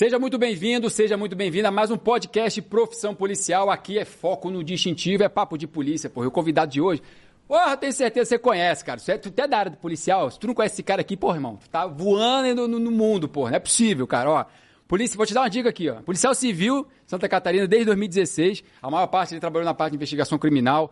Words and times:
Seja 0.00 0.18
muito 0.18 0.38
bem-vindo, 0.38 0.88
seja 0.88 1.14
muito 1.14 1.36
bem-vinda 1.36 1.68
a 1.68 1.70
mais 1.70 1.90
um 1.90 1.96
podcast 1.98 2.62
Profissão 2.62 3.14
Policial. 3.14 3.68
Aqui 3.68 3.98
é 3.98 4.04
foco 4.06 4.48
no 4.48 4.64
distintivo, 4.64 5.22
é 5.22 5.28
papo 5.28 5.58
de 5.58 5.66
polícia, 5.66 6.08
porra. 6.08 6.26
O 6.26 6.30
convidado 6.30 6.72
de 6.72 6.80
hoje, 6.80 7.02
porra, 7.46 7.76
tenho 7.76 7.92
certeza 7.92 8.24
que 8.24 8.28
você 8.30 8.38
conhece, 8.38 8.82
cara. 8.82 8.98
Você 8.98 9.12
é, 9.12 9.18
tu 9.18 9.30
é 9.36 9.46
da 9.46 9.58
área 9.58 9.70
do 9.70 9.76
policial. 9.76 10.30
Se 10.30 10.38
tu 10.38 10.46
não 10.46 10.54
conhece 10.54 10.76
esse 10.76 10.82
cara 10.82 11.02
aqui, 11.02 11.18
porra, 11.18 11.36
irmão, 11.36 11.56
tu 11.56 11.68
tá 11.68 11.86
voando 11.86 12.66
no, 12.66 12.78
no 12.78 12.90
mundo, 12.90 13.28
porra. 13.28 13.50
Não 13.50 13.56
é 13.58 13.60
possível, 13.60 14.06
cara, 14.06 14.30
ó. 14.30 14.44
Polícia, 14.88 15.18
vou 15.18 15.26
te 15.26 15.34
dar 15.34 15.42
uma 15.42 15.50
dica 15.50 15.68
aqui, 15.68 15.90
ó. 15.90 15.96
Policial 15.96 16.34
Civil, 16.34 16.86
Santa 17.06 17.28
Catarina, 17.28 17.66
desde 17.66 17.84
2016. 17.84 18.64
A 18.80 18.90
maior 18.90 19.06
parte 19.06 19.34
ele 19.34 19.40
trabalhou 19.40 19.66
na 19.66 19.74
parte 19.74 19.90
de 19.90 19.96
investigação 19.96 20.38
criminal. 20.38 20.90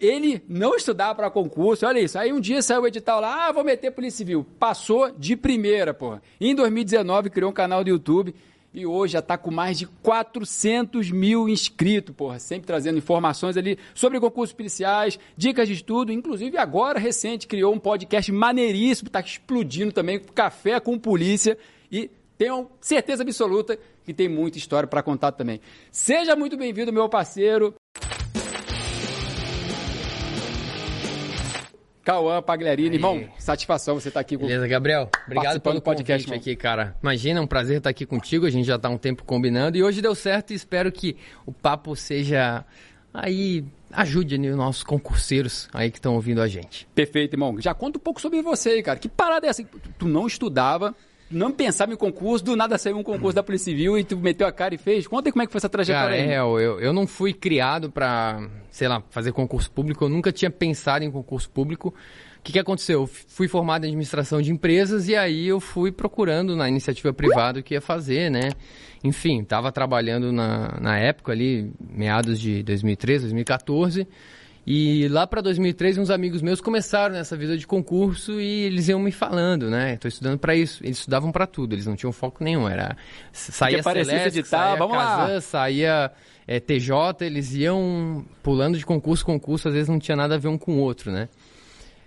Ele 0.00 0.42
não 0.48 0.74
estudava 0.74 1.14
para 1.14 1.30
concurso, 1.30 1.86
olha 1.86 2.00
isso. 2.00 2.18
Aí 2.18 2.32
um 2.32 2.40
dia 2.40 2.60
saiu 2.62 2.82
o 2.82 2.86
edital 2.86 3.20
lá, 3.20 3.48
ah, 3.48 3.52
vou 3.52 3.64
meter 3.64 3.90
Polícia 3.90 4.18
Civil. 4.18 4.44
Passou 4.58 5.10
de 5.10 5.36
primeira, 5.36 5.94
porra. 5.94 6.22
Em 6.40 6.54
2019 6.54 7.30
criou 7.30 7.50
um 7.50 7.54
canal 7.54 7.82
do 7.84 7.90
YouTube 7.90 8.34
e 8.74 8.84
hoje 8.84 9.12
já 9.12 9.20
está 9.20 9.38
com 9.38 9.52
mais 9.52 9.78
de 9.78 9.86
400 9.86 11.12
mil 11.12 11.48
inscritos, 11.48 12.12
porra. 12.14 12.40
Sempre 12.40 12.66
trazendo 12.66 12.98
informações 12.98 13.56
ali 13.56 13.78
sobre 13.94 14.18
concursos 14.18 14.52
policiais, 14.52 15.16
dicas 15.36 15.68
de 15.68 15.74
estudo. 15.74 16.10
Inclusive 16.10 16.58
agora, 16.58 16.98
recente, 16.98 17.46
criou 17.46 17.72
um 17.72 17.78
podcast 17.78 18.32
maneiríssimo, 18.32 19.06
está 19.06 19.20
explodindo 19.20 19.92
também, 19.92 20.18
Café 20.18 20.80
com 20.80 20.98
Polícia. 20.98 21.56
E 21.90 22.10
tenho 22.36 22.68
certeza 22.80 23.22
absoluta 23.22 23.78
que 24.04 24.12
tem 24.12 24.28
muita 24.28 24.58
história 24.58 24.88
para 24.88 25.04
contar 25.04 25.30
também. 25.32 25.60
Seja 25.92 26.34
muito 26.34 26.56
bem-vindo, 26.56 26.92
meu 26.92 27.08
parceiro. 27.08 27.74
Cauã 32.04 32.42
Pagliarini. 32.42 32.96
Irmão, 32.96 33.24
satisfação 33.38 33.94
você 33.94 34.08
estar 34.08 34.18
tá 34.18 34.20
aqui 34.20 34.36
com 34.36 34.46
Beleza, 34.46 34.68
Gabriel. 34.68 35.08
Obrigado 35.26 35.60
pelo 35.60 35.80
podcast 35.80 36.32
aqui, 36.32 36.54
cara. 36.54 36.94
Imagina, 37.02 37.40
é 37.40 37.42
um 37.42 37.46
prazer 37.46 37.78
estar 37.78 37.88
aqui 37.90 38.04
contigo. 38.04 38.44
A 38.44 38.50
gente 38.50 38.66
já 38.66 38.76
está 38.76 38.90
um 38.90 38.98
tempo 38.98 39.24
combinando 39.24 39.78
e 39.78 39.82
hoje 39.82 40.02
deu 40.02 40.14
certo 40.14 40.52
e 40.52 40.54
espero 40.54 40.92
que 40.92 41.16
o 41.46 41.52
papo 41.52 41.96
seja 41.96 42.64
aí 43.12 43.64
ajude 43.90 44.36
né, 44.36 44.50
os 44.50 44.56
nossos 44.56 44.82
concurseiros 44.82 45.68
aí 45.72 45.90
que 45.90 45.98
estão 45.98 46.14
ouvindo 46.14 46.42
a 46.42 46.48
gente. 46.48 46.86
Perfeito, 46.94 47.34
irmão. 47.34 47.58
Já 47.60 47.72
conta 47.72 47.98
um 47.98 48.02
pouco 48.02 48.20
sobre 48.20 48.42
você, 48.42 48.82
cara. 48.82 48.98
Que 48.98 49.08
parada 49.08 49.46
é 49.46 49.50
essa? 49.50 49.64
Tu 49.98 50.06
não 50.06 50.26
estudava, 50.26 50.94
não 51.34 51.52
pensava 51.52 51.92
em 51.92 51.96
concurso, 51.96 52.44
do 52.44 52.56
nada 52.56 52.78
saiu 52.78 52.96
um 52.96 53.02
concurso 53.02 53.34
da 53.34 53.42
Polícia 53.42 53.72
Civil 53.72 53.98
e 53.98 54.04
tu 54.04 54.16
meteu 54.16 54.46
a 54.46 54.52
cara 54.52 54.74
e 54.74 54.78
fez. 54.78 55.06
Conta 55.06 55.28
aí 55.28 55.32
como 55.32 55.42
é 55.42 55.46
que 55.46 55.52
foi 55.52 55.58
essa 55.58 55.68
trajetória 55.68 56.16
cara, 56.16 56.22
aí. 56.22 56.30
É, 56.30 56.38
eu, 56.38 56.80
eu 56.80 56.92
não 56.92 57.06
fui 57.06 57.32
criado 57.32 57.90
para, 57.90 58.48
sei 58.70 58.88
lá, 58.88 59.02
fazer 59.10 59.32
concurso 59.32 59.70
público, 59.70 60.04
eu 60.04 60.08
nunca 60.08 60.32
tinha 60.32 60.50
pensado 60.50 61.04
em 61.04 61.10
concurso 61.10 61.50
público. 61.50 61.88
O 62.38 62.42
que, 62.44 62.52
que 62.52 62.58
aconteceu? 62.58 63.02
Eu 63.02 63.06
fui 63.06 63.48
formado 63.48 63.84
em 63.84 63.88
administração 63.88 64.40
de 64.40 64.52
empresas 64.52 65.08
e 65.08 65.16
aí 65.16 65.46
eu 65.46 65.58
fui 65.60 65.90
procurando 65.90 66.54
na 66.54 66.68
iniciativa 66.68 67.12
privada 67.12 67.60
o 67.60 67.62
que 67.62 67.72
ia 67.72 67.80
fazer, 67.80 68.30
né? 68.30 68.50
Enfim, 69.02 69.40
estava 69.40 69.72
trabalhando 69.72 70.30
na, 70.30 70.78
na 70.80 70.98
época 70.98 71.32
ali, 71.32 71.72
meados 71.80 72.38
de 72.38 72.62
2013, 72.62 73.24
2014 73.24 74.06
e 74.66 75.08
lá 75.08 75.26
para 75.26 75.42
2003, 75.42 75.98
uns 75.98 76.10
amigos 76.10 76.40
meus 76.40 76.60
começaram 76.60 77.14
nessa 77.14 77.36
vida 77.36 77.56
de 77.56 77.66
concurso 77.66 78.40
e 78.40 78.62
eles 78.62 78.88
iam 78.88 78.98
me 78.98 79.12
falando, 79.12 79.68
né? 79.68 79.94
Estou 79.94 80.08
estudando 80.08 80.38
para 80.38 80.56
isso. 80.56 80.82
Eles 80.82 80.98
estudavam 80.98 81.30
para 81.30 81.46
tudo, 81.46 81.74
eles 81.74 81.86
não 81.86 81.94
tinham 81.94 82.12
foco 82.12 82.42
nenhum. 82.42 82.66
Era 82.66 82.96
saía 83.30 83.82
Celeste, 83.82 84.38
editar, 84.38 84.48
saía 84.48 84.76
vamos 84.76 84.96
Kazan, 84.96 85.34
lá. 85.34 85.40
saía 85.42 86.12
é, 86.46 86.60
TJ, 86.60 86.92
eles 87.20 87.54
iam 87.54 88.24
pulando 88.42 88.78
de 88.78 88.86
concurso 88.86 89.24
concurso, 89.24 89.68
às 89.68 89.74
vezes 89.74 89.88
não 89.88 89.98
tinha 89.98 90.16
nada 90.16 90.36
a 90.36 90.38
ver 90.38 90.48
um 90.48 90.56
com 90.56 90.78
o 90.78 90.80
outro, 90.80 91.12
né? 91.12 91.28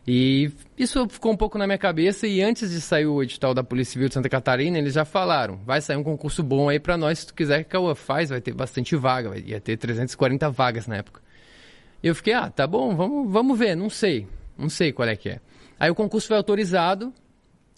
E 0.07 0.49
isso 0.77 1.07
ficou 1.09 1.33
um 1.33 1.37
pouco 1.37 1.57
na 1.57 1.67
minha 1.67 1.77
cabeça 1.77 2.25
e 2.25 2.41
antes 2.41 2.71
de 2.71 2.79
sair 2.79 3.05
o 3.05 3.21
edital 3.21 3.53
da 3.53 3.61
Polícia 3.61 3.91
Civil 3.91 4.07
de 4.07 4.13
Santa 4.13 4.29
Catarina, 4.29 4.77
eles 4.77 4.93
já 4.93 5.03
falaram, 5.03 5.59
vai 5.65 5.81
sair 5.81 5.97
um 5.97 6.03
concurso 6.03 6.41
bom 6.41 6.69
aí 6.69 6.79
para 6.79 6.95
nós, 6.95 7.19
se 7.19 7.27
tu 7.27 7.33
quiser 7.33 7.65
que 7.65 7.75
a 7.75 7.93
faz, 7.93 8.29
vai 8.29 8.39
ter 8.39 8.53
bastante 8.53 8.95
vaga, 8.95 9.29
vai, 9.29 9.43
ia 9.45 9.59
ter 9.59 9.75
340 9.75 10.49
vagas 10.49 10.87
na 10.87 10.95
época. 10.95 11.26
Eu 12.03 12.13
fiquei, 12.13 12.33
ah, 12.33 12.49
tá 12.49 12.67
bom, 12.67 12.95
vamos, 12.95 13.31
vamos 13.31 13.57
ver, 13.57 13.75
não 13.75 13.89
sei, 13.89 14.27
não 14.57 14.69
sei 14.69 14.91
qual 14.91 15.07
é 15.07 15.15
que 15.15 15.29
é. 15.29 15.39
Aí 15.79 15.89
o 15.89 15.95
concurso 15.95 16.27
foi 16.27 16.37
autorizado, 16.37 17.13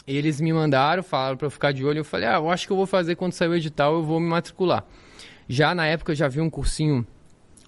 eles 0.06 0.42
me 0.42 0.52
mandaram, 0.52 1.04
falaram 1.04 1.38
para 1.38 1.48
eu 1.48 1.52
ficar 1.52 1.72
de 1.72 1.86
olho, 1.86 2.00
eu 2.00 2.06
falei, 2.06 2.28
ah, 2.28 2.36
eu 2.36 2.50
acho 2.50 2.66
que 2.66 2.74
eu 2.74 2.78
vou 2.78 2.86
fazer 2.86 3.16
quando 3.16 3.34
sair 3.34 3.48
o 3.48 3.56
edital, 3.56 3.94
eu 3.94 4.04
vou 4.04 4.20
me 4.20 4.28
matricular. 4.28 4.86
Já 5.48 5.74
na 5.74 5.86
época 5.86 6.12
eu 6.12 6.16
já 6.16 6.28
vi 6.28 6.42
um 6.42 6.50
cursinho 6.50 7.06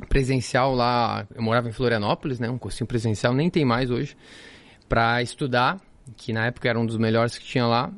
presencial 0.10 0.74
lá, 0.74 1.28
eu 1.34 1.42
morava 1.42 1.70
em 1.70 1.72
Florianópolis, 1.72 2.40
né, 2.40 2.50
um 2.50 2.58
cursinho 2.58 2.88
presencial, 2.88 3.34
nem 3.34 3.50
tem 3.50 3.64
mais 3.64 3.90
hoje, 3.90 4.18
para 4.90 5.22
estudar, 5.22 5.80
que 6.18 6.34
na 6.34 6.48
época 6.48 6.68
era 6.68 6.80
um 6.80 6.86
dos 6.86 6.98
melhores 6.98 7.38
que 7.38 7.46
tinha 7.46 7.66
lá, 7.66 7.92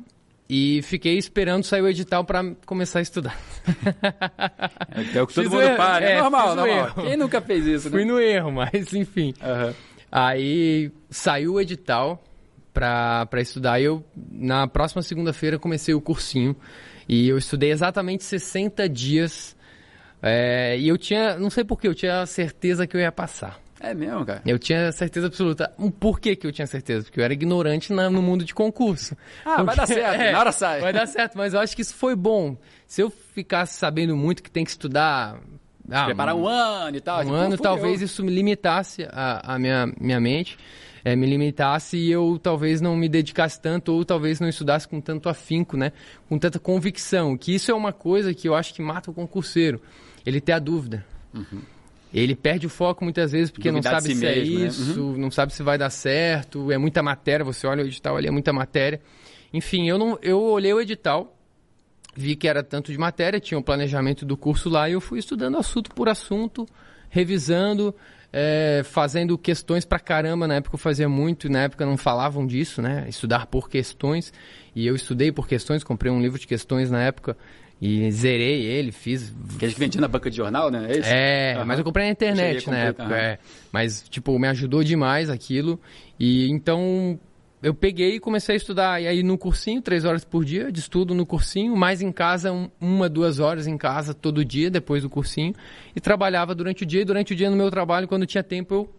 e 0.48 0.82
fiquei 0.82 1.16
esperando 1.16 1.64
sair 1.64 1.80
o 1.80 1.88
edital 1.88 2.24
para 2.24 2.54
começar 2.66 2.98
a 2.98 3.02
estudar. 3.02 3.38
É, 4.94 5.18
é 5.18 5.22
o 5.22 5.26
que 5.26 5.34
todo 5.34 5.50
mundo 5.50 5.62
erro, 5.62 5.76
para, 5.76 6.04
é, 6.04 6.12
é 6.12 6.20
normal, 6.20 6.54
normal. 6.54 6.68
Erro. 6.68 7.02
Quem 7.02 7.16
nunca 7.16 7.40
fez 7.40 7.66
isso, 7.66 7.90
né? 7.90 7.96
Fui 7.96 8.04
no 8.04 8.20
erro, 8.20 8.52
mas 8.52 8.92
enfim. 8.92 9.34
Uhum. 9.42 9.74
Aí 10.12 10.92
saiu 11.10 11.54
o 11.54 11.60
edital 11.60 12.22
para 12.72 13.40
estudar 13.40 13.80
e 13.80 13.84
eu, 13.84 14.04
na 14.30 14.68
próxima 14.68 15.02
segunda-feira, 15.02 15.58
comecei 15.58 15.94
o 15.94 16.00
cursinho. 16.00 16.54
E 17.08 17.28
eu 17.28 17.38
estudei 17.38 17.70
exatamente 17.70 18.22
60 18.22 18.88
dias. 18.88 19.56
É, 20.22 20.78
e 20.78 20.88
eu 20.88 20.96
tinha, 20.96 21.36
não 21.36 21.50
sei 21.50 21.64
porquê, 21.64 21.88
eu 21.88 21.94
tinha 21.94 22.24
certeza 22.26 22.86
que 22.86 22.96
eu 22.96 23.00
ia 23.00 23.10
passar. 23.10 23.60
É 23.84 23.92
mesmo, 23.92 24.24
cara? 24.24 24.40
Eu 24.46 24.58
tinha 24.58 24.90
certeza 24.92 25.26
absoluta. 25.26 25.70
Um 25.78 25.90
porquê 25.90 26.34
que 26.34 26.46
eu 26.46 26.52
tinha 26.52 26.66
certeza? 26.66 27.04
Porque 27.04 27.20
eu 27.20 27.24
era 27.24 27.34
ignorante 27.34 27.92
na, 27.92 28.08
no 28.08 28.22
mundo 28.22 28.42
de 28.42 28.54
concurso. 28.54 29.14
Ah, 29.44 29.56
Porque, 29.56 29.64
vai 29.64 29.76
dar 29.76 29.86
certo, 29.86 30.14
é, 30.22 30.32
na 30.32 30.40
hora 30.40 30.52
sai. 30.52 30.80
Vai 30.80 30.92
dar 30.94 31.06
certo, 31.06 31.36
mas 31.36 31.52
eu 31.52 31.60
acho 31.60 31.76
que 31.76 31.82
isso 31.82 31.94
foi 31.94 32.16
bom. 32.16 32.56
Se 32.86 33.02
eu 33.02 33.10
ficasse 33.10 33.78
sabendo 33.78 34.16
muito 34.16 34.42
que 34.42 34.50
tem 34.50 34.64
que 34.64 34.70
estudar. 34.70 35.38
Ah, 35.90 36.06
preparar 36.06 36.34
um 36.34 36.48
ano 36.48 36.96
e 36.96 37.00
tal. 37.02 37.18
Um 37.18 37.24
tipo, 37.24 37.34
ano, 37.34 37.58
talvez 37.58 38.00
isso 38.00 38.24
me 38.24 38.32
limitasse 38.32 39.06
a, 39.10 39.54
a 39.54 39.58
minha, 39.58 39.92
minha 40.00 40.18
mente. 40.18 40.56
É, 41.04 41.14
me 41.14 41.26
limitasse 41.26 41.98
e 41.98 42.10
eu 42.10 42.40
talvez 42.42 42.80
não 42.80 42.96
me 42.96 43.10
dedicasse 43.10 43.60
tanto 43.60 43.92
ou 43.92 44.02
talvez 44.02 44.40
não 44.40 44.48
estudasse 44.48 44.88
com 44.88 44.98
tanto 45.02 45.28
afinco, 45.28 45.76
né? 45.76 45.92
Com 46.26 46.38
tanta 46.38 46.58
convicção. 46.58 47.36
Que 47.36 47.54
isso 47.54 47.70
é 47.70 47.74
uma 47.74 47.92
coisa 47.92 48.32
que 48.32 48.48
eu 48.48 48.54
acho 48.54 48.72
que 48.72 48.80
mata 48.80 49.10
o 49.10 49.14
concurseiro. 49.14 49.82
Ele 50.24 50.40
ter 50.40 50.52
a 50.52 50.58
dúvida. 50.58 51.04
Uhum. 51.34 51.60
Ele 52.14 52.36
perde 52.36 52.64
o 52.64 52.70
foco 52.70 53.02
muitas 53.02 53.32
vezes 53.32 53.50
porque 53.50 53.72
não 53.72 53.82
sabe 53.82 54.02
si 54.02 54.14
se 54.14 54.24
é 54.24 54.36
mesmo, 54.36 54.58
é 54.58 54.66
isso, 54.66 54.94
né? 54.94 55.02
uhum. 55.02 55.16
não 55.18 55.30
sabe 55.32 55.52
se 55.52 55.64
vai 55.64 55.76
dar 55.76 55.90
certo, 55.90 56.70
é 56.70 56.78
muita 56.78 57.02
matéria, 57.02 57.44
você 57.44 57.66
olha 57.66 57.82
o 57.82 57.86
edital 57.86 58.16
ali, 58.16 58.28
é 58.28 58.30
muita 58.30 58.52
matéria. 58.52 59.00
Enfim, 59.52 59.88
eu, 59.88 59.98
não, 59.98 60.16
eu 60.22 60.40
olhei 60.40 60.72
o 60.72 60.80
edital, 60.80 61.36
vi 62.16 62.36
que 62.36 62.46
era 62.46 62.62
tanto 62.62 62.92
de 62.92 62.98
matéria, 62.98 63.40
tinha 63.40 63.58
um 63.58 63.62
planejamento 63.62 64.24
do 64.24 64.36
curso 64.36 64.68
lá 64.68 64.88
e 64.88 64.92
eu 64.92 65.00
fui 65.00 65.18
estudando 65.18 65.58
assunto 65.58 65.90
por 65.90 66.08
assunto, 66.08 66.64
revisando, 67.10 67.92
é, 68.32 68.82
fazendo 68.84 69.36
questões 69.36 69.84
pra 69.84 69.98
caramba. 69.98 70.46
Na 70.46 70.54
época 70.54 70.76
eu 70.76 70.78
fazia 70.78 71.08
muito, 71.08 71.48
na 71.48 71.62
época 71.62 71.84
não 71.84 71.96
falavam 71.96 72.46
disso, 72.46 72.80
né? 72.80 73.06
Estudar 73.08 73.46
por 73.46 73.68
questões. 73.68 74.32
E 74.74 74.86
eu 74.86 74.94
estudei 74.94 75.32
por 75.32 75.48
questões, 75.48 75.82
comprei 75.82 76.12
um 76.12 76.20
livro 76.20 76.38
de 76.38 76.46
questões 76.46 76.92
na 76.92 77.02
época 77.02 77.36
e 77.86 78.10
zerei 78.10 78.62
ele, 78.62 78.90
fiz. 78.90 79.30
Que 79.58 79.66
a 79.66 79.68
gente 79.68 79.78
vendia 79.78 80.00
na 80.00 80.08
banca 80.08 80.30
de 80.30 80.38
jornal, 80.38 80.70
né? 80.70 80.88
É, 80.90 81.52
é 81.52 81.58
uhum. 81.58 81.66
mas 81.66 81.78
eu 81.78 81.84
comprei 81.84 82.06
na 82.06 82.12
internet 82.12 82.70
na 82.70 82.78
época. 82.78 83.04
Uhum. 83.04 83.14
É. 83.14 83.38
Mas, 83.70 84.08
tipo, 84.08 84.38
me 84.38 84.48
ajudou 84.48 84.82
demais 84.82 85.28
aquilo. 85.28 85.78
E 86.18 86.50
então 86.50 87.20
eu 87.62 87.74
peguei 87.74 88.14
e 88.14 88.20
comecei 88.20 88.54
a 88.54 88.56
estudar. 88.56 89.02
E 89.02 89.06
aí 89.06 89.22
no 89.22 89.36
cursinho, 89.36 89.82
três 89.82 90.06
horas 90.06 90.24
por 90.24 90.46
dia 90.46 90.72
de 90.72 90.80
estudo 90.80 91.14
no 91.14 91.26
cursinho, 91.26 91.76
mais 91.76 92.00
em 92.00 92.10
casa, 92.10 92.50
um, 92.50 92.70
uma, 92.80 93.06
duas 93.06 93.38
horas 93.38 93.66
em 93.66 93.76
casa 93.76 94.14
todo 94.14 94.42
dia, 94.42 94.70
depois 94.70 95.02
do 95.02 95.10
cursinho. 95.10 95.52
E 95.94 96.00
trabalhava 96.00 96.54
durante 96.54 96.84
o 96.84 96.86
dia. 96.86 97.02
E 97.02 97.04
durante 97.04 97.34
o 97.34 97.36
dia 97.36 97.50
no 97.50 97.56
meu 97.56 97.70
trabalho, 97.70 98.08
quando 98.08 98.24
tinha 98.24 98.42
tempo, 98.42 98.74
eu 98.74 98.90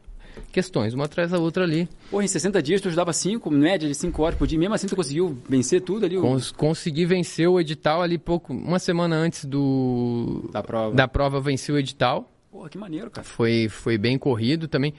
questões, 0.51 0.93
uma 0.93 1.05
atrás 1.05 1.31
da 1.31 1.39
outra 1.39 1.63
ali. 1.63 1.87
Pô, 2.09 2.21
em 2.21 2.27
60 2.27 2.61
dias 2.61 2.81
tu 2.81 2.87
estudava 2.87 3.11
5, 3.13 3.49
média 3.51 3.87
de 3.87 3.95
5 3.95 4.21
horas 4.21 4.37
por 4.37 4.47
dia, 4.47 4.57
mesmo 4.57 4.73
assim 4.73 4.87
tu 4.87 4.95
conseguiu 4.95 5.37
vencer 5.47 5.81
tudo 5.81 6.05
ali? 6.05 6.17
Cons 6.17 6.51
consegui 6.51 7.05
vencer 7.05 7.47
o 7.47 7.59
edital 7.59 8.01
ali 8.01 8.17
pouco, 8.17 8.53
uma 8.53 8.79
semana 8.79 9.15
antes 9.15 9.45
do... 9.45 10.49
Da 10.51 10.63
prova. 10.63 10.95
Da 10.95 11.07
prova 11.07 11.39
venci 11.39 11.71
o 11.71 11.77
edital. 11.77 12.31
Pô, 12.51 12.67
que 12.69 12.77
maneiro, 12.77 13.11
cara. 13.11 13.25
Foi, 13.25 13.67
foi 13.69 13.97
bem 13.97 14.17
corrido 14.17 14.67
também. 14.67 14.93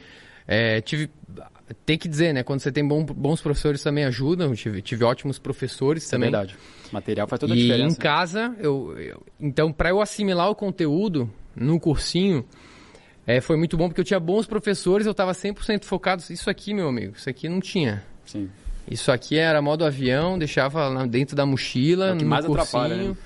É, 0.46 0.80
tive... 0.80 1.10
Tem 1.84 1.98
que 1.98 2.06
dizer, 2.06 2.32
né? 2.32 2.44
Quando 2.44 2.60
você 2.60 2.70
tem 2.70 2.86
bom, 2.86 3.04
bons 3.04 3.40
professores 3.40 3.82
também 3.82 4.04
ajudam. 4.04 4.54
Tive, 4.54 4.80
tive 4.80 5.04
ótimos 5.04 5.36
professores 5.36 6.04
Isso 6.04 6.14
é 6.14 6.16
também. 6.16 6.28
É 6.28 6.30
verdade. 6.30 6.56
O 6.90 6.94
material 6.94 7.26
faz 7.26 7.40
toda 7.40 7.54
a 7.54 7.56
e 7.56 7.62
diferença. 7.62 7.88
E 7.88 7.92
em 7.92 8.00
casa, 8.00 8.54
eu, 8.60 8.96
eu 8.96 9.22
então, 9.40 9.72
para 9.72 9.88
eu 9.88 10.00
assimilar 10.00 10.48
o 10.48 10.54
conteúdo 10.54 11.28
no 11.56 11.80
cursinho, 11.80 12.44
é, 13.26 13.40
foi 13.40 13.56
muito 13.56 13.76
bom 13.76 13.88
porque 13.88 14.00
eu 14.00 14.04
tinha 14.04 14.20
bons 14.20 14.46
professores, 14.46 15.04
eu 15.04 15.10
estava 15.10 15.32
100% 15.32 15.84
focado. 15.84 16.22
Isso 16.30 16.48
aqui, 16.48 16.72
meu 16.72 16.88
amigo, 16.88 17.14
isso 17.16 17.28
aqui 17.28 17.48
não 17.48 17.60
tinha. 17.60 18.04
Sim. 18.24 18.48
Isso 18.88 19.10
aqui 19.10 19.36
era 19.36 19.60
modo 19.60 19.84
avião, 19.84 20.38
deixava 20.38 20.88
lá 20.88 21.06
dentro 21.06 21.34
da 21.34 21.44
mochila, 21.44 22.10
é 22.10 22.14
no 22.14 22.24
mais 22.24 22.46
cursinho. 22.46 22.62
Atrapalha, 22.62 23.08
né? 23.08 23.16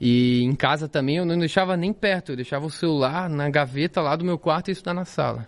E 0.00 0.42
em 0.42 0.54
casa 0.54 0.88
também 0.88 1.16
eu 1.16 1.24
não 1.24 1.38
deixava 1.38 1.76
nem 1.76 1.92
perto, 1.92 2.32
eu 2.32 2.36
deixava 2.36 2.66
o 2.66 2.70
celular 2.70 3.28
na 3.28 3.48
gaveta 3.48 4.00
lá 4.00 4.14
do 4.16 4.24
meu 4.24 4.38
quarto 4.38 4.68
e 4.68 4.72
estudar 4.72 4.94
na 4.94 5.04
sala. 5.04 5.46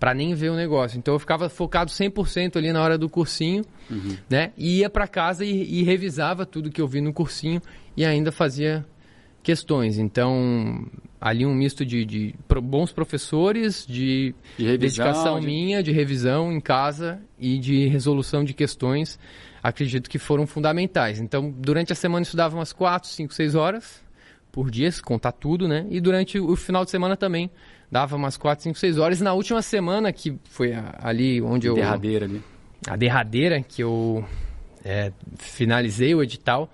Para 0.00 0.14
nem 0.14 0.34
ver 0.34 0.50
o 0.50 0.56
negócio. 0.56 0.98
Então 0.98 1.14
eu 1.14 1.18
ficava 1.18 1.48
focado 1.48 1.90
100% 1.90 2.56
ali 2.56 2.72
na 2.72 2.82
hora 2.82 2.96
do 2.96 3.08
cursinho, 3.08 3.64
uhum. 3.90 4.16
né? 4.28 4.52
E 4.56 4.78
ia 4.78 4.90
para 4.90 5.06
casa 5.08 5.44
e, 5.44 5.80
e 5.80 5.82
revisava 5.82 6.44
tudo 6.44 6.70
que 6.70 6.80
eu 6.80 6.86
vi 6.86 7.00
no 7.00 7.12
cursinho 7.12 7.60
e 7.96 8.04
ainda 8.04 8.30
fazia 8.30 8.84
questões. 9.42 9.98
Então, 9.98 10.86
ali 11.20 11.44
um 11.46 11.54
misto 11.54 11.84
de, 11.84 12.04
de 12.04 12.34
bons 12.62 12.92
professores, 12.92 13.86
de, 13.86 14.34
de 14.56 14.64
revisão, 14.64 14.78
dedicação 14.78 15.40
de... 15.40 15.46
minha, 15.46 15.82
de 15.82 15.92
revisão 15.92 16.52
em 16.52 16.60
casa 16.60 17.20
e 17.38 17.58
de 17.58 17.86
resolução 17.88 18.44
de 18.44 18.54
questões, 18.54 19.18
acredito 19.62 20.08
que 20.08 20.18
foram 20.18 20.46
fundamentais. 20.46 21.20
Então, 21.20 21.50
durante 21.50 21.92
a 21.92 21.96
semana 21.96 22.22
estudava 22.22 22.56
umas 22.56 22.72
4, 22.72 23.08
5, 23.08 23.34
6 23.34 23.54
horas 23.54 24.02
por 24.50 24.70
dia, 24.70 24.90
se 24.90 25.02
contar 25.02 25.32
tudo, 25.32 25.68
né? 25.68 25.86
E 25.90 26.00
durante 26.00 26.38
o 26.38 26.56
final 26.56 26.84
de 26.84 26.90
semana 26.90 27.16
também 27.16 27.50
dava 27.90 28.16
umas 28.16 28.36
4, 28.36 28.64
5, 28.64 28.78
6 28.78 28.98
horas. 28.98 29.20
E 29.20 29.24
na 29.24 29.32
última 29.32 29.62
semana, 29.62 30.12
que 30.12 30.38
foi 30.44 30.72
ali 30.98 31.40
onde 31.40 31.66
eu... 31.66 31.74
Derradeira 31.74 32.26
ali. 32.26 32.42
A 32.86 32.96
derradeira, 32.96 33.60
que 33.62 33.82
eu 33.82 34.24
é, 34.84 35.12
finalizei 35.36 36.14
o 36.14 36.22
edital, 36.22 36.70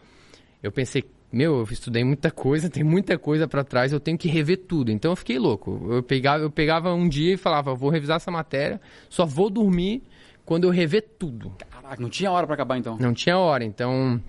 eu 0.63 0.71
pensei, 0.71 1.05
meu, 1.35 1.59
eu 1.59 1.67
estudei 1.71 2.05
muita 2.05 2.31
coisa, 2.31 2.69
tem 2.71 2.85
muita 2.85 3.19
coisa 3.19 3.47
para 3.49 3.65
trás, 3.65 3.93
eu 3.93 4.01
tenho 4.01 4.17
que 4.17 4.29
rever 4.29 4.59
tudo. 4.67 4.91
Então 4.91 5.13
eu 5.13 5.17
fiquei 5.17 5.39
louco. 5.39 5.89
Eu 5.91 6.03
pegava, 6.03 6.43
eu 6.43 6.51
pegava 6.51 6.95
um 6.95 7.09
dia 7.09 7.35
e 7.35 7.37
falava, 7.37 7.75
vou 7.75 7.91
revisar 7.91 8.17
essa 8.17 8.31
matéria, 8.31 8.81
só 9.09 9.25
vou 9.25 9.51
dormir 9.51 10.03
quando 10.45 10.65
eu 10.65 10.71
rever 10.71 11.05
tudo. 11.19 11.53
Caraca, 11.71 12.01
não 12.01 12.09
tinha 12.09 12.31
hora 12.31 12.47
para 12.47 12.55
acabar 12.55 12.79
então? 12.79 12.97
Não 12.99 13.13
tinha 13.13 13.39
hora, 13.39 13.65
então 13.65 14.21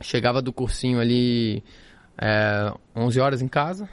chegava 0.00 0.42
do 0.42 0.52
cursinho 0.52 1.00
ali 1.00 1.62
é, 2.18 2.72
11 2.94 3.20
horas 3.20 3.42
em 3.42 3.48
casa, 3.48 3.88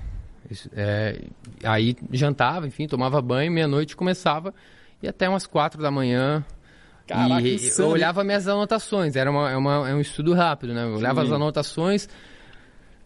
é, 0.73 1.21
aí 1.63 1.95
jantava, 2.11 2.67
enfim, 2.67 2.87
tomava 2.87 3.21
banho, 3.21 3.51
meia-noite 3.51 3.95
começava 3.95 4.53
e 5.01 5.07
até 5.07 5.29
umas 5.29 5.45
4 5.47 5.81
da 5.81 5.91
manhã 5.91 6.43
Caraca, 7.07 7.47
e 7.47 7.59
eu 7.77 7.87
olhava 7.87 8.23
minhas 8.23 8.47
anotações, 8.47 9.15
era 9.15 9.29
uma, 9.29 9.51
é 9.51 9.57
uma, 9.57 9.89
é 9.89 9.93
um 9.93 9.99
estudo 9.99 10.33
rápido, 10.33 10.73
né? 10.73 10.83
Eu 10.83 10.95
olhava 10.95 11.21
Sim. 11.21 11.27
as 11.27 11.33
anotações, 11.33 12.09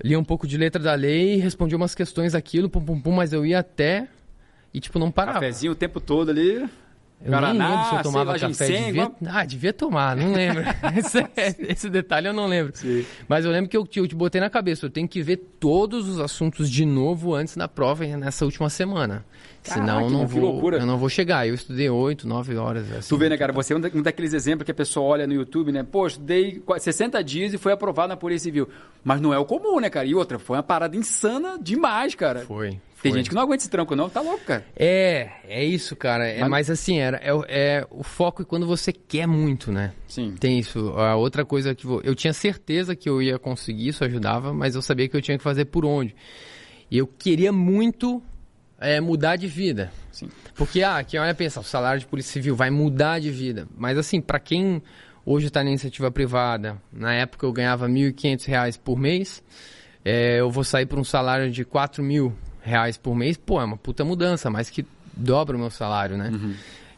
lia 0.04 0.20
um 0.20 0.24
pouco 0.24 0.48
de 0.48 0.58
letra 0.58 0.82
da 0.82 0.94
lei, 0.94 1.38
respondia 1.38 1.78
umas 1.78 1.96
questões 1.96 2.36
aquilo, 2.36 2.70
pum, 2.70 2.84
pum, 2.84 3.00
pum, 3.00 3.12
mas 3.12 3.34
eu 3.34 3.46
ia 3.46 3.60
até 3.60 4.08
e, 4.76 4.80
tipo, 4.82 5.00
não 5.00 5.10
parava. 5.10 5.40
Cafezinho 5.40 5.72
o 5.72 5.76
tempo 5.76 6.02
todo 6.02 6.32
ali. 6.32 6.68
Eu 7.24 7.32
Guaraná, 7.32 7.54
nem 7.54 7.78
lembro 7.78 7.90
se 7.90 7.96
eu 7.96 8.04
tomava 8.04 8.38
café. 8.38 8.66
Devia... 8.68 8.90
Igual... 8.90 9.16
Ah, 9.26 9.46
devia 9.46 9.72
tomar, 9.72 10.18
não 10.18 10.34
lembro. 10.34 10.64
esse, 10.98 11.26
esse, 11.60 11.90
detalhe 11.90 12.28
eu 12.28 12.34
não 12.34 12.46
lembro. 12.46 12.76
Sim. 12.76 13.06
Mas 13.26 13.46
eu 13.46 13.52
lembro 13.52 13.70
que 13.70 13.78
eu, 13.78 13.88
eu 13.96 14.06
te 14.06 14.14
botei 14.14 14.42
na 14.42 14.50
cabeça, 14.50 14.86
eu 14.86 14.90
tenho 14.90 15.08
que 15.08 15.22
ver 15.22 15.38
todos 15.60 16.10
os 16.10 16.20
assuntos 16.20 16.70
de 16.70 16.86
novo 16.86 17.34
antes 17.34 17.56
da 17.56 17.70
prova 17.70 18.06
nessa 18.06 18.44
última 18.44 18.70
semana. 18.70 19.26
Caraca, 19.66 19.82
Senão 19.82 20.10
não 20.10 20.28
vou, 20.28 20.42
loucura. 20.42 20.78
eu 20.78 20.86
não 20.86 20.98
vou 20.98 21.10
chegar. 21.10 21.48
Eu 21.48 21.56
estudei 21.56 21.90
8, 21.90 22.28
9 22.28 22.56
horas. 22.56 22.92
Assim, 22.92 23.10
tu 23.10 23.18
vê, 23.18 23.30
né, 23.30 23.38
cara? 23.38 23.52
Você 23.52 23.74
é 23.74 23.78
um 23.78 24.02
daqueles 24.02 24.34
exemplos 24.34 24.64
que 24.64 24.72
a 24.72 24.76
pessoa 24.76 25.08
olha 25.08 25.26
no 25.26 25.34
YouTube, 25.34 25.72
né? 25.72 25.84
Pô, 25.84 26.06
estudei 26.06 26.62
60 26.80 27.24
dias 27.24 27.54
e 27.54 27.58
foi 27.58 27.74
aprovado 27.74 28.10
na 28.10 28.18
Polícia 28.18 28.44
Civil. 28.44 28.70
Mas 29.04 29.20
não 29.20 29.34
é 29.34 29.40
o 29.40 29.46
comum, 29.46 29.80
né, 29.80 29.90
cara? 29.90 30.06
E 30.06 30.14
outra, 30.14 30.38
foi 30.38 30.58
uma 30.58 30.64
parada 30.64 30.96
insana 30.96 31.58
demais, 31.60 32.14
cara. 32.14 32.42
Foi. 32.42 32.80
Tem 33.02 33.14
gente 33.14 33.30
que 33.30 33.36
não 33.36 33.42
aguenta 33.44 33.62
esse 33.62 33.70
tranco, 33.70 33.96
não. 33.96 34.10
Tá 34.10 34.22
louco, 34.22 34.44
cara. 34.46 34.66
É, 34.76 35.30
é 35.48 35.64
isso, 35.64 35.96
cara. 35.96 36.28
É, 36.28 36.40
mas... 36.42 36.50
mas 36.50 36.70
assim, 36.72 36.98
era, 36.98 37.18
é, 37.18 37.32
é, 37.48 37.88
o 37.92 38.04
foco 38.04 38.42
é 38.42 38.46
quando 38.46 38.66
você 38.66 38.92
quer 38.92 39.28
muito, 39.28 39.72
né? 39.72 39.94
Sim. 40.08 40.34
Tem 40.40 40.58
isso. 40.58 40.90
A 40.98 41.16
outra 41.16 41.46
coisa 41.46 41.76
que 41.76 41.86
eu 41.86 42.16
tinha 42.16 42.34
certeza 42.34 42.96
que 42.96 43.08
eu 43.08 43.22
ia 43.22 43.38
conseguir, 43.38 43.90
isso 43.90 44.04
ajudava, 44.04 44.54
mas 44.54 44.76
eu 44.76 44.82
sabia 44.82 45.08
que 45.08 45.16
eu 45.16 45.22
tinha 45.22 45.38
que 45.38 45.44
fazer 45.44 45.66
por 45.66 45.86
onde. 45.86 46.16
E 46.90 46.98
eu 46.98 47.06
queria 47.08 47.52
muito 47.52 48.22
é, 48.80 49.00
mudar 49.00 49.36
de 49.36 49.48
vida. 49.48 49.92
Sim. 50.12 50.30
Porque, 50.56 50.84
ah, 50.84 51.04
quem 51.04 51.20
olha 51.20 51.34
pensa, 51.34 51.60
o 51.60 51.64
salário 51.64 52.00
de 52.00 52.06
polícia 52.06 52.34
civil 52.34 52.56
vai 52.56 52.70
mudar 52.70 53.20
de 53.20 53.32
vida. 53.32 53.68
Mas, 53.78 53.98
assim, 53.98 54.22
para 54.22 54.40
quem 54.40 54.82
hoje 55.26 55.48
está 55.48 55.64
na 55.64 55.70
iniciativa 55.70 56.12
privada, 56.12 56.78
na 56.92 57.14
época 57.14 57.46
eu 57.46 57.52
ganhava 57.52 57.88
R$ 57.88 57.94
1.500 57.94 58.80
por 58.80 58.98
mês, 58.98 59.44
é, 60.04 60.40
eu 60.40 60.50
vou 60.50 60.64
sair 60.64 60.86
por 60.86 61.00
um 61.00 61.04
salário 61.04 61.52
de 61.52 61.64
R$ 61.64 62.04
mil 62.04 62.34
reais 62.62 62.98
por 62.98 63.16
mês, 63.16 63.38
pô, 63.38 63.60
é 63.60 63.66
uma 63.66 63.78
puta 63.78 64.04
mudança, 64.04 64.50
mais 64.50 64.70
que 64.70 64.86
dobra 65.16 65.56
o 65.56 65.60
meu 65.60 65.70
salário, 65.70 66.18
né? 66.18 66.30
Uhum. 66.32 66.54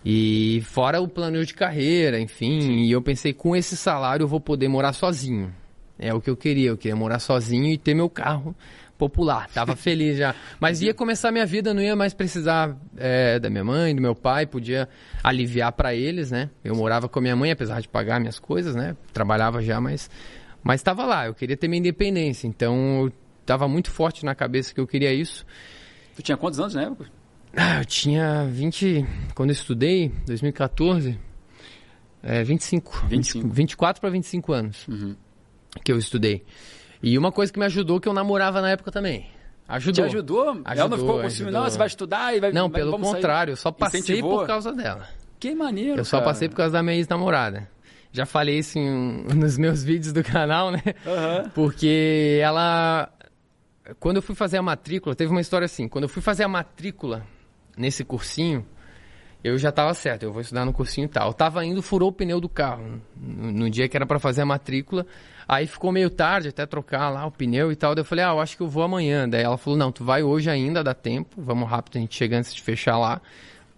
E 0.06 0.62
fora 0.66 1.02
o 1.02 1.08
plano 1.08 1.44
de 1.46 1.54
carreira, 1.54 2.20
enfim, 2.20 2.62
Sim. 2.62 2.78
e 2.84 2.92
eu 2.92 3.02
pensei, 3.02 3.34
com 3.34 3.56
esse 3.56 3.76
salário 3.76 4.24
eu 4.24 4.28
vou 4.28 4.40
poder 4.40 4.68
morar 4.68 4.94
sozinho. 4.94 5.54
É 6.00 6.14
o 6.14 6.22
que 6.22 6.30
eu 6.30 6.38
queria, 6.38 6.70
eu 6.70 6.78
queria 6.78 6.96
morar 6.96 7.20
sozinho 7.20 7.66
e 7.66 7.78
ter 7.78 7.94
meu 7.94 8.10
carro 8.10 8.56
popular. 8.98 9.50
Tava 9.50 9.76
feliz 9.78 10.18
já. 10.18 10.34
Mas 10.60 10.82
ia 10.82 10.94
começar 10.94 11.30
a 11.30 11.32
minha 11.32 11.46
vida, 11.46 11.74
não 11.74 11.82
ia 11.82 11.96
mais 11.96 12.14
precisar 12.14 12.76
é, 12.98 13.40
da 13.40 13.50
minha 13.50 13.64
mãe, 13.64 13.96
do 13.96 14.02
meu 14.02 14.16
pai, 14.16 14.46
podia 14.46 14.90
aliviar 15.24 15.72
para 15.72 15.94
eles, 15.94 16.32
né? 16.32 16.50
Eu 16.64 16.76
morava 16.76 17.08
com 17.08 17.20
a 17.20 17.22
minha 17.22 17.36
mãe, 17.36 17.52
apesar 17.52 17.82
de 17.82 17.88
pagar 17.88 18.20
minhas 18.20 18.40
coisas, 18.40 18.76
né? 18.76 18.96
Trabalhava 19.14 19.62
já, 19.62 19.80
mas 19.80 20.10
mas 20.64 20.82
estava 20.82 21.06
lá. 21.06 21.28
Eu 21.28 21.34
queria 21.34 21.56
ter 21.56 21.68
minha 21.68 21.80
independência, 21.80 22.48
então 22.48 23.12
estava 23.40 23.68
muito 23.68 23.90
forte 23.92 24.26
na 24.26 24.36
cabeça 24.36 24.74
que 24.74 24.80
eu 24.80 24.88
queria 24.88 25.14
isso. 25.14 25.46
Tu 26.16 26.22
tinha 26.22 26.36
quantos 26.36 26.60
anos 26.60 26.74
na 26.74 26.84
época? 26.84 27.10
Ah, 27.56 27.80
eu 27.80 27.86
tinha 27.86 28.46
20 28.46 29.06
quando 29.34 29.50
eu 29.50 29.54
estudei, 29.54 30.12
2014. 30.26 31.18
É, 32.22 32.44
25. 32.44 33.06
25. 33.08 33.48
24 33.48 34.02
para 34.02 34.10
25 34.10 34.52
anos 34.52 34.88
uhum. 34.88 35.16
que 35.84 35.92
eu 35.92 35.98
estudei. 35.98 36.44
E 37.02 37.18
uma 37.18 37.32
coisa 37.32 37.52
que 37.52 37.60
me 37.60 37.66
ajudou 37.66 38.00
que 38.00 38.08
eu 38.08 38.14
namorava 38.14 38.62
na 38.62 38.70
época 38.72 38.92
também. 38.92 39.28
Ajudou. 39.68 39.94
Te 39.94 40.02
ajudou? 40.08 40.50
ajudou 40.50 40.64
Ela 40.66 40.90
não 40.90 40.98
ficou 40.98 41.22
com 41.22 41.30
ciúme, 41.30 41.52
não, 41.52 41.64
você 41.64 41.78
vai 41.78 41.88
estudar 41.88 42.36
e 42.36 42.40
vai... 42.40 42.52
Não, 42.52 42.70
vai, 42.70 42.82
pelo 42.82 42.98
contrário, 42.98 43.52
eu 43.52 43.58
só 43.58 43.72
passei 43.72 44.00
Incentivou. 44.00 44.40
por 44.40 44.48
causa 44.48 44.72
dela. 44.72 45.08
Que 45.40 45.54
maneiro, 45.54 46.00
Eu 46.00 46.06
só 46.06 46.18
cara. 46.18 46.32
passei 46.32 46.48
por 46.48 46.56
causa 46.56 46.74
da 46.74 46.82
minha 46.82 46.96
ex-namorada. 46.96 47.70
Já 48.12 48.26
falei 48.26 48.60
isso 48.60 48.80
em, 48.80 49.26
nos 49.36 49.58
meus 49.58 49.84
vídeos 49.84 50.14
do 50.14 50.24
canal, 50.24 50.72
né? 50.72 50.82
Uhum. 51.06 51.50
Porque 51.54 52.40
ela... 52.42 53.10
Quando 54.00 54.18
eu 54.18 54.22
fui 54.22 54.36
fazer 54.36 54.58
a 54.58 54.62
matrícula, 54.62 55.16
teve 55.16 55.32
uma 55.32 55.42
história 55.42 55.66
assim. 55.66 55.88
Quando 55.88 56.04
eu 56.06 56.10
fui 56.10 56.22
fazer 56.22 56.44
a 56.44 56.48
matrícula 56.48 57.26
nesse 57.78 58.04
cursinho, 58.04 58.66
eu 59.44 59.58
já 59.58 59.70
estava 59.70 59.94
certo, 59.94 60.24
eu 60.24 60.32
vou 60.32 60.42
estudar 60.42 60.66
no 60.66 60.74
cursinho 60.74 61.06
e 61.06 61.10
tal. 61.10 61.30
Eu 61.30 61.34
tava 61.34 61.64
indo, 61.66 61.82
furou 61.82 62.10
o 62.10 62.12
pneu 62.12 62.42
do 62.42 62.50
carro 62.50 63.02
no, 63.16 63.52
no 63.52 63.70
dia 63.70 63.88
que 63.88 63.96
era 63.96 64.06
para 64.06 64.20
fazer 64.20 64.42
a 64.42 64.46
matrícula. 64.46 65.06
Aí 65.48 65.66
ficou 65.66 65.92
meio 65.92 66.10
tarde 66.10 66.50
até 66.50 66.66
trocar 66.66 67.10
lá 67.10 67.26
o 67.26 67.32
pneu 67.32 67.72
e 67.72 67.76
tal. 67.76 67.96
Daí 67.96 68.02
eu 68.02 68.06
falei, 68.06 68.26
ah, 68.26 68.30
eu 68.30 68.40
acho 68.40 68.58
que 68.58 68.64
eu 68.64 68.68
vou 68.68 68.84
amanhã. 68.84 69.30
Daí 69.30 69.44
ela 69.44 69.58
falou, 69.58 69.80
não, 69.80 69.92
tu 69.92 70.04
vai 70.04 70.22
hoje 70.22 70.50
ainda, 70.50 70.84
dá 70.84 70.94
tempo. 70.94 71.42
Vamos 71.42 71.70
rápido, 71.70 71.98
a 71.98 72.00
gente 72.02 72.16
chega 72.16 72.38
antes 72.38 72.54
de 72.54 72.62
fechar 72.62 72.98
lá 72.98 73.22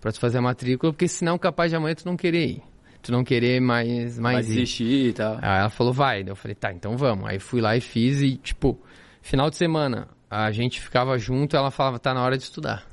para 0.02 0.12
tu 0.12 0.20
fazer 0.20 0.40
a 0.40 0.42
matrícula, 0.42 0.92
porque 0.92 1.08
senão 1.08 1.38
capaz 1.38 1.70
de 1.70 1.76
amanhã 1.78 1.94
tu 1.94 2.06
não 2.06 2.18
querer 2.18 2.46
ir. 2.48 2.64
Tu 3.02 3.12
não 3.12 3.24
querer 3.24 3.62
mais, 3.62 4.18
mais 4.18 4.48
vai 4.48 4.56
desistir 4.56 5.10
e 5.10 5.14
tal. 5.14 5.38
Aí 5.42 5.60
ela 5.60 5.70
falou, 5.70 5.94
vai. 5.94 6.24
Daí 6.24 6.32
eu 6.32 6.36
falei, 6.36 6.56
tá, 6.56 6.74
então 6.74 6.98
vamos. 6.98 7.30
Aí 7.30 7.40
fui 7.40 7.62
lá 7.62 7.78
e 7.78 7.82
fiz 7.82 8.22
e, 8.22 8.36
tipo, 8.38 8.80
final 9.22 9.50
de 9.50 9.56
semana, 9.56 10.08
a 10.30 10.52
gente 10.52 10.82
ficava 10.82 11.18
junto 11.18 11.56
ela 11.56 11.72
falava, 11.72 12.00
tá 12.00 12.14
na 12.14 12.24
hora 12.24 12.38
de 12.38 12.44
estudar. 12.44 12.84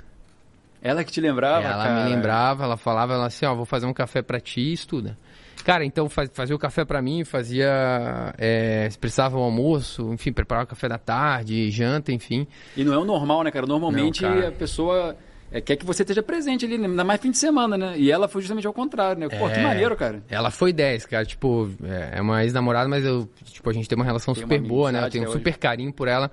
Ela 0.82 1.02
que 1.02 1.10
te 1.10 1.20
lembrava, 1.20 1.66
Ela 1.66 1.84
cara. 1.84 2.04
me 2.04 2.10
lembrava, 2.14 2.64
ela 2.64 2.76
falava 2.76 3.14
ela 3.14 3.26
assim, 3.26 3.46
ó, 3.46 3.54
vou 3.54 3.64
fazer 3.64 3.86
um 3.86 3.92
café 3.92 4.22
para 4.22 4.38
ti 4.38 4.60
e 4.60 4.72
estuda. 4.72 5.18
Cara, 5.66 5.84
então 5.84 6.08
faz, 6.08 6.30
fazia 6.32 6.54
o 6.54 6.58
café 6.60 6.84
para 6.84 7.02
mim, 7.02 7.24
fazia. 7.24 8.32
É, 8.38 8.88
precisava 9.00 9.36
o 9.36 9.42
almoço, 9.42 10.12
enfim, 10.12 10.32
preparar 10.32 10.62
o 10.62 10.66
café 10.68 10.88
da 10.88 10.96
tarde, 10.96 11.72
janta, 11.72 12.12
enfim. 12.12 12.46
E 12.76 12.84
não 12.84 12.94
é 12.94 12.98
o 12.98 13.04
normal, 13.04 13.42
né, 13.42 13.50
cara? 13.50 13.66
Normalmente 13.66 14.22
não, 14.22 14.32
cara. 14.32 14.48
a 14.50 14.52
pessoa 14.52 15.16
é, 15.50 15.60
quer 15.60 15.74
que 15.74 15.84
você 15.84 16.04
esteja 16.04 16.22
presente 16.22 16.64
ali, 16.64 16.76
ainda 16.76 17.02
mais 17.02 17.20
fim 17.20 17.32
de 17.32 17.38
semana, 17.38 17.76
né? 17.76 17.94
E 17.98 18.12
ela 18.12 18.28
foi 18.28 18.42
justamente 18.42 18.64
ao 18.64 18.72
contrário, 18.72 19.18
né? 19.18 19.28
Pô, 19.28 19.48
é, 19.48 19.54
que 19.54 19.58
maneiro, 19.58 19.96
cara. 19.96 20.22
Ela 20.30 20.52
foi 20.52 20.72
10, 20.72 21.04
cara. 21.06 21.24
Tipo, 21.24 21.68
é, 21.82 22.18
é 22.18 22.20
uma 22.20 22.44
ex-namorada, 22.44 22.88
mas 22.88 23.04
eu, 23.04 23.28
tipo, 23.46 23.68
a 23.68 23.72
gente 23.72 23.88
tem 23.88 23.96
uma 23.96 24.04
relação 24.04 24.34
tem 24.34 24.44
super 24.44 24.60
uma 24.60 24.68
boa, 24.68 24.92
né? 24.92 25.04
Eu 25.04 25.10
tenho 25.10 25.28
um 25.28 25.32
super 25.32 25.50
hoje. 25.50 25.58
carinho 25.58 25.92
por 25.92 26.06
ela. 26.06 26.30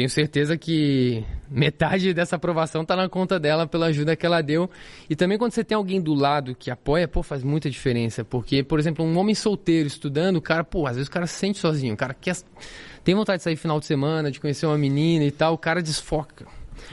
Tenho 0.00 0.08
certeza 0.08 0.56
que 0.56 1.22
metade 1.50 2.14
dessa 2.14 2.36
aprovação 2.36 2.86
tá 2.86 2.96
na 2.96 3.06
conta 3.06 3.38
dela 3.38 3.66
pela 3.66 3.88
ajuda 3.88 4.16
que 4.16 4.24
ela 4.24 4.40
deu. 4.40 4.70
E 5.10 5.14
também 5.14 5.36
quando 5.36 5.52
você 5.52 5.62
tem 5.62 5.76
alguém 5.76 6.00
do 6.00 6.14
lado 6.14 6.54
que 6.54 6.70
apoia, 6.70 7.06
pô, 7.06 7.22
faz 7.22 7.44
muita 7.44 7.68
diferença. 7.68 8.24
Porque, 8.24 8.62
por 8.62 8.78
exemplo, 8.78 9.04
um 9.04 9.18
homem 9.18 9.34
solteiro 9.34 9.86
estudando, 9.86 10.36
o 10.36 10.40
cara, 10.40 10.64
pô, 10.64 10.86
às 10.86 10.96
vezes 10.96 11.06
o 11.06 11.10
cara 11.10 11.26
se 11.26 11.34
sente 11.34 11.58
sozinho. 11.58 11.92
O 11.92 11.96
cara 11.98 12.14
quer, 12.14 12.34
tem 13.04 13.14
vontade 13.14 13.40
de 13.40 13.42
sair 13.44 13.56
final 13.56 13.78
de 13.78 13.84
semana, 13.84 14.30
de 14.30 14.40
conhecer 14.40 14.64
uma 14.64 14.78
menina 14.78 15.22
e 15.22 15.30
tal, 15.30 15.52
o 15.52 15.58
cara 15.58 15.82
desfoca. 15.82 16.46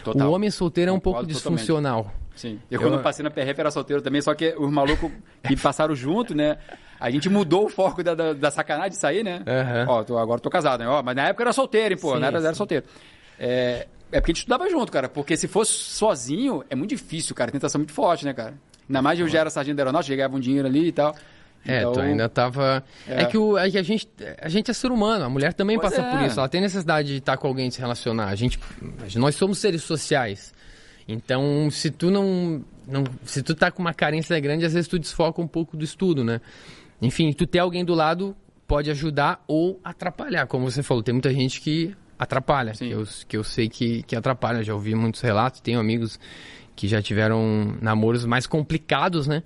Total. 0.04 0.30
O 0.30 0.34
homem 0.34 0.52
solteiro 0.52 0.92
é 0.92 0.94
um 0.94 1.00
pouco 1.00 1.26
disfuncional. 1.26 2.04
Totalmente. 2.04 2.28
Sim. 2.36 2.60
Eu, 2.70 2.82
eu 2.82 2.90
quando 2.90 3.02
passei 3.02 3.24
na 3.24 3.32
PRF 3.32 3.58
era 3.58 3.72
solteiro 3.72 4.02
também, 4.02 4.22
só 4.22 4.36
que 4.36 4.54
os 4.58 4.70
malucos 4.70 5.10
que 5.48 5.56
passaram 5.56 5.96
junto, 5.96 6.36
né? 6.36 6.58
A 7.00 7.10
gente 7.10 7.30
mudou 7.30 7.66
o 7.66 7.70
foco 7.70 8.04
da, 8.04 8.16
da, 8.16 8.34
da 8.34 8.52
sacanagem 8.52 8.92
de 8.92 8.98
sair, 8.98 9.24
né? 9.24 9.44
Uhum. 9.46 9.94
Ó, 9.94 10.04
tô, 10.04 10.18
agora 10.18 10.40
tô 10.40 10.50
casado, 10.50 10.80
né? 10.82 10.88
Ó, 10.88 11.04
mas 11.04 11.16
na 11.16 11.28
época 11.28 11.44
era 11.44 11.54
solteiro, 11.54 11.94
hein, 11.94 12.00
pô. 12.00 12.14
Sim, 12.14 12.20
na 12.20 12.28
época 12.28 12.44
era 12.44 12.56
solteiro. 12.56 12.86
É, 13.40 13.88
é 14.12 14.20
porque 14.20 14.32
a 14.32 14.34
gente 14.34 14.40
estudava 14.40 14.70
junto, 14.70 14.92
cara. 14.92 15.08
Porque 15.08 15.38
se 15.38 15.48
fosse 15.48 15.74
sozinho, 15.74 16.64
é 16.70 16.76
muito 16.76 16.90
difícil, 16.90 17.36
cara. 17.36 17.50
A 17.50 17.52
tentação 17.52 17.80
é 17.80 17.82
muito 17.82 17.94
forte, 17.94 18.26
né, 18.26 18.34
cara? 18.34 18.56
Ainda 18.90 19.02
mais 19.02 19.20
eu 19.20 19.28
já 19.28 19.40
era 19.40 19.50
sargento 19.50 19.76
da 19.76 19.84
aeronáutica, 19.84 20.16
ganhava 20.16 20.36
um 20.36 20.40
dinheiro 20.40 20.68
ali 20.68 20.88
e 20.88 20.92
tal. 20.92 21.16
É, 21.66 21.80
então, 21.80 21.92
tu 21.92 22.00
ainda 22.00 22.30
tava. 22.30 22.84
É, 23.08 23.24
é 23.24 23.26
que, 23.26 23.38
o, 23.38 23.58
é 23.58 23.64
a, 23.64 23.70
gente, 23.70 24.08
a 24.42 24.48
gente 24.48 24.72
é 24.72 24.74
ser 24.74 24.90
humano, 24.90 25.26
a 25.26 25.30
mulher 25.30 25.54
também 25.54 25.78
pois 25.78 25.90
passa 25.90 26.08
é. 26.08 26.12
por 26.12 26.26
isso. 26.26 26.40
Ela 26.40 26.48
tem 26.48 26.62
necessidade 26.62 27.10
de 27.10 27.18
estar 27.18 27.36
com 27.36 27.48
alguém, 27.48 27.68
de 27.68 27.76
se 27.76 27.82
relacionar. 27.82 28.28
A 28.28 28.36
gente, 28.36 28.58
nós 29.16 29.36
somos 29.36 29.58
seres 29.58 29.84
sociais. 29.84 30.54
Então, 31.08 31.70
se 31.70 31.92
tu 31.92 32.10
não, 32.10 32.64
não. 32.88 33.04
Se 33.26 33.42
tu 33.42 33.54
tá 33.54 33.70
com 33.70 33.82
uma 33.82 33.94
carência 33.94 34.38
grande, 34.40 34.66
às 34.66 34.74
vezes 34.74 34.88
tu 34.88 34.98
desfoca 34.98 35.42
um 35.42 35.48
pouco 35.48 35.76
do 35.76 35.84
estudo, 35.84 36.24
né? 36.24 36.40
Enfim, 37.02 37.32
tu 37.32 37.46
ter 37.46 37.60
alguém 37.60 37.86
do 37.86 37.94
lado 37.94 38.36
pode 38.68 38.90
ajudar 38.92 39.44
ou 39.48 39.80
atrapalhar, 39.84 40.48
como 40.48 40.70
você 40.70 40.84
falou. 40.84 41.02
Tem 41.02 41.14
muita 41.14 41.34
gente 41.34 41.62
que 41.62 41.96
atrapalha, 42.18 42.74
que 42.74 42.90
eu, 42.90 43.04
que 43.28 43.38
eu 43.38 43.44
sei 43.44 43.70
que, 43.70 44.04
que 44.04 44.16
atrapalha. 44.16 44.64
Já 44.64 44.74
ouvi 44.74 44.94
muitos 44.96 45.22
relatos, 45.22 45.62
tenho 45.62 45.80
amigos 45.80 46.20
que 46.76 46.88
já 46.88 47.02
tiveram 47.02 47.76
namoros 47.82 48.26
mais 48.26 48.46
complicados, 48.46 49.28
né? 49.28 49.44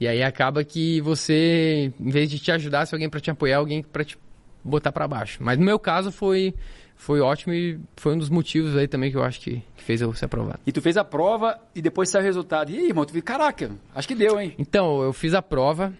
E 0.00 0.08
aí 0.08 0.22
acaba 0.22 0.64
que 0.64 1.00
você, 1.00 1.92
em 2.00 2.10
vez 2.10 2.28
de 2.28 2.38
te 2.38 2.50
ajudar, 2.50 2.86
se 2.86 2.94
alguém 2.94 3.08
para 3.08 3.20
te 3.20 3.30
apoiar, 3.30 3.58
alguém 3.58 3.82
para 3.82 4.04
te 4.04 4.18
botar 4.64 4.90
para 4.90 5.06
baixo. 5.06 5.38
Mas 5.40 5.58
no 5.58 5.64
meu 5.64 5.78
caso 5.78 6.10
foi 6.10 6.54
foi 6.96 7.20
ótimo 7.20 7.52
e 7.52 7.80
foi 7.96 8.14
um 8.14 8.18
dos 8.18 8.30
motivos 8.30 8.76
aí 8.76 8.86
também 8.86 9.10
que 9.10 9.16
eu 9.16 9.24
acho 9.24 9.40
que, 9.40 9.62
que 9.76 9.82
fez 9.82 10.00
eu 10.00 10.14
ser 10.14 10.26
aprovado. 10.26 10.60
E 10.64 10.70
tu 10.70 10.80
fez 10.80 10.96
a 10.96 11.04
prova 11.04 11.58
e 11.74 11.82
depois 11.82 12.08
saiu 12.08 12.22
o 12.22 12.24
resultado. 12.24 12.70
E 12.70 12.78
aí, 12.78 12.86
irmão, 12.88 13.04
tu 13.04 13.12
viu, 13.12 13.22
caraca, 13.22 13.72
acho 13.92 14.06
que 14.06 14.14
deu, 14.14 14.40
hein? 14.40 14.54
Então, 14.56 15.02
eu 15.02 15.12
fiz 15.12 15.34
a 15.34 15.42
prova 15.42 15.92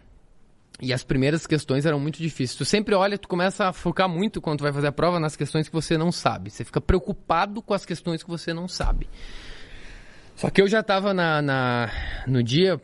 e 0.83 0.93
as 0.93 1.05
primeiras 1.05 1.47
questões 1.47 1.87
eram 1.87 2.01
muito 2.01 2.19
difíceis. 2.19 2.57
Tu 2.57 2.65
sempre 2.65 2.93
olha, 2.93 3.17
tu 3.17 3.29
começa 3.29 3.69
a 3.69 3.73
focar 3.73 4.09
muito 4.09 4.41
quando 4.41 4.59
tu 4.59 4.63
vai 4.63 4.73
fazer 4.73 4.89
a 4.89 4.93
prova 4.93 5.21
nas 5.21 5.37
questões 5.37 5.69
que 5.69 5.73
você 5.73 5.97
não 5.97 6.11
sabe. 6.11 6.51
Você 6.51 6.65
fica 6.65 6.81
preocupado 6.81 7.63
com 7.63 7.73
as 7.73 7.87
questões 7.87 8.21
que 8.21 8.29
você 8.29 8.53
não 8.53 8.67
sabe. 8.67 9.09
Só 10.35 10.51
que 10.51 10.61
eu 10.61 10.67
já 10.67 10.81
estava 10.81 11.15
na, 11.15 11.41
na, 11.41 11.91
no 12.27 12.43
dia, 12.43 12.81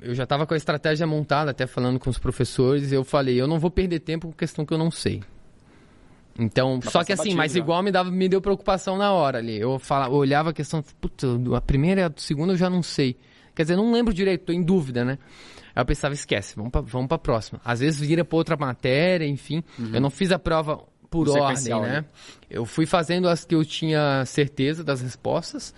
eu 0.00 0.14
já 0.14 0.22
estava 0.22 0.46
com 0.46 0.54
a 0.54 0.56
estratégia 0.56 1.06
montada, 1.06 1.50
até 1.50 1.66
falando 1.66 1.98
com 1.98 2.08
os 2.08 2.18
professores, 2.18 2.90
e 2.90 2.94
eu 2.94 3.04
falei, 3.04 3.38
eu 3.38 3.46
não 3.46 3.58
vou 3.58 3.70
perder 3.70 4.00
tempo 4.00 4.28
com 4.28 4.32
questão 4.32 4.64
que 4.64 4.72
eu 4.72 4.78
não 4.78 4.90
sei. 4.90 5.22
Então, 6.38 6.80
mas 6.82 6.90
só 6.90 7.04
que 7.04 7.12
assim, 7.12 7.34
mas 7.34 7.52
já. 7.52 7.58
igual 7.58 7.82
me, 7.82 7.92
dava, 7.92 8.10
me 8.10 8.26
deu 8.26 8.40
preocupação 8.40 8.96
na 8.96 9.12
hora 9.12 9.36
ali. 9.36 9.60
Eu 9.60 9.78
falava, 9.78 10.14
eu 10.14 10.16
olhava 10.16 10.48
a 10.48 10.52
questão, 10.54 10.82
puta, 10.98 11.26
a 11.54 11.60
primeira 11.60 12.00
e 12.00 12.04
a 12.04 12.12
segunda 12.16 12.54
eu 12.54 12.56
já 12.56 12.70
não 12.70 12.82
sei. 12.82 13.18
Quer 13.54 13.62
dizer, 13.62 13.76
não 13.76 13.92
lembro 13.92 14.12
direito, 14.12 14.46
tô 14.46 14.52
em 14.52 14.62
dúvida, 14.62 15.04
né? 15.04 15.18
Aí 15.74 15.82
eu 15.82 15.86
pensava, 15.86 16.14
esquece, 16.14 16.54
vamos 16.56 16.70
pra, 16.70 16.80
vamos 16.80 17.08
pra 17.08 17.18
próxima. 17.18 17.60
Às 17.64 17.80
vezes 17.80 18.00
vira 18.00 18.24
pra 18.24 18.36
outra 18.36 18.56
matéria, 18.56 19.26
enfim. 19.26 19.62
Uhum. 19.78 19.90
Eu 19.94 20.00
não 20.00 20.10
fiz 20.10 20.30
a 20.32 20.38
prova 20.38 20.84
por 21.10 21.28
ordem, 21.28 21.80
né? 21.80 21.80
né? 21.80 22.04
Eu 22.50 22.64
fui 22.64 22.86
fazendo 22.86 23.28
as 23.28 23.44
que 23.44 23.54
eu 23.54 23.64
tinha 23.64 24.24
certeza 24.24 24.82
das 24.82 25.00
respostas. 25.00 25.74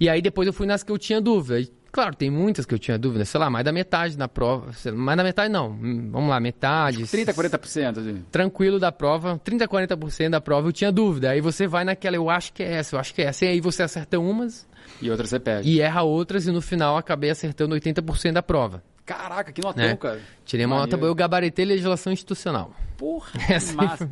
E 0.00 0.08
aí 0.08 0.22
depois 0.22 0.46
eu 0.46 0.52
fui 0.52 0.66
nas 0.66 0.82
que 0.82 0.90
eu 0.90 0.98
tinha 0.98 1.20
dúvida. 1.20 1.68
Claro, 1.92 2.16
tem 2.16 2.30
muitas 2.30 2.64
que 2.64 2.72
eu 2.72 2.78
tinha 2.78 2.98
dúvida, 2.98 3.22
sei 3.26 3.38
lá, 3.38 3.50
mais 3.50 3.66
da 3.66 3.70
metade 3.70 4.16
na 4.16 4.26
prova. 4.26 4.72
Mais 4.94 5.14
da 5.14 5.22
metade 5.22 5.52
não, 5.52 5.76
vamos 6.10 6.30
lá, 6.30 6.40
metade. 6.40 7.06
30, 7.06 7.34
40%. 7.34 7.98
Assim. 7.98 8.24
Tranquilo 8.30 8.80
da 8.80 8.90
prova, 8.90 9.38
30, 9.44 9.68
40% 9.68 10.30
da 10.30 10.40
prova 10.40 10.68
eu 10.68 10.72
tinha 10.72 10.90
dúvida. 10.90 11.30
Aí 11.30 11.42
você 11.42 11.66
vai 11.66 11.84
naquela, 11.84 12.16
eu 12.16 12.30
acho 12.30 12.54
que 12.54 12.62
é 12.62 12.76
essa, 12.76 12.96
eu 12.96 13.00
acho 13.00 13.12
que 13.14 13.20
é 13.20 13.26
essa. 13.26 13.44
E 13.44 13.48
aí 13.48 13.60
você 13.60 13.82
acerta 13.82 14.18
umas. 14.18 14.66
E 15.02 15.10
outras 15.10 15.28
você 15.28 15.38
perde. 15.38 15.68
E 15.68 15.82
erra 15.82 16.02
outras 16.02 16.46
e 16.46 16.50
no 16.50 16.62
final 16.62 16.96
acabei 16.96 17.28
acertando 17.28 17.74
80% 17.74 18.32
da 18.32 18.42
prova. 18.42 18.82
Caraca, 19.04 19.52
que 19.52 19.60
notão, 19.60 19.84
é. 19.84 19.94
cara. 19.94 20.20
Tirei 20.46 20.64
uma 20.64 20.76
nota 20.76 20.96
boa, 20.96 21.10
eu 21.10 21.14
gabaritei 21.14 21.66
legislação 21.66 22.10
institucional. 22.10 22.74
Porra, 22.96 23.32
Essa 23.50 23.74
massa. 23.74 24.08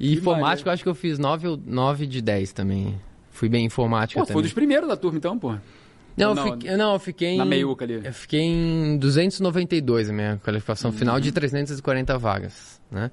E 0.00 0.08
que 0.08 0.14
informática 0.14 0.68
eu 0.68 0.72
acho 0.72 0.82
que 0.82 0.88
eu 0.88 0.94
fiz 0.96 1.16
9, 1.16 1.60
9 1.64 2.06
de 2.08 2.20
10 2.20 2.52
também. 2.52 3.00
Fui 3.30 3.48
bem 3.48 3.64
informática 3.64 4.18
pô, 4.18 4.26
também. 4.26 4.34
Foi 4.34 4.42
dos 4.42 4.52
primeiros 4.52 4.88
da 4.88 4.96
turma, 4.96 5.18
então, 5.18 5.38
pô. 5.38 5.54
Não, 6.16 6.36
eu 6.36 6.52
fiquei, 6.52 6.76
não, 6.76 6.92
eu 6.92 6.98
fiquei 6.98 7.36
Na 7.36 7.44
meiuca 7.44 7.84
ali. 7.84 8.00
Eu 8.04 8.12
fiquei 8.12 8.40
em 8.40 8.96
292 8.98 10.10
a 10.10 10.12
minha 10.12 10.40
qualificação 10.44 10.90
uhum. 10.90 10.96
final 10.96 11.20
de 11.20 11.32
340 11.32 12.16
vagas, 12.18 12.80
né? 12.90 13.10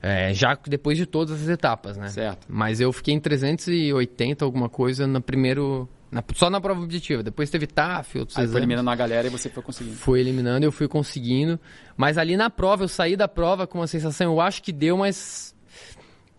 É, 0.00 0.32
já 0.32 0.56
depois 0.66 0.96
de 0.96 1.06
todas 1.06 1.42
as 1.42 1.48
etapas, 1.48 1.96
né? 1.96 2.08
Certo. 2.08 2.46
Mas 2.48 2.80
eu 2.80 2.92
fiquei 2.92 3.14
em 3.14 3.20
380 3.20 4.44
alguma 4.44 4.68
coisa 4.68 5.06
no 5.06 5.20
primeiro... 5.20 5.88
Na, 6.10 6.22
só 6.34 6.48
na 6.48 6.60
prova 6.60 6.80
objetiva. 6.80 7.24
Depois 7.24 7.50
teve 7.50 7.66
TAF, 7.66 8.18
outros 8.20 8.38
Aí 8.38 8.44
exames. 8.44 8.52
foi 8.52 8.60
eliminando 8.60 8.88
a 8.88 8.94
galera 8.94 9.26
e 9.26 9.30
você 9.30 9.48
foi 9.48 9.62
conseguindo. 9.62 9.96
Foi 9.96 10.20
eliminando, 10.20 10.64
eu 10.64 10.70
fui 10.70 10.86
conseguindo. 10.86 11.58
Mas 11.96 12.18
ali 12.18 12.36
na 12.36 12.48
prova, 12.48 12.84
eu 12.84 12.88
saí 12.88 13.16
da 13.16 13.26
prova 13.26 13.66
com 13.66 13.78
uma 13.78 13.86
sensação, 13.88 14.32
eu 14.32 14.40
acho 14.40 14.62
que 14.62 14.70
deu, 14.70 14.96
mas 14.96 15.53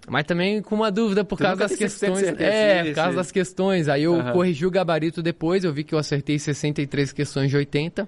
mas 0.08 0.24
também 0.26 0.62
com 0.62 0.76
uma 0.76 0.92
dúvida 0.92 1.24
por 1.24 1.38
causa 1.38 1.68
das 1.68 1.76
questões. 1.76 2.24
É, 2.40 2.84
por 2.84 2.96
causa 2.96 3.18
das 3.18 3.32
questões. 3.32 3.88
Aí 3.88 4.04
eu 4.04 4.14
uhum. 4.14 4.32
corrigi 4.32 4.66
o 4.66 4.72
gabarito 4.72 5.22
depois, 5.22 5.64
eu 5.64 5.74
vi 5.74 5.84
que 5.84 5.94
eu 5.94 6.00
acertei 6.00 6.38
63 6.38 7.12
questões 7.12 7.50
de 7.50 7.58
80. 7.58 8.08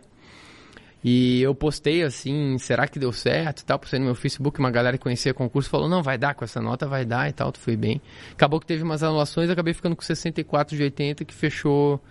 E 1.04 1.42
eu 1.42 1.54
postei 1.54 2.04
assim, 2.04 2.58
será 2.58 2.88
que 2.88 3.00
deu 3.00 3.12
certo 3.12 3.62
e 3.62 3.66
tal? 3.66 3.80
Postei 3.80 4.00
no 4.00 4.06
meu 4.06 4.16
Facebook, 4.16 4.60
uma 4.60 4.72
galera 4.72 4.98
que 4.98 5.04
conhecia 5.04 5.32
o 5.32 5.36
concurso 5.36 5.70
falou, 5.70 5.88
não, 5.88 6.02
vai 6.02 6.18
dar, 6.18 6.34
com 6.34 6.44
essa 6.44 6.60
nota 6.60 6.88
vai 6.88 7.06
dar 7.06 7.30
e 7.30 7.34
tal, 7.34 7.52
tu 7.52 7.60
foi 7.60 7.78
bem. 7.78 8.02
Acabou 8.34 8.60
que 8.60 8.66
teve 8.66 8.84
umas 8.84 9.04
anulações, 9.04 9.50
acabei 9.50 9.74
ficando 9.74 9.96
com 9.96 10.02
64 10.02 10.76
de 10.76 10.84
80, 10.84 11.24
que 11.24 11.34
fechou 11.34 12.02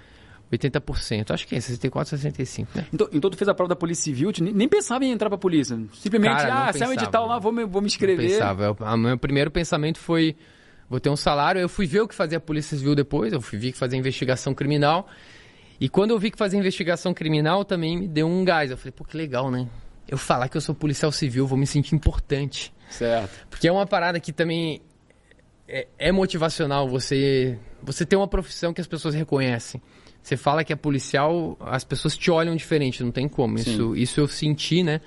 80%. 0.53 1.33
Acho 1.33 1.47
que 1.47 1.57
é 1.57 1.61
64, 1.61 2.11
65, 2.11 2.71
né? 2.75 2.87
Então, 2.93 3.09
então 3.13 3.31
tu 3.31 3.37
fez 3.37 3.49
a 3.49 3.55
prova 3.55 3.69
da 3.69 3.77
Polícia 3.77 4.05
Civil, 4.05 4.33
nem, 4.41 4.53
nem 4.53 4.69
pensava 4.69 5.05
em 5.05 5.11
entrar 5.11 5.29
pra 5.29 5.39
polícia. 5.39 5.77
Simplesmente, 5.95 6.37
Cara, 6.37 6.69
ah, 6.69 6.73
saiu 6.73 6.91
um 6.91 6.93
edital 6.93 7.27
lá, 7.27 7.39
vou 7.39 7.53
me, 7.53 7.65
vou 7.65 7.83
me 7.83 7.87
inscrever. 7.87 8.25
Não 8.25 8.33
pensava. 8.33 8.77
O 8.95 8.97
meu 8.97 9.19
primeiro 9.19 9.51
pensamento 9.51 9.99
foi, 9.99 10.37
vou 10.89 11.01
ter 11.01 11.11
um 11.11 11.17
salário. 11.17 11.61
Eu 11.61 11.69
fui 11.69 11.87
ver 11.87 12.01
o 12.01 12.09
que 12.09 12.15
fazia 12.15 12.39
a 12.39 12.41
Polícia 12.41 12.77
Civil 12.77 12.95
depois, 12.95 13.33
eu 13.33 13.41
fui 13.41 13.59
ver 13.59 13.73
que 13.73 13.79
fazia 13.79 13.99
investigação 13.99 14.55
criminal. 14.55 15.09
E 15.81 15.89
quando 15.89 16.13
eu 16.13 16.19
vi 16.19 16.31
que 16.31 16.39
fazia 16.39 16.59
investigação 16.59 17.13
criminal, 17.13 17.65
também 17.65 17.99
me 17.99 18.09
deu 18.09 18.27
um 18.27 18.45
gás. 18.45 18.71
Eu 18.71 18.77
falei, 18.77 18.93
pô, 18.93 19.05
que 19.05 19.17
legal, 19.17 19.51
né? 19.51 19.69
Eu 20.09 20.17
falar 20.17 20.49
que 20.49 20.57
eu 20.57 20.61
sou 20.61 20.75
policial 20.75 21.11
civil, 21.13 21.47
vou 21.47 21.59
me 21.59 21.67
sentir 21.67 21.95
importante. 21.95 22.73
Certo. 22.89 23.47
Porque 23.51 23.67
é 23.67 23.73
uma 23.73 23.87
parada 23.87 24.19
que 24.21 24.33
também 24.33 24.81
é, 25.69 25.87
é 25.99 26.13
motivacional 26.13 26.89
você, 26.89 27.59
você 27.83 28.07
ter 28.07 28.17
uma 28.17 28.29
profissão 28.29 28.73
que 28.73 28.81
as 28.81 28.87
pessoas 28.87 29.15
reconhecem. 29.15 29.83
Você 30.27 30.37
fala 30.37 30.65
que 30.65 30.73
é 30.73 30.77
policial, 30.77 31.57
as 31.61 31.85
pessoas 31.85 32.17
te 32.17 32.33
olham 32.33 32.57
diferente, 32.57 33.01
não 33.01 33.13
tem 33.13 33.29
como. 33.29 33.59
Isso, 33.59 33.95
isso 33.95 34.19
eu 34.19 34.27
senti, 34.27 34.83
né? 34.83 35.01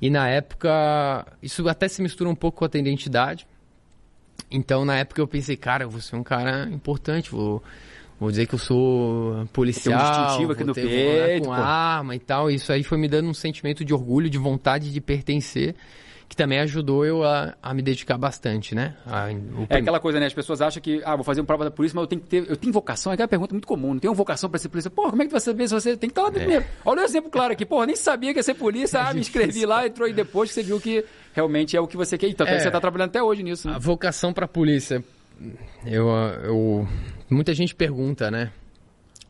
E 0.00 0.08
na 0.08 0.26
época, 0.26 1.26
isso 1.42 1.68
até 1.68 1.86
se 1.86 2.00
mistura 2.00 2.30
um 2.30 2.34
pouco 2.34 2.60
com 2.60 2.64
a 2.64 2.68
tua 2.70 2.80
identidade. 2.80 3.46
Então, 4.50 4.86
na 4.86 4.96
época 4.96 5.20
eu 5.20 5.28
pensei, 5.28 5.54
cara, 5.54 5.84
eu 5.84 5.90
vou 5.90 6.00
ser 6.00 6.16
um 6.16 6.22
cara 6.22 6.66
importante, 6.70 7.30
vou, 7.30 7.62
vou 8.18 8.30
dizer 8.30 8.46
que 8.46 8.54
eu 8.54 8.58
sou 8.58 9.46
policial, 9.52 10.00
Tem 10.00 10.08
um 10.08 10.24
distintivo 10.24 10.52
aqui 10.52 10.64
no 10.64 10.72
ter, 10.72 10.86
peito, 10.86 11.44
com 11.44 11.54
pô. 11.54 11.60
arma 11.60 12.16
e 12.16 12.18
tal. 12.18 12.50
Isso 12.50 12.72
aí 12.72 12.82
foi 12.82 12.96
me 12.96 13.06
dando 13.06 13.28
um 13.28 13.34
sentimento 13.34 13.84
de 13.84 13.92
orgulho, 13.92 14.30
de 14.30 14.38
vontade 14.38 14.90
de 14.90 14.98
pertencer 14.98 15.74
que 16.28 16.36
também 16.36 16.58
ajudou 16.60 17.04
eu 17.04 17.22
a, 17.22 17.54
a 17.62 17.74
me 17.74 17.82
dedicar 17.82 18.16
bastante, 18.16 18.74
né? 18.74 18.96
A, 19.06 19.30
é 19.68 19.78
aquela 19.78 20.00
coisa, 20.00 20.18
né? 20.18 20.26
As 20.26 20.34
pessoas 20.34 20.60
acham 20.60 20.82
que, 20.82 21.02
ah, 21.04 21.14
vou 21.14 21.24
fazer 21.24 21.40
uma 21.40 21.46
prova 21.46 21.64
da 21.64 21.70
polícia, 21.70 21.94
mas 21.94 22.02
eu 22.02 22.06
tenho 22.06 22.20
que 22.22 22.28
ter, 22.28 22.50
eu 22.50 22.56
tenho 22.56 22.72
vocação, 22.72 23.12
é 23.12 23.14
aquela 23.14 23.28
pergunta 23.28 23.54
muito 23.54 23.66
comum, 23.66 23.94
não 23.94 24.00
tenho 24.00 24.14
vocação 24.14 24.48
para 24.48 24.58
ser 24.58 24.68
polícia. 24.68 24.90
Porra, 24.90 25.10
como 25.10 25.22
é 25.22 25.26
que 25.26 25.32
vai 25.32 25.40
saber 25.40 25.68
se 25.68 25.74
você 25.74 25.96
tem 25.96 26.08
que 26.08 26.12
estar 26.12 26.22
lá 26.22 26.28
é. 26.28 26.32
primeiro? 26.32 26.64
Olha 26.84 27.02
o 27.02 27.04
exemplo 27.04 27.30
claro 27.30 27.52
aqui, 27.52 27.64
porra, 27.64 27.86
nem 27.86 27.96
sabia 27.96 28.32
que 28.32 28.38
ia 28.38 28.42
ser 28.42 28.54
polícia, 28.54 28.98
é 28.98 29.02
ah, 29.02 29.14
me 29.14 29.20
inscrevi 29.20 29.66
lá, 29.66 29.86
entrou 29.86 30.06
aí 30.06 30.12
depois 30.12 30.50
que 30.50 30.54
você 30.54 30.62
viu 30.62 30.80
que 30.80 31.04
realmente 31.32 31.76
é 31.76 31.80
o 31.80 31.86
que 31.86 31.96
você 31.96 32.16
quer. 32.16 32.28
Então, 32.28 32.46
é, 32.46 32.58
você 32.58 32.68
está 32.68 32.80
trabalhando 32.80 33.10
até 33.10 33.22
hoje 33.22 33.42
nisso, 33.42 33.68
né? 33.68 33.74
A 33.74 33.78
vocação 33.78 34.32
para 34.32 34.48
polícia, 34.48 35.04
eu, 35.84 36.08
eu, 36.44 36.88
muita 37.28 37.52
gente 37.54 37.74
pergunta, 37.74 38.30
né? 38.30 38.50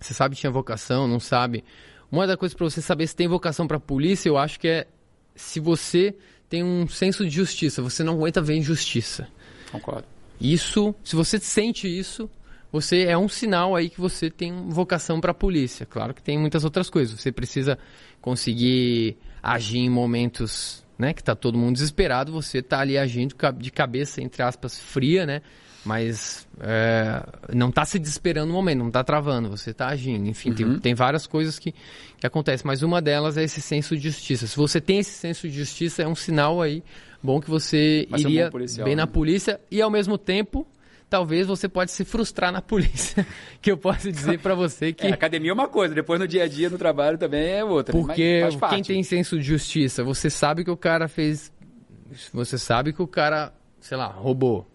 Você 0.00 0.14
sabe 0.14 0.34
que 0.34 0.40
tinha 0.40 0.52
vocação, 0.52 1.08
não 1.08 1.18
sabe? 1.18 1.64
Uma 2.10 2.26
das 2.26 2.36
coisas 2.36 2.56
para 2.56 2.68
você 2.68 2.80
saber 2.80 3.06
se 3.06 3.16
tem 3.16 3.26
vocação 3.26 3.66
para 3.66 3.80
polícia, 3.80 4.28
eu 4.28 4.36
acho 4.36 4.60
que 4.60 4.68
é 4.68 4.86
se 5.34 5.58
você 5.58 6.14
tem 6.54 6.62
um 6.62 6.86
senso 6.86 7.24
de 7.24 7.30
justiça. 7.30 7.82
Você 7.82 8.04
não 8.04 8.14
aguenta 8.14 8.40
ver 8.40 8.54
injustiça. 8.54 9.26
Concordo. 9.72 10.06
Isso, 10.40 10.94
se 11.02 11.16
você 11.16 11.40
sente 11.40 11.88
isso, 11.88 12.30
você 12.70 13.06
é 13.06 13.18
um 13.18 13.28
sinal 13.28 13.74
aí 13.74 13.90
que 13.90 14.00
você 14.00 14.30
tem 14.30 14.68
vocação 14.68 15.20
para 15.20 15.32
a 15.32 15.34
polícia. 15.34 15.84
Claro 15.84 16.14
que 16.14 16.22
tem 16.22 16.38
muitas 16.38 16.62
outras 16.62 16.88
coisas. 16.88 17.20
Você 17.20 17.32
precisa 17.32 17.76
conseguir 18.20 19.16
agir 19.42 19.78
em 19.78 19.90
momentos, 19.90 20.84
né, 20.96 21.12
que 21.12 21.22
está 21.22 21.34
todo 21.34 21.58
mundo 21.58 21.74
desesperado. 21.74 22.30
Você 22.30 22.58
está 22.58 22.78
ali 22.78 22.96
agindo 22.96 23.34
de 23.58 23.72
cabeça 23.72 24.22
entre 24.22 24.40
aspas 24.40 24.78
fria, 24.78 25.26
né? 25.26 25.42
Mas 25.84 26.46
é, 26.60 27.22
não 27.52 27.68
está 27.68 27.84
se 27.84 27.98
desesperando 27.98 28.48
no 28.48 28.54
momento, 28.54 28.78
não 28.78 28.88
está 28.88 29.04
travando, 29.04 29.50
você 29.50 29.70
está 29.70 29.88
agindo. 29.88 30.26
Enfim, 30.26 30.50
uhum. 30.50 30.54
tem, 30.54 30.78
tem, 30.78 30.94
várias 30.94 31.26
coisas 31.26 31.58
que, 31.58 31.74
que 32.18 32.26
acontecem, 32.26 32.66
mas 32.66 32.82
uma 32.82 33.02
delas 33.02 33.36
é 33.36 33.44
esse 33.44 33.60
senso 33.60 33.94
de 33.94 34.02
justiça. 34.02 34.46
Se 34.46 34.56
você 34.56 34.80
tem 34.80 34.98
esse 34.98 35.10
senso 35.10 35.48
de 35.48 35.54
justiça, 35.54 36.02
é 36.02 36.08
um 36.08 36.14
sinal 36.14 36.62
aí 36.62 36.82
bom 37.22 37.40
que 37.40 37.50
você 37.50 38.06
Vai 38.10 38.20
iria 38.20 38.48
um 38.48 38.50
policial, 38.50 38.84
bem 38.84 38.96
né? 38.96 39.02
na 39.02 39.06
polícia 39.06 39.60
e 39.70 39.80
ao 39.80 39.90
mesmo 39.90 40.18
tempo 40.18 40.66
talvez 41.08 41.46
você 41.46 41.68
pode 41.68 41.90
se 41.90 42.04
frustrar 42.04 42.50
na 42.50 42.60
polícia, 42.62 43.26
que 43.60 43.70
eu 43.70 43.76
posso 43.76 44.10
dizer 44.10 44.38
para 44.40 44.54
você 44.54 44.92
que... 44.92 45.06
É, 45.06 45.12
academia 45.12 45.50
é 45.50 45.54
uma 45.54 45.68
coisa, 45.68 45.94
depois 45.94 46.18
no 46.18 46.26
dia 46.26 46.44
a 46.44 46.48
dia, 46.48 46.68
no 46.70 46.78
trabalho 46.78 47.18
também 47.18 47.50
é 47.50 47.64
outra. 47.64 47.94
Né? 47.94 48.00
Porque 48.00 48.40
quem 48.70 48.82
tem 48.82 49.02
senso 49.02 49.36
de 49.38 49.42
justiça, 49.44 50.02
você 50.02 50.28
sabe 50.28 50.64
que 50.64 50.70
o 50.70 50.76
cara 50.76 51.08
fez... 51.08 51.52
Você 52.32 52.58
sabe 52.58 52.92
que 52.92 53.02
o 53.02 53.06
cara, 53.06 53.52
sei 53.80 53.96
lá, 53.96 54.06
roubou 54.06 54.73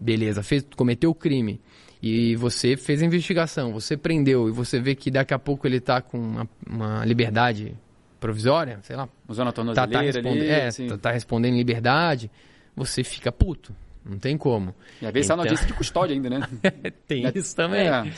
beleza, 0.00 0.42
fez, 0.42 0.66
cometeu 0.76 1.10
o 1.10 1.14
crime 1.14 1.60
e 2.02 2.36
você 2.36 2.76
fez 2.76 3.02
a 3.02 3.06
investigação, 3.06 3.72
você 3.72 3.96
prendeu 3.96 4.46
e 4.48 4.52
você 4.52 4.78
vê 4.78 4.94
que 4.94 5.10
daqui 5.10 5.32
a 5.32 5.38
pouco 5.38 5.66
ele 5.66 5.78
está 5.78 6.02
com 6.02 6.18
uma, 6.18 6.48
uma, 6.68 7.04
liberdade 7.04 7.74
provisória, 8.20 8.78
sei 8.82 8.94
lá. 8.94 9.08
Usando 9.26 9.48
a 9.48 9.52
tornozeleira 9.52 9.90
tá, 9.90 9.98
tá 9.98 10.04
respondendo, 10.04 10.42
ali, 10.42 10.50
É, 10.50 10.70
tá, 10.70 10.98
tá, 10.98 11.10
respondendo 11.12 11.54
em 11.54 11.56
liberdade, 11.56 12.30
você 12.76 13.02
fica 13.02 13.32
puto. 13.32 13.74
Não 14.04 14.18
tem 14.18 14.36
como. 14.36 14.74
E 15.00 15.06
às 15.06 15.12
vezes 15.14 15.30
então... 15.30 15.40
a 15.40 15.44
notícia 15.44 15.66
de 15.66 15.72
custódia 15.72 16.14
ainda, 16.14 16.28
né? 16.28 16.40
tem 17.08 17.24
isso 17.34 17.56
também. 17.56 17.88
É. 17.88 18.12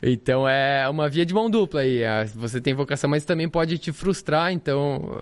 Então 0.00 0.48
é 0.48 0.88
uma 0.88 1.08
via 1.08 1.26
de 1.26 1.34
mão 1.34 1.50
dupla 1.50 1.80
aí. 1.80 2.02
Você 2.36 2.60
tem 2.60 2.74
vocação, 2.74 3.10
mas 3.10 3.24
também 3.24 3.48
pode 3.48 3.76
te 3.76 3.90
frustrar. 3.90 4.52
Então, 4.52 5.20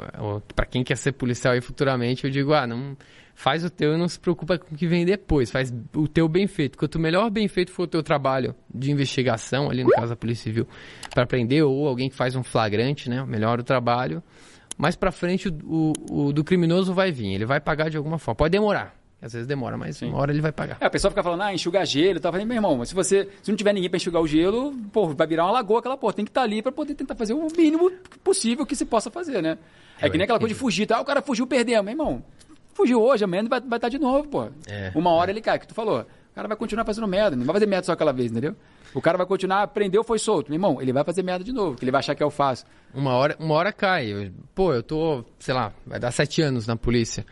para 0.55 0.67
quem 0.67 0.85
quer 0.85 0.99
ser 0.99 1.13
policial 1.13 1.55
aí 1.55 1.63
futuramente, 1.63 2.25
eu 2.25 2.31
digo, 2.31 2.53
ah, 2.53 2.67
não 2.67 2.95
faz 3.35 3.65
o 3.65 3.71
teu 3.71 3.95
e 3.95 3.99
não 3.99 4.09
se 4.09 4.19
preocupa 4.19 4.59
com 4.59 4.75
o 4.75 4.79
que 4.79 4.87
vem 4.87 5.05
depois. 5.05 5.51
Faz 5.51 5.73
o 5.95 6.07
teu 6.07 6.29
bem 6.29 6.47
feito. 6.47 6.79
Quanto 6.79 6.99
melhor 6.99 7.31
bem 7.31 7.49
feito 7.49 7.73
for 7.73 7.83
o 7.83 7.87
teu 7.87 8.03
trabalho 8.03 8.55
de 8.73 8.91
investigação, 8.91 9.71
ali 9.71 9.83
no 9.83 9.91
caso 9.91 10.11
da 10.11 10.17
Polícia 10.17 10.45
Civil, 10.45 10.67
para 11.13 11.27
prender, 11.27 11.65
ou 11.65 11.87
alguém 11.87 12.09
que 12.09 12.17
faz 12.17 12.37
um 12.37 12.43
flagrante, 12.43 13.11
né? 13.11 13.25
Melhor 13.25 13.59
o 13.61 13.65
trabalho. 13.65 14.23
Mais 14.77 14.97
para 14.97 15.13
frente, 15.13 15.49
o, 15.49 15.93
o, 16.11 16.27
o 16.27 16.33
do 16.33 16.43
criminoso 16.43 16.95
vai 16.95 17.13
vir. 17.13 17.35
Ele 17.35 17.47
vai 17.47 17.61
pagar 17.61 17.91
de 17.91 17.97
alguma 17.97 18.19
forma. 18.19 18.37
Pode 18.37 18.53
demorar. 18.53 18.95
Às 19.25 19.33
vezes 19.33 19.47
demora, 19.49 19.79
mas 19.79 19.97
Sim. 19.97 20.11
uma 20.11 20.19
hora 20.19 20.31
ele 20.31 20.43
vai 20.43 20.53
pagar. 20.53 20.77
É, 20.79 20.85
a 20.85 20.91
pessoa 20.91 21.11
fica 21.11 21.23
falando, 21.23 21.41
ah, 21.41 21.55
enxugar 21.55 21.87
gelo. 21.87 22.21
Tava 22.21 22.35
falando, 22.35 22.47
meu 22.47 22.57
irmão, 22.57 22.77
mas 22.77 22.91
se 22.91 22.95
você 22.95 23.27
se 23.43 23.51
não 23.51 23.57
tiver 23.57 23.73
ninguém 23.73 23.89
para 23.89 23.97
enxugar 23.97 24.21
o 24.21 24.27
gelo, 24.27 24.75
pô, 24.93 25.09
vai 25.09 25.27
virar 25.27 25.45
uma 25.47 25.53
lagoa 25.53 25.79
aquela 25.79 25.97
porra. 25.97 26.13
Tem 26.13 26.27
que 26.27 26.31
estar 26.31 26.43
tá 26.43 26.45
ali 26.45 26.61
para 26.61 26.71
poder 26.71 26.95
tentar 26.95 27.15
fazer 27.15 27.33
o 27.33 27.49
mínimo 27.57 27.91
possível 28.23 28.67
que 28.67 28.77
se 28.77 28.85
possa 28.85 29.11
fazer, 29.11 29.43
né? 29.43 29.57
É, 29.99 30.07
é 30.07 30.11
que 30.11 30.19
nem 30.19 30.25
aquela 30.25 30.39
coisa 30.39 30.53
de 30.53 30.61
fugir, 30.61 30.87
tá? 30.87 30.99
Ah, 30.99 31.01
o 31.01 31.07
cara 31.07 31.23
fugiu, 31.23 31.47
perdeu. 31.47 31.83
Meu 31.83 31.93
irmão, 31.93 32.23
fugiu 32.75 33.03
hoje, 33.03 33.25
amanhã 33.25 33.43
vai, 33.49 33.61
vai 33.61 33.79
estar 33.79 33.81
tá 33.81 33.89
de 33.89 33.99
novo, 33.99 34.29
pô. 34.29 34.49
É, 34.67 34.93
uma 34.95 35.11
hora 35.11 35.31
é. 35.31 35.33
ele 35.33 35.41
cai, 35.41 35.59
que 35.59 35.67
tu 35.67 35.75
falou. 35.75 36.01
O 36.01 36.35
cara 36.35 36.49
vai 36.49 36.57
continuar 36.57 36.85
fazendo 36.85 37.07
merda, 37.07 37.37
não 37.37 37.45
vai 37.45 37.55
fazer 37.55 37.67
merda 37.67 37.87
só 37.87 37.93
aquela 37.93 38.13
vez, 38.13 38.31
entendeu? 38.31 38.57
O 38.93 39.01
cara 39.01 39.17
vai 39.17 39.27
continuar, 39.27 39.63
aprendeu, 39.63 40.03
foi 40.05 40.19
solto. 40.19 40.49
Meu 40.51 40.57
irmão, 40.57 40.83
ele 40.83 40.93
vai 40.93 41.05
fazer 41.05 41.23
merda 41.23 41.45
de 41.45 41.53
novo, 41.53 41.77
que 41.77 41.85
ele 41.85 41.93
vai 41.93 42.01
achar 42.01 42.15
que 42.15 42.23
é 42.23 42.27
o 42.27 42.31
fácil. 42.31 42.67
Uma 42.93 43.13
hora, 43.13 43.37
uma 43.39 43.55
hora 43.55 43.73
cai. 43.73 44.07
Eu, 44.07 44.31
pô, 44.55 44.73
eu 44.73 44.83
tô, 44.83 45.25
sei 45.39 45.55
lá, 45.55 45.73
vai 45.87 45.99
dar 45.99 46.11
sete 46.11 46.43
anos 46.43 46.67
na 46.67 46.77
polícia 46.77 47.25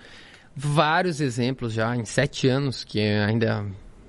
vários 0.55 1.21
exemplos 1.21 1.73
já 1.73 1.97
em 1.97 2.05
sete 2.05 2.49
anos, 2.49 2.85
que 2.85 3.01
ainda, 3.01 3.65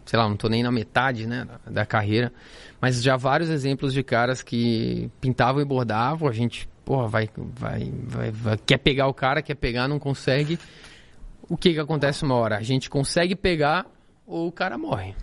sei 0.05 0.19
lá, 0.19 0.25
não 0.25 0.35
estou 0.35 0.49
nem 0.49 0.63
na 0.63 0.71
metade 0.71 1.25
né, 1.25 1.45
da, 1.65 1.71
da, 1.71 1.85
carreira, 1.85 2.31
mas 2.81 3.01
já 3.01 3.15
vários 3.15 3.49
exemplos 3.49 3.93
de 3.93 4.03
caras 4.03 4.41
que 4.41 5.09
pintavam 5.21 5.61
e 5.61 5.65
bordavam, 5.65 6.27
a 6.27 6.33
gente, 6.33 6.67
porra, 6.83 7.07
vai, 7.07 7.29
vai, 7.35 7.91
vai, 8.03 8.31
vai 8.31 8.57
quer 8.57 8.77
pegar 8.77 9.07
o 9.07 9.13
cara, 9.13 9.41
quer 9.41 9.55
pegar, 9.55 9.87
não 9.87 9.99
consegue. 9.99 10.59
O 11.53 11.55
que 11.55 11.71
que 11.71 11.79
acontece 11.79 12.23
uma 12.23 12.33
hora? 12.33 12.57
A 12.57 12.63
gente 12.63 12.89
consegue 12.89 13.35
pegar 13.35 13.85
ou 14.25 14.47
o 14.47 14.51
cara 14.51 14.75
morre. 14.75 15.13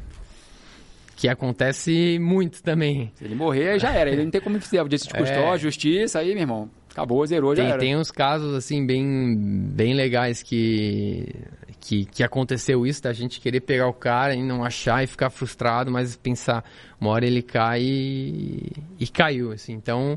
Que 1.17 1.29
acontece 1.29 2.21
muito 2.21 2.63
também. 2.63 3.11
Se 3.17 3.25
ele 3.25 3.35
morrer, 3.35 3.81
já 3.81 3.91
era. 3.93 4.11
Ele 4.11 4.23
não 4.23 4.31
tem 4.31 4.41
como 4.41 4.61
fazer. 4.61 4.87
Disse 4.89 5.09
de 5.09 5.15
custódia, 5.15 5.57
é... 5.57 5.59
justiça, 5.59 6.21
aí, 6.21 6.29
meu 6.29 6.43
irmão. 6.43 6.71
Acabou, 6.89 7.27
zerou, 7.27 7.57
já 7.57 7.65
tem, 7.65 7.73
era. 7.73 7.81
Tem 7.81 7.97
uns 7.97 8.13
casos, 8.13 8.55
assim, 8.55 8.87
bem, 8.87 9.35
bem 9.75 9.93
legais 9.93 10.41
que, 10.41 11.35
que, 11.81 12.05
que 12.05 12.23
aconteceu 12.23 12.87
isso, 12.87 13.03
da 13.03 13.13
gente 13.13 13.41
querer 13.41 13.63
pegar 13.63 13.89
o 13.89 13.93
cara 13.93 14.33
e 14.33 14.41
não 14.41 14.63
achar 14.63 15.03
e 15.03 15.09
ficar 15.09 15.31
frustrado, 15.31 15.91
mas 15.91 16.17
pensar, 16.17 16.65
uma 17.01 17.11
hora 17.11 17.27
ele 17.27 17.43
cai 17.43 17.83
e, 17.83 18.73
e 19.01 19.09
caiu, 19.09 19.51
assim. 19.51 19.73
Então, 19.73 20.17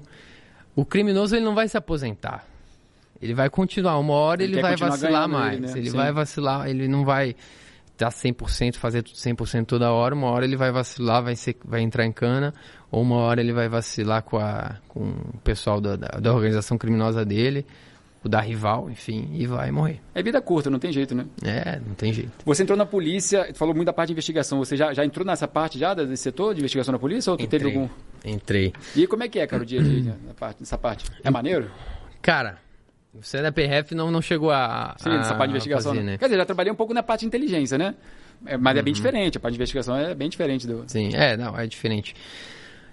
o 0.75 0.85
criminoso, 0.85 1.35
ele 1.35 1.43
não 1.43 1.55
vai 1.55 1.67
se 1.67 1.75
aposentar. 1.75 2.52
Ele 3.23 3.33
vai 3.33 3.49
continuar. 3.49 3.97
Uma 3.97 4.13
hora 4.13 4.43
ele, 4.43 4.53
ele 4.53 4.61
vai 4.61 4.75
vacilar 4.75 5.29
mais. 5.29 5.57
Ele, 5.57 5.67
né? 5.67 5.73
ele 5.77 5.89
vai 5.89 6.11
vacilar, 6.11 6.67
ele 6.67 6.87
não 6.87 7.05
vai 7.05 7.35
estar 7.93 8.09
tá 8.09 8.11
100%, 8.11 8.75
fazer 8.75 9.01
tudo 9.03 9.15
100% 9.15 9.65
toda 9.65 9.91
hora. 9.91 10.13
Uma 10.13 10.27
hora 10.27 10.45
ele 10.45 10.57
vai 10.57 10.71
vacilar, 10.71 11.23
vai, 11.23 11.35
ser, 11.35 11.55
vai 11.63 11.81
entrar 11.81 12.05
em 12.05 12.11
cana 12.11 12.53
ou 12.93 13.01
uma 13.01 13.15
hora 13.15 13.41
ele 13.41 13.51
vai 13.51 13.67
vacilar 13.67 14.21
com, 14.21 14.37
a, 14.37 14.75
com 14.87 14.99
o 14.99 15.37
pessoal 15.43 15.81
da, 15.81 15.95
da, 15.95 16.07
da 16.19 16.31
organização 16.31 16.77
criminosa 16.77 17.25
dele, 17.25 17.65
o 18.23 18.29
da 18.29 18.39
rival, 18.39 18.87
enfim, 18.87 19.29
e 19.33 19.47
vai 19.47 19.71
morrer. 19.71 19.99
É 20.13 20.21
vida 20.21 20.39
curta, 20.39 20.69
não 20.69 20.77
tem 20.77 20.93
jeito, 20.93 21.15
né? 21.15 21.25
É, 21.43 21.79
não 21.79 21.95
tem 21.95 22.13
jeito. 22.13 22.31
Você 22.45 22.61
entrou 22.61 22.77
na 22.77 22.85
polícia, 22.85 23.51
falou 23.55 23.73
muito 23.73 23.87
da 23.87 23.93
parte 23.93 24.09
de 24.09 24.13
investigação. 24.13 24.59
Você 24.59 24.77
já, 24.77 24.93
já 24.93 25.03
entrou 25.03 25.25
nessa 25.25 25.47
parte 25.47 25.79
já 25.79 25.95
desse 25.95 26.17
setor 26.17 26.53
de 26.53 26.59
investigação 26.59 26.91
na 26.91 26.99
polícia 26.99 27.31
ou 27.31 27.37
tu 27.37 27.43
Entrei. 27.43 27.59
teve 27.59 27.73
algum? 27.73 27.89
Entrei. 28.23 28.73
E 28.95 29.07
como 29.07 29.23
é 29.23 29.27
que 29.27 29.39
é, 29.39 29.47
cara, 29.47 29.63
o 29.63 29.65
dia 29.65 29.79
a 29.79 29.83
dia 29.83 30.15
parte, 30.39 30.59
nessa 30.59 30.77
parte? 30.77 31.05
É 31.23 31.31
maneiro? 31.31 31.71
Cara, 32.21 32.59
você 33.13 33.41
da 33.41 33.51
PRF 33.51 33.93
não, 33.93 34.09
não 34.09 34.21
chegou 34.21 34.51
a. 34.51 34.95
Sim, 34.97 35.09
nessa 35.09 35.35
parte 35.35 35.49
de 35.49 35.51
investigação. 35.51 35.93
Fazer, 35.93 36.03
né? 36.03 36.17
Quer 36.17 36.25
dizer, 36.25 36.37
já 36.37 36.45
trabalhei 36.45 36.71
um 36.71 36.75
pouco 36.75 36.93
na 36.93 37.03
parte 37.03 37.21
de 37.21 37.27
inteligência, 37.27 37.77
né? 37.77 37.95
É, 38.45 38.57
mas 38.57 38.73
uhum. 38.73 38.79
é 38.79 38.83
bem 38.83 38.91
uhum. 38.91 38.95
diferente, 38.95 39.37
a 39.37 39.39
parte 39.39 39.53
de 39.53 39.57
investigação 39.57 39.95
é 39.95 40.15
bem 40.15 40.29
diferente 40.29 40.65
do. 40.65 40.83
Sim, 40.87 41.09
é, 41.13 41.37
não, 41.37 41.57
é 41.57 41.67
diferente. 41.67 42.15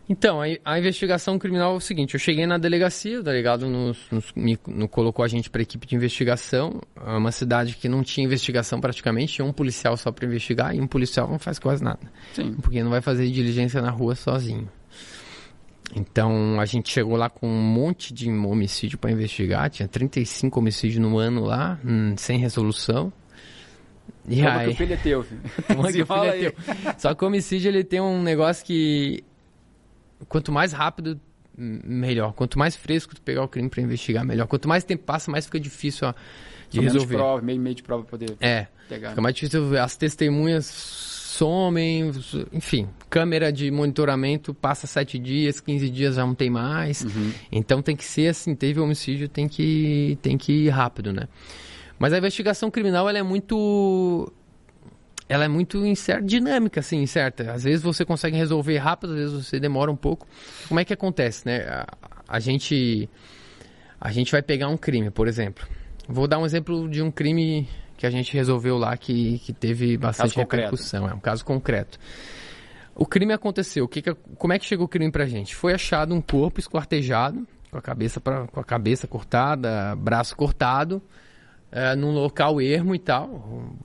Então, 0.08 0.42
a, 0.42 0.46
a, 0.64 0.78
investigação 0.78 1.38
criminal 1.38 1.74
é 1.74 1.76
o 1.76 1.80
seguinte: 1.80 2.14
eu 2.14 2.20
cheguei 2.20 2.44
na 2.44 2.58
delegacia, 2.58 3.20
o 3.20 3.22
delegado 3.22 3.68
nos, 3.68 3.96
nos, 4.10 4.32
me, 4.34 4.56
colocou 4.88 5.24
a 5.24 5.28
gente 5.28 5.48
para 5.48 5.60
a 5.60 5.62
equipe 5.62 5.86
de 5.86 5.94
investigação. 5.94 6.80
É 6.96 7.12
uma 7.12 7.30
cidade 7.30 7.76
que 7.76 7.88
não 7.88 8.02
tinha 8.02 8.26
investigação 8.26 8.80
praticamente, 8.80 9.34
tinha 9.34 9.44
um 9.44 9.52
policial 9.52 9.96
só 9.96 10.10
para 10.10 10.26
investigar 10.26 10.74
e 10.74 10.80
um 10.80 10.86
policial 10.86 11.28
não 11.28 11.38
faz 11.38 11.58
quase 11.60 11.82
nada. 11.82 12.00
Sim. 12.32 12.54
Porque 12.60 12.82
não 12.82 12.90
vai 12.90 13.00
fazer 13.00 13.30
diligência 13.30 13.80
na 13.80 13.90
rua 13.90 14.16
sozinho. 14.16 14.68
Então 15.94 16.60
a 16.60 16.64
gente 16.64 16.90
chegou 16.90 17.16
lá 17.16 17.28
com 17.28 17.48
um 17.48 17.62
monte 17.62 18.14
de 18.14 18.30
homicídio 18.30 18.98
para 18.98 19.10
investigar, 19.10 19.70
tinha 19.70 19.88
35 19.88 20.58
homicídios 20.58 21.00
no 21.00 21.18
ano 21.18 21.44
lá, 21.44 21.78
hum, 21.84 22.14
sem 22.16 22.38
resolução. 22.38 23.12
E 24.28 24.36
Toma 24.36 24.58
aí... 24.58 24.66
que 24.66 24.72
o 24.72 24.76
filho 24.76 24.92
é 24.92 24.96
teu, 24.96 25.22
filho. 25.22 25.40
que 25.92 26.02
o 26.02 26.06
filho 26.06 26.24
é 26.24 26.38
teu. 26.38 26.54
Só 26.98 27.14
que 27.14 27.24
o 27.24 27.26
homicídio 27.26 27.68
ele 27.68 27.82
tem 27.82 28.00
um 28.00 28.22
negócio 28.22 28.64
que 28.64 29.24
quanto 30.28 30.52
mais 30.52 30.72
rápido, 30.72 31.20
melhor. 31.56 32.32
Quanto 32.32 32.58
mais 32.58 32.76
fresco 32.76 33.14
tu 33.14 33.22
pegar 33.22 33.42
o 33.42 33.48
crime 33.48 33.68
para 33.68 33.82
investigar, 33.82 34.24
melhor. 34.24 34.46
Quanto 34.46 34.68
mais 34.68 34.84
tempo 34.84 35.04
passa, 35.04 35.30
mais 35.30 35.46
fica 35.46 35.58
difícil 35.58 36.08
ó, 36.08 36.14
de 36.70 36.76
Só 36.76 36.82
resolver. 36.82 37.16
Prova, 37.16 37.42
meio, 37.42 37.60
meio 37.60 37.74
de 37.74 37.82
prova 37.82 38.04
poder 38.04 38.36
é, 38.40 38.66
pegar. 38.88 39.10
Fica 39.10 39.20
mais 39.20 39.34
difícil. 39.34 39.78
As 39.78 39.96
testemunhas 39.96 41.19
somem, 41.30 42.10
enfim. 42.52 42.88
Câmera 43.08 43.52
de 43.52 43.70
monitoramento 43.70 44.52
passa 44.52 44.86
sete 44.86 45.18
dias, 45.18 45.60
15 45.60 45.88
dias 45.90 46.14
já 46.16 46.26
não 46.26 46.34
tem 46.34 46.50
mais. 46.50 47.02
Uhum. 47.02 47.32
Então 47.50 47.80
tem 47.80 47.96
que 47.96 48.04
ser 48.04 48.28
assim, 48.28 48.54
teve 48.54 48.80
homicídio, 48.80 49.28
tem 49.28 49.48
que, 49.48 50.18
tem 50.20 50.36
que 50.36 50.52
ir 50.52 50.68
rápido, 50.68 51.12
né? 51.12 51.28
Mas 51.98 52.12
a 52.12 52.18
investigação 52.18 52.70
criminal 52.70 53.08
ela 53.08 53.18
é 53.18 53.22
muito 53.22 54.32
ela 55.28 55.44
é 55.44 55.48
muito 55.48 55.86
incerta, 55.86 56.24
dinâmica, 56.24 56.80
assim, 56.80 57.00
incerta. 57.00 57.52
Às 57.52 57.62
vezes 57.62 57.82
você 57.82 58.04
consegue 58.04 58.36
resolver 58.36 58.76
rápido, 58.78 59.12
às 59.12 59.18
vezes 59.18 59.46
você 59.46 59.60
demora 59.60 59.90
um 59.90 59.96
pouco. 59.96 60.26
Como 60.66 60.80
é 60.80 60.84
que 60.84 60.92
acontece, 60.92 61.46
né? 61.46 61.62
A, 61.68 61.86
a 62.26 62.40
gente 62.40 63.08
a 64.00 64.10
gente 64.10 64.32
vai 64.32 64.42
pegar 64.42 64.68
um 64.68 64.76
crime, 64.76 65.10
por 65.10 65.28
exemplo. 65.28 65.66
Vou 66.08 66.26
dar 66.26 66.38
um 66.38 66.44
exemplo 66.44 66.88
de 66.88 67.00
um 67.00 67.10
crime 67.10 67.68
que 68.00 68.06
a 68.06 68.10
gente 68.10 68.32
resolveu 68.32 68.78
lá 68.78 68.96
que, 68.96 69.38
que 69.40 69.52
teve 69.52 69.94
bastante 69.98 70.34
repercussão. 70.34 71.02
Concreto. 71.02 71.14
É 71.14 71.18
um 71.18 71.20
caso 71.20 71.44
concreto. 71.44 71.98
O 72.94 73.04
crime 73.04 73.34
aconteceu. 73.34 73.84
O 73.84 73.88
que 73.88 74.00
que, 74.00 74.14
como 74.38 74.54
é 74.54 74.58
que 74.58 74.64
chegou 74.64 74.86
o 74.86 74.88
crime 74.88 75.12
pra 75.12 75.26
gente? 75.26 75.54
Foi 75.54 75.74
achado 75.74 76.14
um 76.14 76.20
corpo 76.22 76.58
esquartejado, 76.58 77.46
com 77.70 77.76
a 77.76 77.82
cabeça, 77.82 78.18
pra, 78.18 78.46
com 78.46 78.58
a 78.58 78.64
cabeça 78.64 79.06
cortada, 79.06 79.94
braço 79.96 80.34
cortado, 80.34 81.02
é, 81.70 81.94
num 81.94 82.10
local 82.10 82.58
ermo 82.58 82.94
e 82.94 82.98
tal. 82.98 83.76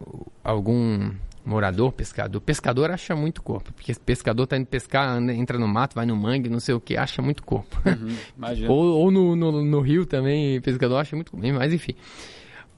Algum 0.41 1.12
morador, 1.43 1.91
pescador. 1.91 2.39
Pescador 2.39 2.91
acha 2.91 3.17
muito 3.17 3.43
corpo, 3.43 3.73
porque 3.73 3.93
pescador 3.95 4.47
tá 4.47 4.56
indo 4.56 4.65
pescar, 4.65 5.10
anda, 5.10 5.34
entra 5.34 5.60
no 5.60 5.67
mato, 5.67 5.93
vai 5.93 6.06
no 6.06 6.15
mangue, 6.15 6.47
não 6.47 6.62
sei 6.62 6.73
o 6.73 6.80
que, 6.80 6.95
acha 6.95 7.21
muito 7.21 7.43
corpo. 7.43 7.82
Uhum, 7.86 8.15
ou 8.69 8.97
ou 8.97 9.12
no, 9.12 9.36
no, 9.36 9.62
no, 9.62 9.82
rio 9.82 10.06
também, 10.06 10.62
pescador 10.62 10.99
acha 10.99 11.17
muito 11.17 11.34
corpo, 11.34 11.45
mas 11.54 11.73
enfim. 11.73 11.95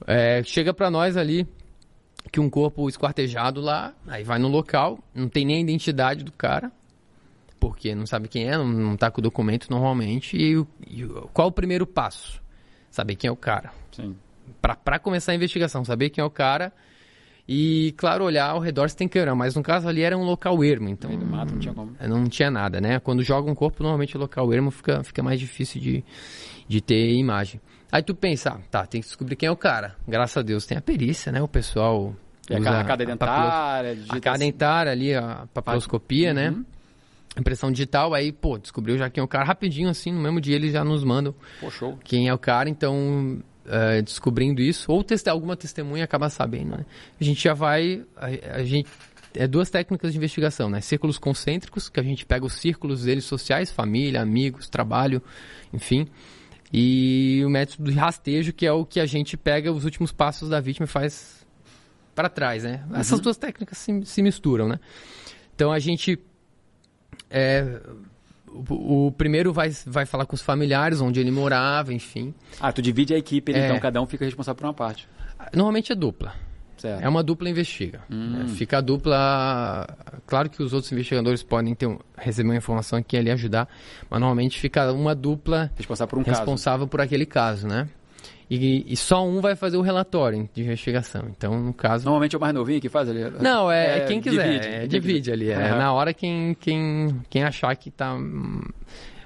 É, 0.06 0.42
chega 0.44 0.72
para 0.72 0.90
nós 0.90 1.16
ali 1.16 1.46
que 2.30 2.40
um 2.40 2.50
corpo 2.50 2.88
esquartejado 2.88 3.60
lá, 3.60 3.94
aí 4.06 4.22
vai 4.22 4.38
no 4.38 4.48
local, 4.48 4.98
não 5.14 5.28
tem 5.28 5.44
nem 5.44 5.56
a 5.56 5.60
identidade 5.60 6.24
do 6.24 6.32
cara, 6.32 6.70
porque 7.58 7.94
não 7.94 8.06
sabe 8.06 8.28
quem 8.28 8.48
é, 8.48 8.56
não, 8.56 8.66
não 8.66 8.96
tá 8.96 9.10
com 9.10 9.20
o 9.20 9.22
documento 9.22 9.70
normalmente, 9.70 10.36
e, 10.36 10.54
e 10.86 11.06
qual 11.32 11.48
o 11.48 11.52
primeiro 11.52 11.86
passo? 11.86 12.42
Saber 12.90 13.16
quem 13.16 13.28
é 13.28 13.32
o 13.32 13.36
cara. 13.36 13.72
Sim. 13.92 14.16
Para 14.60 14.98
começar 14.98 15.32
a 15.32 15.34
investigação, 15.34 15.84
saber 15.84 16.10
quem 16.10 16.22
é 16.22 16.24
o 16.24 16.30
cara 16.30 16.72
e, 17.46 17.94
claro, 17.96 18.24
olhar 18.24 18.50
ao 18.50 18.60
redor 18.60 18.90
se 18.90 18.96
tem 18.96 19.08
câmera, 19.08 19.34
mas 19.34 19.54
no 19.54 19.62
caso 19.62 19.88
ali 19.88 20.02
era 20.02 20.16
um 20.16 20.22
local 20.22 20.62
ermo, 20.62 20.88
então 20.88 21.10
mato, 21.18 21.52
não, 21.52 21.58
tinha 21.58 21.72
como. 21.72 21.96
não 21.98 22.24
tinha 22.28 22.50
nada, 22.50 22.78
né? 22.78 23.00
Quando 23.00 23.22
joga 23.22 23.50
um 23.50 23.54
corpo, 23.54 23.82
normalmente 23.82 24.16
o 24.18 24.20
local 24.20 24.52
ermo 24.52 24.70
fica, 24.70 25.02
fica 25.02 25.22
mais 25.22 25.40
difícil 25.40 25.80
de, 25.80 26.04
de 26.66 26.80
ter 26.82 27.10
imagem. 27.14 27.58
Aí 27.90 28.02
tu 28.02 28.14
pensa, 28.14 28.50
ah, 28.50 28.60
tá, 28.70 28.86
tem 28.86 29.00
que 29.00 29.06
descobrir 29.06 29.36
quem 29.36 29.46
é 29.46 29.50
o 29.50 29.56
cara. 29.56 29.96
Graças 30.06 30.36
a 30.36 30.42
Deus 30.42 30.66
tem 30.66 30.76
a 30.76 30.80
perícia, 30.80 31.32
né? 31.32 31.40
O 31.40 31.48
pessoal. 31.48 32.14
E 32.50 32.54
a, 32.54 32.80
a 32.80 32.84
cada 32.84 33.04
dentária, 33.04 33.98
a, 34.08 34.16
a 34.16 34.20
cada 34.20 34.38
dentária 34.38 34.92
ali, 34.92 35.14
a 35.14 35.46
papiloscopia, 35.52 36.32
né? 36.32 36.50
uhum. 36.50 36.58
né? 36.58 36.64
Impressão 37.38 37.70
digital, 37.70 38.14
aí, 38.14 38.32
pô, 38.32 38.58
descobriu 38.58 38.98
já 38.98 39.08
quem 39.08 39.20
é 39.20 39.24
o 39.24 39.28
cara 39.28 39.44
rapidinho, 39.44 39.88
assim, 39.88 40.10
no 40.10 40.20
mesmo 40.20 40.40
dia 40.40 40.56
eles 40.56 40.72
já 40.72 40.82
nos 40.82 41.04
mandam 41.04 41.34
pô, 41.60 41.68
quem 42.02 42.26
é 42.26 42.34
o 42.34 42.38
cara, 42.38 42.68
então 42.68 43.40
uh, 43.68 44.02
descobrindo 44.02 44.60
isso, 44.60 44.90
ou 44.90 45.04
alguma 45.30 45.56
testemunha 45.56 46.04
acaba 46.04 46.28
sabendo, 46.30 46.76
né? 46.78 46.86
A 47.20 47.24
gente 47.24 47.42
já 47.42 47.54
vai. 47.54 48.02
A, 48.16 48.56
a, 48.56 48.64
gente. 48.64 48.88
É 49.34 49.46
duas 49.46 49.70
técnicas 49.70 50.12
de 50.12 50.18
investigação, 50.18 50.70
né? 50.70 50.80
Círculos 50.80 51.18
concêntricos, 51.18 51.88
que 51.88 52.00
a 52.00 52.02
gente 52.02 52.24
pega 52.24 52.46
os 52.46 52.54
círculos 52.54 53.04
deles 53.04 53.24
sociais, 53.24 53.70
família, 53.70 54.22
amigos, 54.22 54.68
trabalho, 54.68 55.22
enfim. 55.72 56.08
E 56.72 57.42
o 57.44 57.48
método 57.48 57.90
de 57.90 57.96
rastejo, 57.96 58.52
que 58.52 58.66
é 58.66 58.72
o 58.72 58.84
que 58.84 59.00
a 59.00 59.06
gente 59.06 59.36
pega 59.36 59.72
os 59.72 59.84
últimos 59.84 60.12
passos 60.12 60.48
da 60.48 60.60
vítima 60.60 60.84
e 60.84 60.88
faz 60.88 61.46
para 62.14 62.28
trás, 62.28 62.64
né? 62.64 62.84
Uhum. 62.90 62.96
Essas 62.96 63.20
duas 63.20 63.36
técnicas 63.36 63.78
se, 63.78 64.04
se 64.04 64.22
misturam, 64.22 64.68
né? 64.68 64.78
Então 65.54 65.72
a 65.72 65.78
gente 65.78 66.18
é, 67.30 67.80
o, 68.48 69.06
o, 69.06 69.12
primeiro 69.12 69.52
vai, 69.52 69.70
vai 69.86 70.06
falar 70.06 70.26
com 70.26 70.34
os 70.34 70.42
familiares, 70.42 71.00
onde 71.00 71.20
ele 71.20 71.30
morava, 71.30 71.92
enfim. 71.92 72.34
Ah, 72.60 72.72
tu 72.72 72.82
divide 72.82 73.14
a 73.14 73.18
equipe, 73.18 73.52
é. 73.52 73.64
então 73.64 73.78
cada 73.78 74.00
um 74.00 74.06
fica 74.06 74.24
responsável 74.24 74.56
por 74.56 74.66
uma 74.66 74.74
parte. 74.74 75.08
Normalmente 75.54 75.92
é 75.92 75.94
dupla. 75.94 76.34
Certo. 76.78 77.02
É 77.02 77.08
uma 77.08 77.22
dupla 77.22 77.50
investiga. 77.50 78.00
Hum. 78.10 78.42
É, 78.44 78.48
fica 78.48 78.78
a 78.78 78.80
dupla. 78.80 79.86
Claro 80.26 80.48
que 80.48 80.62
os 80.62 80.72
outros 80.72 80.90
investigadores 80.92 81.42
podem 81.42 81.74
ter, 81.74 81.88
receber 82.16 82.48
uma 82.48 82.56
informação 82.56 82.98
aqui 82.98 83.16
e 83.16 83.18
ali 83.18 83.30
ajudar, 83.30 83.68
mas 84.08 84.20
normalmente 84.20 84.58
fica 84.58 84.90
uma 84.92 85.14
dupla 85.14 85.70
responsável 85.76 86.08
por, 86.08 86.18
um 86.18 86.22
responsável 86.22 86.86
caso. 86.86 86.90
por 86.90 87.00
aquele 87.00 87.26
caso, 87.26 87.66
né? 87.66 87.88
E, 88.50 88.84
e, 88.90 88.96
só 88.96 89.26
um 89.26 89.42
vai 89.42 89.54
fazer 89.54 89.76
o 89.76 89.82
relatório 89.82 90.48
de 90.54 90.62
investigação. 90.62 91.26
Então, 91.28 91.60
no 91.60 91.74
caso. 91.74 92.06
Normalmente 92.06 92.34
é 92.34 92.38
o 92.38 92.40
mais 92.40 92.54
novinho 92.54 92.80
que 92.80 92.88
faz 92.88 93.06
ali? 93.10 93.20
Não, 93.42 93.70
é, 93.70 93.98
é 93.98 94.00
quem 94.06 94.22
quiser. 94.22 94.42
Divide, 94.42 94.66
é, 94.66 94.86
divide, 94.86 94.88
divide 94.88 95.32
ali. 95.32 95.50
É 95.50 95.72
uhum. 95.72 95.78
na 95.78 95.92
hora 95.92 96.14
quem, 96.14 96.54
quem, 96.58 97.14
quem 97.28 97.42
achar 97.42 97.76
que 97.76 97.90
está 97.90 98.16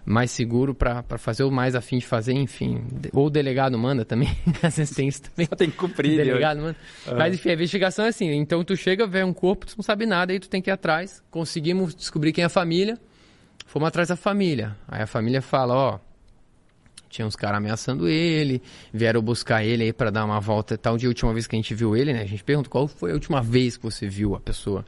mais 0.04 0.30
seguro 0.30 0.74
para 0.74 1.02
fazer 1.18 1.44
o 1.44 1.50
mais 1.50 1.74
afim 1.74 1.98
de 1.98 2.06
fazer, 2.06 2.32
enfim. 2.32 2.84
Ou 3.12 3.26
o 3.26 3.30
delegado 3.30 3.78
manda 3.78 4.04
também, 4.04 4.36
às 4.62 4.76
vezes 4.76 4.94
tem 4.94 5.08
isso 5.08 5.22
também. 5.22 5.46
Só 5.46 5.56
tem 5.56 5.70
que 5.70 5.76
cumprir. 5.76 6.14
O 6.14 6.24
delegado 6.24 6.60
manda. 6.60 6.76
Uhum. 7.06 7.16
Mas 7.16 7.34
enfim, 7.34 7.50
a 7.50 7.52
investigação 7.54 8.04
é 8.04 8.08
assim, 8.08 8.30
então 8.32 8.64
tu 8.64 8.76
chega, 8.76 9.06
vê 9.06 9.22
um 9.22 9.32
corpo, 9.32 9.66
tu 9.66 9.74
não 9.76 9.82
sabe 9.82 10.06
nada, 10.06 10.32
aí 10.32 10.40
tu 10.40 10.48
tem 10.48 10.60
que 10.60 10.70
ir 10.70 10.72
atrás. 10.72 11.22
Conseguimos 11.30 11.94
descobrir 11.94 12.32
quem 12.32 12.42
é 12.42 12.46
a 12.46 12.50
família, 12.50 12.98
fomos 13.66 13.88
atrás 13.88 14.08
da 14.08 14.16
família. 14.16 14.76
Aí 14.88 15.02
a 15.02 15.06
família 15.06 15.40
fala, 15.40 15.74
ó, 15.74 15.98
tinha 17.08 17.26
uns 17.26 17.36
caras 17.36 17.58
ameaçando 17.58 18.08
ele, 18.08 18.60
vieram 18.92 19.22
buscar 19.22 19.62
ele 19.62 19.84
aí 19.84 19.92
para 19.92 20.10
dar 20.10 20.24
uma 20.24 20.40
volta 20.40 20.76
tal 20.78 20.96
dia, 20.96 21.08
a 21.08 21.10
última 21.10 21.32
vez 21.32 21.46
que 21.46 21.54
a 21.54 21.58
gente 21.58 21.74
viu 21.74 21.94
ele, 21.94 22.12
né? 22.12 22.22
A 22.22 22.26
gente 22.26 22.42
pergunta 22.42 22.68
qual 22.68 22.88
foi 22.88 23.10
a 23.10 23.14
última 23.14 23.42
vez 23.42 23.76
que 23.76 23.82
você 23.84 24.08
viu 24.08 24.34
a 24.34 24.40
pessoa 24.40 24.84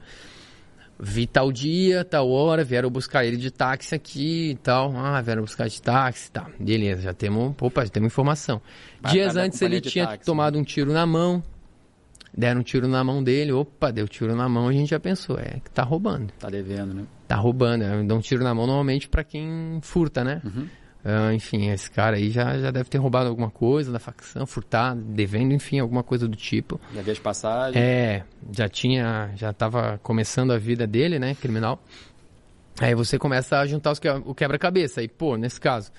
vi 0.98 1.26
tal 1.26 1.50
dia, 1.50 2.04
tal 2.04 2.30
hora, 2.30 2.64
vieram 2.64 2.90
buscar 2.90 3.24
ele 3.24 3.36
de 3.36 3.50
táxi 3.50 3.94
aqui 3.94 4.50
e 4.50 4.54
tal. 4.56 4.96
Ah, 4.96 5.20
vieram 5.20 5.42
buscar 5.42 5.68
de 5.68 5.80
táxi, 5.80 6.30
tá. 6.30 6.48
Beleza, 6.58 7.02
já 7.02 7.12
temos, 7.12 7.54
opa, 7.60 7.84
já 7.84 7.90
temos 7.90 8.06
informação. 8.06 8.60
Dias 9.10 9.36
antes 9.36 9.60
ele 9.62 9.80
tinha 9.80 10.06
táxi, 10.06 10.24
tomado 10.24 10.54
né? 10.54 10.60
um 10.60 10.64
tiro 10.64 10.92
na 10.92 11.06
mão. 11.06 11.42
Deram 12.36 12.62
um 12.62 12.64
tiro 12.64 12.88
na 12.88 13.04
mão 13.04 13.22
dele, 13.22 13.52
opa, 13.52 13.92
deu 13.92 14.08
tiro 14.08 14.34
na 14.34 14.48
mão, 14.48 14.66
a 14.66 14.72
gente 14.72 14.90
já 14.90 14.98
pensou, 14.98 15.38
é 15.38 15.60
que 15.62 15.70
tá 15.70 15.84
roubando. 15.84 16.32
Tá 16.36 16.50
devendo, 16.50 16.92
né? 16.92 17.04
Tá 17.28 17.36
roubando, 17.36 17.84
é, 17.84 18.02
dá 18.02 18.14
um 18.14 18.20
tiro 18.20 18.42
na 18.42 18.52
mão 18.52 18.66
normalmente 18.66 19.08
para 19.08 19.22
quem 19.22 19.78
furta, 19.82 20.24
né? 20.24 20.42
Uhum. 20.44 20.66
Uh, 21.04 21.34
enfim, 21.34 21.68
esse 21.68 21.90
cara 21.90 22.16
aí 22.16 22.30
já, 22.30 22.58
já 22.58 22.70
deve 22.70 22.88
ter 22.88 22.96
roubado 22.96 23.28
alguma 23.28 23.50
coisa 23.50 23.92
da 23.92 23.98
facção, 23.98 24.46
furtado, 24.46 25.02
devendo, 25.02 25.52
enfim, 25.52 25.78
alguma 25.78 26.02
coisa 26.02 26.26
do 26.26 26.34
tipo. 26.34 26.80
Já 26.94 27.00
havia 27.00 27.12
de 27.12 27.20
passagem? 27.20 27.82
É, 27.82 28.24
já 28.50 28.70
tinha, 28.70 29.30
já 29.36 29.50
estava 29.50 30.00
começando 30.02 30.50
a 30.50 30.58
vida 30.58 30.86
dele, 30.86 31.18
né, 31.18 31.34
criminal. 31.34 31.78
Aí 32.80 32.94
você 32.94 33.18
começa 33.18 33.58
a 33.58 33.66
juntar 33.66 33.92
os 33.92 33.98
que, 33.98 34.08
o 34.08 34.34
quebra-cabeça. 34.34 35.02
Aí, 35.02 35.08
pô, 35.08 35.36
nesse 35.36 35.60
caso, 35.60 35.92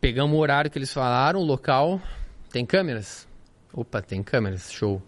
pegamos 0.00 0.34
o 0.34 0.40
horário 0.40 0.70
que 0.70 0.78
eles 0.78 0.92
falaram, 0.92 1.40
o 1.40 1.44
local, 1.44 2.00
tem 2.50 2.64
câmeras? 2.64 3.28
Opa, 3.70 4.00
tem 4.00 4.22
câmeras, 4.22 4.72
show. 4.72 5.02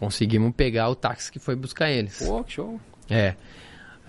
Conseguimos 0.00 0.52
pegar 0.56 0.88
o 0.88 0.96
táxi 0.96 1.30
que 1.30 1.38
foi 1.38 1.54
buscar 1.54 1.90
eles. 1.90 2.18
Pô, 2.18 2.44
show. 2.46 2.80
É. 3.08 3.36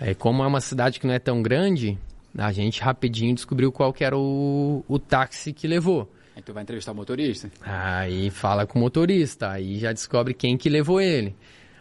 Aí, 0.00 0.12
como 0.14 0.42
é 0.42 0.46
uma 0.46 0.60
cidade 0.60 0.98
que 0.98 1.06
não 1.06 1.14
é 1.14 1.20
tão 1.20 1.40
grande, 1.40 1.96
a 2.36 2.52
gente 2.52 2.82
rapidinho 2.82 3.34
descobriu 3.34 3.70
qual 3.70 3.92
que 3.92 4.04
era 4.04 4.16
o, 4.16 4.84
o 4.88 4.98
táxi 4.98 5.52
que 5.52 5.66
levou. 5.66 6.10
Aí 6.34 6.42
tu 6.42 6.52
vai 6.52 6.62
entrevistar 6.62 6.92
o 6.92 6.94
motorista? 6.94 7.50
Aí 7.60 8.30
fala 8.30 8.66
com 8.66 8.78
o 8.78 8.82
motorista, 8.82 9.50
aí 9.50 9.78
já 9.78 9.92
descobre 9.92 10.32
quem 10.32 10.56
que 10.56 10.68
levou 10.68 11.00
ele. 11.00 11.36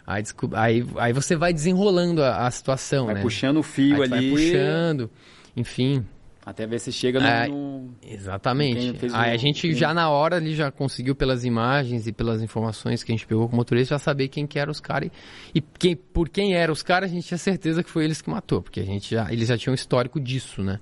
Aí, 0.06 0.24
aí, 0.54 0.86
aí 0.98 1.14
você 1.14 1.36
vai 1.36 1.54
desenrolando 1.54 2.22
a, 2.22 2.48
a 2.48 2.52
situação, 2.52 3.06
vai 3.06 3.16
né? 3.16 3.22
puxando 3.22 3.58
o 3.58 3.64
fio 3.64 3.98
aí 3.98 4.12
ali. 4.12 4.32
Vai 4.32 4.42
puxando, 4.42 5.10
enfim. 5.56 6.06
Até 6.52 6.68
ver 6.68 6.80
se 6.80 6.92
chega 6.92 7.20
no... 7.20 7.96
É, 8.02 8.14
exatamente. 8.14 9.06
Aí 9.14 9.32
a 9.32 9.38
gente 9.38 9.74
já 9.74 9.94
na 9.94 10.10
hora 10.10 10.36
ali 10.36 10.54
já 10.54 10.70
conseguiu 10.70 11.16
pelas 11.16 11.46
imagens 11.46 12.08
e 12.08 12.12
pelas 12.12 12.42
informações 12.42 13.04
que 13.04 13.12
a 13.12 13.16
gente 13.16 13.26
pegou 13.26 13.48
com 13.48 13.54
o 13.54 13.58
motorista 13.58 13.96
já 13.96 14.00
saber 14.00 14.28
quem 14.28 14.46
que 14.46 14.60
eram 14.60 14.72
os 14.72 14.82
caras 14.82 15.10
e, 15.56 15.60
e 15.60 15.62
quem, 15.62 15.96
por 15.96 16.28
quem 16.28 16.54
eram 16.54 16.74
os 16.74 16.84
caras 16.84 17.10
a 17.10 17.14
gente 17.14 17.26
tinha 17.26 17.38
certeza 17.38 17.82
que 17.82 17.90
foi 17.90 18.04
eles 18.04 18.22
que 18.22 18.30
matou, 18.30 18.62
porque 18.62 18.82
a 18.82 18.84
gente 18.84 19.16
já 19.16 19.32
eles 19.32 19.48
já 19.48 19.58
tinham 19.58 19.72
um 19.72 19.76
histórico 19.76 20.20
disso, 20.20 20.62
né? 20.62 20.80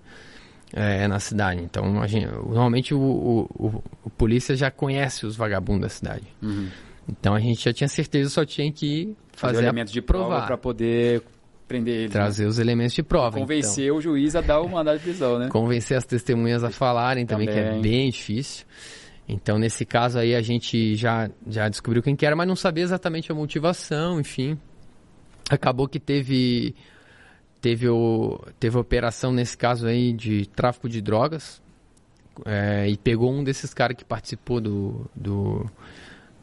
É, 0.72 1.08
na 1.08 1.20
cidade. 1.20 1.62
Então, 1.64 2.08
gente, 2.08 2.28
normalmente 2.28 2.94
o, 2.94 3.00
o, 3.00 3.84
o, 4.04 4.10
polícia 4.12 4.56
já 4.56 4.70
conhece 4.70 5.26
os 5.26 5.36
vagabundos 5.36 5.82
da 5.82 5.90
cidade. 5.90 6.28
Uhum. 6.42 6.68
Então 7.08 7.34
a 7.34 7.40
gente 7.40 7.64
já 7.64 7.74
tinha 7.74 7.88
certeza, 7.88 8.30
só 8.30 8.46
tinha 8.46 8.72
que 8.72 9.16
fazer, 9.32 9.54
fazer 9.54 9.66
elementos 9.66 9.92
de 9.92 10.02
prova 10.02 10.42
para 10.46 10.58
poder 10.58 11.24
prender 11.70 11.96
ele. 11.96 12.10
Trazer 12.10 12.44
né? 12.44 12.50
os 12.50 12.60
elementos 12.60 12.94
de 12.94 13.04
prova. 13.04 13.40
Convencer 13.40 13.86
então. 13.86 13.98
o 13.98 14.02
juiz 14.02 14.36
a 14.36 14.42
dar 14.42 14.60
o 14.60 14.68
mandado 14.68 14.98
de 14.98 15.04
prisão, 15.04 15.40
né? 15.40 15.48
Convencer 15.48 15.96
as 15.96 16.06
testemunhas 16.06 16.64
a 16.64 16.70
falarem 16.70 17.26
também, 17.26 17.48
também, 17.48 17.64
que 17.64 17.78
é 17.78 17.80
bem 17.80 18.10
difícil. 18.10 18.66
Então, 19.28 19.58
nesse 19.60 19.86
caso 19.86 20.18
aí, 20.18 20.36
a 20.36 20.42
gente 20.42 20.96
já, 20.96 21.30
já 21.48 21.70
descobriu 21.70 22.02
quem 22.02 22.16
que 22.16 22.26
era, 22.26 22.36
mas 22.36 22.48
não 22.48 22.56
sabia 22.56 22.84
exatamente 22.84 23.32
a 23.32 23.36
motivação, 23.36 24.20
enfim. 24.20 24.58
Acabou 25.50 25.88
que 25.88 26.00
teve 26.00 26.76
teve, 27.62 27.88
o, 27.88 28.40
teve 28.60 28.78
operação 28.78 29.32
nesse 29.32 29.58
caso 29.58 29.88
aí 29.88 30.14
de 30.14 30.48
tráfico 30.48 30.90
de 30.90 31.02
drogas 31.02 31.62
é, 32.46 32.88
e 32.88 32.98
pegou 32.98 33.32
um 33.32 33.44
desses 33.44 33.74
caras 33.74 33.96
que 33.98 34.06
participou 34.06 34.60
do, 34.62 35.10
do, 35.16 35.66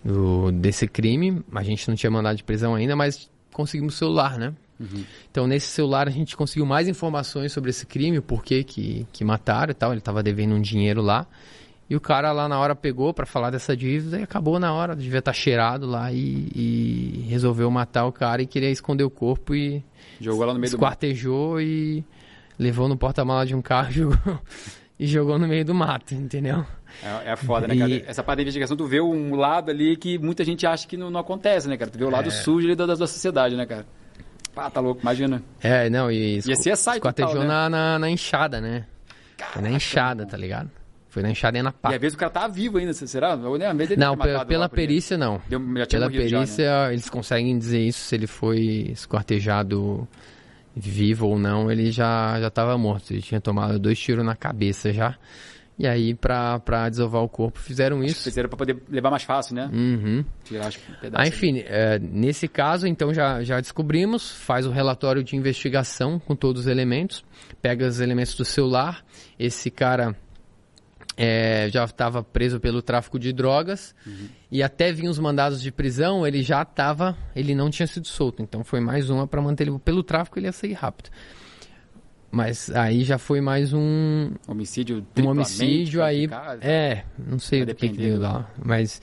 do, 0.04 0.52
desse 0.52 0.86
crime. 0.86 1.42
A 1.54 1.62
gente 1.62 1.88
não 1.88 1.96
tinha 1.96 2.10
mandado 2.10 2.36
de 2.36 2.44
prisão 2.44 2.74
ainda, 2.74 2.94
mas 2.94 3.30
conseguimos 3.52 3.94
o 3.94 3.98
celular, 3.98 4.38
né? 4.38 4.54
Uhum. 4.78 5.04
Então, 5.30 5.46
nesse 5.46 5.68
celular, 5.68 6.06
a 6.06 6.10
gente 6.10 6.36
conseguiu 6.36 6.66
mais 6.66 6.88
informações 6.88 7.52
sobre 7.52 7.70
esse 7.70 7.86
crime, 7.86 8.18
o 8.18 8.22
porquê 8.22 8.62
que, 8.62 9.06
que 9.12 9.24
mataram 9.24 9.70
e 9.70 9.74
tal. 9.74 9.92
Ele 9.92 9.98
estava 9.98 10.22
devendo 10.22 10.54
um 10.54 10.60
dinheiro 10.60 11.02
lá. 11.02 11.26
E 11.88 11.94
o 11.94 12.00
cara 12.00 12.32
lá 12.32 12.48
na 12.48 12.58
hora 12.58 12.74
pegou 12.74 13.14
para 13.14 13.24
falar 13.24 13.50
dessa 13.50 13.76
dívida 13.76 14.18
e 14.18 14.22
acabou 14.22 14.58
na 14.58 14.72
hora. 14.72 14.96
Devia 14.96 15.20
estar 15.20 15.30
tá 15.30 15.36
cheirado 15.36 15.86
lá 15.86 16.12
e, 16.12 16.48
e, 16.54 17.26
resolveu 17.28 17.70
matar 17.70 18.06
o 18.06 18.12
cara 18.12 18.42
e 18.42 18.46
queria 18.46 18.70
esconder 18.70 19.04
o 19.04 19.10
corpo 19.10 19.54
e. 19.54 19.84
Jogou 20.20 20.46
lá 20.46 20.52
no 20.52 20.58
meio 20.58 20.68
esquartejou 20.68 21.54
do 21.54 21.60
e 21.60 22.04
levou 22.58 22.88
no 22.88 22.96
porta-mala 22.96 23.46
de 23.46 23.54
um 23.54 23.62
carro 23.62 23.90
e 23.90 23.94
jogou, 24.02 24.40
e 24.98 25.06
jogou 25.06 25.38
no 25.38 25.46
meio 25.46 25.64
do 25.64 25.74
mato, 25.74 26.12
entendeu? 26.12 26.66
É, 27.02 27.32
é 27.32 27.36
foda, 27.36 27.68
né, 27.68 27.76
cara? 27.76 27.90
E... 27.90 28.04
Essa 28.04 28.22
parte 28.22 28.38
da 28.38 28.42
investigação, 28.42 28.76
tu 28.76 28.86
vê 28.86 29.00
um 29.00 29.36
lado 29.36 29.70
ali 29.70 29.96
que 29.96 30.18
muita 30.18 30.42
gente 30.42 30.66
acha 30.66 30.88
que 30.88 30.96
não, 30.96 31.08
não 31.08 31.20
acontece, 31.20 31.68
né, 31.68 31.76
cara? 31.76 31.90
Tu 31.90 31.98
vê 31.98 32.04
o 32.04 32.10
lado 32.10 32.28
é... 32.28 32.32
sujo 32.32 32.74
da, 32.74 32.86
da 32.86 32.96
sociedade, 32.96 33.54
né, 33.54 33.64
cara? 33.64 33.86
Pá, 34.56 34.70
tá 34.70 34.80
louco, 34.80 35.02
imagina. 35.02 35.42
É, 35.60 35.90
não, 35.90 36.10
e... 36.10 36.36
Ia 36.36 36.56
ser 36.56 36.74
site 36.78 36.96
Esquartejou 36.96 37.40
né? 37.40 37.46
na, 37.46 37.68
na, 37.68 37.98
na, 37.98 38.08
enxada, 38.08 38.58
né? 38.58 38.86
Caraca, 39.36 39.52
Foi 39.52 39.62
na 39.62 39.70
enxada, 39.70 40.24
tá 40.24 40.34
ligado? 40.34 40.70
Foi 41.10 41.22
na 41.22 41.30
enxada 41.30 41.58
e 41.58 41.62
na 41.62 41.72
pá. 41.72 41.92
E 41.92 41.96
às 41.96 42.00
vezes 42.00 42.14
o 42.16 42.18
cara 42.18 42.30
tá 42.30 42.48
vivo 42.48 42.78
ainda, 42.78 42.94
será? 42.94 43.34
Ou 43.34 43.58
vezes 43.58 43.98
não, 43.98 44.16
pela, 44.16 44.46
pela 44.46 44.66
perícia 44.66 45.18
não. 45.18 45.42
Deu, 45.46 45.60
pela 45.86 46.08
perícia 46.08 46.64
já, 46.64 46.86
né? 46.86 46.94
eles 46.94 47.10
conseguem 47.10 47.58
dizer 47.58 47.80
isso, 47.80 47.98
se 48.00 48.14
ele 48.14 48.26
foi 48.26 48.88
esquartejado 48.92 50.08
vivo 50.74 51.28
ou 51.28 51.38
não, 51.38 51.70
ele 51.70 51.92
já, 51.92 52.40
já 52.40 52.48
tava 52.48 52.78
morto. 52.78 53.12
Ele 53.12 53.20
tinha 53.20 53.42
tomado 53.42 53.78
dois 53.78 53.98
tiros 53.98 54.24
na 54.24 54.34
cabeça 54.34 54.90
já. 54.90 55.16
E 55.78 55.86
aí, 55.86 56.14
pra, 56.14 56.58
pra 56.58 56.88
desovar 56.88 57.22
o 57.22 57.28
corpo, 57.28 57.58
fizeram 57.58 58.02
isso. 58.02 58.24
Fizeram 58.24 58.48
pra 58.48 58.56
poder 58.56 58.82
levar 58.88 59.10
mais 59.10 59.24
fácil, 59.24 59.54
né? 59.54 59.68
Uhum. 59.70 60.24
Tirar 60.44 60.68
os 60.68 60.76
pedaços. 60.76 61.12
Ah, 61.12 61.28
enfim, 61.28 61.62
é, 61.66 61.98
nesse 61.98 62.48
caso, 62.48 62.86
então, 62.86 63.12
já, 63.12 63.42
já 63.42 63.60
descobrimos, 63.60 64.32
faz 64.32 64.66
o 64.66 64.70
relatório 64.70 65.22
de 65.22 65.36
investigação 65.36 66.18
com 66.18 66.34
todos 66.34 66.62
os 66.62 66.66
elementos, 66.66 67.22
pega 67.60 67.86
os 67.86 68.00
elementos 68.00 68.34
do 68.34 68.44
celular, 68.44 69.04
esse 69.38 69.70
cara 69.70 70.16
é, 71.16 71.68
já 71.70 71.84
estava 71.84 72.22
preso 72.22 72.60
pelo 72.60 72.82
tráfico 72.82 73.18
de 73.18 73.32
drogas 73.32 73.94
uhum. 74.06 74.28
e 74.50 74.62
até 74.62 74.92
vinham 74.92 75.10
os 75.10 75.18
mandados 75.18 75.62
de 75.62 75.72
prisão, 75.72 76.26
ele 76.26 76.42
já 76.42 76.62
estava, 76.62 77.16
ele 77.34 77.54
não 77.54 77.70
tinha 77.70 77.86
sido 77.86 78.06
solto, 78.06 78.42
então 78.42 78.62
foi 78.62 78.80
mais 78.80 79.08
uma 79.08 79.26
para 79.26 79.40
manter 79.40 79.66
ele 79.66 79.78
pelo 79.78 80.02
tráfico, 80.02 80.38
ele 80.38 80.46
ia 80.46 80.52
sair 80.52 80.74
rápido. 80.74 81.10
Mas 82.30 82.70
aí 82.70 83.04
já 83.04 83.18
foi 83.18 83.40
mais 83.40 83.72
um. 83.72 84.30
Homicídio 84.46 85.06
Um 85.18 85.28
homicídio 85.28 86.02
aí. 86.02 86.28
É, 86.60 87.04
não 87.18 87.38
sei 87.38 87.62
o 87.62 87.66
que, 87.66 87.88
que 87.88 87.96
deu 87.96 88.20
lá. 88.20 88.50
Mas 88.62 89.00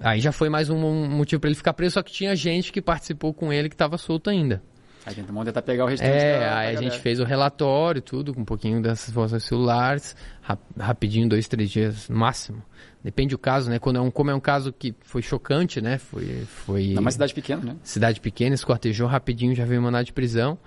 aí 0.00 0.20
já 0.20 0.32
foi 0.32 0.48
mais 0.48 0.70
um 0.70 0.78
motivo 1.08 1.40
para 1.40 1.48
ele 1.48 1.56
ficar 1.56 1.72
preso, 1.72 1.94
só 1.94 2.02
que 2.02 2.12
tinha 2.12 2.34
gente 2.34 2.72
que 2.72 2.82
participou 2.82 3.32
com 3.32 3.52
ele 3.52 3.68
que 3.68 3.74
estava 3.74 3.98
solto 3.98 4.30
ainda. 4.30 4.62
A 5.06 5.12
gente 5.12 5.26
vamos 5.26 5.44
tentar 5.44 5.62
pegar 5.62 5.84
o 5.84 5.86
restante 5.86 6.10
É, 6.10 6.40
da, 6.40 6.58
aí 6.58 6.76
a 6.76 6.80
gente 6.80 6.98
fez 6.98 7.20
o 7.20 7.24
relatório, 7.24 8.02
tudo, 8.02 8.34
com 8.34 8.40
um 8.40 8.44
pouquinho 8.44 8.82
dessas 8.82 9.08
informações 9.08 9.44
celulares, 9.44 10.16
rap, 10.42 10.58
rapidinho, 10.76 11.28
dois, 11.28 11.46
três 11.46 11.70
dias 11.70 12.08
no 12.08 12.16
máximo. 12.16 12.60
Depende 13.04 13.30
do 13.30 13.38
caso, 13.38 13.70
né? 13.70 13.78
Quando 13.78 13.98
é 13.98 14.00
um, 14.00 14.10
como 14.10 14.32
é 14.32 14.34
um 14.34 14.40
caso 14.40 14.72
que 14.72 14.92
foi 15.02 15.22
chocante, 15.22 15.80
né? 15.80 15.96
Foi. 15.96 16.44
foi 16.48 16.96
uma 16.98 17.12
cidade 17.12 17.32
pequena, 17.32 17.62
né? 17.62 17.76
Cidade 17.84 18.20
pequena, 18.20 18.56
esquartejou 18.56 19.06
rapidinho, 19.06 19.54
já 19.54 19.64
veio 19.64 19.80
mandado 19.80 20.06
de 20.06 20.12
prisão. 20.12 20.58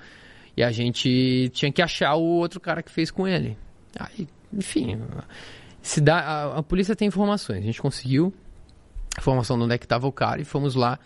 E 0.55 0.63
a 0.63 0.71
gente 0.71 1.49
tinha 1.53 1.71
que 1.71 1.81
achar 1.81 2.15
o 2.15 2.23
outro 2.23 2.59
cara 2.59 2.83
que 2.83 2.91
fez 2.91 3.12
com 3.12 3.27
ele. 3.27 3.57
Aí, 3.97 4.27
enfim, 4.53 5.01
se 5.81 6.01
dá, 6.01 6.19
a, 6.19 6.59
a 6.59 6.63
polícia 6.63 6.95
tem 6.95 7.07
informações. 7.07 7.59
A 7.59 7.65
gente 7.65 7.81
conseguiu 7.81 8.33
informação 9.17 9.57
de 9.57 9.63
onde 9.63 9.75
é 9.75 9.77
que 9.77 9.85
estava 9.85 10.07
o 10.07 10.12
cara 10.12 10.41
e 10.41 10.45
fomos 10.45 10.75
lá 10.75 10.99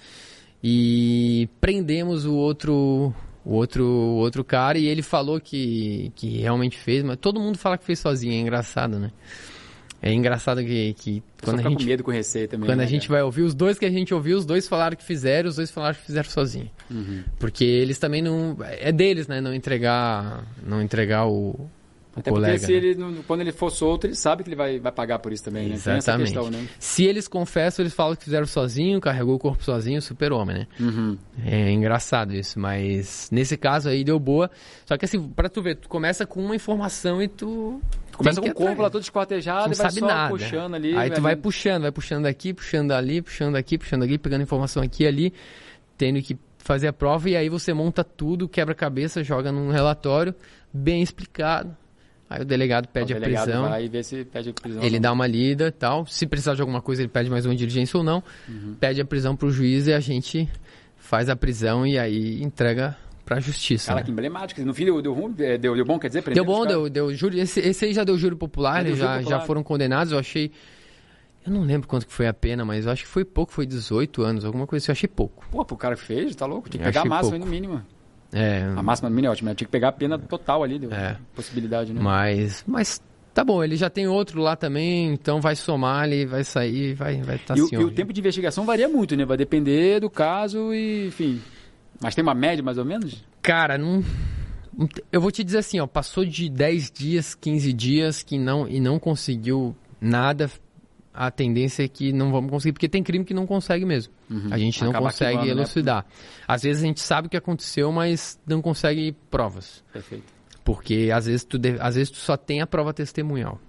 e 0.63 1.49
prendemos 1.59 2.25
o 2.25 2.33
outro 2.33 3.13
o 3.45 3.53
outro 3.53 3.83
o 3.83 4.15
outro 4.15 4.43
cara 4.43 4.77
e 4.77 4.85
ele 4.85 5.01
falou 5.01 5.39
que, 5.39 6.11
que 6.15 6.37
realmente 6.37 6.77
fez, 6.77 7.03
mas 7.03 7.17
todo 7.17 7.39
mundo 7.39 7.57
fala 7.57 7.77
que 7.77 7.83
fez 7.83 7.99
sozinho, 7.99 8.33
é 8.33 8.39
engraçado, 8.39 8.99
né? 8.99 9.11
É 10.05 10.11
engraçado 10.11 10.61
que, 10.61 10.93
que 10.95 11.23
quando 11.41 11.61
a 11.61 11.63
gente 11.63 11.77
com 11.77 11.83
medo 11.85 12.03
com 12.03 12.11
receio 12.11 12.45
também. 12.49 12.67
quando 12.67 12.79
né, 12.79 12.83
a 12.83 12.87
gente 12.87 13.07
cara? 13.07 13.19
vai 13.19 13.23
ouvir 13.23 13.43
os 13.43 13.55
dois 13.55 13.79
que 13.79 13.85
a 13.85 13.89
gente 13.89 14.13
ouviu, 14.13 14.37
os 14.37 14.45
dois 14.45 14.67
falaram 14.67 14.97
que 14.97 15.03
fizeram, 15.03 15.47
os 15.49 15.55
dois 15.55 15.71
falaram 15.71 15.95
que 15.95 16.05
fizeram 16.05 16.29
sozinho. 16.29 16.69
Uhum. 16.91 17.23
Porque 17.39 17.63
eles 17.63 17.97
também 17.97 18.21
não 18.21 18.57
é 18.61 18.91
deles, 18.91 19.29
né, 19.29 19.39
não 19.39 19.53
entregar, 19.53 20.43
não 20.61 20.81
entregar 20.81 21.25
o 21.25 21.69
Até 22.15 22.29
colega. 22.29 22.53
porque 22.53 22.65
se 22.65 22.71
né? 22.71 22.77
ele, 22.77 22.95
não- 22.95 23.23
quando 23.23 23.41
ele 23.41 23.51
for 23.51 23.71
solto, 23.71 24.05
ele 24.05 24.15
sabe 24.15 24.43
que 24.43 24.49
ele 24.49 24.55
vai, 24.55 24.79
vai 24.79 24.91
pagar 24.91 25.19
por 25.19 25.33
isso 25.33 25.43
também, 25.43 25.67
né? 25.67 25.75
Exatamente. 25.75 26.31
questão, 26.31 26.49
né? 26.51 26.67
Se 26.77 27.03
eles 27.05 27.27
confessam, 27.27 27.83
eles 27.83 27.93
falam 27.93 28.15
que 28.15 28.23
fizeram 28.23 28.45
sozinho, 28.45 29.01
carregou 29.01 29.35
o 29.35 29.39
corpo 29.39 29.63
sozinho, 29.63 30.01
super-homem, 30.01 30.59
né? 30.59 30.67
Uhum. 30.79 31.17
É 31.43 31.71
engraçado 31.71 32.33
isso, 32.33 32.59
mas 32.59 33.29
nesse 33.31 33.57
caso 33.57 33.89
aí 33.89 34.03
deu 34.03 34.19
boa. 34.19 34.49
Só 34.85 34.95
que 34.97 35.05
assim, 35.05 35.27
pra 35.27 35.49
tu 35.49 35.61
ver, 35.61 35.75
tu 35.75 35.89
começa 35.89 36.25
com 36.25 36.43
uma 36.43 36.55
informação 36.55 37.21
e 37.21 37.27
tu. 37.27 37.81
Começa 38.15 38.39
tem 38.39 38.51
com 38.53 38.61
o 38.63 38.67
corpo 38.67 38.81
lá 38.83 38.91
todo 38.91 39.01
esquartejado 39.01 39.65
não 39.65 39.73
e 39.73 39.75
vai 39.75 39.89
sabe 39.89 40.01
nada. 40.01 40.29
puxando 40.29 40.75
ali. 40.75 40.95
Aí 40.95 41.09
tu 41.09 41.19
vai 41.21 41.35
puxando, 41.35 41.81
vai 41.81 41.91
puxando 41.91 42.27
aqui, 42.27 42.53
puxando 42.53 42.91
ali, 42.91 43.23
puxando 43.23 43.55
aqui, 43.55 43.75
puxando 43.75 44.03
aqui, 44.03 44.19
pegando 44.19 44.43
informação 44.43 44.83
aqui 44.83 45.03
e 45.03 45.07
ali, 45.07 45.33
tendo 45.97 46.21
que 46.21 46.37
fazer 46.59 46.87
a 46.87 46.93
prova 46.93 47.27
e 47.29 47.35
aí 47.35 47.49
você 47.49 47.73
monta 47.73 48.03
tudo, 48.03 48.47
quebra-cabeça, 48.47 49.23
joga 49.23 49.51
num 49.51 49.71
relatório 49.71 50.33
bem 50.71 51.01
explicado. 51.01 51.75
Aí 52.33 52.41
o 52.41 52.45
delegado 52.45 52.87
pede 52.87 53.13
o 53.13 53.15
a 53.15 53.19
delegado 53.19 53.43
prisão. 53.43 53.69
vai 53.69 53.87
ver 53.87 54.03
se 54.03 54.25
pede 54.25 54.49
a 54.49 54.53
prisão. 54.53 54.81
Ele 54.81 54.99
dá 54.99 55.11
uma 55.11 55.27
lida 55.27 55.67
e 55.67 55.71
tal. 55.71 56.03
Se 56.07 56.25
precisar 56.25 56.55
de 56.55 56.61
alguma 56.61 56.81
coisa, 56.81 57.03
ele 57.03 57.09
pede 57.09 57.29
mais 57.29 57.45
uma 57.45 57.55
diligência 57.55 57.95
ou 57.95 58.03
não. 58.03 58.23
Uhum. 58.49 58.75
Pede 58.79 58.99
a 58.99 59.05
prisão 59.05 59.35
pro 59.35 59.51
juiz 59.51 59.85
e 59.85 59.93
a 59.93 59.99
gente 59.99 60.49
faz 60.97 61.29
a 61.29 61.35
prisão 61.35 61.85
e 61.85 61.99
aí 61.99 62.41
entrega 62.41 62.97
pra 63.23 63.39
justiça. 63.39 63.89
Cara, 63.89 63.99
né? 63.99 64.05
que 64.05 64.11
emblemático. 64.11 64.59
No 64.61 64.73
fim 64.73 64.85
deu, 64.85 64.99
deu, 64.99 65.13
ruim, 65.13 65.35
é, 65.37 65.59
deu, 65.59 65.75
deu 65.75 65.85
bom, 65.85 65.99
quer 65.99 66.07
dizer? 66.07 66.23
Deu 66.23 66.43
bom, 66.43 66.65
deu, 66.65 66.89
deu 66.89 67.13
júri. 67.13 67.39
Esse, 67.39 67.59
esse 67.59 67.85
aí 67.85 67.93
já 67.93 68.03
deu 68.03 68.17
júri 68.17 68.35
popular, 68.35 68.83
eles 68.83 68.97
já, 68.97 69.21
já 69.21 69.41
foram 69.41 69.61
condenados. 69.61 70.11
Eu 70.11 70.17
achei. 70.17 70.51
Eu 71.45 71.53
não 71.53 71.61
lembro 71.61 71.87
quanto 71.87 72.07
que 72.07 72.13
foi 72.13 72.25
a 72.25 72.33
pena, 72.33 72.65
mas 72.65 72.87
eu 72.87 72.91
acho 72.91 73.03
que 73.03 73.09
foi 73.09 73.23
pouco, 73.23 73.51
foi 73.51 73.67
18 73.67 74.23
anos, 74.23 74.43
alguma 74.43 74.65
coisa 74.65 74.83
assim. 74.83 74.91
Eu 74.91 74.93
achei 74.93 75.07
pouco. 75.07 75.45
Pô, 75.51 75.63
pro 75.63 75.77
cara 75.77 75.95
que 75.95 76.01
fez, 76.01 76.35
tá 76.35 76.47
louco? 76.47 76.67
Tinha 76.67 76.81
que 76.81 76.87
Eu 76.87 76.91
pegar 76.93 77.01
a 77.01 77.05
máxima 77.05 77.37
pouco. 77.37 77.45
no 77.45 77.51
mínimo. 77.51 77.83
É, 78.33 78.63
A 78.75 78.81
máxima 78.81 79.09
no 79.09 79.15
mínimo 79.15 79.29
é 79.29 79.31
ótima. 79.31 79.53
Tinha 79.55 79.65
que 79.65 79.71
pegar 79.71 79.89
a 79.89 79.91
pena 79.91 80.17
total 80.17 80.63
ali, 80.63 80.81
É. 80.91 81.15
possibilidade, 81.35 81.93
né? 81.93 82.01
mas. 82.01 82.63
Mas 82.67 83.01
tá 83.33 83.43
bom, 83.43 83.63
ele 83.63 83.75
já 83.75 83.89
tem 83.89 84.07
outro 84.07 84.41
lá 84.41 84.55
também, 84.55 85.13
então 85.13 85.39
vai 85.39 85.55
somar, 85.55 86.05
ele 86.05 86.25
vai 86.25 86.43
sair, 86.43 86.93
vai 86.93 87.15
estar 87.15 87.25
vai 87.25 87.37
tá 87.37 87.55
e, 87.57 87.61
o, 87.61 87.65
assim. 87.65 87.75
e 87.75 87.83
o 87.83 87.87
ó. 87.87 87.91
tempo 87.91 88.11
de 88.11 88.19
investigação 88.19 88.65
varia 88.65 88.89
muito, 88.89 89.15
né? 89.15 89.25
Vai 89.25 89.37
depender 89.37 89.99
do 89.99 90.09
caso 90.09 90.73
e, 90.73 91.07
enfim. 91.07 91.41
Mas 92.01 92.15
tem 92.15 92.23
uma 92.23 92.33
média, 92.33 92.63
mais 92.63 92.77
ou 92.77 92.85
menos? 92.85 93.23
Cara, 93.41 93.77
não. 93.77 94.03
Eu 95.11 95.21
vou 95.21 95.31
te 95.31 95.43
dizer 95.43 95.59
assim, 95.59 95.79
ó, 95.79 95.85
passou 95.85 96.25
de 96.25 96.49
10 96.49 96.91
dias, 96.91 97.35
15 97.35 97.71
dias 97.73 98.23
que 98.23 98.39
não 98.39 98.67
e 98.67 98.79
não 98.79 98.97
conseguiu 98.97 99.75
nada. 100.01 100.49
A 101.13 101.29
tendência 101.29 101.83
é 101.83 101.87
que 101.87 102.11
não 102.11 102.31
vamos 102.31 102.49
conseguir, 102.49 102.73
porque 102.73 102.89
tem 102.89 103.03
crime 103.03 103.23
que 103.23 103.33
não 103.35 103.45
consegue 103.45 103.85
mesmo. 103.85 104.11
A 104.49 104.57
gente 104.57 104.81
não 104.83 104.89
Acaba 104.89 105.05
consegue 105.07 105.45
né? 105.45 105.49
elucidar. 105.51 106.05
Às 106.47 106.63
vezes 106.63 106.81
a 106.81 106.85
gente 106.87 106.99
sabe 107.01 107.27
o 107.27 107.29
que 107.29 107.37
aconteceu, 107.37 107.91
mas 107.91 108.39
não 108.47 108.61
consegue 108.63 109.15
provas. 109.29 109.83
Perfeito. 109.93 110.23
Porque 110.63 111.11
às 111.13 111.27
vezes 111.27 111.43
tu, 111.43 111.59
de- 111.59 111.77
às 111.79 111.93
vezes 111.95 112.09
tu 112.09 112.17
só 112.17 112.35
tem 112.35 112.61
a 112.61 112.65
prova 112.67 112.91
testemunhal. 112.93 113.59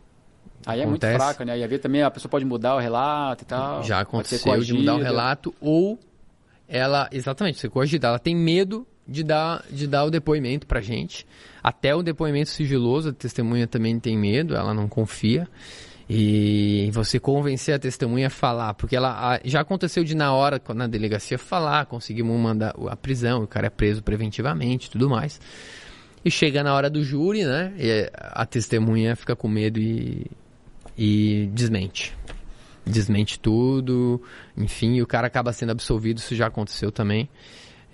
Aí 0.65 0.81
é 0.81 0.85
Acontece. 0.85 1.13
muito 1.13 1.23
fraca, 1.25 1.45
né? 1.45 1.53
Aí 1.53 1.67
ver 1.67 1.79
também 1.81 2.03
a 2.03 2.11
pessoa 2.11 2.31
pode 2.31 2.47
mudar 2.47 2.77
o 2.77 2.79
relato 2.79 3.43
e 3.43 3.47
tal. 3.47 3.83
Já 3.83 4.01
aconteceu 4.01 4.59
de 4.61 4.73
mudar 4.73 4.95
o 4.95 5.03
relato 5.03 5.55
ou 5.61 5.99
ela, 6.67 7.09
exatamente, 7.13 7.59
ser 7.59 7.69
coagida, 7.69 8.09
ela 8.09 8.19
tem 8.19 8.35
medo 8.35 8.87
de 9.07 9.23
dar, 9.23 9.63
de 9.71 9.87
dar 9.87 10.05
o 10.05 10.11
depoimento 10.11 10.67
pra 10.67 10.81
gente. 10.81 11.27
Até 11.63 11.95
o 11.95 12.03
depoimento 12.03 12.49
sigiloso, 12.49 13.11
a 13.11 13.13
testemunha 13.13 13.67
também 13.67 14.01
tem 14.01 14.17
medo, 14.17 14.57
ela 14.57 14.73
não 14.73 14.89
confia. 14.89 15.47
E 16.09 16.91
você 16.93 17.19
convencer 17.19 17.75
a 17.75 17.79
testemunha 17.79 18.27
a 18.27 18.31
falar, 18.31 18.75
porque 18.75 18.95
ela 18.95 19.37
a- 19.37 19.41
já 19.45 19.61
aconteceu 19.61 20.05
de 20.05 20.15
na 20.15 20.33
hora 20.35 20.61
na 20.75 20.87
delegacia 20.87 21.39
falar, 21.39 21.87
conseguimos 21.87 22.39
mandar 22.39 22.75
a 22.91 22.97
prisão, 22.97 23.43
o 23.43 23.47
cara 23.47 23.69
é 23.69 23.71
preso 23.71 24.03
preventivamente, 24.03 24.89
e 24.89 24.91
tudo 24.91 25.09
mais. 25.09 25.41
E 26.25 26.31
chega 26.31 26.63
na 26.63 26.75
hora 26.75 26.89
do 26.91 27.03
júri, 27.03 27.45
né? 27.45 27.73
a 28.21 28.45
testemunha 28.47 29.15
fica 29.17 29.35
com 29.35 29.49
medo 29.49 29.79
e, 29.81 30.27
e 30.97 31.49
desmente. 31.53 32.15
Desmente 32.87 33.39
tudo, 33.41 34.23
enfim, 34.57 34.97
e 34.97 35.03
o 35.03 35.07
cara 35.07 35.27
acaba 35.27 35.53
sendo 35.55 35.71
absolvido, 35.73 36.19
isso 36.19 36.35
já 36.35 36.47
aconteceu 36.49 36.93
também. 36.93 37.29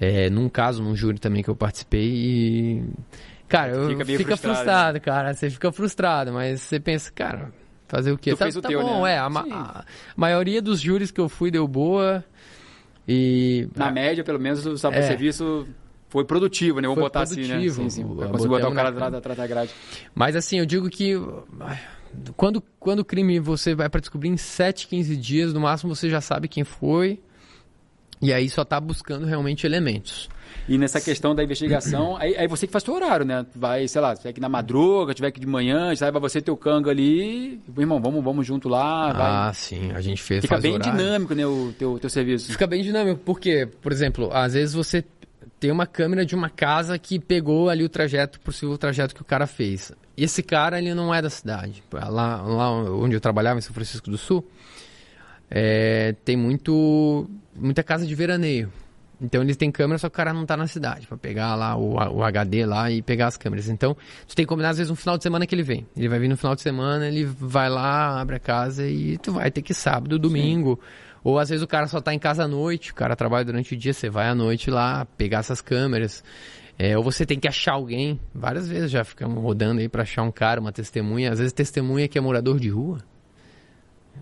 É, 0.01 0.29
num 0.31 0.49
caso, 0.49 0.83
num 0.83 0.97
júri 0.97 1.19
também 1.21 1.43
que 1.45 1.51
eu 1.51 1.55
participei 1.55 2.09
e. 2.09 2.85
Cara, 3.47 3.73
eu, 3.73 3.83
Fica 3.89 4.05
fica, 4.05 4.05
meio 4.05 4.19
frustrado, 4.19 4.57
frustrado, 4.57 5.01
cara. 5.01 5.35
Você 5.35 5.51
fica 5.51 5.71
frustrado, 5.71 6.33
mas 6.33 6.61
você 6.63 6.81
pensa, 6.81 7.11
cara, 7.13 7.53
fazer 7.91 8.13
o 8.13 8.19
quê? 8.19 8.31
Tu 8.31 8.37
tá 8.37 8.45
fez 8.45 8.57
o 8.57 8.63
tá 8.63 8.69
teu, 8.69 8.81
bom, 8.83 9.03
né? 9.05 9.15
é. 9.15 9.19
A, 9.19 9.29
ma- 9.29 9.47
a 9.51 9.85
maioria 10.17 10.63
dos 10.63 10.81
júris 10.81 11.11
que 11.11 11.21
eu 11.21 11.29
fui 11.29 11.51
deu 11.51 11.67
boa. 11.67 12.25
E. 13.07 13.69
Na 13.75 13.91
média, 13.91 14.23
pelo 14.23 14.39
menos, 14.39 14.65
o, 14.65 14.75
É. 14.89 15.03
serviço 15.03 15.67
foi 16.09 16.25
produtivo, 16.25 16.81
né? 16.81 16.89
Vamos 16.89 17.03
botar 17.03 17.23
assim, 17.23 17.41
né? 17.43 17.49
produtivo. 17.49 17.83
Sim, 17.83 17.91
sim. 17.91 18.05
Conseguir 18.05 18.49
botar 18.49 18.69
o 18.69 18.75
cara 18.75 18.89
atrás 18.91 19.15
atrás 19.15 19.39
da 19.39 19.47
grade. 19.47 19.71
Mas 20.15 20.37
assim, 20.37 20.59
eu 20.59 20.67
digo 20.67 20.89
que 20.89 21.15
quando, 22.37 22.63
quando 22.79 23.01
o 23.01 23.05
crime 23.05 23.39
você 23.41 23.75
vai 23.75 23.89
pra 23.89 24.01
descobrir 24.01 24.29
em 24.29 24.37
7, 24.37 24.87
15 24.89 25.17
dias, 25.17 25.53
no 25.53 25.61
máximo 25.61 25.95
você 25.95 26.09
já 26.09 26.21
sabe 26.21 26.49
quem 26.49 26.65
foi. 26.65 27.21
E 28.23 28.33
aí 28.33 28.51
só 28.51 28.65
tá 28.65 28.79
buscando 28.79 29.25
realmente 29.27 29.67
elementos. 29.67 30.29
E 30.69 30.79
nessa 30.79 31.01
questão 31.01 31.35
da 31.35 31.43
investigação, 31.43 32.17
aí, 32.21 32.37
aí 32.37 32.47
você 32.47 32.67
que 32.67 32.73
faz 32.73 32.85
seu 32.85 32.95
horário, 32.95 33.25
né? 33.25 33.45
Vai, 33.55 33.87
sei 33.89 34.01
lá, 34.01 34.15
se 34.15 34.23
tiver 34.23 34.33
que 34.33 34.41
ir 34.41 34.43
na 34.43 34.49
madruga, 34.49 35.15
tiver 35.15 35.31
que 35.31 35.39
ir 35.39 35.43
de 35.43 35.47
manhã, 35.47 35.95
sai 35.97 36.11
pra 36.11 36.21
você 36.21 36.41
ter 36.41 36.51
o 36.51 36.57
canga 36.57 36.91
ali. 36.91 37.61
Irmão, 37.77 38.01
vamos, 38.01 38.23
vamos 38.23 38.47
junto 38.47 38.69
lá. 38.69 39.13
vai. 39.13 39.31
Ah, 39.31 39.53
sim, 39.55 39.91
a 39.93 40.01
gente 40.01 40.23
fez 40.23 40.43
Fica 40.43 40.59
bem 40.59 40.75
horário. 40.75 40.93
dinâmico, 40.93 41.35
né, 41.35 41.47
o 41.47 41.73
teu, 41.79 41.99
teu 41.99 42.11
serviço. 42.11 42.51
Fica 42.53 42.67
bem 42.67 42.83
dinâmico, 42.83 43.21
porque, 43.25 43.69
por 43.81 43.93
exemplo, 43.93 44.31
às 44.33 44.55
vezes 44.55 44.75
você 44.75 45.05
tem 45.59 45.71
uma 45.71 45.87
câmera 45.87 46.25
de 46.25 46.35
uma 46.35 46.49
casa 46.49 46.99
que 46.99 47.19
pegou 47.19 47.69
ali 47.69 47.85
o 47.85 47.89
trajeto, 47.89 48.41
possível 48.41 48.79
trajeto 48.79 49.15
que 49.15 49.21
o 49.21 49.25
cara 49.25 49.47
fez. 49.47 49.93
E 50.17 50.25
esse 50.25 50.43
cara, 50.43 50.79
ele 50.79 50.95
não 50.95 51.15
é 51.15 51.21
da 51.21 51.31
cidade. 51.31 51.83
Lá, 51.93 52.43
lá 52.43 52.71
onde 52.71 53.15
eu 53.15 53.21
trabalhava, 53.21 53.59
em 53.59 53.63
São 53.63 53.75
Francisco 53.75 54.11
do 54.11 54.17
Sul, 54.17 54.47
é, 55.51 56.15
tem 56.25 56.37
muito, 56.37 57.29
muita 57.55 57.83
casa 57.83 58.07
de 58.07 58.15
veraneio. 58.15 58.73
Então 59.21 59.43
eles 59.43 59.57
têm 59.57 59.71
câmera, 59.71 59.99
só 59.99 60.09
que 60.09 60.15
o 60.15 60.17
cara 60.17 60.33
não 60.33 60.47
tá 60.47 60.57
na 60.57 60.67
cidade 60.67 61.07
pra 61.07 61.17
pegar 61.17 61.55
lá 61.55 61.77
o, 61.77 61.95
o 61.95 62.25
HD 62.25 62.65
lá 62.65 62.91
e 62.91 63.03
pegar 63.03 63.27
as 63.27 63.37
câmeras. 63.37 63.69
Então, 63.69 63.97
tu 64.27 64.35
tem 64.35 64.45
que 64.45 64.49
combinar 64.49 64.71
às 64.71 64.79
vezes 64.79 64.91
um 64.91 64.97
final 64.97 65.17
de 65.17 65.23
semana 65.23 65.47
que 65.47 65.55
ele 65.55 65.63
vem. 65.63 65.87
Ele 65.97 66.09
vai 66.09 66.19
vir 66.19 66.29
no 66.29 66.37
final 66.37 66.55
de 66.55 66.63
semana, 66.63 67.07
ele 67.07 67.25
vai 67.25 67.69
lá, 67.69 68.21
abre 68.21 68.37
a 68.37 68.41
casa 68.41 68.87
e 68.87 69.19
tu 69.19 69.33
vai 69.33 69.51
ter 69.51 69.63
que 69.63 69.73
ir 69.73 69.75
sábado, 69.75 70.19
domingo. 70.19 70.81
Ou 71.23 71.39
às 71.39 71.51
vezes 71.51 71.63
o 71.63 71.67
cara 71.67 71.87
só 71.87 72.01
tá 72.01 72.15
em 72.15 72.19
casa 72.19 72.45
à 72.45 72.49
noite, 72.49 72.93
o 72.93 72.95
cara 72.95 73.15
trabalha 73.15 73.45
durante 73.45 73.75
o 73.75 73.77
dia, 73.77 73.93
você 73.93 74.09
vai 74.09 74.29
à 74.29 74.35
noite 74.35 74.71
lá 74.71 75.05
pegar 75.17 75.41
essas 75.41 75.61
câmeras. 75.61 76.25
É, 76.79 76.97
ou 76.97 77.05
você 77.05 77.27
tem 77.27 77.39
que 77.39 77.47
achar 77.47 77.75
alguém. 77.75 78.19
Várias 78.35 78.67
vezes 78.67 78.91
já 78.91 79.05
ficamos 79.05 79.43
rodando 79.43 79.81
aí 79.81 79.89
pra 79.89 80.03
achar 80.03 80.23
um 80.23 80.33
cara, 80.33 80.59
uma 80.59 80.73
testemunha. 80.73 81.31
Às 81.31 81.39
vezes 81.39 81.53
testemunha 81.53 82.09
que 82.09 82.17
é 82.17 82.21
morador 82.23 82.59
de 82.59 82.71
rua. 82.71 83.01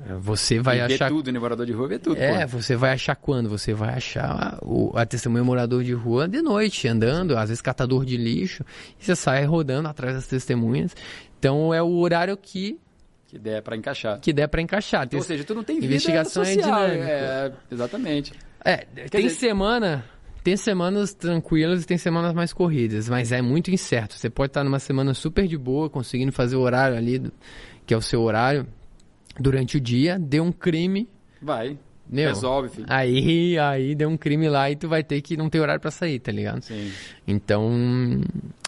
É, 0.06 0.14
Você 0.14 0.58
vai 0.60 0.78
E 0.78 0.80
achar 0.80 1.08
tudo, 1.08 1.30
né? 1.32 1.38
Morador 1.38 1.64
de 1.66 1.72
rua 1.72 1.88
vê 1.88 1.98
tudo. 1.98 2.16
é, 2.20 2.46
pô. 2.46 2.58
você 2.60 2.76
vai 2.76 2.92
achar 2.92 3.14
quando? 3.16 3.48
Você 3.48 3.72
vai 3.74 3.94
achar 3.94 4.58
o, 4.62 4.92
a 4.96 5.04
testemunha 5.06 5.44
morador 5.44 5.82
de 5.84 5.92
rua 5.92 6.26
de 6.28 6.40
noite, 6.42 6.86
andando, 6.88 7.36
às 7.36 7.48
vezes 7.48 7.62
catador 7.62 8.04
de 8.04 8.16
lixo, 8.16 8.64
e 9.00 9.04
você 9.04 9.14
sai 9.16 9.44
rodando 9.44 9.88
atrás 9.88 10.14
das 10.14 10.26
testemunhas. 10.26 10.94
Então 11.38 11.72
é 11.72 11.82
o 11.82 11.96
horário 11.98 12.36
que, 12.36 12.78
Que 13.28 13.38
der 13.38 13.62
pra 13.62 13.76
encaixar. 13.76 14.20
que 14.20 14.32
der 14.32 14.48
pra 14.48 14.60
encaixar. 14.62 15.06
Tem- 15.08 15.18
Ou 15.18 15.24
seja, 15.24 15.44
tu 15.44 15.54
não 15.54 15.62
tem 15.64 15.76
vida 15.76 15.86
investigação 15.86 16.42
é 16.42 16.54
social. 16.54 16.80
dinâmico. 16.86 17.04
É, 17.08 17.52
exatamente. 17.70 18.32
é, 18.64 18.76
tem 19.10 19.22
dizer- 19.22 19.34
semana. 19.36 20.04
Tem 20.44 20.56
semanas 20.56 21.12
tranquilas 21.12 21.82
e 21.82 21.86
tem 21.86 21.98
semanas 21.98 22.32
mais 22.32 22.54
corridas, 22.54 23.06
mas 23.08 23.32
é 23.32 23.42
muito 23.42 23.70
incerto. 23.70 24.14
Você 24.14 24.30
pode 24.30 24.50
estar 24.50 24.64
numa 24.64 24.78
semana 24.78 25.12
super 25.12 25.46
de 25.46 25.58
boa, 25.58 25.90
conseguindo 25.90 26.32
fazer 26.32 26.56
o 26.56 26.60
horário 26.60 26.96
ali, 26.96 27.20
que 27.84 27.92
é 27.92 27.96
o 27.96 28.00
seu 28.00 28.22
horário, 28.22 28.66
durante 29.38 29.76
o 29.76 29.80
dia, 29.80 30.18
deu 30.18 30.42
um 30.44 30.52
crime, 30.52 31.08
Vai. 31.40 31.78
meu, 32.08 32.28
Resolve, 32.28 32.68
filho. 32.68 32.86
Aí, 32.88 33.58
aí 33.58 33.94
deu 33.94 34.08
um 34.08 34.16
crime 34.16 34.48
lá 34.48 34.70
e 34.70 34.76
tu 34.76 34.88
vai 34.88 35.02
ter 35.04 35.20
que 35.20 35.36
não 35.36 35.48
ter 35.48 35.60
horário 35.60 35.80
pra 35.80 35.90
sair, 35.90 36.18
tá 36.18 36.32
ligado? 36.32 36.62
Sim. 36.62 36.90
Então, 37.26 38.20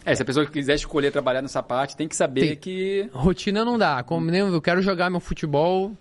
É, 0.05 0.15
se 0.15 0.23
a 0.23 0.25
pessoa 0.25 0.47
quiser 0.47 0.75
escolher 0.75 1.11
trabalhar 1.11 1.43
nessa 1.43 1.63
parte, 1.63 1.97
tem 1.97 2.07
que 2.09 2.17
saber 2.17 2.41
Tem. 2.41 2.57
que. 2.57 3.09
rotina 3.13 3.65
não 3.65 3.77
dá. 3.79 4.03
Como 4.03 4.31
eu 4.31 4.61
quero 4.63 4.81
jogar 4.83 5.11
meu 5.11 5.21
futebol 5.21 5.93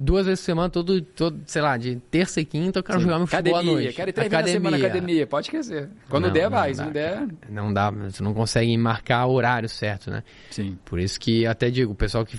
duas 0.00 0.26
vezes 0.26 0.40
por 0.40 0.46
semana, 0.46 0.70
todo, 0.70 1.00
todo 1.02 1.40
sei 1.44 1.60
lá, 1.60 1.76
de 1.76 1.96
terça 2.08 2.40
e 2.40 2.44
quinta 2.44 2.78
eu 2.78 2.82
quero 2.84 3.00
jogar 3.00 3.18
meu 3.18 3.26
futebol 3.26 3.54
academia, 3.56 3.72
à 3.72 3.82
noite. 3.82 3.96
quero 3.96 4.10
ir 4.10 4.12
três 4.12 4.30
vezes 4.30 4.46
na 4.46 4.52
semana 4.52 4.78
na 4.78 4.86
academia, 4.86 5.26
pode 5.26 5.46
esquecer. 5.48 5.88
Quando 6.08 6.26
Não, 6.26 6.32
der, 6.32 6.42
não 6.44 6.50
vai. 6.50 6.72
Se 6.74 6.82
não 6.82 6.92
der. 6.92 7.28
Não 7.50 7.72
dá, 7.72 7.90
você 7.90 8.22
não 8.22 8.32
consegue 8.32 8.76
marcar 8.78 9.26
o 9.26 9.32
horário 9.32 9.68
certo, 9.68 10.08
né? 10.10 10.22
Sim. 10.50 10.78
Por 10.84 11.00
isso 11.00 11.18
que 11.18 11.44
até 11.46 11.68
digo, 11.68 11.90
o 11.92 11.96
pessoal 11.96 12.24
que 12.24 12.38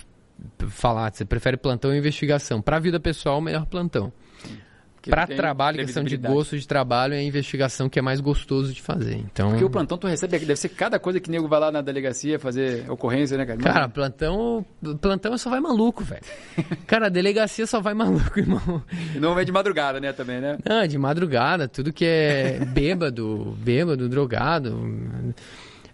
falar, 0.69 1.13
você 1.13 1.25
prefere 1.25 1.57
plantão 1.57 1.91
ou 1.91 1.97
investigação. 1.97 2.61
Pra 2.61 2.79
vida 2.79 2.99
pessoal, 2.99 3.41
melhor 3.41 3.65
plantão. 3.65 4.11
para 5.09 5.25
trabalho, 5.25 5.77
questão 5.77 6.03
de 6.03 6.17
gosto 6.17 6.57
de 6.57 6.67
trabalho, 6.67 7.13
é 7.13 7.17
a 7.17 7.23
investigação 7.23 7.89
que 7.89 7.97
é 7.97 8.01
mais 8.01 8.19
gostoso 8.19 8.73
de 8.73 8.81
fazer. 8.81 9.15
Então, 9.15 9.49
Porque 9.49 9.63
o 9.63 9.69
plantão 9.69 9.97
tu 9.97 10.07
recebe 10.07 10.37
deve 10.39 10.55
ser 10.55 10.69
cada 10.69 10.99
coisa 10.99 11.19
que 11.19 11.31
nego 11.31 11.47
vai 11.47 11.59
lá 11.59 11.71
na 11.71 11.81
delegacia 11.81 12.37
fazer 12.37 12.89
ocorrência, 12.89 13.37
né, 13.37 13.45
cara? 13.45 13.59
Cara, 13.59 13.89
plantão, 13.89 14.65
plantão 15.01 15.37
só 15.37 15.49
vai 15.49 15.59
maluco, 15.59 16.03
velho. 16.03 16.21
cara, 16.85 17.07
a 17.07 17.09
delegacia 17.09 17.65
só 17.65 17.79
vai 17.79 17.93
maluco, 17.93 18.39
irmão. 18.39 18.83
E 19.15 19.19
não 19.19 19.33
vem 19.33 19.45
de 19.45 19.51
madrugada, 19.51 19.99
né, 19.99 20.13
também, 20.13 20.41
né? 20.41 20.57
Não, 20.67 20.85
de 20.85 20.97
madrugada, 20.97 21.67
tudo 21.67 21.93
que 21.93 22.05
é 22.05 22.59
bêbado, 22.65 23.57
bêbado, 23.59 24.09
drogado. 24.09 24.77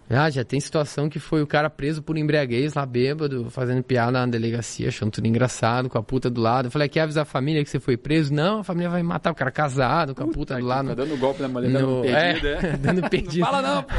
Ah, 0.08 0.30
já 0.30 0.44
tem 0.44 0.60
situação 0.60 1.08
que 1.08 1.18
foi 1.18 1.42
o 1.42 1.46
cara 1.46 1.68
preso 1.68 2.00
por 2.00 2.16
embriaguez 2.16 2.74
lá 2.74 2.86
bêbado, 2.86 3.50
fazendo 3.50 3.82
piada 3.82 4.12
na 4.12 4.26
delegacia, 4.26 4.88
achando 4.88 5.10
tudo 5.10 5.26
engraçado, 5.26 5.88
com 5.88 5.98
a 5.98 6.02
puta 6.02 6.30
do 6.30 6.40
lado. 6.40 6.66
Eu 6.66 6.70
falei, 6.70 6.88
quer 6.88 7.00
avisar 7.00 7.22
a 7.22 7.24
família 7.24 7.62
que 7.64 7.68
você 7.68 7.80
foi 7.80 7.96
preso? 7.96 8.32
Não, 8.32 8.60
a 8.60 8.64
família 8.64 8.88
vai 8.88 9.02
matar 9.02 9.32
o 9.32 9.34
cara 9.34 9.50
casado, 9.50 10.14
com 10.14 10.22
a 10.22 10.26
puta, 10.26 10.38
puta 10.38 10.58
do 10.58 10.64
lado. 10.64 10.88
Tá 10.88 10.94
dando 10.94 11.16
golpe 11.18 11.42
na 11.42 11.48
mulher, 11.48 11.70
no... 11.70 12.02
dando 12.02 12.02
perdido, 12.02 12.46
é, 12.46 12.52
é. 12.52 12.76
dando 12.78 13.10
perdido. 13.10 13.40
não 13.40 13.46
fala 13.46 13.62
não, 13.62 13.82
pô. 13.82 13.94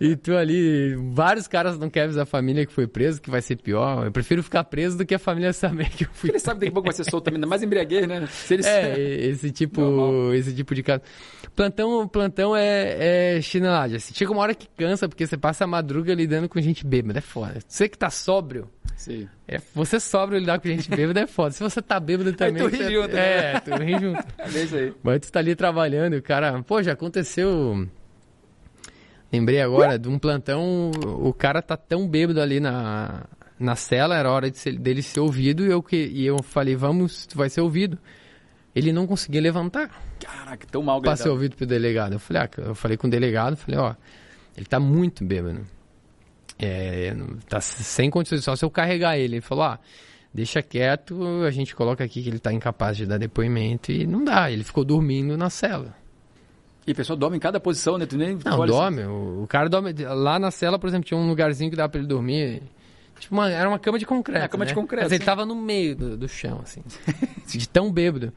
e 0.00 0.16
tu 0.16 0.34
ali, 0.34 0.96
vários 1.12 1.46
caras 1.46 1.78
não 1.78 1.90
querem 1.90 2.06
avisar 2.06 2.22
a 2.22 2.26
família 2.26 2.64
que 2.64 2.72
foi 2.72 2.86
preso, 2.86 3.20
que 3.20 3.30
vai 3.30 3.42
ser 3.42 3.56
pior. 3.56 4.06
Eu 4.06 4.12
prefiro 4.12 4.42
ficar 4.42 4.64
preso 4.64 4.96
do 4.96 5.04
que 5.04 5.14
a 5.14 5.18
família 5.18 5.52
saber 5.52 5.90
que 5.90 6.04
eu 6.04 6.08
fui 6.14 6.30
Ele 6.30 6.38
sabe 6.38 6.60
que 6.60 6.60
daqui 6.60 6.70
a 6.70 6.74
pouco 6.74 6.88
vai 6.88 6.94
ser 6.94 7.04
solto 7.04 7.24
também, 7.24 7.36
ainda 7.36 7.46
mais 7.46 7.62
embriaguez, 7.62 8.08
né? 8.08 8.26
Se 8.30 8.54
eles... 8.54 8.66
É, 8.66 8.98
esse 8.98 9.50
tipo, 9.50 9.82
Normal. 9.82 10.34
esse 10.34 10.54
tipo 10.54 10.74
de 10.74 10.82
caso. 10.82 11.02
Plantão, 11.54 12.08
plantão 12.08 12.56
é, 12.56 13.36
é 13.36 13.42
chinelagem. 13.42 13.96
Assim, 13.96 14.14
chega 14.14 14.32
uma 14.32 14.40
hora 14.40 14.54
que 14.54 14.66
cansa, 14.76 15.09
porque 15.10 15.26
você 15.26 15.36
passa 15.36 15.64
a 15.64 15.66
madruga 15.66 16.14
lidando 16.14 16.48
com 16.48 16.60
gente 16.60 16.86
bêbada. 16.86 17.18
É 17.18 17.22
foda. 17.22 17.58
Você 17.66 17.88
que 17.88 17.98
tá 17.98 18.08
sóbrio. 18.08 18.70
Sim. 18.96 19.28
É, 19.46 19.60
você 19.74 20.00
sóbrio 20.00 20.38
lidar 20.38 20.58
com 20.58 20.68
gente 20.68 20.88
bêbada 20.88 21.20
é 21.20 21.26
foda. 21.26 21.50
Se 21.50 21.62
você 21.62 21.82
tá 21.82 22.00
bêbado 22.00 22.32
também. 22.32 22.62
Aí 22.62 22.70
tu 22.70 22.76
ri 22.76 22.94
junto, 22.94 23.14
né? 23.14 23.52
É, 23.54 23.60
tu 23.60 23.70
ri 23.74 23.92
junto. 23.92 24.24
É 24.38 24.62
isso 24.62 24.76
aí. 24.76 24.94
Mas 25.02 25.20
tu 25.20 25.32
tá 25.32 25.40
ali 25.40 25.54
trabalhando 25.54 26.14
e 26.14 26.18
o 26.18 26.22
cara. 26.22 26.62
Pô, 26.62 26.82
já 26.82 26.92
aconteceu. 26.92 27.86
Lembrei 29.32 29.60
agora 29.60 29.98
de 29.98 30.08
um 30.08 30.18
plantão. 30.18 30.90
O 31.04 31.32
cara 31.32 31.60
tá 31.62 31.76
tão 31.76 32.08
bêbado 32.08 32.40
ali 32.40 32.58
na, 32.58 33.26
na 33.58 33.76
cela, 33.76 34.16
era 34.16 34.30
hora 34.30 34.50
de 34.50 34.58
ser, 34.58 34.78
dele 34.78 35.02
ser 35.02 35.20
ouvido. 35.20 35.64
E 35.64 35.70
eu, 35.70 35.82
que, 35.82 35.96
e 35.96 36.26
eu 36.26 36.42
falei, 36.42 36.74
vamos, 36.74 37.26
tu 37.26 37.36
vai 37.36 37.48
ser 37.48 37.60
ouvido. 37.60 37.98
Ele 38.74 38.92
não 38.92 39.06
conseguia 39.06 39.40
levantar. 39.40 39.90
Caraca, 40.20 40.66
tão 40.70 40.82
mal 40.82 41.02
Passei 41.02 41.30
ouvido 41.30 41.56
pro 41.56 41.66
delegado. 41.66 42.14
Eu 42.14 42.18
falei, 42.18 42.42
ah, 42.42 42.50
eu 42.58 42.74
falei 42.74 42.96
com 42.96 43.06
o 43.06 43.10
delegado, 43.10 43.56
falei, 43.56 43.78
ó, 43.78 43.94
ele 44.60 44.66
tá 44.66 44.78
muito 44.78 45.24
bêbado. 45.24 45.66
É, 46.58 47.16
tá 47.48 47.60
sem 47.60 48.10
condições, 48.10 48.44
só 48.44 48.54
se 48.54 48.62
eu 48.62 48.70
carregar 48.70 49.16
ele. 49.16 49.36
Ele 49.36 49.40
falou, 49.40 49.64
ah, 49.64 49.78
deixa 50.32 50.62
quieto, 50.62 51.42
a 51.46 51.50
gente 51.50 51.74
coloca 51.74 52.04
aqui 52.04 52.22
que 52.22 52.28
ele 52.28 52.38
tá 52.38 52.52
incapaz 52.52 52.98
de 52.98 53.06
dar 53.06 53.18
depoimento 53.18 53.90
e 53.90 54.06
não 54.06 54.22
dá. 54.22 54.50
Ele 54.50 54.62
ficou 54.62 54.84
dormindo 54.84 55.34
na 55.36 55.48
cela. 55.48 55.96
E 56.86 56.92
a 56.92 56.94
pessoa 56.94 57.16
dorme 57.16 57.38
em 57.38 57.40
cada 57.40 57.58
posição, 57.58 57.96
né? 57.96 58.04
Tu 58.04 58.18
nem 58.18 58.38
não, 58.44 58.66
dorme. 58.66 59.00
Assim. 59.00 59.10
O, 59.10 59.42
o, 59.44 59.46
cara 59.46 59.68
dorme. 59.68 59.92
Lá 59.92 60.38
na 60.38 60.50
cela, 60.50 60.78
por 60.78 60.88
exemplo, 60.88 61.06
tinha 61.06 61.18
um 61.18 61.26
lugarzinho 61.26 61.70
que 61.70 61.76
dava 61.76 61.88
pra 61.88 61.98
ele 61.98 62.08
dormir. 62.08 62.62
Tipo, 63.18 63.34
uma, 63.34 63.50
era 63.50 63.68
uma 63.68 63.78
cama 63.78 63.98
de 63.98 64.04
concreto. 64.04 64.44
É, 64.44 64.48
cama 64.48 64.64
né? 64.64 64.68
de 64.68 64.74
concreto. 64.74 65.04
Mas 65.04 65.12
ele 65.12 65.24
tava 65.24 65.46
no 65.46 65.54
meio 65.54 65.96
do, 65.96 66.16
do 66.18 66.28
chão, 66.28 66.60
assim. 66.62 66.82
de 67.46 67.68
tão 67.68 67.90
bêbado. 67.90 68.32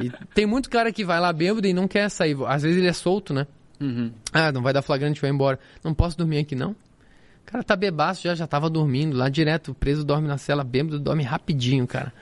E 0.00 0.10
tem 0.34 0.46
muito 0.46 0.70
cara 0.70 0.92
que 0.92 1.04
vai 1.04 1.20
lá 1.20 1.32
bêbado 1.32 1.66
e 1.66 1.74
não 1.74 1.88
quer 1.88 2.08
sair. 2.08 2.36
Às 2.46 2.62
vezes 2.62 2.78
ele 2.78 2.88
é 2.88 2.92
solto, 2.92 3.34
né? 3.34 3.46
Uhum. 3.80 4.12
Ah, 4.32 4.50
não 4.52 4.62
vai 4.62 4.72
dar 4.72 4.82
flagrante, 4.82 5.20
vai 5.20 5.30
embora. 5.30 5.58
Não 5.82 5.94
posso 5.94 6.16
dormir 6.16 6.38
aqui, 6.38 6.54
não? 6.54 6.72
O 6.72 7.50
cara 7.50 7.64
tá 7.64 7.76
bebaço, 7.76 8.22
já, 8.22 8.34
já 8.34 8.46
tava 8.46 8.68
dormindo. 8.68 9.16
Lá 9.16 9.28
direto, 9.28 9.70
o 9.70 9.74
preso 9.74 10.04
dorme 10.04 10.28
na 10.28 10.36
cela, 10.36 10.62
bêbado 10.62 10.98
dorme 10.98 11.22
rapidinho, 11.22 11.86
cara. 11.86 12.12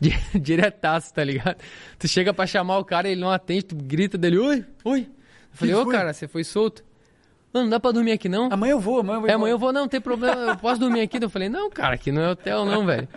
Diretaço, 0.34 1.12
tá 1.12 1.22
ligado? 1.22 1.56
Tu 1.98 2.08
chega 2.08 2.32
pra 2.32 2.46
chamar 2.46 2.78
o 2.78 2.84
cara, 2.84 3.08
ele 3.08 3.20
não 3.20 3.30
atende, 3.30 3.64
tu 3.64 3.76
grita 3.76 4.16
dele, 4.16 4.38
oi, 4.38 4.64
oi. 4.84 5.00
Eu 5.00 5.06
falei, 5.52 5.74
ô 5.74 5.86
cara, 5.86 6.12
você 6.12 6.26
foi 6.26 6.44
solto? 6.44 6.82
Não, 7.52 7.62
não 7.62 7.70
dá 7.70 7.80
pra 7.80 7.90
dormir 7.90 8.12
aqui 8.12 8.28
não? 8.28 8.48
Amanhã 8.50 8.72
eu 8.72 8.80
vou, 8.80 9.00
amanhã 9.00 9.16
eu 9.16 9.20
vou. 9.20 9.30
É, 9.30 9.32
amanhã 9.32 9.52
eu 9.52 9.58
vou, 9.58 9.72
não, 9.72 9.82
não 9.82 9.88
tem 9.88 10.00
problema, 10.00 10.40
eu 10.52 10.56
posso 10.56 10.80
dormir 10.80 11.00
aqui. 11.00 11.22
Eu 11.22 11.28
falei, 11.28 11.48
não, 11.48 11.68
cara, 11.68 11.96
aqui 11.96 12.12
não 12.12 12.22
é 12.22 12.30
hotel 12.30 12.64
não, 12.64 12.86
velho. 12.86 13.08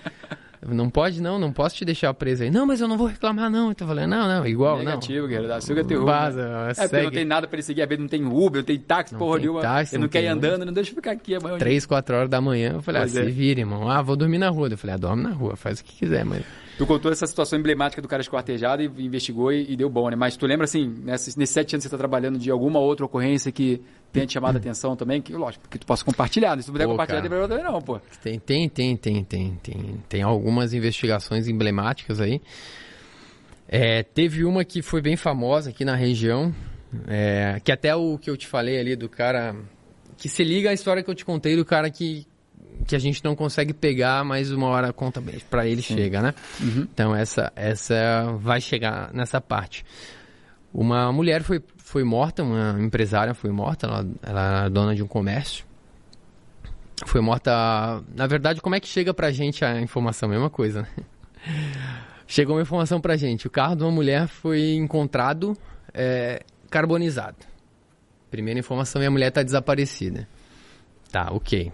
Não 0.67 0.89
pode 0.89 1.21
não, 1.21 1.37
não 1.37 1.51
posso 1.51 1.75
te 1.75 1.85
deixar 1.85 2.13
preso 2.13 2.43
aí. 2.43 2.51
Não, 2.51 2.65
mas 2.65 2.81
eu 2.81 2.87
não 2.87 2.97
vou 2.97 3.07
reclamar 3.07 3.49
não. 3.49 3.69
Eu 3.69 3.75
tô 3.75 3.85
falando, 3.85 4.09
não, 4.09 4.27
não, 4.27 4.47
igual, 4.47 4.79
Negativo, 4.79 5.27
não. 5.27 5.41
Negativo, 5.41 5.67
Suga 5.67 5.83
tem 5.83 5.97
Vaza, 5.97 6.47
né? 6.47 6.71
É, 6.77 6.87
porque 6.87 7.03
não 7.03 7.11
tem 7.11 7.25
nada 7.25 7.47
pra 7.47 7.55
ele 7.55 7.63
seguir, 7.63 7.81
a 7.81 7.85
vez 7.85 7.99
não 7.99 8.07
tem 8.07 8.25
Uber, 8.25 8.61
não 8.61 8.63
tem 8.63 8.79
táxi, 8.79 9.13
não 9.13 9.19
porra 9.19 9.39
nenhuma. 9.39 9.59
Ele 9.59 9.87
não, 9.93 9.99
não 10.01 10.07
quer 10.07 10.23
ir 10.23 10.27
andando, 10.27 10.65
não 10.65 10.73
deixa 10.73 10.91
eu 10.91 10.95
ficar 10.95 11.11
aqui 11.11 11.35
amanhã. 11.35 11.57
Três, 11.57 11.85
quatro 11.85 12.15
horas 12.15 12.29
da 12.29 12.39
manhã, 12.39 12.73
eu 12.75 12.81
falei, 12.81 13.01
pois 13.01 13.17
ah, 13.17 13.21
é. 13.21 13.25
se 13.25 13.31
vira, 13.31 13.59
irmão. 13.59 13.89
Ah, 13.89 14.01
vou 14.01 14.15
dormir 14.15 14.37
na 14.37 14.49
rua. 14.49 14.67
Eu 14.69 14.77
falei, 14.77 14.95
ah, 14.95 14.97
dorme 14.97 15.23
na 15.23 15.31
rua, 15.31 15.55
faz 15.55 15.79
o 15.79 15.83
que 15.83 15.93
quiser, 15.93 16.23
mas... 16.23 16.43
Tu 16.77 16.85
contou 16.87 17.11
essa 17.11 17.27
situação 17.27 17.59
emblemática 17.59 18.01
do 18.01 18.07
cara 18.07 18.21
esquartejado 18.21 18.81
e 18.81 19.05
investigou 19.05 19.51
e, 19.51 19.73
e 19.73 19.75
deu 19.75 19.89
bom, 19.89 20.09
né? 20.09 20.15
Mas 20.15 20.35
tu 20.35 20.47
lembra, 20.47 20.65
assim, 20.65 20.87
nesses, 21.03 21.35
nesses 21.35 21.53
sete 21.53 21.75
anos 21.75 21.83
que 21.83 21.89
você 21.89 21.95
está 21.95 21.97
trabalhando, 21.97 22.39
de 22.39 22.49
alguma 22.49 22.79
outra 22.79 23.05
ocorrência 23.05 23.51
que 23.51 23.81
tenha 24.11 24.25
te 24.25 24.33
chamado 24.33 24.55
a 24.55 24.59
atenção 24.59 24.95
também? 24.95 25.21
Que, 25.21 25.33
lógico, 25.33 25.67
que 25.69 25.77
tu 25.77 25.85
possa 25.85 26.03
compartilhar. 26.03 26.57
Se 26.59 26.65
tu 26.65 26.71
puder 26.71 26.85
pô, 26.85 26.91
compartilhar, 26.91 27.21
cara, 27.21 27.47
também 27.47 27.63
não, 27.63 27.81
pô. 27.81 27.99
Tem, 28.23 28.39
tem, 28.39 28.67
tem, 28.67 28.97
tem, 28.97 29.23
tem, 29.23 29.59
tem. 29.61 30.03
Tem 30.09 30.21
algumas 30.23 30.73
investigações 30.73 31.47
emblemáticas 31.47 32.19
aí. 32.19 32.41
É, 33.67 34.03
teve 34.03 34.43
uma 34.43 34.65
que 34.65 34.81
foi 34.81 35.01
bem 35.01 35.15
famosa 35.15 35.69
aqui 35.69 35.85
na 35.85 35.95
região, 35.95 36.53
é, 37.07 37.61
que 37.63 37.71
até 37.71 37.95
o 37.95 38.17
que 38.17 38.29
eu 38.29 38.37
te 38.37 38.47
falei 38.47 38.79
ali 38.79 38.95
do 38.95 39.07
cara... 39.07 39.55
Que 40.17 40.29
se 40.29 40.43
liga 40.43 40.69
à 40.69 40.73
história 40.73 41.03
que 41.03 41.09
eu 41.09 41.15
te 41.15 41.25
contei 41.25 41.55
do 41.55 41.65
cara 41.65 41.89
que 41.89 42.25
que 42.87 42.95
a 42.95 42.99
gente 42.99 43.23
não 43.23 43.35
consegue 43.35 43.73
pegar, 43.73 44.23
mas 44.23 44.51
uma 44.51 44.67
hora 44.67 44.89
a 44.89 44.93
conta 44.93 45.21
para 45.49 45.67
ele 45.67 45.81
Sim. 45.81 45.95
chega, 45.95 46.21
né? 46.21 46.33
Uhum. 46.61 46.87
Então 46.93 47.15
essa 47.15 47.51
essa 47.55 48.35
vai 48.39 48.59
chegar 48.59 49.13
nessa 49.13 49.39
parte. 49.39 49.85
Uma 50.73 51.11
mulher 51.11 51.43
foi, 51.43 51.61
foi 51.77 52.03
morta, 52.03 52.43
uma 52.43 52.81
empresária 52.81 53.33
foi 53.33 53.51
morta, 53.51 53.85
ela, 53.85 54.07
ela 54.23 54.47
era 54.47 54.69
dona 54.69 54.95
de 54.95 55.03
um 55.03 55.07
comércio. 55.07 55.65
Foi 57.05 57.21
morta. 57.21 58.03
Na 58.15 58.27
verdade, 58.27 58.61
como 58.61 58.75
é 58.75 58.79
que 58.79 58.87
chega 58.87 59.13
pra 59.13 59.31
gente 59.31 59.63
a 59.63 59.79
informação? 59.81 60.29
Mesma 60.29 60.49
coisa, 60.49 60.81
né? 60.81 60.87
Chegou 62.25 62.55
uma 62.55 62.61
informação 62.61 62.99
pra 62.99 63.15
gente: 63.15 63.45
o 63.45 63.49
carro 63.49 63.75
de 63.75 63.83
uma 63.83 63.91
mulher 63.91 64.27
foi 64.27 64.73
encontrado 64.75 65.57
é, 65.93 66.41
carbonizado. 66.69 67.37
Primeira 68.31 68.59
informação 68.59 69.03
e 69.03 69.05
a 69.05 69.11
mulher 69.11 69.27
está 69.27 69.43
desaparecida. 69.43 70.27
Tá, 71.11 71.27
ok. 71.31 71.71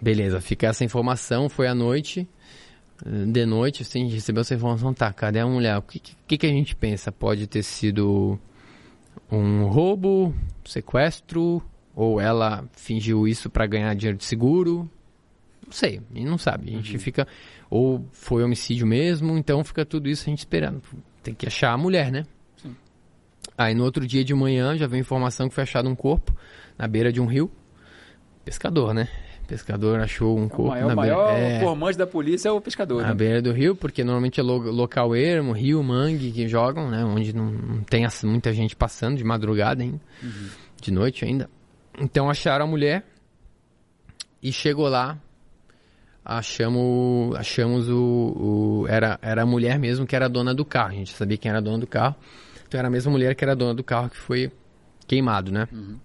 Beleza, 0.00 0.40
fica 0.40 0.68
essa 0.68 0.84
informação, 0.84 1.48
foi 1.48 1.66
à 1.66 1.74
noite, 1.74 2.28
de 3.04 3.46
noite, 3.46 3.82
assim, 3.82 4.00
a 4.00 4.04
gente 4.04 4.14
recebeu 4.14 4.40
essa 4.40 4.54
informação, 4.54 4.92
tá, 4.92 5.12
cadê 5.12 5.38
a 5.38 5.46
mulher? 5.46 5.76
O 5.78 5.82
que, 5.82 6.00
que, 6.00 6.38
que 6.38 6.46
a 6.46 6.50
gente 6.50 6.74
pensa? 6.74 7.12
Pode 7.12 7.46
ter 7.46 7.62
sido 7.62 8.38
um 9.30 9.66
roubo, 9.66 10.34
sequestro, 10.64 11.62
ou 11.94 12.20
ela 12.20 12.68
fingiu 12.72 13.28
isso 13.28 13.48
para 13.48 13.66
ganhar 13.66 13.94
dinheiro 13.94 14.18
de 14.18 14.24
seguro? 14.24 14.90
Não 15.64 15.72
sei, 15.72 16.00
a 16.12 16.18
gente 16.18 16.28
não 16.28 16.38
sabe. 16.38 16.70
A 16.70 16.76
gente 16.76 16.94
uhum. 16.94 16.98
fica. 16.98 17.28
Ou 17.70 18.04
foi 18.10 18.42
homicídio 18.42 18.86
mesmo, 18.86 19.36
então 19.36 19.62
fica 19.62 19.84
tudo 19.84 20.08
isso 20.08 20.24
a 20.24 20.30
gente 20.30 20.38
esperando. 20.38 20.82
Tem 21.22 21.34
que 21.34 21.46
achar 21.46 21.72
a 21.72 21.78
mulher, 21.78 22.10
né? 22.10 22.24
Sim. 22.56 22.74
Aí 23.56 23.74
no 23.74 23.84
outro 23.84 24.06
dia 24.06 24.24
de 24.24 24.34
manhã 24.34 24.76
já 24.76 24.86
veio 24.86 25.00
informação 25.00 25.48
que 25.48 25.54
foi 25.54 25.62
achado 25.62 25.88
um 25.88 25.94
corpo 25.94 26.34
na 26.76 26.88
beira 26.88 27.12
de 27.12 27.20
um 27.20 27.26
rio. 27.26 27.50
Pescador, 28.44 28.94
né? 28.94 29.08
Pescador 29.48 29.98
achou 29.98 30.38
um 30.38 30.44
é 30.44 30.48
corpo. 30.48 30.62
O 30.62 30.68
maior, 30.68 30.88
na 30.88 30.94
maior 30.94 31.30
é, 31.30 31.60
formante 31.60 31.96
da 31.96 32.06
polícia 32.06 32.50
é 32.50 32.52
o 32.52 32.60
pescador. 32.60 33.00
Na 33.02 33.08
né? 33.08 33.14
beira 33.14 33.42
do 33.42 33.50
rio, 33.50 33.74
porque 33.74 34.04
normalmente 34.04 34.38
é 34.38 34.42
lo, 34.42 34.58
local 34.70 35.16
ermo, 35.16 35.52
rio, 35.52 35.82
mangue 35.82 36.30
que 36.30 36.46
jogam, 36.46 36.90
né? 36.90 37.02
Onde 37.02 37.34
não, 37.34 37.50
não 37.50 37.82
tem 37.82 38.06
muita 38.24 38.52
gente 38.52 38.76
passando 38.76 39.16
de 39.16 39.24
madrugada 39.24 39.82
ainda, 39.82 39.98
uhum. 40.22 40.48
de 40.80 40.92
noite 40.92 41.24
ainda. 41.24 41.48
Então 41.98 42.30
acharam 42.30 42.66
a 42.66 42.68
mulher 42.68 43.04
e 44.42 44.52
chegou 44.52 44.86
lá, 44.86 45.18
achamos, 46.22 47.34
achamos 47.34 47.88
o, 47.88 48.84
o, 48.84 48.86
era, 48.86 49.18
era 49.22 49.42
a 49.42 49.46
mulher 49.46 49.78
mesmo 49.78 50.06
que 50.06 50.14
era 50.14 50.28
dona 50.28 50.54
do 50.54 50.64
carro. 50.64 50.90
A 50.90 50.94
gente 50.94 51.14
sabia 51.14 51.38
quem 51.38 51.50
era 51.50 51.62
dona 51.62 51.78
do 51.78 51.86
carro. 51.86 52.14
Então 52.66 52.78
era 52.78 52.88
a 52.88 52.90
mesma 52.90 53.10
mulher 53.10 53.34
que 53.34 53.42
era 53.42 53.56
dona 53.56 53.74
do 53.74 53.82
carro 53.82 54.10
que 54.10 54.18
foi 54.18 54.52
queimado, 55.06 55.50
né? 55.50 55.66
Uhum. 55.72 55.96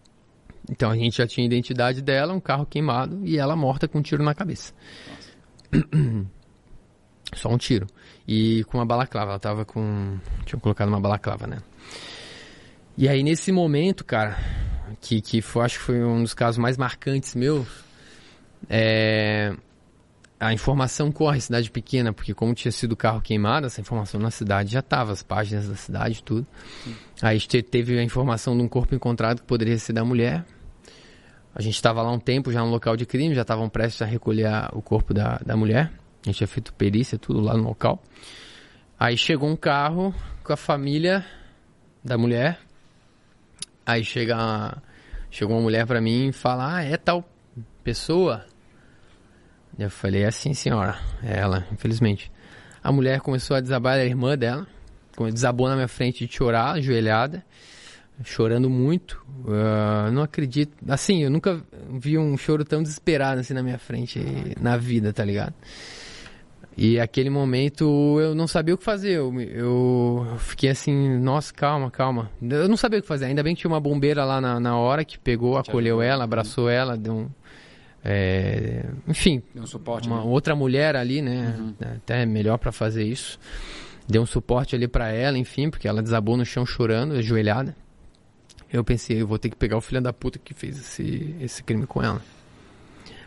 Então 0.69 0.89
a 0.89 0.95
gente 0.95 1.17
já 1.17 1.27
tinha 1.27 1.45
a 1.45 1.47
identidade 1.47 2.01
dela, 2.01 2.33
um 2.33 2.39
carro 2.39 2.65
queimado 2.65 3.21
e 3.23 3.37
ela 3.37 3.55
morta 3.55 3.87
com 3.87 3.99
um 3.99 4.01
tiro 4.01 4.23
na 4.23 4.33
cabeça. 4.33 4.73
Só 7.35 7.49
um 7.49 7.57
tiro. 7.57 7.87
E 8.27 8.63
com 8.65 8.77
uma 8.77 8.85
balaclava. 8.85 9.31
Ela 9.31 9.39
tava 9.39 9.65
com. 9.65 10.17
Tinha 10.45 10.59
colocado 10.59 10.87
uma 10.87 10.99
balaclava, 10.99 11.47
né? 11.47 11.57
E 12.97 13.09
aí 13.09 13.23
nesse 13.23 13.51
momento, 13.51 14.05
cara, 14.05 14.37
que, 15.01 15.19
que 15.19 15.41
foi, 15.41 15.65
acho 15.65 15.79
que 15.79 15.83
foi 15.83 16.03
um 16.03 16.21
dos 16.21 16.33
casos 16.33 16.59
mais 16.59 16.77
marcantes 16.77 17.33
meus, 17.33 17.67
é, 18.69 19.55
a 20.39 20.53
informação 20.53 21.11
corre 21.11 21.39
cidade 21.41 21.71
pequena, 21.71 22.13
porque 22.13 22.33
como 22.33 22.53
tinha 22.53 22.71
sido 22.71 22.91
o 22.91 22.97
carro 22.97 23.21
queimado, 23.21 23.65
essa 23.65 23.81
informação 23.81 24.19
na 24.19 24.29
cidade 24.29 24.73
já 24.73 24.79
estava, 24.79 25.11
as 25.11 25.23
páginas 25.23 25.67
da 25.67 25.75
cidade, 25.75 26.21
tudo. 26.23 26.45
Sim. 26.83 26.95
Aí 27.21 27.39
teve 27.39 27.97
a 27.97 28.03
informação 28.03 28.55
de 28.55 28.61
um 28.61 28.67
corpo 28.67 28.93
encontrado 28.93 29.41
que 29.41 29.47
poderia 29.47 29.77
ser 29.77 29.93
da 29.93 30.03
mulher. 30.03 30.45
A 31.55 31.61
gente 31.61 31.75
estava 31.75 32.01
lá 32.01 32.11
um 32.11 32.19
tempo 32.19 32.51
já 32.51 32.61
no 32.61 32.69
local 32.69 32.97
de 32.97 33.05
crime, 33.05 33.35
já 33.35 33.43
estavam 33.43 33.69
prestes 33.69 34.01
a 34.01 34.05
recolher 34.05 34.69
o 34.73 34.81
corpo 34.81 35.13
da, 35.13 35.39
da 35.45 35.55
mulher. 35.55 35.91
A 36.23 36.25
gente 36.25 36.37
tinha 36.37 36.47
feito 36.47 36.73
perícia, 36.73 37.17
tudo 37.17 37.41
lá 37.41 37.55
no 37.55 37.63
local. 37.63 38.01
Aí 38.99 39.15
chegou 39.17 39.47
um 39.49 39.55
carro 39.55 40.13
com 40.43 40.51
a 40.51 40.57
família 40.57 41.23
da 42.03 42.17
mulher. 42.17 42.59
Aí 43.85 44.03
chega, 44.03 44.81
chegou 45.29 45.55
uma 45.55 45.61
mulher 45.61 45.85
pra 45.85 46.01
mim 46.01 46.29
e 46.29 46.33
fala: 46.33 46.77
Ah, 46.77 46.83
é 46.83 46.97
tal 46.97 47.23
pessoa? 47.83 48.45
Eu 49.77 49.91
falei: 49.91 50.23
É 50.23 50.31
sim, 50.31 50.53
senhora. 50.53 50.97
É 51.21 51.39
ela, 51.39 51.67
infelizmente. 51.71 52.31
A 52.83 52.91
mulher 52.91 53.21
começou 53.21 53.55
a 53.55 53.59
desabar, 53.59 53.99
a 53.99 54.05
irmã 54.05 54.35
dela. 54.35 54.65
Desabou 55.31 55.69
na 55.69 55.75
minha 55.75 55.87
frente 55.87 56.25
de 56.25 56.33
chorar, 56.33 56.71
ajoelhada 56.71 57.45
chorando 58.23 58.69
muito. 58.69 59.23
Uh, 59.45 60.11
não 60.11 60.21
acredito. 60.21 60.75
Assim, 60.87 61.23
eu 61.23 61.29
nunca 61.29 61.61
vi 61.89 62.17
um 62.17 62.37
choro 62.37 62.63
tão 62.63 62.83
desesperado 62.83 63.41
assim 63.41 63.53
na 63.53 63.63
minha 63.63 63.77
frente 63.77 64.21
na 64.59 64.77
vida, 64.77 65.11
tá 65.11 65.23
ligado? 65.23 65.53
E 66.75 66.99
aquele 66.99 67.29
momento 67.29 68.19
eu 68.19 68.33
não 68.33 68.47
sabia 68.47 68.73
o 68.73 68.77
que 68.77 68.83
fazer. 68.83 69.17
Eu, 69.17 69.39
eu 69.41 70.27
fiquei 70.39 70.69
assim, 70.69 71.17
nossa, 71.19 71.53
calma, 71.53 71.91
calma. 71.91 72.31
Eu 72.41 72.67
não 72.67 72.77
sabia 72.77 72.99
o 72.99 73.01
que 73.01 73.07
fazer. 73.07 73.25
Ainda 73.25 73.43
bem 73.43 73.53
que 73.53 73.61
tinha 73.61 73.71
uma 73.71 73.79
bombeira 73.79 74.25
lá 74.25 74.41
na, 74.41 74.59
na 74.59 74.77
hora 74.77 75.05
que 75.05 75.19
pegou, 75.19 75.57
acolheu 75.57 76.01
ela, 76.01 76.23
abraçou 76.23 76.69
ela, 76.69 76.97
deu 76.97 77.13
um. 77.13 77.29
É, 78.05 78.85
enfim, 79.07 79.41
deu 79.53 79.63
um 79.63 79.67
suporte, 79.67 80.09
uma 80.09 80.17
né? 80.17 80.23
outra 80.25 80.53
mulher 80.55 80.95
ali, 80.95 81.21
né? 81.21 81.55
Uhum. 81.57 81.73
Até 81.97 82.25
melhor 82.25 82.57
para 82.57 82.71
fazer 82.71 83.03
isso. 83.03 83.39
Deu 84.07 84.21
um 84.21 84.25
suporte 84.25 84.75
ali 84.75 84.87
para 84.87 85.09
ela, 85.09 85.37
enfim, 85.37 85.69
porque 85.69 85.87
ela 85.87 86.01
desabou 86.01 86.35
no 86.35 86.45
chão 86.45 86.65
chorando, 86.65 87.13
ajoelhada. 87.13 87.75
Eu 88.73 88.83
pensei, 88.83 89.21
eu 89.21 89.27
vou 89.27 89.37
ter 89.37 89.51
que 89.51 89.55
pegar 89.55 89.77
o 89.77 89.81
filho 89.81 90.01
da 90.01 90.11
puta 90.11 90.39
que 90.39 90.51
fez 90.51 90.79
esse, 90.79 91.35
esse 91.39 91.61
crime 91.61 91.85
com 91.85 92.01
ela. 92.01 92.19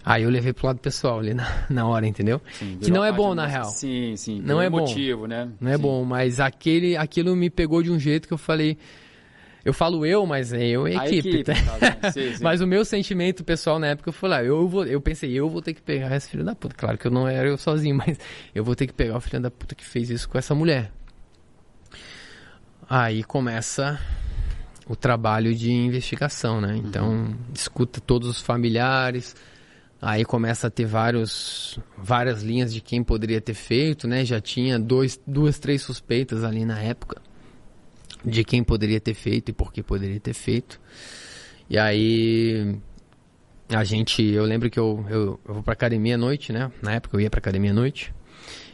Aí 0.05 0.25
eu 0.25 0.31
levei 0.31 0.53
pro 0.53 0.67
lado 0.67 0.81
pessoal 0.81 1.21
ali 1.21 1.35
na, 1.35 1.67
na 1.71 1.87
hora, 1.87 2.05
entendeu? 2.05 2.43
Sim, 2.53 2.79
que 2.83 2.91
não 2.91 3.05
é 3.05 3.13
bom, 3.13 3.33
na 3.33 3.47
real. 3.47 3.67
Sim, 3.67 4.17
sim. 4.17 4.43
Não 4.45 4.61
é 4.61 4.69
motivo, 4.69 5.21
bom. 5.23 5.27
né? 5.29 5.49
Não 5.61 5.71
é 5.71 5.79
bom, 5.79 6.05
mas 6.05 6.41
aquele, 6.41 6.97
aquilo 6.97 7.37
me 7.37 7.49
pegou 7.49 7.81
de 7.81 7.93
um 7.93 7.99
jeito 7.99 8.27
que 8.27 8.35
eu 8.35 8.39
falei... 8.39 8.77
Eu 9.65 9.73
falo 9.73 10.07
eu, 10.07 10.25
mas 10.27 10.53
é 10.53 10.65
eu 10.65 10.87
e 10.87 10.95
a, 10.95 11.01
a 11.01 11.09
equipe. 11.09 11.29
equipe 11.29 11.45
tá? 11.45 11.97
tá 11.97 12.13
sim, 12.13 12.35
sim. 12.39 12.43
mas 12.43 12.61
o 12.61 12.69
meu 12.69 12.85
sentimento 12.85 13.43
pessoal 13.43 13.81
na 13.81 13.89
época, 13.89 14.11
eu 14.11 14.13
falei, 14.13 14.39
ah, 14.39 14.45
eu, 14.45 14.69
vou, 14.69 14.87
eu 14.87 15.01
pensei, 15.01 15.33
eu 15.33 15.49
vou 15.49 15.61
ter 15.61 15.75
que 15.75 15.83
pegar 15.83 16.15
esse 16.15 16.31
filho 16.31 16.45
da 16.45 16.55
puta. 16.55 16.75
Claro 16.77 16.97
que 16.97 17.07
eu 17.07 17.11
não 17.11 17.27
era 17.27 17.49
eu 17.49 17.59
sozinho, 17.59 17.97
mas 17.99 18.17
eu 18.55 18.63
vou 18.63 18.77
ter 18.77 18.87
que 18.87 18.93
pegar 18.93 19.17
o 19.17 19.21
filho 19.21 19.43
da 19.43 19.51
puta 19.51 19.75
que 19.75 19.85
fez 19.85 20.09
isso 20.09 20.29
com 20.29 20.39
essa 20.39 20.55
mulher. 20.55 20.93
Aí 22.89 23.25
começa 23.25 23.99
o 24.89 24.95
trabalho 24.95 25.55
de 25.55 25.71
investigação, 25.73 26.61
né? 26.61 26.77
Então, 26.77 27.11
uhum. 27.11 27.37
escuta 27.53 28.01
todos 28.01 28.29
os 28.29 28.41
familiares, 28.41 29.35
aí 30.01 30.25
começa 30.25 30.69
a 30.69 30.71
ter 30.71 30.87
vários, 30.87 31.79
várias 31.99 32.43
linhas 32.43 32.73
de 32.73 32.81
quem 32.81 33.03
poderia 33.03 33.41
ter 33.41 33.55
feito, 33.55 34.07
né? 34.07 34.25
Já 34.25 34.41
tinha 34.41 34.79
dois, 34.79 35.21
duas, 35.27 35.59
três 35.59 35.83
suspeitas 35.83 36.45
ali 36.45 36.65
na 36.65 36.81
época 36.81 37.21
de 38.25 38.45
quem 38.45 38.63
poderia 38.63 39.01
ter 39.01 39.15
feito 39.15 39.51
e 39.51 39.53
por 39.53 39.73
que 39.73 39.83
poderia 39.83 40.21
ter 40.21 40.35
feito. 40.35 40.81
E 41.69 41.79
aí 41.79 42.79
a 43.69 43.83
gente, 43.83 44.23
eu 44.23 44.45
lembro 44.45 44.71
que 44.71 44.79
eu, 44.79 45.05
eu, 45.09 45.41
eu 45.47 45.55
vou 45.55 45.63
pra 45.63 45.73
academia 45.73 46.15
à 46.15 46.19
noite, 46.19 46.53
né? 46.53 46.71
Na 46.81 46.95
época 46.95 47.17
eu 47.17 47.21
ia 47.21 47.31
pra 47.31 47.39
academia 47.39 47.73
à 47.73 47.75
noite. 47.75 48.15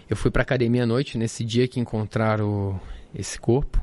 Eu 0.09 0.17
fui 0.17 0.31
pra 0.31 0.43
academia 0.43 0.83
à 0.83 0.87
noite 0.87 1.17
nesse 1.17 1.43
dia 1.43 1.67
que 1.67 1.81
encontraram 1.81 2.79
esse 3.15 3.41
corpo. 3.41 3.83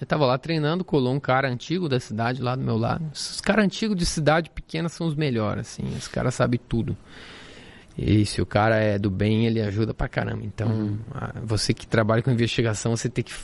Eu 0.00 0.06
tava 0.06 0.24
lá 0.24 0.38
treinando, 0.38 0.82
colou 0.82 1.12
um 1.12 1.20
cara 1.20 1.48
antigo 1.48 1.88
da 1.88 2.00
cidade 2.00 2.40
lá 2.40 2.56
do 2.56 2.62
meu 2.62 2.78
lado. 2.78 3.04
Os 3.12 3.40
caras 3.40 3.64
antigos 3.64 3.96
de 3.96 4.06
cidade 4.06 4.48
pequena 4.48 4.88
são 4.88 5.06
os 5.06 5.14
melhores, 5.14 5.60
assim. 5.60 5.84
Os 5.96 6.08
caras 6.08 6.34
sabem 6.34 6.58
tudo. 6.68 6.96
E 7.98 8.24
se 8.24 8.40
o 8.40 8.46
cara 8.46 8.76
é 8.76 8.98
do 8.98 9.10
bem, 9.10 9.46
ele 9.46 9.60
ajuda 9.60 9.92
pra 9.92 10.08
caramba. 10.08 10.42
Então, 10.44 10.68
uhum. 10.68 10.98
você 11.44 11.74
que 11.74 11.86
trabalha 11.86 12.22
com 12.22 12.30
investigação, 12.30 12.96
você 12.96 13.10
tem 13.10 13.22
que 13.22 13.34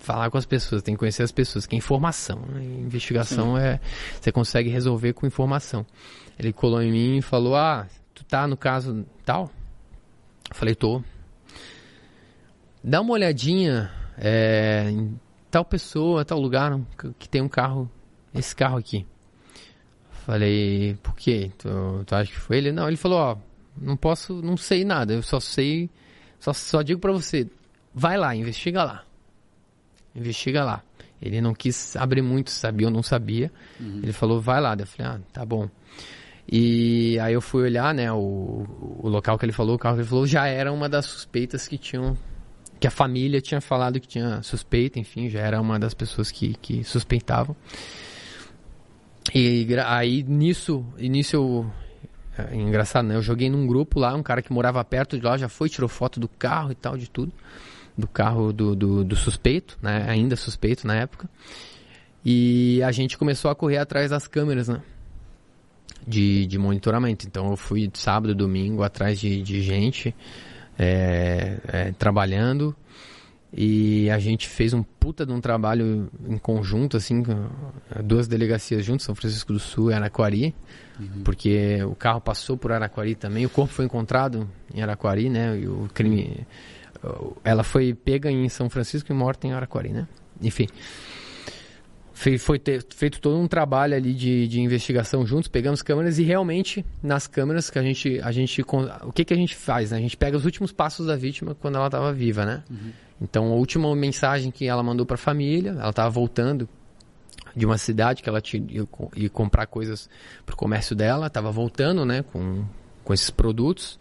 falar 0.00 0.28
com 0.28 0.36
as 0.36 0.44
pessoas, 0.44 0.82
tem 0.82 0.94
que 0.94 0.98
conhecer 0.98 1.22
as 1.22 1.30
pessoas, 1.30 1.66
que 1.66 1.76
é 1.76 1.78
informação. 1.78 2.40
Né? 2.48 2.64
Investigação 2.64 3.56
Sim. 3.56 3.62
é. 3.62 3.80
Você 4.20 4.32
consegue 4.32 4.68
resolver 4.68 5.12
com 5.12 5.24
informação. 5.24 5.86
Ele 6.36 6.52
colou 6.52 6.82
em 6.82 6.90
mim 6.90 7.18
e 7.18 7.22
falou: 7.22 7.54
Ah, 7.54 7.86
tu 8.12 8.24
tá 8.24 8.46
no 8.48 8.56
caso 8.56 9.06
tal? 9.24 9.50
Eu 10.50 10.56
falei, 10.56 10.74
tô. 10.74 11.02
Dá 12.82 13.00
uma 13.00 13.12
olhadinha 13.12 13.90
é, 14.18 14.92
tal 15.52 15.66
pessoa, 15.66 16.24
tal 16.24 16.40
lugar 16.40 16.80
que 17.18 17.28
tem 17.28 17.42
um 17.42 17.48
carro, 17.48 17.88
esse 18.34 18.56
carro 18.56 18.78
aqui. 18.78 19.06
Falei, 20.24 20.96
por 21.02 21.14
quê? 21.14 21.52
Tu, 21.58 21.68
tu 22.06 22.14
acha 22.14 22.32
que 22.32 22.38
foi 22.38 22.56
ele? 22.56 22.72
Não, 22.72 22.88
ele 22.88 22.96
falou, 22.96 23.18
ó, 23.18 23.36
não 23.76 23.94
posso, 23.94 24.40
não 24.40 24.56
sei 24.56 24.82
nada, 24.82 25.12
eu 25.12 25.22
só 25.22 25.38
sei, 25.38 25.90
só, 26.40 26.54
só 26.54 26.80
digo 26.80 26.98
para 26.98 27.12
você, 27.12 27.46
vai 27.94 28.16
lá, 28.16 28.34
investiga 28.34 28.82
lá. 28.82 29.04
Investiga 30.14 30.64
lá. 30.64 30.82
Ele 31.20 31.40
não 31.40 31.54
quis 31.54 31.96
abrir 31.96 32.22
muito, 32.22 32.50
sabia 32.50 32.86
ou 32.86 32.92
não 32.92 33.02
sabia. 33.02 33.52
Uhum. 33.78 34.00
Ele 34.02 34.12
falou, 34.12 34.40
vai 34.40 34.60
lá. 34.60 34.74
Eu 34.76 34.86
falei, 34.86 35.12
ah, 35.12 35.20
tá 35.32 35.44
bom. 35.44 35.68
E 36.50 37.18
aí 37.20 37.34
eu 37.34 37.40
fui 37.40 37.62
olhar, 37.62 37.94
né, 37.94 38.10
o, 38.12 38.66
o 38.98 39.08
local 39.08 39.38
que 39.38 39.44
ele 39.44 39.52
falou, 39.52 39.76
o 39.76 39.78
carro 39.78 39.96
que 39.96 40.00
ele 40.00 40.08
falou, 40.08 40.26
já 40.26 40.46
era 40.46 40.72
uma 40.72 40.88
das 40.88 41.06
suspeitas 41.06 41.68
que 41.68 41.78
tinham 41.78 42.16
que 42.82 42.86
a 42.88 42.90
família 42.90 43.40
tinha 43.40 43.60
falado 43.60 44.00
que 44.00 44.08
tinha 44.08 44.42
suspeita, 44.42 44.98
enfim, 44.98 45.28
já 45.28 45.38
era 45.38 45.60
uma 45.60 45.78
das 45.78 45.94
pessoas 45.94 46.32
que, 46.32 46.54
que 46.54 46.82
suspeitavam. 46.82 47.54
E 49.32 49.68
aí 49.86 50.24
nisso, 50.24 50.84
início 50.98 51.36
eu, 52.36 52.44
é 52.44 52.56
engraçado, 52.56 53.06
né? 53.06 53.14
Eu 53.14 53.22
joguei 53.22 53.48
num 53.48 53.68
grupo 53.68 54.00
lá, 54.00 54.12
um 54.16 54.22
cara 54.22 54.42
que 54.42 54.52
morava 54.52 54.82
perto 54.82 55.16
de 55.16 55.24
lá 55.24 55.36
já 55.36 55.48
foi, 55.48 55.68
tirou 55.68 55.88
foto 55.88 56.18
do 56.18 56.26
carro 56.26 56.72
e 56.72 56.74
tal, 56.74 56.96
de 56.96 57.08
tudo. 57.08 57.32
Do 57.96 58.08
carro 58.08 58.52
do, 58.52 58.74
do, 58.74 59.04
do 59.04 59.14
suspeito, 59.14 59.78
né? 59.80 60.04
Ainda 60.08 60.34
suspeito 60.34 60.84
na 60.84 60.96
época. 60.96 61.30
E 62.24 62.82
a 62.82 62.90
gente 62.90 63.16
começou 63.16 63.48
a 63.48 63.54
correr 63.54 63.76
atrás 63.76 64.10
das 64.10 64.26
câmeras, 64.26 64.66
né? 64.66 64.82
De, 66.04 66.46
de 66.46 66.58
monitoramento. 66.58 67.28
Então 67.28 67.48
eu 67.48 67.56
fui 67.56 67.88
sábado, 67.94 68.34
domingo 68.34 68.82
atrás 68.82 69.20
de, 69.20 69.40
de 69.40 69.62
gente 69.62 70.12
é, 70.82 71.58
é, 71.68 71.92
trabalhando. 71.92 72.74
E 73.54 74.08
a 74.08 74.18
gente 74.18 74.48
fez 74.48 74.72
um 74.72 74.82
puta 74.82 75.26
de 75.26 75.32
um 75.32 75.40
trabalho 75.40 76.08
em 76.26 76.38
conjunto, 76.38 76.96
assim, 76.96 77.22
duas 78.02 78.26
delegacias 78.26 78.82
juntas, 78.82 79.02
São 79.02 79.14
Francisco 79.14 79.52
do 79.52 79.58
Sul 79.58 79.90
e 79.90 79.94
Araquari, 79.94 80.54
uhum. 80.98 81.22
porque 81.22 81.82
o 81.84 81.94
carro 81.94 82.18
passou 82.18 82.56
por 82.56 82.72
Araquari 82.72 83.14
também, 83.14 83.44
o 83.44 83.50
corpo 83.50 83.74
foi 83.74 83.84
encontrado 83.84 84.48
em 84.74 84.80
Araquari, 84.80 85.28
né, 85.28 85.58
e 85.58 85.68
o 85.68 85.86
crime, 85.92 86.46
ela 87.44 87.62
foi 87.62 87.92
pega 87.92 88.30
em 88.30 88.48
São 88.48 88.70
Francisco 88.70 89.12
e 89.12 89.14
morta 89.14 89.46
em 89.46 89.52
Araquari, 89.52 89.90
né, 89.90 90.08
enfim 90.40 90.66
foi 92.38 92.58
ter, 92.58 92.84
feito 92.90 93.20
todo 93.20 93.36
um 93.36 93.48
trabalho 93.48 93.96
ali 93.96 94.14
de, 94.14 94.46
de 94.46 94.60
investigação 94.60 95.26
juntos, 95.26 95.48
pegamos 95.48 95.82
câmeras 95.82 96.18
e 96.18 96.22
realmente 96.22 96.84
nas 97.02 97.26
câmeras 97.26 97.68
que 97.68 97.78
a 97.78 97.82
gente, 97.82 98.20
a 98.20 98.30
gente 98.30 98.62
o 99.02 99.12
que, 99.12 99.24
que 99.24 99.34
a 99.34 99.36
gente 99.36 99.56
faz? 99.56 99.90
Né? 99.90 99.98
A 99.98 100.00
gente 100.00 100.16
pega 100.16 100.36
os 100.36 100.44
últimos 100.44 100.70
passos 100.70 101.06
da 101.06 101.16
vítima 101.16 101.54
quando 101.54 101.76
ela 101.76 101.86
estava 101.86 102.12
viva, 102.12 102.46
né? 102.46 102.62
Uhum. 102.70 102.92
Então 103.20 103.46
a 103.46 103.54
última 103.54 103.94
mensagem 103.96 104.50
que 104.50 104.66
ela 104.66 104.82
mandou 104.82 105.04
para 105.04 105.14
a 105.14 105.18
família, 105.18 105.70
ela 105.70 105.90
estava 105.90 106.10
voltando 106.10 106.68
de 107.56 107.66
uma 107.66 107.76
cidade 107.76 108.22
que 108.22 108.28
ela 108.28 108.40
tinha 108.40 108.64
ia, 108.70 108.86
ia 109.16 109.28
comprar 109.28 109.66
coisas 109.66 110.08
para 110.46 110.54
o 110.54 110.56
comércio 110.56 110.94
dela, 110.94 111.26
estava 111.26 111.50
voltando, 111.50 112.04
né, 112.04 112.22
com, 112.22 112.64
com 113.02 113.12
esses 113.12 113.30
produtos 113.30 113.98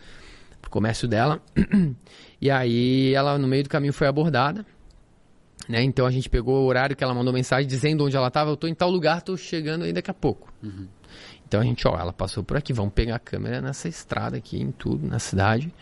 para 0.62 0.68
o 0.68 0.72
comércio 0.72 1.08
dela. 1.08 1.42
e 2.40 2.52
aí 2.52 3.14
ela 3.16 3.38
no 3.38 3.48
meio 3.48 3.64
do 3.64 3.70
caminho 3.70 3.94
foi 3.94 4.08
abordada 4.08 4.66
né? 5.68 5.84
Então 5.84 6.06
a 6.06 6.12
gente 6.12 6.30
pegou 6.30 6.64
o 6.64 6.66
horário 6.66 6.96
que 6.96 7.04
ela 7.04 7.14
mandou 7.14 7.34
mensagem 7.34 7.68
dizendo 7.68 8.06
onde 8.06 8.16
ela 8.16 8.28
estava. 8.28 8.50
Eu 8.50 8.56
estou 8.56 8.70
em 8.70 8.74
tal 8.74 8.90
lugar, 8.90 9.20
estou 9.20 9.38
chegando 9.38 9.86
aí 9.86 9.94
daqui 9.94 10.12
a 10.12 10.14
pouco. 10.14 10.52
Uhum. 10.64 10.88
Então 11.48 11.60
a 11.60 11.64
gente, 11.64 11.86
ó, 11.88 11.98
ela 11.98 12.14
passou 12.14 12.44
por 12.44 12.56
aqui, 12.56 12.72
vamos 12.72 12.94
pegar 12.94 13.16
a 13.16 13.20
câmera 13.20 13.62
nessa 13.62 13.88
estrada 13.88 14.38
aqui, 14.38 14.62
em 14.62 14.72
tudo, 14.72 15.06
na 15.06 15.20
cidade. 15.20 15.74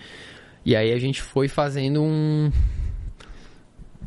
E 0.66 0.76
aí 0.76 0.92
a 0.92 0.98
gente 0.98 1.22
foi 1.22 1.48
fazendo 1.48 2.02
um. 2.02 2.52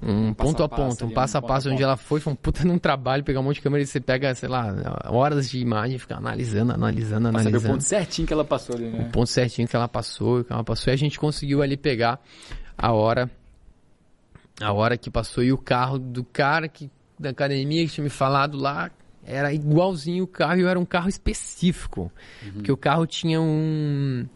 Um 0.04 0.34
ponto 0.34 0.64
a, 0.64 0.68
ponto, 0.68 1.06
um 1.06 1.10
passo 1.10 1.38
a 1.38 1.42
passo 1.42 1.70
onde 1.70 1.80
ela 1.80 1.96
foi, 1.96 2.18
foi 2.18 2.32
um 2.32 2.36
puta 2.36 2.64
num 2.64 2.76
trabalho, 2.76 3.22
pegar 3.22 3.38
um 3.38 3.44
monte 3.44 3.56
de 3.56 3.62
câmera 3.62 3.84
e 3.84 3.86
você 3.86 4.00
pega, 4.00 4.34
sei 4.34 4.48
lá, 4.48 4.74
horas 5.08 5.48
de 5.48 5.60
imagem 5.60 5.94
e 5.94 5.98
fica 6.00 6.16
analisando, 6.16 6.72
analisando, 6.72 7.20
pra 7.20 7.40
analisando. 7.40 7.60
Saber 7.60 7.68
o 7.68 7.74
ponto 7.74 7.84
certinho 7.84 8.26
que 8.26 8.32
ela 8.32 8.44
passou 8.44 8.74
ali, 8.74 8.86
né? 8.86 9.06
O 9.06 9.12
ponto 9.12 9.28
certinho 9.28 9.68
que 9.68 9.76
ela 9.76 9.86
passou, 9.86 10.42
que 10.42 10.52
ela 10.52 10.64
passou, 10.64 10.92
e 10.92 10.94
a 10.94 10.98
gente 10.98 11.20
conseguiu 11.20 11.62
ali 11.62 11.76
pegar 11.76 12.20
a 12.76 12.92
hora 12.92 13.30
a 14.62 14.72
hora 14.72 14.96
que 14.96 15.10
passou 15.10 15.42
e 15.42 15.52
o 15.52 15.58
carro 15.58 15.98
do 15.98 16.24
cara 16.24 16.68
que 16.68 16.90
da 17.18 17.30
academia 17.30 17.84
que 17.86 17.92
tinha 17.92 18.04
me 18.04 18.10
falado 18.10 18.58
lá 18.58 18.90
era 19.24 19.52
igualzinho 19.52 20.24
o 20.24 20.26
carro 20.26 20.60
e 20.60 20.64
era 20.64 20.78
um 20.78 20.84
carro 20.84 21.08
específico. 21.08 22.10
Uhum. 22.42 22.52
Porque 22.54 22.72
o 22.72 22.76
carro 22.76 23.06
tinha 23.06 23.40
um. 23.40 24.26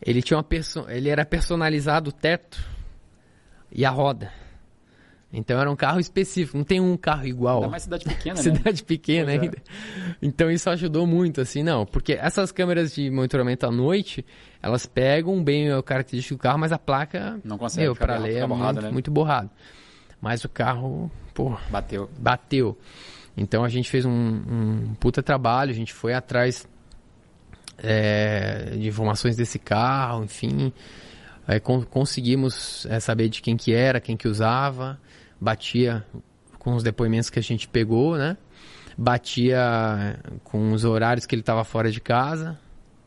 Ele 0.00 0.22
tinha 0.22 0.36
uma 0.36 0.44
perso... 0.44 0.86
ele 0.88 1.08
era 1.08 1.24
personalizado 1.24 2.10
o 2.10 2.12
teto 2.12 2.62
e 3.72 3.84
a 3.84 3.90
roda. 3.90 4.32
Então 5.30 5.60
era 5.60 5.70
um 5.70 5.76
carro 5.76 6.00
específico, 6.00 6.56
não 6.56 6.64
tem 6.64 6.80
um 6.80 6.96
carro 6.96 7.26
igual. 7.26 7.56
Ainda 7.58 7.68
mais 7.68 7.82
cidade 7.82 8.04
pequena, 8.06 8.36
né? 8.36 8.40
cidade 8.42 8.82
pequena 8.82 9.26
Pois 9.26 9.38
é. 9.38 9.42
ainda. 9.42 9.58
Então 10.22 10.50
isso 10.50 10.70
ajudou 10.70 11.06
muito, 11.06 11.40
assim, 11.42 11.62
não. 11.62 11.84
Porque 11.84 12.14
essas 12.14 12.50
câmeras 12.50 12.94
de 12.94 13.10
monitoramento 13.10 13.66
à 13.66 13.70
noite, 13.70 14.24
elas 14.62 14.86
pegam 14.86 15.44
bem 15.44 15.70
a 15.70 15.82
característica 15.82 16.34
do 16.34 16.38
carro, 16.38 16.58
mas 16.58 16.72
a 16.72 16.78
placa, 16.78 17.38
Não 17.44 17.58
consegue 17.58 17.82
meu, 17.84 17.94
bem- 17.94 18.18
ler 18.20 18.36
é 18.36 18.46
borrada, 18.46 18.72
muito, 18.72 18.82
né? 18.86 18.90
muito 18.90 19.10
borrado. 19.10 19.50
Mas 20.20 20.44
o 20.44 20.48
carro, 20.48 21.10
pô, 21.34 21.54
Bateu. 21.70 22.08
bateu. 22.18 22.78
Então 23.36 23.62
a 23.62 23.68
gente 23.68 23.88
fez 23.90 24.06
um, 24.06 24.10
um 24.10 24.94
puta 24.98 25.22
trabalho, 25.22 25.70
a 25.70 25.74
gente 25.74 25.92
foi 25.92 26.14
atrás 26.14 26.66
é, 27.76 28.70
de 28.76 28.88
informações 28.88 29.36
desse 29.36 29.58
carro, 29.58 30.24
enfim. 30.24 30.72
Aí 31.46 31.60
con- 31.60 31.84
conseguimos 31.84 32.86
é, 32.86 32.98
saber 33.00 33.28
de 33.28 33.40
quem 33.40 33.56
que 33.56 33.72
era, 33.72 34.00
quem 34.00 34.16
que 34.16 34.26
usava, 34.28 34.98
batia 35.40 36.04
com 36.58 36.74
os 36.74 36.82
depoimentos 36.82 37.30
que 37.30 37.38
a 37.38 37.42
gente 37.42 37.68
pegou, 37.68 38.16
né? 38.16 38.36
Batia 38.96 40.18
com 40.42 40.72
os 40.72 40.84
horários 40.84 41.24
que 41.24 41.34
ele 41.34 41.42
estava 41.42 41.62
fora 41.64 41.90
de 41.90 42.00
casa, 42.00 42.58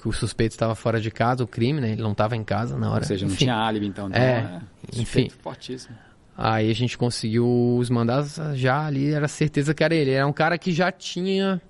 que 0.02 0.08
o 0.08 0.12
suspeito 0.12 0.54
estava 0.54 0.74
fora 0.74 1.00
de 1.00 1.12
casa, 1.12 1.44
o 1.44 1.48
crime, 1.48 1.82
né? 1.82 1.92
Ele 1.92 2.02
não 2.02 2.14
estava 2.14 2.36
em 2.36 2.44
casa 2.44 2.78
na 2.78 2.90
hora. 2.90 3.02
Ou 3.02 3.08
seja, 3.08 3.26
não 3.26 3.34
Enfim. 3.34 3.46
tinha 3.46 3.56
álibi, 3.56 3.88
então. 3.88 4.08
então 4.08 4.22
É, 4.22 4.62
suspeito 4.92 5.02
enfim. 5.02 5.30
Fortíssimo. 5.42 5.96
Aí 6.38 6.72
a 6.72 6.74
gente 6.74 6.98
conseguiu 6.98 7.78
os 7.78 7.90
mandados 7.90 8.40
já 8.56 8.86
ali, 8.86 9.14
era 9.14 9.28
certeza 9.28 9.74
que 9.74 9.84
era 9.84 9.94
ele. 9.94 10.12
Era 10.12 10.26
um 10.26 10.34
cara 10.34 10.58
que 10.58 10.72
já 10.72 10.92
tinha 10.92 11.62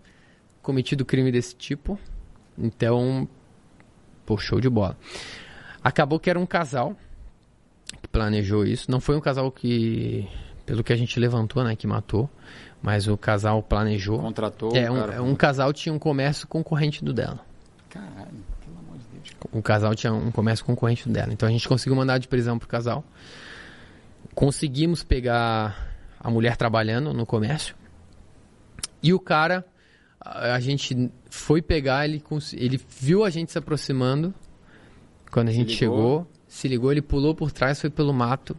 cometido 0.61 1.03
crime 1.03 1.31
desse 1.31 1.55
tipo. 1.55 1.99
Então, 2.57 3.27
pô, 4.25 4.37
show 4.37 4.61
de 4.61 4.69
bola. 4.69 4.97
Acabou 5.83 6.19
que 6.19 6.29
era 6.29 6.39
um 6.39 6.45
casal 6.45 6.95
que 8.01 8.07
planejou 8.07 8.65
isso. 8.65 8.89
Não 8.89 8.99
foi 8.99 9.17
um 9.17 9.19
casal 9.19 9.51
que, 9.51 10.27
pelo 10.71 10.85
que 10.85 10.93
a 10.93 10.95
gente 10.95 11.19
levantou, 11.19 11.65
né, 11.65 11.75
que 11.75 11.85
matou. 11.85 12.29
Mas 12.81 13.05
o 13.05 13.17
casal 13.17 13.61
planejou. 13.61 14.19
Contratou. 14.19 14.73
É, 14.73 14.89
um, 14.89 14.95
cara- 14.95 15.21
um 15.21 15.35
casal 15.35 15.73
tinha 15.73 15.93
um 15.93 15.99
comércio 15.99 16.47
concorrente 16.47 17.03
do 17.03 17.11
dela. 17.13 17.41
Caralho, 17.89 18.15
pelo 18.63 18.77
amor 18.79 18.97
de 18.97 19.03
Deus. 19.13 19.35
O 19.51 19.61
casal 19.61 19.93
tinha 19.93 20.13
um 20.13 20.31
comércio 20.31 20.63
concorrente 20.65 21.09
dela. 21.09 21.33
Então 21.33 21.47
a 21.47 21.51
gente 21.51 21.67
conseguiu 21.67 21.93
mandar 21.95 22.17
de 22.19 22.27
prisão 22.29 22.57
pro 22.57 22.69
casal. 22.69 23.03
Conseguimos 24.33 25.03
pegar 25.03 25.93
a 26.19 26.29
mulher 26.29 26.55
trabalhando 26.55 27.13
no 27.13 27.25
comércio. 27.25 27.75
E 29.03 29.13
o 29.13 29.19
cara, 29.19 29.65
a 30.19 30.53
a 30.55 30.59
gente 30.61 31.11
foi 31.29 31.61
pegar, 31.61 32.05
ele, 32.05 32.23
ele 32.53 32.79
viu 32.99 33.25
a 33.25 33.29
gente 33.29 33.51
se 33.51 33.57
aproximando. 33.57 34.33
Quando 35.29 35.49
a 35.49 35.51
Se 35.51 35.57
gente 35.57 35.79
ligou. 35.81 35.97
chegou, 35.97 36.27
se 36.47 36.67
ligou, 36.67 36.91
ele 36.91 37.01
pulou 37.01 37.35
por 37.35 37.51
trás, 37.51 37.79
foi 37.81 37.89
pelo 37.89 38.13
mato. 38.13 38.55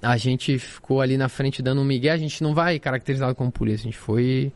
A 0.00 0.16
gente 0.16 0.58
ficou 0.58 1.00
ali 1.00 1.16
na 1.16 1.28
frente 1.28 1.62
dando 1.62 1.80
um 1.80 1.84
migué. 1.84 2.10
A 2.10 2.16
gente 2.16 2.42
não 2.42 2.54
vai 2.54 2.78
caracterizado 2.78 3.34
como 3.34 3.50
polícia. 3.50 3.82
A 3.88 3.90
gente 3.90 3.98
foi 3.98 4.52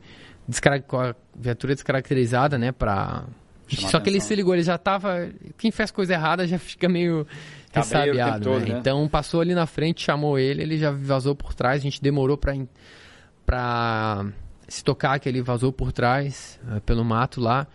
com 0.86 1.00
a 1.00 1.14
viatura 1.36 1.74
descaracterizada, 1.74 2.58
né? 2.58 2.72
Pra... 2.72 3.24
Chamar 3.68 3.90
Só 3.90 4.00
que 4.00 4.10
ele 4.10 4.20
se 4.20 4.34
ligou, 4.34 4.54
ele 4.54 4.62
já 4.62 4.76
tava. 4.76 5.30
Quem 5.56 5.70
faz 5.70 5.90
coisa 5.90 6.12
errada 6.12 6.46
já 6.46 6.58
fica 6.58 6.88
meio 6.88 7.24
tempo 7.72 7.86
ressabiado, 7.86 8.50
né? 8.50 8.58
né? 8.66 8.78
Então 8.78 9.08
passou 9.08 9.40
ali 9.40 9.54
na 9.54 9.66
frente, 9.66 10.02
chamou 10.02 10.38
ele, 10.38 10.62
ele 10.62 10.78
já 10.78 10.90
vazou 10.90 11.34
por 11.34 11.54
trás. 11.54 11.80
A 11.80 11.82
gente 11.82 12.02
demorou 12.02 12.36
pra, 12.36 12.54
pra 13.46 14.26
se 14.68 14.84
tocar 14.84 15.18
que 15.18 15.28
ele 15.28 15.40
vazou 15.40 15.72
por 15.72 15.90
trás, 15.90 16.60
eh, 16.70 16.80
pelo 16.80 17.04
mato 17.04 17.40
lá. 17.40 17.66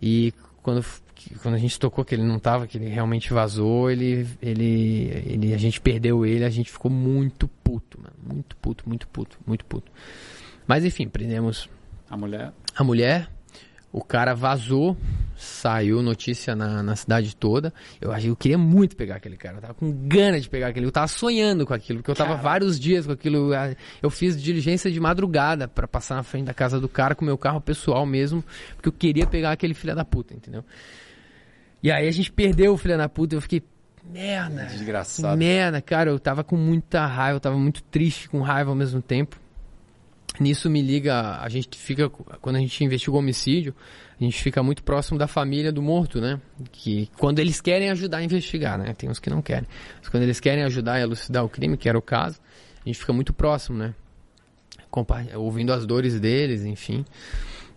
E 0.00 0.32
quando, 0.62 0.84
que- 1.18 1.34
quando 1.40 1.54
a 1.54 1.58
gente 1.58 1.78
tocou 1.78 2.04
que 2.04 2.14
ele 2.14 2.22
não 2.22 2.38
tava, 2.38 2.66
que 2.66 2.78
ele 2.78 2.86
realmente 2.88 3.32
vazou, 3.32 3.90
ele, 3.90 4.26
ele, 4.40 5.10
ele, 5.26 5.52
a 5.54 5.58
gente 5.58 5.80
perdeu 5.80 6.24
ele, 6.24 6.44
a 6.44 6.48
gente 6.50 6.70
ficou 6.70 6.90
muito 6.90 7.48
puto, 7.62 8.00
mano. 8.00 8.14
Muito 8.22 8.56
puto, 8.56 8.88
muito 8.88 9.06
puto, 9.08 9.38
muito 9.46 9.64
puto. 9.64 9.90
Mas 10.66 10.84
enfim, 10.84 11.08
prendemos 11.08 11.68
A 12.08 12.16
mulher. 12.16 12.52
a 12.76 12.84
mulher, 12.84 13.28
o 13.90 14.02
cara 14.04 14.34
vazou, 14.34 14.96
saiu 15.36 16.02
notícia 16.02 16.54
na, 16.54 16.82
na 16.82 16.94
cidade 16.94 17.34
toda. 17.34 17.72
Eu, 18.00 18.12
eu 18.12 18.36
queria 18.36 18.58
muito 18.58 18.94
pegar 18.96 19.16
aquele 19.16 19.36
cara, 19.36 19.56
eu 19.56 19.60
tava 19.60 19.74
com 19.74 19.90
gana 20.06 20.38
de 20.40 20.48
pegar 20.48 20.68
aquele, 20.68 20.86
eu 20.86 20.92
tava 20.92 21.08
sonhando 21.08 21.66
com 21.66 21.72
aquilo, 21.72 22.00
porque 22.00 22.10
eu 22.10 22.14
tava 22.14 22.30
Caraca. 22.30 22.44
vários 22.48 22.78
dias 22.78 23.06
com 23.06 23.12
aquilo. 23.12 23.52
ah, 23.54 23.74
Eu 24.02 24.10
fiz 24.10 24.40
diligência 24.40 24.90
de 24.90 25.00
madrugada 25.00 25.66
pra 25.66 25.88
passar 25.88 26.16
na 26.16 26.22
frente 26.22 26.44
da 26.46 26.54
casa 26.54 26.78
do 26.78 26.88
cara 26.88 27.14
com 27.14 27.24
meu 27.24 27.38
carro 27.38 27.60
pessoal 27.60 28.04
mesmo, 28.04 28.44
porque 28.76 28.88
eu 28.88 28.92
queria 28.92 29.26
pegar 29.26 29.52
aquele 29.52 29.74
filho 29.74 29.94
da 29.94 30.04
puta, 30.04 30.34
entendeu? 30.34 30.64
E 31.82 31.90
aí 31.90 32.08
a 32.08 32.12
gente 32.12 32.30
perdeu 32.32 32.74
o 32.74 32.76
filho 32.76 32.98
da 32.98 33.08
puta, 33.08 33.36
eu 33.36 33.40
fiquei, 33.40 33.62
merda. 34.04 34.64
Desgraçado. 34.64 35.38
Merda, 35.38 35.80
cara, 35.80 36.10
eu 36.10 36.18
tava 36.18 36.42
com 36.44 36.56
muita 36.56 37.06
raiva, 37.06 37.36
eu 37.36 37.40
tava 37.40 37.56
muito 37.56 37.82
triste 37.84 38.28
com 38.28 38.40
raiva 38.42 38.70
ao 38.70 38.76
mesmo 38.76 39.00
tempo. 39.00 39.38
Nisso 40.40 40.70
me 40.70 40.80
liga, 40.80 41.38
a 41.40 41.48
gente 41.48 41.76
fica, 41.78 42.08
quando 42.08 42.56
a 42.56 42.58
gente 42.60 42.84
investiga 42.84 43.12
o 43.16 43.18
homicídio, 43.18 43.74
a 44.20 44.24
gente 44.24 44.40
fica 44.42 44.62
muito 44.62 44.82
próximo 44.82 45.18
da 45.18 45.26
família 45.26 45.72
do 45.72 45.82
morto, 45.82 46.20
né? 46.20 46.40
Que 46.70 47.08
quando 47.18 47.38
eles 47.40 47.60
querem 47.60 47.90
ajudar 47.90 48.18
a 48.18 48.22
investigar, 48.22 48.78
né? 48.78 48.94
Tem 48.94 49.08
uns 49.10 49.18
que 49.18 49.28
não 49.30 49.42
querem. 49.42 49.66
Mas 49.98 50.08
quando 50.08 50.22
eles 50.22 50.38
querem 50.40 50.64
ajudar 50.64 50.94
a 50.94 51.00
elucidar 51.00 51.44
o 51.44 51.48
crime, 51.48 51.76
que 51.76 51.88
era 51.88 51.98
o 51.98 52.02
caso, 52.02 52.40
a 52.84 52.88
gente 52.88 52.98
fica 52.98 53.12
muito 53.12 53.32
próximo, 53.32 53.76
né? 53.78 53.94
Compa- 54.90 55.24
ouvindo 55.36 55.72
as 55.72 55.84
dores 55.86 56.18
deles, 56.20 56.64
enfim. 56.64 57.04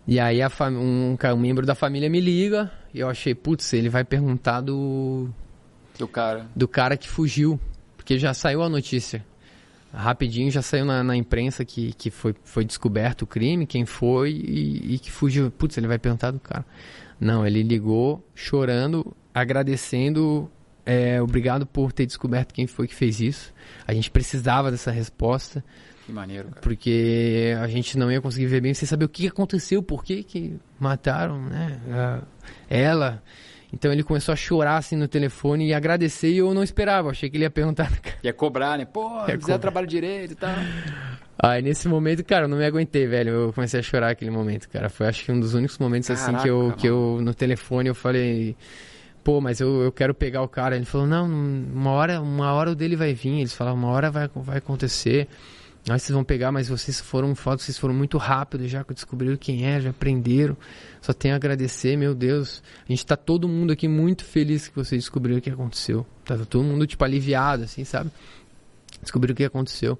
E 0.07 0.20
aí 0.20 0.41
a 0.41 0.49
um, 0.72 1.16
um 1.34 1.38
membro 1.38 1.66
da 1.66 1.76
família 1.76 2.09
me 2.09 2.20
liga 2.20 2.72
e 2.93 2.99
eu 2.99 3.09
achei, 3.09 3.36
putz, 3.36 3.74
ele 3.74 3.89
vai 3.89 4.03
perguntar 4.03 4.62
do, 4.62 5.30
Do 5.97 6.07
cara. 6.07 6.47
do 6.55 6.68
cara 6.68 6.97
que 6.97 7.07
fugiu, 7.07 7.59
porque 7.97 8.18
já 8.18 8.34
saiu 8.34 8.64
a 8.64 8.70
notícia. 8.70 9.24
Rapidinho 9.94 10.50
já 10.50 10.62
saiu 10.62 10.86
na, 10.86 11.04
na 11.04 11.16
imprensa 11.16 11.66
que, 11.66 11.94
que 11.94 12.10
foi, 12.10 12.34
foi 12.44 12.64
descoberto 12.64 13.24
o 13.24 13.28
crime, 13.28 13.66
quem 13.66 13.86
foi 13.86 14.32
e, 14.32 14.96
e 14.96 15.00
que 15.00 15.12
fugiu. 15.12 15.52
Putz, 15.52 15.78
ele 15.78 15.88
vai 15.88 16.00
perguntar 16.00 16.32
do 16.32 16.39
cara. 16.39 16.66
Não, 17.20 17.46
ele 17.46 17.62
ligou 17.62 18.26
chorando, 18.34 19.16
agradecendo, 19.34 20.50
é, 20.86 21.22
obrigado 21.22 21.66
por 21.66 21.92
ter 21.92 22.06
descoberto 22.06 22.54
quem 22.54 22.68
foi 22.68 22.88
que 22.88 22.96
fez 22.96 23.20
isso. 23.20 23.54
A 23.86 23.94
gente 23.94 24.10
precisava 24.10 24.72
dessa 24.72 24.92
resposta, 24.92 25.64
Que 26.06 26.12
maneiro, 26.12 26.50
cara. 26.50 26.62
porque 26.62 27.54
a 27.62 27.68
gente 27.68 27.98
não 27.98 28.12
ia 28.12 28.22
conseguir 28.22 28.48
ver 28.48 28.62
bem 28.62 28.74
sem 28.74 28.88
saber 28.88 29.06
o 29.06 29.10
que 29.10 29.28
aconteceu, 29.28 29.84
por 29.84 30.04
que, 30.04 30.24
que 30.24 30.56
mataram 30.80 31.39
né, 31.44 31.80
ela. 32.70 33.22
Então 33.74 33.91
ele 33.91 34.03
começou 34.03 34.34
a 34.34 34.36
chorar 34.36 34.78
assim 34.78 34.95
no 34.95 35.07
telefone 35.07 35.67
e 35.67 35.74
agradecer 35.74 36.30
e 36.30 36.39
eu 36.39 36.53
não 36.53 36.61
esperava, 36.61 37.09
achei 37.09 37.30
que 37.30 37.38
ele 37.38 37.45
ia 37.45 37.49
perguntar. 37.49 37.89
Ia 38.22 38.34
cobrar, 38.34 38.78
né? 38.78 38.86
Pô, 38.86 39.26
Ia 39.28 39.39
fizer 39.39 39.57
trabalho 39.57 39.88
direito 39.88 40.34
e 40.34 40.36
tal. 40.36 40.53
Aí 41.41 41.61
nesse 41.61 41.88
momento, 41.88 42.24
cara, 42.24 42.45
eu 42.45 42.49
não 42.49 42.57
me 42.57 42.65
aguentei, 42.65 43.07
velho. 43.07 43.30
Eu 43.32 43.53
comecei 43.53 43.80
a 43.80 43.84
chorar 43.84 44.11
aquele 44.11 44.30
momento, 44.30 44.69
cara. 44.69 44.89
Foi 44.89 45.07
acho 45.07 45.24
que 45.24 45.32
um 45.32 45.39
dos 45.39 45.53
únicos 45.53 45.78
momentos 45.78 46.09
assim 46.11 46.36
que 46.38 46.47
eu, 46.49 46.59
Caraca, 46.63 46.78
que 46.78 46.88
eu 46.88 47.19
no 47.22 47.34
telefone 47.34 47.89
eu 47.89 47.95
falei, 47.95 48.55
pô, 49.24 49.39
mas 49.41 49.59
eu, 49.59 49.82
eu 49.82 49.91
quero 49.91 50.13
pegar 50.13 50.43
o 50.43 50.47
cara. 50.47 50.76
Ele 50.76 50.86
falou, 50.86 51.07
não, 51.07 51.26
uma 51.26 51.91
hora, 51.91 52.22
uma 52.22 52.53
hora 52.53 52.72
o 52.72 52.76
dele 52.76 52.95
vai 52.95 53.13
vir. 53.13 53.39
Eles 53.39 53.53
falaram, 53.53 53.78
uma 53.78 53.88
hora 53.88 54.11
vai, 54.11 54.30
vai 54.36 54.57
acontecer. 54.57 55.28
Aí 55.90 56.00
vocês 56.00 56.14
vão 56.14 56.24
pegar, 56.24 56.52
mas 56.52 56.70
vocês 56.70 57.00
foram 57.00 57.34
fotos, 57.34 57.66
vocês 57.66 57.78
foram 57.78 57.94
muito 57.94 58.18
rápido 58.18 58.68
já 58.68 58.84
que 58.84 58.94
descobriram 58.94 59.36
quem 59.36 59.66
é, 59.66 59.82
já 59.82 59.92
prenderam. 59.92 60.56
Só 61.02 61.12
tenho 61.12 61.34
a 61.34 61.38
agradecer, 61.38 61.98
meu 61.98 62.14
Deus. 62.14 62.62
A 62.88 62.92
gente 62.92 63.04
tá 63.04 63.18
todo 63.18 63.48
mundo 63.48 63.74
aqui 63.74 63.88
muito 63.88 64.24
feliz 64.24 64.68
que 64.68 64.76
vocês 64.76 65.02
descobriram 65.02 65.40
o 65.40 65.42
que 65.42 65.50
aconteceu. 65.50 66.06
Tá 66.24 66.38
todo 66.38 66.64
mundo, 66.64 66.86
tipo, 66.86 67.04
aliviado, 67.04 67.64
assim, 67.64 67.84
sabe? 67.84 68.12
Descobriram 69.02 69.34
o 69.34 69.36
que 69.36 69.44
aconteceu. 69.44 69.98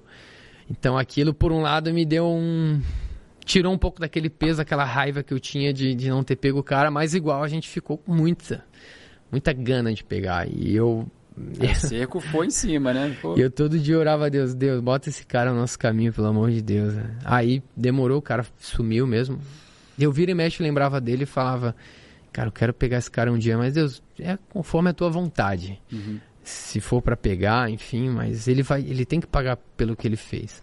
Então 0.70 0.96
aquilo, 0.96 1.34
por 1.34 1.50
um 1.50 1.60
lado, 1.60 1.92
me 1.92 2.04
deu 2.06 2.26
um. 2.26 2.80
Tirou 3.44 3.74
um 3.74 3.78
pouco 3.78 4.00
daquele 4.00 4.30
peso, 4.30 4.62
aquela 4.62 4.84
raiva 4.84 5.22
que 5.24 5.34
eu 5.34 5.40
tinha 5.40 5.72
de, 5.72 5.96
de 5.96 6.08
não 6.08 6.22
ter 6.22 6.36
pego 6.36 6.60
o 6.60 6.62
cara, 6.62 6.92
mas 6.92 7.12
igual 7.12 7.42
a 7.42 7.48
gente 7.48 7.68
ficou 7.68 7.98
com 7.98 8.14
muita, 8.14 8.64
muita 9.32 9.52
gana 9.52 9.92
de 9.92 10.04
pegar. 10.04 10.48
E 10.48 10.74
eu. 10.74 11.10
O 11.36 11.74
cerco 11.74 12.20
foi 12.20 12.46
em 12.46 12.50
cima, 12.50 12.92
né? 12.92 13.16
Pô. 13.20 13.34
Eu 13.36 13.50
todo 13.50 13.78
dia 13.78 13.98
orava 13.98 14.26
a 14.26 14.28
Deus, 14.28 14.54
Deus, 14.54 14.80
bota 14.80 15.08
esse 15.08 15.24
cara 15.24 15.52
no 15.52 15.60
nosso 15.60 15.78
caminho, 15.78 16.12
pelo 16.12 16.26
amor 16.26 16.50
de 16.50 16.60
Deus. 16.60 16.94
né? 16.94 17.16
Aí 17.24 17.62
demorou, 17.76 18.18
o 18.18 18.22
cara 18.22 18.44
sumiu 18.58 19.06
mesmo. 19.06 19.38
Eu 19.98 20.12
vira 20.12 20.30
e 20.30 20.34
mexe, 20.34 20.62
lembrava 20.62 21.00
dele 21.00 21.24
e 21.24 21.26
falava, 21.26 21.74
cara, 22.32 22.48
eu 22.48 22.52
quero 22.52 22.74
pegar 22.74 22.98
esse 22.98 23.10
cara 23.10 23.32
um 23.32 23.38
dia, 23.38 23.56
mas 23.56 23.74
Deus, 23.74 24.02
é 24.18 24.38
conforme 24.50 24.90
a 24.90 24.92
tua 24.92 25.08
vontade. 25.08 25.80
Uhum. 25.90 26.18
Se 26.42 26.80
for 26.80 27.00
pra 27.00 27.16
pegar, 27.16 27.70
enfim, 27.70 28.08
mas 28.08 28.48
ele 28.48 28.62
vai, 28.62 28.80
ele 28.82 29.04
tem 29.04 29.20
que 29.20 29.26
pagar 29.26 29.56
pelo 29.76 29.94
que 29.94 30.08
ele 30.08 30.16
fez. 30.16 30.62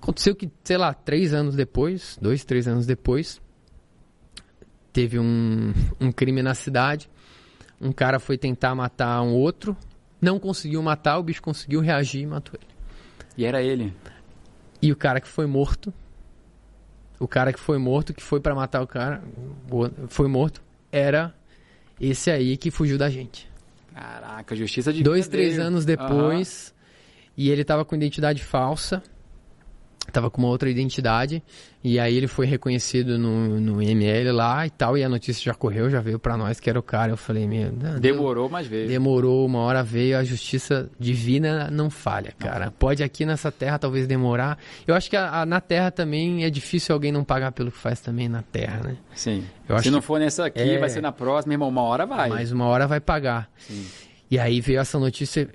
Aconteceu 0.00 0.36
que, 0.36 0.50
sei 0.62 0.76
lá, 0.76 0.92
três 0.92 1.32
anos 1.32 1.56
depois, 1.56 2.18
dois, 2.20 2.44
três 2.44 2.68
anos 2.68 2.86
depois, 2.86 3.40
teve 4.92 5.18
um, 5.18 5.72
um 6.00 6.12
crime 6.12 6.42
na 6.42 6.54
cidade. 6.54 7.08
Um 7.80 7.92
cara 7.92 8.18
foi 8.18 8.38
tentar 8.38 8.74
matar 8.74 9.20
um 9.22 9.32
outro, 9.32 9.76
não 10.20 10.38
conseguiu 10.38 10.82
matar, 10.82 11.18
o 11.18 11.22
bicho 11.22 11.42
conseguiu 11.42 11.80
reagir 11.80 12.22
e 12.22 12.26
matou 12.26 12.58
ele. 12.60 12.70
E 13.36 13.44
era 13.44 13.62
ele. 13.62 13.94
E 14.80 14.92
o 14.92 14.96
cara 14.96 15.20
que 15.20 15.28
foi 15.28 15.46
morto, 15.46 15.92
o 17.18 17.26
cara 17.26 17.52
que 17.52 17.60
foi 17.60 17.78
morto, 17.78 18.14
que 18.14 18.22
foi 18.22 18.40
pra 18.40 18.54
matar 18.54 18.82
o 18.82 18.86
cara, 18.86 19.22
foi 20.08 20.28
morto, 20.28 20.62
era 20.90 21.34
esse 22.00 22.30
aí 22.30 22.56
que 22.56 22.70
fugiu 22.70 22.98
da 22.98 23.08
gente. 23.08 23.48
Caraca, 23.94 24.54
justiça 24.54 24.92
de 24.92 25.02
Dois, 25.02 25.26
três 25.26 25.58
anos 25.58 25.84
depois, 25.84 26.74
E 27.36 27.50
ele 27.50 27.64
tava 27.64 27.84
com 27.84 27.94
identidade 27.94 28.42
falsa. 28.44 29.02
Tava 30.12 30.30
com 30.30 30.40
uma 30.42 30.48
outra 30.48 30.70
identidade. 30.70 31.42
E 31.84 32.00
aí 32.00 32.16
ele 32.16 32.26
foi 32.26 32.46
reconhecido 32.46 33.16
no, 33.18 33.60
no 33.60 33.82
IML 33.82 34.32
lá 34.32 34.66
e 34.66 34.70
tal. 34.70 34.96
E 34.98 35.04
a 35.04 35.08
notícia 35.08 35.42
já 35.44 35.54
correu, 35.54 35.88
já 35.90 36.00
veio 36.00 36.18
pra 36.18 36.36
nós 36.36 36.58
que 36.58 36.68
era 36.68 36.78
o 36.78 36.82
cara. 36.82 37.12
Eu 37.12 37.16
falei, 37.16 37.46
meu. 37.46 37.70
não, 37.72 38.00
Demorou, 38.00 38.48
mas 38.48 38.66
veio. 38.66 38.88
Demorou, 38.88 39.44
uma 39.46 39.60
hora 39.60 39.82
veio, 39.82 40.18
a 40.18 40.24
justiça 40.24 40.90
divina 40.98 41.68
não 41.70 41.88
falha, 41.90 42.32
cara. 42.38 42.72
Pode 42.76 43.02
aqui 43.04 43.24
nessa 43.26 43.52
terra 43.52 43.78
talvez 43.78 44.06
demorar. 44.06 44.58
Eu 44.86 44.94
acho 44.94 45.08
que 45.10 45.16
a- 45.16 45.42
a- 45.42 45.46
na 45.46 45.60
terra 45.60 45.90
também 45.90 46.44
é 46.44 46.50
difícil 46.50 46.92
alguém 46.94 47.12
não 47.12 47.22
pagar 47.22 47.52
pelo 47.52 47.70
que 47.70 47.78
faz 47.78 48.00
também 48.00 48.28
na 48.28 48.42
terra, 48.42 48.80
né? 48.82 48.96
Sim. 49.14 49.44
Eu 49.68 49.78
Se 49.80 49.90
não 49.90 50.02
for 50.02 50.18
nessa 50.18 50.46
aqui, 50.46 50.60
É. 50.60 50.78
vai 50.78 50.88
ser 50.88 51.00
na 51.00 51.12
próxima, 51.12 51.54
irmão. 51.54 51.68
Uma 51.68 51.82
hora 51.82 52.04
vai. 52.06 52.28
Mas 52.30 52.50
uma 52.52 52.64
hora 52.66 52.86
vai 52.86 53.00
pagar. 53.00 53.48
E 54.30 54.38
aí 54.38 54.60
veio 54.60 54.80
essa 54.80 54.98
notícia. 54.98 55.48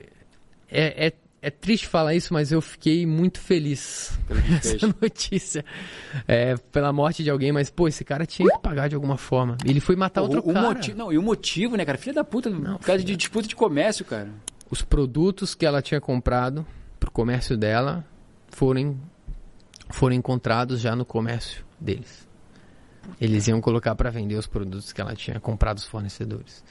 É, 0.70 1.08
é, 1.08 1.14
é 1.41 1.49
triste 1.49 1.87
falar 1.87 2.13
isso, 2.13 2.33
mas 2.33 2.51
eu 2.51 2.61
fiquei 2.61 3.05
muito 3.05 3.39
feliz 3.39 4.17
com 4.27 4.35
essa 4.55 4.95
notícia. 5.01 5.65
É, 6.27 6.55
pela 6.71 6.93
morte 6.93 7.23
de 7.23 7.31
alguém, 7.31 7.51
mas, 7.51 7.71
pô, 7.71 7.87
esse 7.87 8.03
cara 8.05 8.25
tinha 8.25 8.47
que 8.47 8.59
pagar 8.59 8.87
de 8.87 8.95
alguma 8.95 9.17
forma. 9.17 9.57
Ele 9.65 9.79
foi 9.79 9.95
matar 9.95 10.21
o, 10.21 10.25
outro 10.25 10.39
o 10.39 10.53
cara. 10.53 10.67
motivo, 10.67 10.97
não, 10.97 11.11
e 11.11 11.17
o 11.17 11.21
motivo, 11.21 11.75
né, 11.75 11.83
cara? 11.83 11.97
Filha 11.97 12.13
da 12.13 12.23
puta, 12.23 12.49
Não, 12.49 12.77
por 12.77 12.85
causa 12.85 13.03
de 13.03 13.15
disputa 13.15 13.47
de 13.47 13.55
comércio, 13.55 14.05
cara. 14.05 14.29
Os 14.69 14.83
produtos 14.83 15.55
que 15.55 15.65
ela 15.65 15.81
tinha 15.81 15.99
comprado 15.99 16.65
pro 16.99 17.09
comércio 17.09 17.57
dela 17.57 18.05
foram, 18.49 18.97
foram 19.89 20.15
encontrados 20.15 20.79
já 20.79 20.95
no 20.95 21.03
comércio 21.03 21.65
deles. 21.79 22.29
Eles 23.19 23.47
iam 23.47 23.59
colocar 23.59 23.95
para 23.95 24.11
vender 24.11 24.35
os 24.35 24.45
produtos 24.45 24.93
que 24.93 25.01
ela 25.01 25.15
tinha 25.15 25.39
comprado 25.39 25.77
dos 25.77 25.85
fornecedores. 25.85 26.63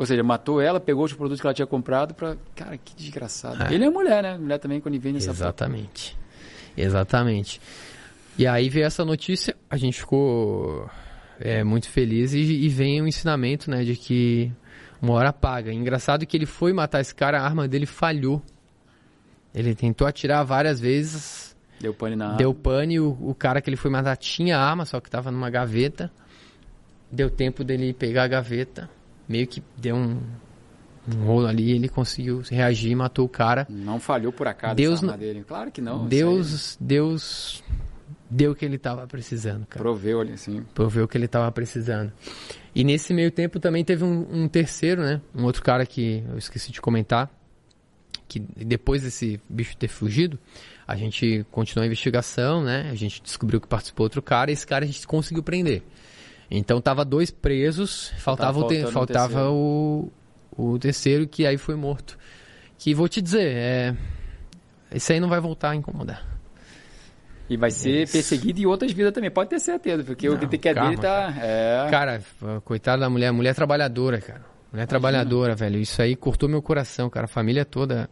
Ou 0.00 0.06
seja, 0.06 0.22
matou 0.22 0.62
ela, 0.62 0.80
pegou 0.80 1.04
os 1.04 1.12
produtos 1.12 1.42
que 1.42 1.46
ela 1.46 1.52
tinha 1.52 1.66
comprado 1.66 2.14
pra. 2.14 2.34
Cara, 2.56 2.78
que 2.78 2.96
desgraçado. 2.96 3.64
É. 3.64 3.74
Ele 3.74 3.84
é 3.84 3.90
mulher, 3.90 4.22
né? 4.22 4.38
Mulher 4.38 4.58
também 4.58 4.80
quando 4.80 4.98
vem 4.98 5.12
nessa 5.12 5.30
Exatamente. 5.30 6.16
Exatamente. 6.74 7.60
E 8.38 8.46
aí 8.46 8.70
veio 8.70 8.86
essa 8.86 9.04
notícia, 9.04 9.54
a 9.68 9.76
gente 9.76 10.00
ficou 10.00 10.88
é, 11.38 11.62
muito 11.62 11.86
feliz 11.90 12.32
e, 12.32 12.38
e 12.38 12.68
vem 12.70 13.02
o 13.02 13.06
ensinamento, 13.06 13.70
né, 13.70 13.84
de 13.84 13.94
que 13.94 14.50
uma 15.02 15.12
hora 15.12 15.34
paga. 15.34 15.70
Engraçado 15.70 16.24
que 16.24 16.34
ele 16.34 16.46
foi 16.46 16.72
matar 16.72 17.02
esse 17.02 17.14
cara, 17.14 17.38
a 17.38 17.44
arma 17.44 17.68
dele 17.68 17.84
falhou. 17.84 18.42
Ele 19.54 19.74
tentou 19.74 20.06
atirar 20.06 20.42
várias 20.46 20.80
vezes, 20.80 21.54
Deu 21.78 21.92
pane 21.92 22.16
na 22.16 22.36
deu 22.36 22.54
pane, 22.54 22.98
o, 22.98 23.18
o 23.20 23.34
cara 23.34 23.60
que 23.60 23.68
ele 23.68 23.76
foi 23.76 23.90
matar 23.90 24.16
tinha 24.16 24.56
arma, 24.56 24.86
só 24.86 24.98
que 24.98 25.10
tava 25.10 25.30
numa 25.30 25.50
gaveta. 25.50 26.10
Deu 27.12 27.28
tempo 27.28 27.62
dele 27.62 27.92
pegar 27.92 28.22
a 28.22 28.28
gaveta, 28.28 28.88
meio 29.30 29.46
que 29.46 29.62
deu 29.76 29.94
um, 29.94 30.20
um 31.08 31.24
rolo 31.24 31.46
ali, 31.46 31.70
ele 31.70 31.88
conseguiu 31.88 32.42
reagir 32.50 32.96
matou 32.96 33.24
o 33.26 33.28
cara. 33.28 33.64
Não 33.70 34.00
falhou 34.00 34.32
por 34.32 34.48
acaso 34.48 34.74
Deus 34.74 35.00
não- 35.00 35.16
dele. 35.16 35.44
Claro 35.46 35.70
que 35.70 35.80
não. 35.80 36.06
Deus, 36.06 36.76
Deus 36.80 37.62
deu 38.28 38.50
o 38.50 38.54
que 38.56 38.64
ele 38.64 38.76
tava 38.76 39.06
precisando, 39.06 39.66
cara. 39.66 39.80
Proveu 39.82 40.20
ali, 40.20 40.32
assim. 40.32 40.62
Proveu 40.74 41.04
o 41.04 41.08
que 41.08 41.16
ele 41.16 41.28
tava 41.28 41.50
precisando. 41.52 42.12
E 42.74 42.82
nesse 42.82 43.14
meio 43.14 43.30
tempo 43.30 43.60
também 43.60 43.84
teve 43.84 44.02
um, 44.02 44.26
um 44.44 44.48
terceiro, 44.48 45.02
né? 45.02 45.20
Um 45.34 45.44
outro 45.44 45.62
cara 45.62 45.86
que 45.86 46.24
eu 46.28 46.36
esqueci 46.36 46.72
de 46.72 46.80
comentar. 46.80 47.30
Que 48.26 48.38
depois 48.38 49.02
desse 49.02 49.40
bicho 49.48 49.76
ter 49.76 49.88
fugido, 49.88 50.38
a 50.86 50.94
gente 50.94 51.44
continuou 51.50 51.82
a 51.82 51.86
investigação, 51.86 52.62
né? 52.62 52.88
A 52.90 52.94
gente 52.94 53.20
descobriu 53.22 53.60
que 53.60 53.66
participou 53.66 54.04
outro 54.04 54.22
cara 54.22 54.50
e 54.50 54.54
esse 54.54 54.64
cara 54.66 54.84
a 54.84 54.86
gente 54.86 55.04
conseguiu 55.06 55.42
prender. 55.42 55.82
Então 56.50 56.80
tava 56.80 57.04
dois 57.04 57.30
presos, 57.30 58.12
faltava, 58.18 58.58
o, 58.58 58.60
faltando 58.62 58.88
o 58.88 58.92
faltava 58.92 59.28
terceiro. 59.28 59.52
o, 59.52 60.12
o 60.56 60.78
terceiro 60.78 61.28
que 61.28 61.46
aí 61.46 61.56
foi 61.56 61.76
morto. 61.76 62.18
Que 62.76 62.92
vou 62.94 63.08
te 63.08 63.22
dizer, 63.22 63.46
é, 63.46 63.96
esse 64.90 65.12
aí 65.12 65.20
não 65.20 65.28
vai 65.28 65.38
voltar 65.38 65.70
a 65.70 65.76
incomodar. 65.76 66.26
E 67.48 67.56
vai 67.56 67.70
ser 67.70 68.04
Isso. 68.04 68.12
perseguido 68.12 68.60
em 68.60 68.66
outras 68.66 68.92
vidas 68.92 69.12
também, 69.12 69.30
pode 69.30 69.50
ter 69.50 69.58
certeza, 69.58 70.04
porque 70.04 70.28
o 70.28 70.38
Não, 70.38 70.48
que 70.48 70.68
é 70.68 70.74
dele 70.74 70.96
tá. 70.96 71.34
É. 71.40 71.88
Cara, 71.90 72.22
coitada 72.64 73.00
da 73.02 73.10
mulher, 73.10 73.32
mulher 73.32 73.54
trabalhadora, 73.54 74.20
cara. 74.20 74.42
Mulher 74.72 74.86
trabalhadora, 74.86 75.56
velho. 75.56 75.80
Isso 75.80 76.00
aí 76.00 76.14
cortou 76.14 76.48
meu 76.48 76.62
coração, 76.62 77.10
cara. 77.10 77.24
A 77.24 77.28
família 77.28 77.64
toda 77.64 78.08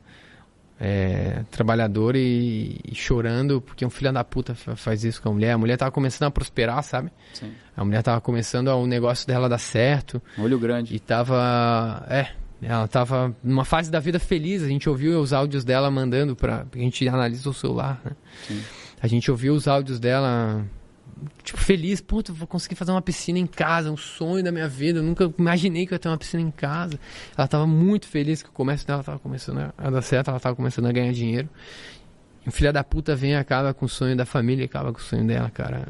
é, 0.81 1.45
trabalhadora 1.51 2.17
e, 2.19 2.79
e 2.91 2.95
chorando 2.95 3.61
porque 3.61 3.85
um 3.85 3.91
filho 3.91 4.13
da 4.13 4.23
puta 4.23 4.55
fa- 4.55 4.77
faz 4.77 5.03
isso 5.05 5.21
com 5.21 5.31
a 5.31 5.33
mulher. 5.33 5.53
A 5.53 5.59
mulher 5.59 5.77
tava 5.77 5.91
começando 5.91 6.29
a 6.29 6.31
prosperar, 6.31 6.83
sabe? 6.83 7.11
Sim. 7.33 7.53
A 7.77 7.85
mulher 7.85 8.03
tava 8.03 8.21
começando 8.21 8.69
a- 8.69 8.77
o 8.77 8.87
negócio 8.87 9.27
dela 9.27 9.49
dar 9.49 9.59
certo 9.59 10.23
Olho 10.39 10.59
grande. 10.59 10.95
e 10.95 10.99
tava. 10.99 12.05
É. 12.09 12.29
Ela 12.61 12.89
tava 12.89 13.37
numa 13.43 13.65
fase 13.65 13.89
da 13.91 14.01
vida 14.01 14.19
feliz. 14.19 14.63
A 14.65 14.69
gente 14.69 14.89
ouviu 14.89 15.21
os 15.21 15.33
áudios 15.33 15.65
dela 15.65 15.91
mandando 15.91 16.35
pra. 16.35 16.67
A 16.75 16.79
gente 16.79 17.09
analisa 17.09 17.49
o 17.49 17.55
celular, 17.55 18.01
né? 18.05 18.13
Sim. 18.47 18.61
A 19.01 19.07
gente 19.07 19.31
ouviu 19.31 19.55
os 19.55 19.69
áudios 19.69 20.01
dela, 20.01 20.65
tipo, 21.43 21.59
feliz. 21.59 22.01
Puta, 22.01 22.33
vou 22.33 22.47
conseguir 22.47 22.75
fazer 22.75 22.91
uma 22.93 23.03
piscina 23.03 23.39
em 23.39 23.47
casa, 23.47 23.91
um 23.91 23.97
sonho 23.97 24.43
da 24.45 24.51
minha 24.53 24.69
vida. 24.69 24.99
Eu 24.99 25.03
nunca 25.03 25.33
imaginei 25.39 25.87
que 25.87 25.93
eu 25.93 25.97
ia 25.97 25.99
ter 25.99 26.09
uma 26.09 26.19
piscina 26.19 26.43
em 26.43 26.51
casa. 26.51 26.99
Ela 27.37 27.47
tava 27.49 27.67
muito 27.67 28.07
feliz 28.07 28.43
que 28.43 28.49
o 28.49 28.53
comércio 28.53 28.87
dela 28.87 29.03
tava 29.03 29.19
começando 29.19 29.73
a- 29.77 29.91
dar 29.91 30.03
certo, 30.03 30.29
ela 30.31 30.41
tava 30.41 30.55
começando 30.57 30.87
a 30.87 30.93
ganhar 30.93 31.13
dinheiro. 31.13 31.49
E 32.45 32.49
o 32.49 32.53
filho 32.53 32.73
da 32.73 32.83
puta 32.85 33.15
vem 33.17 33.33
e 33.33 33.35
acaba 33.37 33.75
com 33.75 33.87
o 33.87 33.89
sonho 33.89 34.17
da 34.17 34.25
família, 34.25 34.65
acaba 34.65 34.93
com 34.93 34.99
o 34.99 35.03
sonho 35.03 35.27
dela, 35.27 35.51
cara. 35.51 35.87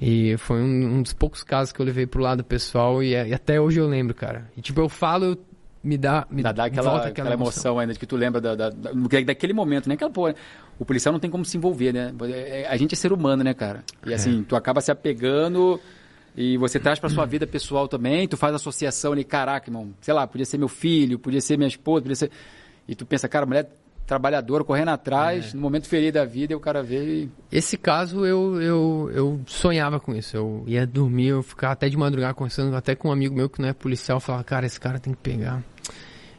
E 0.00 0.36
foi 0.36 0.60
um, 0.60 0.96
um 0.98 1.02
dos 1.02 1.12
poucos 1.14 1.42
casos 1.42 1.72
que 1.72 1.80
eu 1.80 1.86
levei 1.86 2.06
pro 2.06 2.20
lado 2.22 2.44
pessoal 2.44 3.02
e, 3.02 3.12
e 3.12 3.32
até 3.32 3.60
hoje 3.60 3.80
eu 3.80 3.88
lembro, 3.88 4.14
cara. 4.14 4.50
E 4.56 4.60
tipo, 4.60 4.78
eu 4.80 4.88
falo, 4.90 5.24
eu, 5.24 5.38
me 5.82 5.96
dá, 5.96 6.26
me 6.30 6.42
Dá, 6.42 6.52
dá 6.52 6.64
aquela, 6.66 6.90
volta 6.90 7.08
aquela 7.08 7.32
emoção. 7.32 7.78
ainda 7.78 7.92
de 7.94 7.98
que 7.98 8.06
tu 8.06 8.16
lembra 8.16 8.40
da, 8.40 8.54
da- 8.54 8.70
da- 8.70 8.92
daquele 9.24 9.52
momento, 9.54 9.88
né? 9.88 9.94
Aquela 9.94 10.10
porra, 10.10 10.34
o 10.78 10.84
policial 10.84 11.12
não 11.12 11.20
tem 11.20 11.30
como 11.30 11.44
se 11.44 11.56
envolver, 11.56 11.92
né? 11.92 12.12
É- 12.22 12.62
é- 12.62 12.68
A 12.68 12.76
gente 12.76 12.92
é 12.94 12.96
ser 12.96 13.12
humano, 13.12 13.42
né, 13.42 13.54
cara? 13.54 13.82
E 14.04 14.12
assim, 14.14 14.42
tu 14.42 14.54
acaba 14.56 14.80
se 14.80 14.90
apegando 14.90 15.80
e 16.36 16.56
você 16.58 16.78
traz 16.78 16.98
pra 16.98 17.08
sua 17.08 17.24
vida 17.24 17.46
pessoal 17.46 17.88
também, 17.88 18.28
tu 18.28 18.36
faz 18.36 18.54
associação 18.54 19.12
ali, 19.12 19.24
caraca, 19.24 19.68
irmão, 19.70 19.90
sei 20.00 20.12
lá, 20.12 20.26
podia 20.26 20.44
ser 20.44 20.58
meu 20.58 20.68
filho, 20.68 21.18
podia 21.18 21.40
ser 21.40 21.56
minha 21.56 21.68
esposa, 21.68 22.02
podia 22.02 22.16
ser. 22.16 22.30
E 22.86 22.94
tu 22.94 23.06
pensa, 23.06 23.26
cara, 23.28 23.46
mulher 23.46 23.68
trabalhadora, 24.06 24.62
correndo 24.62 24.90
atrás, 24.90 25.52
no 25.52 25.60
momento 25.60 25.88
feliz 25.88 26.12
da 26.12 26.24
vida, 26.24 26.52
e 26.52 26.56
o 26.56 26.60
cara 26.60 26.80
veio 26.82 27.24
e. 27.24 27.30
Esse 27.50 27.76
caso 27.76 28.24
eu, 28.24 28.60
eu, 28.62 29.10
eu 29.12 29.40
sonhava 29.46 29.98
com 29.98 30.14
isso. 30.14 30.36
Eu 30.36 30.62
ia 30.66 30.86
dormir, 30.86 31.28
eu 31.28 31.42
ficava 31.42 31.72
até 31.72 31.88
de 31.88 31.96
madrugada 31.96 32.32
conversando 32.34 32.76
até 32.76 32.94
com 32.94 33.08
um 33.08 33.12
amigo 33.12 33.34
meu 33.34 33.48
que 33.48 33.60
não 33.60 33.68
é 33.68 33.72
policial. 33.72 34.16
Eu 34.18 34.20
falava, 34.20 34.44
cara, 34.44 34.64
esse 34.66 34.78
cara 34.78 35.00
tem 35.00 35.12
que 35.12 35.18
pegar. 35.20 35.60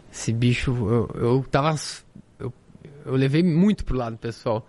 Esse 0.09 0.31
bicho, 0.31 0.71
eu, 0.71 1.09
eu 1.21 1.45
tava. 1.51 1.75
Eu, 3.07 3.15
levei 3.15 3.41
muito 3.43 3.83
pro 3.85 3.97
lado 3.97 4.17
pessoal. 4.17 4.67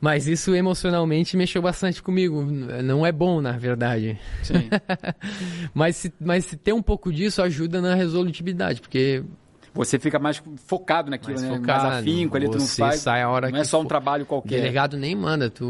Mas 0.00 0.26
isso 0.26 0.54
emocionalmente 0.54 1.36
mexeu 1.36 1.60
bastante 1.60 2.02
comigo. 2.02 2.42
Não 2.42 3.04
é 3.04 3.12
bom, 3.12 3.40
na 3.42 3.52
verdade. 3.52 4.18
Sim. 4.42 4.70
Mas 5.74 5.96
se, 5.96 6.12
mas 6.18 6.46
se 6.46 6.56
ter 6.56 6.72
um 6.72 6.80
pouco 6.82 7.12
disso 7.12 7.42
ajuda 7.42 7.80
na 7.82 7.94
resolutividade, 7.94 8.80
porque 8.80 9.22
Você 9.74 9.98
fica 9.98 10.18
mais 10.18 10.42
focado 10.66 11.10
naquilo, 11.10 11.34
mais 11.38 11.42
né? 11.42 11.54
focado, 11.58 11.84
mais 11.84 11.98
afinco 12.00 12.34
ali, 12.36 12.48
tu 12.48 12.56
não 12.58 12.66
faz. 12.66 13.00
sai 13.00 13.20
a 13.22 13.28
hora 13.28 13.50
não 13.50 13.58
é 13.58 13.64
só 13.64 13.78
um 13.78 13.82
for. 13.82 13.88
trabalho 13.88 14.22
O 14.24 14.26
qualquer. 14.26 14.56
delegado 14.56 14.96
nem 14.96 15.14
manda, 15.14 15.50
tu. 15.50 15.64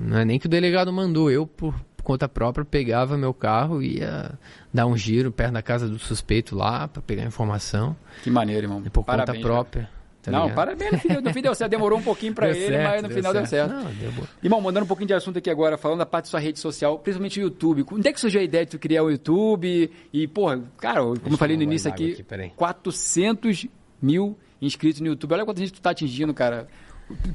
Não 0.00 0.18
é 0.18 0.24
nem 0.26 0.38
que 0.38 0.44
o 0.46 0.48
delegado 0.48 0.92
mandou. 0.92 1.30
Eu, 1.30 1.46
por 1.46 1.74
conta 2.02 2.28
própria, 2.28 2.64
pegava 2.66 3.16
meu 3.16 3.32
carro 3.34 3.82
e 3.82 3.96
ia 3.98 4.38
dar 4.72 4.84
um 4.86 4.96
giro 4.96 5.32
perto 5.32 5.54
da 5.54 5.62
casa 5.62 5.88
do 5.88 5.98
suspeito 5.98 6.54
lá 6.54 6.86
pra 6.86 7.00
pegar 7.00 7.24
informação. 7.24 7.96
Que 8.22 8.30
maneiro, 8.30 8.66
irmão. 8.66 8.82
E 8.84 8.90
por 8.90 9.04
Parabéns, 9.04 9.38
conta 9.38 9.48
própria. 9.48 9.90
Tá 10.30 10.38
não, 10.38 10.42
ligado? 10.44 10.56
parabéns, 10.56 10.92
no 10.92 10.98
fim, 10.98 11.08
no 11.08 11.32
fim 11.32 11.42
deu 11.42 11.54
certo. 11.54 11.70
Demorou 11.70 11.98
um 11.98 12.02
pouquinho 12.02 12.34
pra 12.34 12.46
Deu 12.46 12.56
ele, 12.56 12.66
certo, 12.66 12.90
mas 12.90 13.02
no 13.02 13.10
final 13.10 13.32
deu 13.32 13.46
certo. 13.46 13.72
Não, 13.72 13.84
deu 13.94 14.12
boa. 14.12 14.28
Irmão, 14.42 14.60
mandando 14.60 14.84
um 14.84 14.88
pouquinho 14.88 15.08
de 15.08 15.14
assunto 15.14 15.38
aqui 15.38 15.50
agora, 15.50 15.76
falando 15.76 15.98
da 15.98 16.06
parte 16.06 16.26
da 16.26 16.30
sua 16.30 16.40
rede 16.40 16.58
social, 16.58 16.98
principalmente 16.98 17.40
o 17.40 17.42
YouTube. 17.42 17.84
Onde 17.92 18.08
é 18.08 18.12
que 18.12 18.20
surgiu 18.20 18.40
a 18.40 18.44
ideia 18.44 18.64
de 18.64 18.72
tu 18.72 18.78
criar 18.78 19.02
o 19.02 19.10
YouTube? 19.10 19.90
E, 20.12 20.28
porra, 20.28 20.62
cara, 20.78 21.00
como 21.00 21.18
eu 21.30 21.38
falei 21.38 21.56
no 21.56 21.62
início 21.62 21.90
aqui, 21.90 22.12
aqui, 22.12 22.22
peraí. 22.22 22.50
400 22.56 23.66
mil 24.00 24.36
inscritos 24.60 25.00
no 25.00 25.06
YouTube. 25.08 25.32
Olha 25.32 25.44
quanta 25.44 25.60
gente 25.60 25.72
tu 25.72 25.80
tá 25.80 25.90
atingindo, 25.90 26.32
cara. 26.34 26.68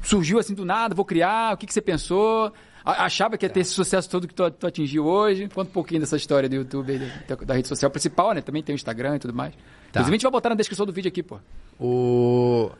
Surgiu 0.02 0.38
assim 0.38 0.54
do 0.54 0.64
nada, 0.64 0.94
vou 0.94 1.04
criar, 1.04 1.54
o 1.54 1.56
que, 1.56 1.66
que 1.66 1.74
você 1.74 1.82
pensou? 1.82 2.52
Achava 2.84 3.38
que 3.38 3.46
ia 3.46 3.50
ter 3.50 3.60
esse 3.60 3.70
sucesso 3.70 4.10
todo 4.10 4.28
que 4.28 4.34
tu, 4.34 4.50
tu 4.50 4.66
atingiu 4.66 5.06
hoje? 5.06 5.48
Conta 5.48 5.70
um 5.70 5.72
pouquinho 5.72 6.00
dessa 6.00 6.16
história 6.16 6.48
do 6.48 6.54
YouTube, 6.54 6.98
da, 7.26 7.34
da 7.36 7.54
rede 7.54 7.66
social 7.66 7.90
principal, 7.90 8.32
né? 8.34 8.42
Também 8.42 8.62
tem 8.62 8.74
o 8.74 8.76
Instagram 8.76 9.16
e 9.16 9.18
tudo 9.18 9.32
mais. 9.32 9.54
Tá. 9.54 10.00
Inclusive, 10.00 10.10
a 10.10 10.16
gente 10.16 10.22
vai 10.24 10.32
botar 10.32 10.50
na 10.50 10.54
descrição 10.54 10.84
do 10.84 10.92
vídeo 10.92 11.08
aqui, 11.08 11.22
pô. 11.22 11.38
O... 11.80 12.70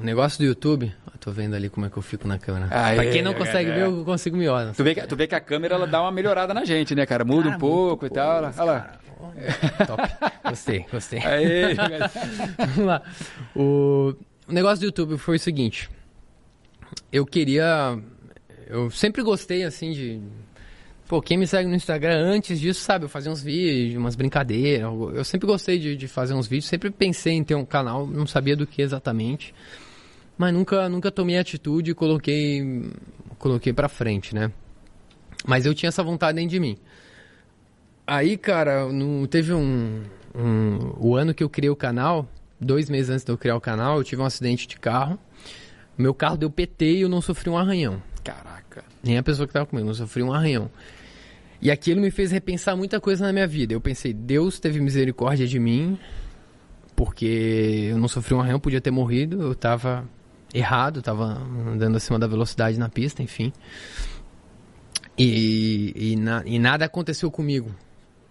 negócio 0.00 0.38
do 0.38 0.44
YouTube, 0.44 0.90
eu 1.12 1.18
tô 1.18 1.30
vendo 1.30 1.54
ali 1.54 1.68
como 1.68 1.84
é 1.84 1.90
que 1.90 1.96
eu 1.96 2.02
fico 2.02 2.26
na 2.26 2.38
câmera. 2.38 2.68
Aê, 2.70 2.94
pra 2.94 3.10
quem 3.10 3.20
não 3.20 3.32
é, 3.32 3.34
consegue 3.34 3.70
é. 3.70 3.74
ver, 3.74 3.82
eu 3.82 4.02
consigo 4.02 4.34
me 4.34 4.48
olhar. 4.48 4.72
Tu 4.72 4.82
vê, 4.82 4.94
que, 4.94 5.06
tu 5.06 5.14
vê 5.14 5.26
que 5.26 5.34
a 5.34 5.40
câmera 5.40 5.74
ela 5.74 5.86
dá 5.86 6.00
uma 6.00 6.10
melhorada 6.10 6.54
na 6.54 6.64
gente, 6.64 6.94
né, 6.94 7.04
cara? 7.04 7.22
Muda 7.22 7.50
um 7.50 7.58
pouco 7.58 8.06
e 8.06 8.10
tal. 8.10 8.44
Olha 8.44 8.64
lá. 8.64 8.92
Top. 9.86 10.02
Gostei, 10.48 10.86
gostei. 10.90 11.20
Aê, 11.20 11.74
Vamos 12.58 12.86
lá. 12.86 13.02
O, 13.54 14.14
o 14.48 14.52
negócio 14.52 14.78
do 14.80 14.86
YouTube 14.86 15.18
foi 15.18 15.36
o 15.36 15.38
seguinte. 15.40 15.90
Eu 17.12 17.26
queria. 17.26 17.98
Eu 18.70 18.90
sempre 18.90 19.22
gostei, 19.22 19.64
assim, 19.64 19.90
de. 19.92 20.20
Pô, 21.08 21.20
quem 21.20 21.36
me 21.36 21.44
segue 21.44 21.68
no 21.68 21.74
Instagram 21.74 22.20
antes 22.20 22.60
disso, 22.60 22.80
sabe? 22.82 23.04
Eu 23.04 23.08
fazia 23.08 23.32
uns 23.32 23.42
vídeos, 23.42 23.96
umas 23.96 24.14
brincadeiras. 24.14 24.88
Eu 25.12 25.24
sempre 25.24 25.46
gostei 25.46 25.76
de, 25.76 25.96
de 25.96 26.06
fazer 26.06 26.34
uns 26.34 26.46
vídeos. 26.46 26.68
Sempre 26.68 26.88
pensei 26.88 27.32
em 27.32 27.42
ter 27.42 27.56
um 27.56 27.64
canal, 27.64 28.06
não 28.06 28.26
sabia 28.28 28.56
do 28.56 28.64
que 28.64 28.80
exatamente. 28.80 29.52
mas 30.38 30.54
nunca, 30.54 30.88
nunca 30.88 31.10
tomei 31.10 31.36
atitude 31.36 31.90
e 31.90 31.94
coloquei, 31.94 32.92
coloquei 33.38 33.72
pra 33.72 33.88
frente, 33.88 34.34
né? 34.34 34.52
Mas 35.44 35.66
eu 35.66 35.74
tinha 35.74 35.88
essa 35.88 36.02
vontade 36.02 36.36
dentro 36.36 36.50
de 36.50 36.60
mim. 36.60 36.78
Aí, 38.06 38.36
cara, 38.36 38.86
no, 38.86 39.26
teve 39.26 39.52
um, 39.52 40.02
um. 40.32 40.94
O 40.96 41.16
ano 41.16 41.34
que 41.34 41.42
eu 41.42 41.50
criei 41.50 41.70
o 41.70 41.76
canal, 41.76 42.28
dois 42.60 42.88
meses 42.88 43.10
antes 43.10 43.24
de 43.24 43.32
eu 43.32 43.38
criar 43.38 43.56
o 43.56 43.60
canal, 43.60 43.98
eu 43.98 44.04
tive 44.04 44.22
um 44.22 44.24
acidente 44.24 44.68
de 44.68 44.78
carro. 44.78 45.18
Meu 45.98 46.14
carro 46.14 46.36
deu 46.36 46.50
PT 46.50 46.84
e 46.84 47.00
eu 47.00 47.08
não 47.08 47.20
sofri 47.20 47.50
um 47.50 47.58
arranhão. 47.58 48.00
Caraca. 48.22 48.84
Nem 49.02 49.18
a 49.18 49.22
pessoa 49.22 49.46
que 49.46 49.50
estava 49.50 49.66
comigo, 49.66 49.86
não 49.86 49.94
sofri 49.94 50.22
um 50.22 50.32
arranhão. 50.32 50.70
E 51.62 51.70
aquilo 51.70 52.00
me 52.00 52.10
fez 52.10 52.30
repensar 52.30 52.76
muita 52.76 53.00
coisa 53.00 53.26
na 53.26 53.32
minha 53.32 53.46
vida. 53.46 53.74
Eu 53.74 53.80
pensei, 53.80 54.14
Deus 54.14 54.58
teve 54.58 54.80
misericórdia 54.80 55.46
de 55.46 55.58
mim, 55.58 55.98
porque 56.96 57.88
eu 57.90 57.98
não 57.98 58.08
sofri 58.08 58.34
um 58.34 58.40
arranhão, 58.40 58.58
podia 58.58 58.80
ter 58.80 58.90
morrido, 58.90 59.42
eu 59.42 59.52
estava 59.52 60.08
errado, 60.54 61.00
estava 61.00 61.24
andando 61.24 61.96
acima 61.96 62.18
da 62.18 62.26
velocidade 62.26 62.78
na 62.78 62.88
pista, 62.88 63.22
enfim. 63.22 63.52
E, 65.18 65.92
e, 65.94 66.16
na, 66.16 66.42
e 66.46 66.58
nada 66.58 66.86
aconteceu 66.86 67.30
comigo. 67.30 67.74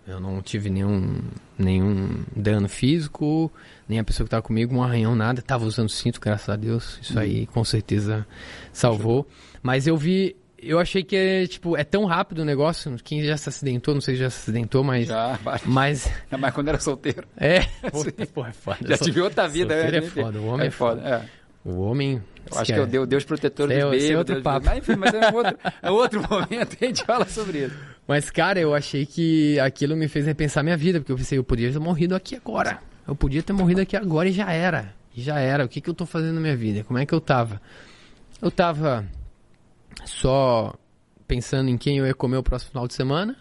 Eu 0.07 0.19
não 0.19 0.41
tive 0.41 0.71
nenhum, 0.71 1.21
nenhum 1.55 2.23
dano 2.35 2.67
físico, 2.67 3.51
nem 3.87 3.99
a 3.99 4.03
pessoa 4.03 4.25
que 4.25 4.29
estava 4.29 4.41
comigo, 4.41 4.75
um 4.75 4.81
arranhão, 4.81 5.15
nada. 5.15 5.39
Tava 5.39 5.65
usando 5.65 5.89
cinto, 5.89 6.19
graças 6.19 6.49
a 6.49 6.55
Deus. 6.55 6.97
Isso 6.99 7.19
aí 7.19 7.45
com 7.45 7.63
certeza 7.63 8.25
salvou. 8.73 9.27
Mas 9.61 9.87
eu 9.87 9.95
vi, 9.97 10.35
eu 10.61 10.79
achei 10.79 11.03
que 11.03 11.15
é, 11.15 11.47
tipo, 11.47 11.75
é 11.77 11.83
tão 11.83 12.05
rápido 12.05 12.39
o 12.39 12.45
negócio. 12.45 12.95
Quem 13.03 13.23
já 13.23 13.37
se 13.37 13.49
acidentou, 13.49 13.93
não 13.93 14.01
sei 14.01 14.15
se 14.15 14.21
já 14.21 14.29
se 14.29 14.41
acidentou, 14.41 14.83
mas. 14.83 15.07
Já, 15.07 15.39
mas. 15.65 16.09
Mas 16.31 16.53
quando 16.53 16.67
era 16.69 16.79
solteiro. 16.79 17.27
É, 17.37 17.61
puta, 17.91 18.25
porra, 18.27 18.49
é 18.49 18.53
foda. 18.53 18.77
Já 18.81 18.97
tive 18.97 19.21
outra 19.21 19.47
vida, 19.47 19.75
né? 19.75 19.97
é 19.97 20.01
foda, 20.01 20.39
o 20.39 20.45
homem 20.47 20.67
é 20.67 20.71
foda. 20.71 21.01
É. 21.01 21.39
O 21.63 21.81
homem. 21.81 22.21
Eu 22.51 22.57
acho 22.57 22.73
que 22.73 22.79
é 22.79 22.81
o 22.81 22.87
Deus, 22.87 23.07
Deus 23.07 23.23
protetor 23.25 23.69
é- 23.71 23.81
dos 23.81 23.93
esse 23.93 24.05
é 24.05 24.09
bêbados. 24.09 24.29
outro 24.29 24.43
papo. 24.43 24.65
Mas, 24.65 24.77
enfim, 24.79 24.95
mas 24.95 25.13
é 25.13 25.29
um 25.29 25.35
outro, 25.35 25.57
é 25.83 25.91
outro 25.91 26.21
momento, 26.29 26.77
a 26.81 26.85
gente 26.85 27.03
fala 27.03 27.25
sobre 27.27 27.65
isso. 27.65 27.77
Mas, 28.07 28.31
cara, 28.31 28.59
eu 28.59 28.73
achei 28.73 29.05
que 29.05 29.59
aquilo 29.59 29.95
me 29.95 30.07
fez 30.07 30.25
repensar 30.25 30.63
minha 30.63 30.75
vida, 30.77 30.99
porque 30.99 31.11
eu 31.11 31.17
pensei, 31.17 31.37
eu 31.37 31.43
podia 31.43 31.71
ter 31.71 31.77
morrido 31.79 32.15
aqui 32.15 32.35
agora. 32.35 32.79
Eu 33.07 33.15
podia 33.15 33.43
ter 33.43 33.53
morrido 33.53 33.81
aqui 33.81 33.95
agora 33.95 34.29
e 34.29 34.31
já 34.31 34.51
era. 34.51 34.93
E 35.15 35.21
já 35.21 35.37
era. 35.39 35.63
O 35.65 35.67
que, 35.67 35.79
que 35.79 35.89
eu 35.89 35.93
tô 35.93 36.05
fazendo 36.07 36.33
na 36.35 36.41
minha 36.41 36.55
vida? 36.55 36.83
Como 36.83 36.97
é 36.97 37.05
que 37.05 37.13
eu 37.13 37.21
tava? 37.21 37.61
Eu 38.41 38.49
tava 38.49 39.05
só 40.05 40.73
pensando 41.27 41.69
em 41.69 41.77
quem 41.77 41.97
eu 41.97 42.07
ia 42.07 42.13
comer 42.13 42.37
o 42.37 42.43
próximo 42.43 42.71
final 42.71 42.87
de 42.87 42.93
semana, 42.93 43.37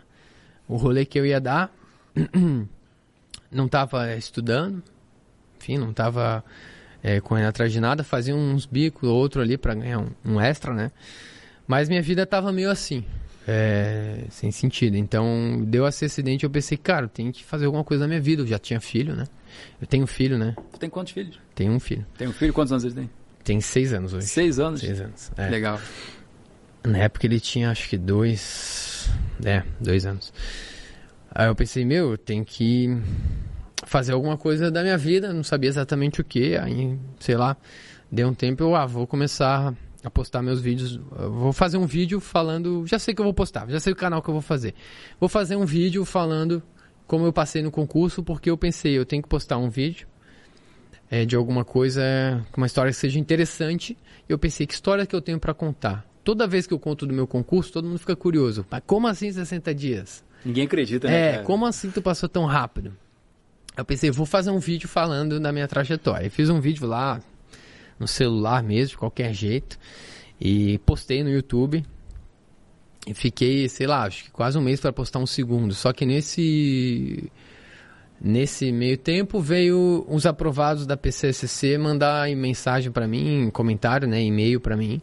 o 0.68 0.76
rolê 0.76 1.05
que 1.05 1.18
eu 1.18 1.24
ia 1.24 1.40
dar. 1.40 1.72
Não 3.51 3.66
tava 3.66 4.14
estudando, 4.14 4.82
enfim, 5.59 5.78
não 5.78 5.90
tava 5.90 6.44
é, 7.03 7.18
correndo 7.18 7.46
atrás 7.46 7.72
de 7.72 7.80
nada, 7.80 8.05
fazia 8.05 8.36
uns 8.36 8.66
bicos, 8.66 9.09
outro 9.09 9.40
ali 9.40 9.57
pra 9.57 9.74
ganhar 9.74 10.01
um, 10.01 10.11
um 10.22 10.38
extra, 10.38 10.74
né? 10.74 10.92
Mas 11.66 11.88
minha 11.88 12.03
vida 12.03 12.26
tava 12.26 12.53
meio 12.53 12.70
assim, 12.70 13.05
é, 13.46 14.24
sem 14.28 14.51
sentido. 14.51 14.99
Então, 14.99 15.64
deu 15.64 15.86
esse 15.86 16.05
acidente 16.05 16.44
eu 16.44 16.51
pensei, 16.51 16.76
cara, 16.76 17.07
eu 17.07 17.09
tenho 17.09 17.32
que 17.32 17.42
fazer 17.42 17.64
alguma 17.64 17.82
coisa 17.82 18.05
na 18.05 18.09
minha 18.09 18.20
vida. 18.20 18.42
Eu 18.42 18.46
já 18.46 18.59
tinha 18.59 18.80
filho, 18.80 19.16
né? 19.16 19.24
Eu 19.80 19.86
tenho 19.86 20.07
filho, 20.07 20.36
né? 20.36 20.55
Tu 20.72 20.78
tem 20.78 20.90
quantos 20.90 21.14
filhos? 21.14 21.40
Tenho 21.55 21.72
um 21.72 21.80
filho. 21.80 22.05
Tem 22.18 22.28
um 22.28 22.32
filho? 22.32 22.53
Quantos 22.53 22.72
anos 22.72 22.84
ele 22.84 22.94
tem? 22.94 23.11
Tem 23.42 23.61
seis 23.62 23.94
anos 23.94 24.12
hoje. 24.12 24.26
Seis 24.26 24.59
anos? 24.59 24.80
Seis 24.80 25.01
anos. 25.01 25.32
É. 25.36 25.49
Legal. 25.49 25.80
Na 26.84 26.98
época 26.98 27.26
ele 27.26 27.40
tinha 27.40 27.70
acho 27.70 27.88
que 27.88 27.98
dois. 27.98 29.10
É, 29.44 29.62
dois 29.80 30.06
anos. 30.06 30.32
Aí 31.30 31.46
eu 31.46 31.54
pensei, 31.54 31.84
meu, 31.84 32.12
eu 32.12 32.18
tenho 32.18 32.44
que 32.44 32.88
fazer 33.84 34.12
alguma 34.12 34.36
coisa 34.36 34.70
da 34.70 34.82
minha 34.82 34.98
vida, 34.98 35.32
não 35.32 35.44
sabia 35.44 35.68
exatamente 35.68 36.20
o 36.20 36.24
que. 36.24 36.56
Aí, 36.56 36.98
sei 37.20 37.36
lá, 37.36 37.56
deu 38.10 38.28
um 38.28 38.34
tempo 38.34 38.62
eu, 38.62 38.74
ah, 38.74 38.86
vou 38.86 39.06
começar 39.06 39.74
a 40.02 40.10
postar 40.10 40.42
meus 40.42 40.60
vídeos. 40.60 41.00
Eu 41.18 41.32
vou 41.32 41.52
fazer 41.52 41.76
um 41.76 41.86
vídeo 41.86 42.20
falando. 42.20 42.86
Já 42.86 42.98
sei 42.98 43.14
que 43.14 43.20
eu 43.20 43.24
vou 43.24 43.34
postar, 43.34 43.68
já 43.68 43.78
sei 43.78 43.92
o 43.92 43.96
canal 43.96 44.22
que 44.22 44.28
eu 44.28 44.34
vou 44.34 44.42
fazer. 44.42 44.74
Vou 45.20 45.28
fazer 45.28 45.56
um 45.56 45.66
vídeo 45.66 46.04
falando 46.04 46.62
como 47.06 47.24
eu 47.24 47.32
passei 47.32 47.62
no 47.62 47.70
concurso, 47.70 48.22
porque 48.22 48.50
eu 48.50 48.58
pensei, 48.58 48.98
eu 48.98 49.04
tenho 49.04 49.22
que 49.22 49.28
postar 49.28 49.58
um 49.58 49.68
vídeo. 49.70 50.06
é, 51.10 51.24
de 51.24 51.36
alguma 51.36 51.64
coisa, 51.64 52.02
uma 52.56 52.66
história 52.66 52.90
que 52.92 52.98
seja 52.98 53.18
interessante. 53.18 53.96
E 54.28 54.32
eu 54.32 54.38
pensei, 54.38 54.66
que 54.66 54.74
história 54.74 55.06
que 55.06 55.14
eu 55.14 55.22
tenho 55.22 55.38
pra 55.38 55.54
contar? 55.54 56.04
Toda 56.28 56.46
vez 56.46 56.66
que 56.66 56.74
eu 56.74 56.78
conto 56.78 57.06
do 57.06 57.14
meu 57.14 57.26
concurso, 57.26 57.72
todo 57.72 57.88
mundo 57.88 57.98
fica 57.98 58.14
curioso. 58.14 58.62
Mas 58.70 58.82
como 58.86 59.06
assim 59.06 59.32
60 59.32 59.74
dias? 59.74 60.22
Ninguém 60.44 60.66
acredita, 60.66 61.08
né? 61.08 61.20
É, 61.20 61.32
cara? 61.32 61.44
como 61.44 61.64
assim 61.64 61.90
tu 61.90 62.02
passou 62.02 62.28
tão 62.28 62.44
rápido? 62.44 62.94
Eu 63.74 63.82
pensei, 63.82 64.10
vou 64.10 64.26
fazer 64.26 64.50
um 64.50 64.58
vídeo 64.58 64.90
falando 64.90 65.40
da 65.40 65.50
minha 65.50 65.66
trajetória. 65.66 66.26
Eu 66.26 66.30
fiz 66.30 66.50
um 66.50 66.60
vídeo 66.60 66.86
lá 66.86 67.18
no 67.98 68.06
celular 68.06 68.62
mesmo, 68.62 68.90
de 68.90 68.98
qualquer 68.98 69.32
jeito, 69.32 69.78
e 70.38 70.76
postei 70.80 71.24
no 71.24 71.30
YouTube. 71.30 71.82
E 73.06 73.14
fiquei, 73.14 73.66
sei 73.66 73.86
lá, 73.86 74.02
acho 74.02 74.24
que 74.24 74.30
quase 74.30 74.58
um 74.58 74.60
mês 74.60 74.80
para 74.80 74.92
postar 74.92 75.20
um 75.20 75.26
segundo. 75.26 75.72
Só 75.72 75.94
que 75.94 76.04
nesse 76.04 77.32
nesse 78.20 78.70
meio 78.70 78.98
tempo 78.98 79.40
veio 79.40 80.04
uns 80.06 80.26
aprovados 80.26 80.86
da 80.86 80.94
PCSC 80.94 81.78
mandar 81.78 82.28
mensagem 82.36 82.92
para 82.92 83.08
mim, 83.08 83.48
comentário, 83.50 84.06
né, 84.06 84.22
e-mail 84.22 84.60
para 84.60 84.76
mim, 84.76 85.00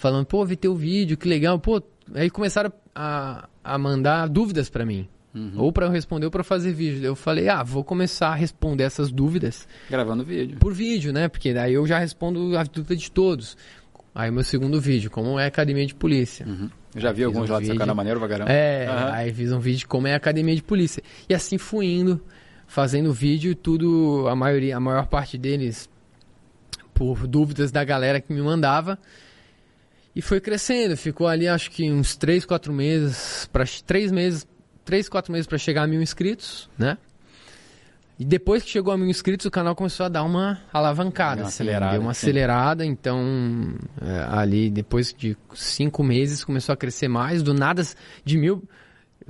falando, 0.00 0.24
pô, 0.24 0.44
vi 0.46 0.56
teu 0.56 0.74
vídeo, 0.74 1.16
que 1.16 1.28
legal. 1.28 1.58
Pô, 1.58 1.82
aí 2.14 2.30
começaram 2.30 2.72
a, 2.94 3.46
a 3.62 3.76
mandar 3.76 4.28
dúvidas 4.28 4.70
para 4.70 4.84
mim. 4.84 5.06
Ou 5.56 5.72
para 5.72 5.86
eu 5.86 5.90
responder 5.92 6.24
ou 6.24 6.30
para 6.30 6.42
fazer 6.42 6.72
vídeo. 6.72 7.04
Eu 7.04 7.14
falei, 7.14 7.48
ah, 7.48 7.62
vou 7.62 7.84
começar 7.84 8.30
a 8.30 8.34
responder 8.34 8.82
essas 8.82 9.12
dúvidas 9.12 9.68
Gravando 9.88 10.24
vídeo. 10.24 10.58
por 10.58 10.72
vídeo, 10.72 11.12
né? 11.12 11.28
Porque 11.28 11.54
daí 11.54 11.74
eu 11.74 11.86
já 11.86 12.00
respondo 12.00 12.58
a 12.58 12.64
dúvida 12.64 12.96
de 12.96 13.12
todos. 13.12 13.56
Aí 14.12 14.28
meu 14.28 14.42
segundo 14.42 14.80
vídeo, 14.80 15.08
como 15.08 15.38
é 15.38 15.44
a 15.44 15.46
academia 15.46 15.86
de 15.86 15.94
polícia. 15.94 16.44
Uhum. 16.44 16.68
Já 16.96 17.12
vi 17.12 17.22
alguns 17.22 17.48
um 17.48 17.52
lá 17.52 17.60
do 17.60 17.64
seu 17.66 17.74
vídeo. 17.74 17.78
canal 17.78 17.94
maneiro 17.94 18.18
caramba. 18.26 18.50
É, 18.50 18.88
Aham. 18.88 19.12
aí 19.12 19.32
fiz 19.32 19.52
um 19.52 19.60
vídeo 19.60 19.78
de 19.80 19.86
como 19.86 20.08
é 20.08 20.14
a 20.14 20.16
academia 20.16 20.56
de 20.56 20.64
polícia. 20.64 21.00
E 21.28 21.34
assim 21.34 21.58
fui 21.58 21.86
indo, 21.86 22.20
fazendo 22.66 23.12
vídeo, 23.12 23.54
tudo, 23.54 24.26
a 24.26 24.34
maioria, 24.34 24.78
a 24.78 24.80
maior 24.80 25.06
parte 25.06 25.38
deles 25.38 25.88
por 26.92 27.28
dúvidas 27.28 27.70
da 27.70 27.84
galera 27.84 28.20
que 28.20 28.32
me 28.32 28.42
mandava. 28.42 28.98
E 30.14 30.20
foi 30.20 30.40
crescendo, 30.40 30.96
ficou 30.96 31.26
ali 31.26 31.46
acho 31.46 31.70
que 31.70 31.90
uns 31.90 32.16
3, 32.16 32.44
4 32.44 32.72
meses, 32.72 33.48
para 33.52 33.64
3 33.64 34.10
meses, 34.10 34.46
3, 34.84 35.08
4 35.08 35.32
meses 35.32 35.46
para 35.46 35.56
chegar 35.56 35.84
a 35.84 35.86
mil 35.86 36.02
inscritos, 36.02 36.68
né? 36.76 36.98
E 38.20 38.24
depois 38.24 38.62
que 38.62 38.68
chegou 38.68 38.92
a 38.92 38.98
mil 38.98 39.08
inscritos, 39.08 39.46
o 39.46 39.50
canal 39.50 39.74
começou 39.74 40.04
a 40.04 40.08
dar 40.10 40.22
uma 40.24 40.60
alavancada, 40.70 41.40
uma 41.40 41.48
assim, 41.48 41.62
acelerada, 41.62 41.92
deu 41.92 42.02
uma 42.02 42.12
sim. 42.12 42.26
acelerada, 42.26 42.84
então 42.84 43.74
é, 43.98 44.26
ali 44.28 44.68
depois 44.68 45.14
de 45.16 45.34
cinco 45.54 46.04
meses 46.04 46.44
começou 46.44 46.74
a 46.74 46.76
crescer 46.76 47.08
mais, 47.08 47.42
do 47.42 47.54
nada 47.54 47.82
de 48.22 48.36
mil, 48.36 48.62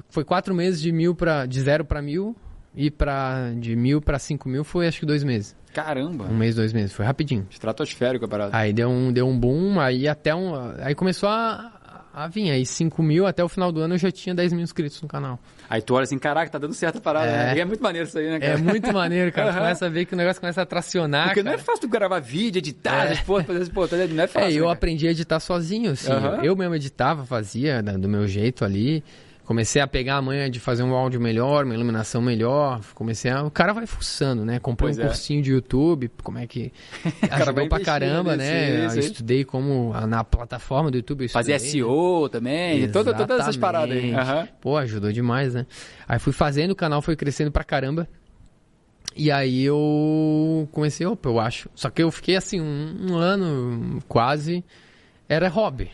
foi 0.08 0.24
quatro 0.24 0.52
meses 0.52 0.80
de 0.80 0.90
mil 0.90 1.14
para 1.14 1.46
de 1.46 1.60
zero 1.60 1.84
para 1.84 2.02
mil 2.02 2.34
e 2.74 2.90
para 2.90 3.52
de 3.52 3.76
mil 3.76 4.00
para 4.00 4.18
cinco 4.18 4.48
mil 4.48 4.64
foi 4.64 4.88
acho 4.88 4.98
que 4.98 5.06
dois 5.06 5.22
meses, 5.22 5.54
Caramba. 5.74 6.24
um 6.24 6.36
mês, 6.36 6.54
dois 6.56 6.72
meses, 6.72 6.92
foi 6.92 7.04
rapidinho. 7.04 7.46
Estratosférico 7.50 8.24
a 8.24 8.28
parada. 8.28 8.56
Aí 8.56 8.72
deu 8.72 8.88
um, 8.88 9.12
deu 9.12 9.26
um 9.28 9.38
boom, 9.38 9.78
aí 9.80 10.08
até 10.08 10.34
um. 10.34 10.52
Aí 10.82 10.94
começou 10.94 11.28
a, 11.28 11.72
a 12.12 12.26
vir. 12.28 12.50
Aí 12.50 12.66
5 12.66 13.02
mil, 13.02 13.26
até 13.26 13.42
o 13.44 13.48
final 13.48 13.70
do 13.70 13.80
ano 13.80 13.94
eu 13.94 13.98
já 13.98 14.10
tinha 14.10 14.34
10 14.34 14.52
mil 14.52 14.62
inscritos 14.62 15.00
no 15.00 15.08
canal. 15.08 15.38
Aí 15.68 15.80
tu 15.80 15.94
olha 15.94 16.02
assim, 16.02 16.18
caraca, 16.18 16.50
tá 16.50 16.58
dando 16.58 16.74
certo 16.74 16.98
a 16.98 17.00
parada. 17.00 17.26
É. 17.30 17.54
né? 17.54 17.60
É 17.60 17.64
muito 17.64 17.80
maneiro 17.80 18.08
isso 18.08 18.18
aí, 18.18 18.28
né, 18.28 18.40
cara? 18.40 18.52
É 18.54 18.56
muito 18.56 18.92
maneiro, 18.92 19.30
cara. 19.30 19.48
Tu 19.48 19.50
Aham. 19.54 19.60
começa 19.60 19.86
a 19.86 19.88
ver 19.88 20.04
que 20.04 20.14
o 20.14 20.16
negócio 20.16 20.40
começa 20.40 20.60
a 20.62 20.66
tracionar. 20.66 21.26
Porque 21.28 21.42
não 21.44 21.52
é 21.52 21.54
cara. 21.54 21.64
fácil 21.64 21.82
tu 21.82 21.88
gravar 21.88 22.18
vídeo, 22.18 22.58
editar, 22.58 23.12
É. 23.12 23.16
porra, 23.24 23.44
fazer 23.44 23.60
esse 23.62 23.70
porra, 23.70 23.88
não 24.08 24.24
é 24.24 24.26
fácil. 24.26 24.48
É, 24.48 24.50
eu 24.50 24.54
né, 24.54 24.60
cara? 24.62 24.72
aprendi 24.72 25.06
a 25.06 25.10
editar 25.12 25.38
sozinho, 25.38 25.92
assim. 25.92 26.10
Aham. 26.10 26.40
Eu 26.42 26.56
mesmo 26.56 26.74
editava, 26.74 27.24
fazia 27.24 27.80
da- 27.80 27.96
do 27.96 28.08
meu 28.08 28.26
jeito 28.26 28.64
ali. 28.64 29.04
Comecei 29.44 29.82
a 29.82 29.86
pegar 29.86 30.16
a 30.16 30.22
manha 30.22 30.48
de 30.48 30.60
fazer 30.60 30.82
um 30.82 30.94
áudio 30.94 31.20
melhor, 31.20 31.64
uma 31.64 31.74
iluminação 31.74 32.22
melhor. 32.22 32.80
Comecei 32.94 33.30
a. 33.30 33.42
O 33.42 33.50
cara 33.50 33.72
vai 33.72 33.84
fuçando, 33.86 34.44
né? 34.44 34.60
Comprei 34.60 34.88
Pois 34.88 34.98
um 34.98 35.02
é. 35.02 35.06
cursinho 35.06 35.42
de 35.42 35.50
YouTube, 35.50 36.10
como 36.22 36.38
é 36.38 36.46
que. 36.46 36.72
Ajudou 37.30 37.68
pra 37.68 37.80
caramba, 37.80 38.36
nisso, 38.36 38.48
né? 38.48 38.86
isso, 38.86 38.96
Eu 38.96 39.00
estudei 39.00 39.44
como. 39.44 39.92
Na 40.06 40.22
plataforma 40.22 40.90
do 40.90 40.98
YouTube. 40.98 41.26
Fazer 41.28 41.52
né? 41.52 41.58
SEO 41.58 42.28
também, 42.28 42.88
toda, 42.90 43.12
todas 43.12 43.40
essas 43.40 43.56
paradas 43.56 43.96
aí. 43.96 44.14
Aham. 44.14 44.48
Pô, 44.60 44.76
ajudou 44.76 45.10
demais, 45.12 45.54
né? 45.54 45.66
Aí 46.06 46.18
fui 46.18 46.32
fazendo, 46.32 46.70
o 46.70 46.76
canal 46.76 47.02
foi 47.02 47.16
crescendo 47.16 47.50
pra 47.50 47.64
caramba. 47.64 48.08
E 49.16 49.30
aí 49.30 49.64
eu 49.64 50.68
comecei, 50.70 51.04
opa, 51.06 51.28
eu 51.28 51.40
acho. 51.40 51.68
Só 51.74 51.90
que 51.90 52.02
eu 52.02 52.10
fiquei 52.12 52.36
assim, 52.36 52.60
um, 52.60 53.06
um 53.10 53.16
ano 53.16 53.98
quase, 54.06 54.64
era 55.28 55.48
hobby. 55.48 55.90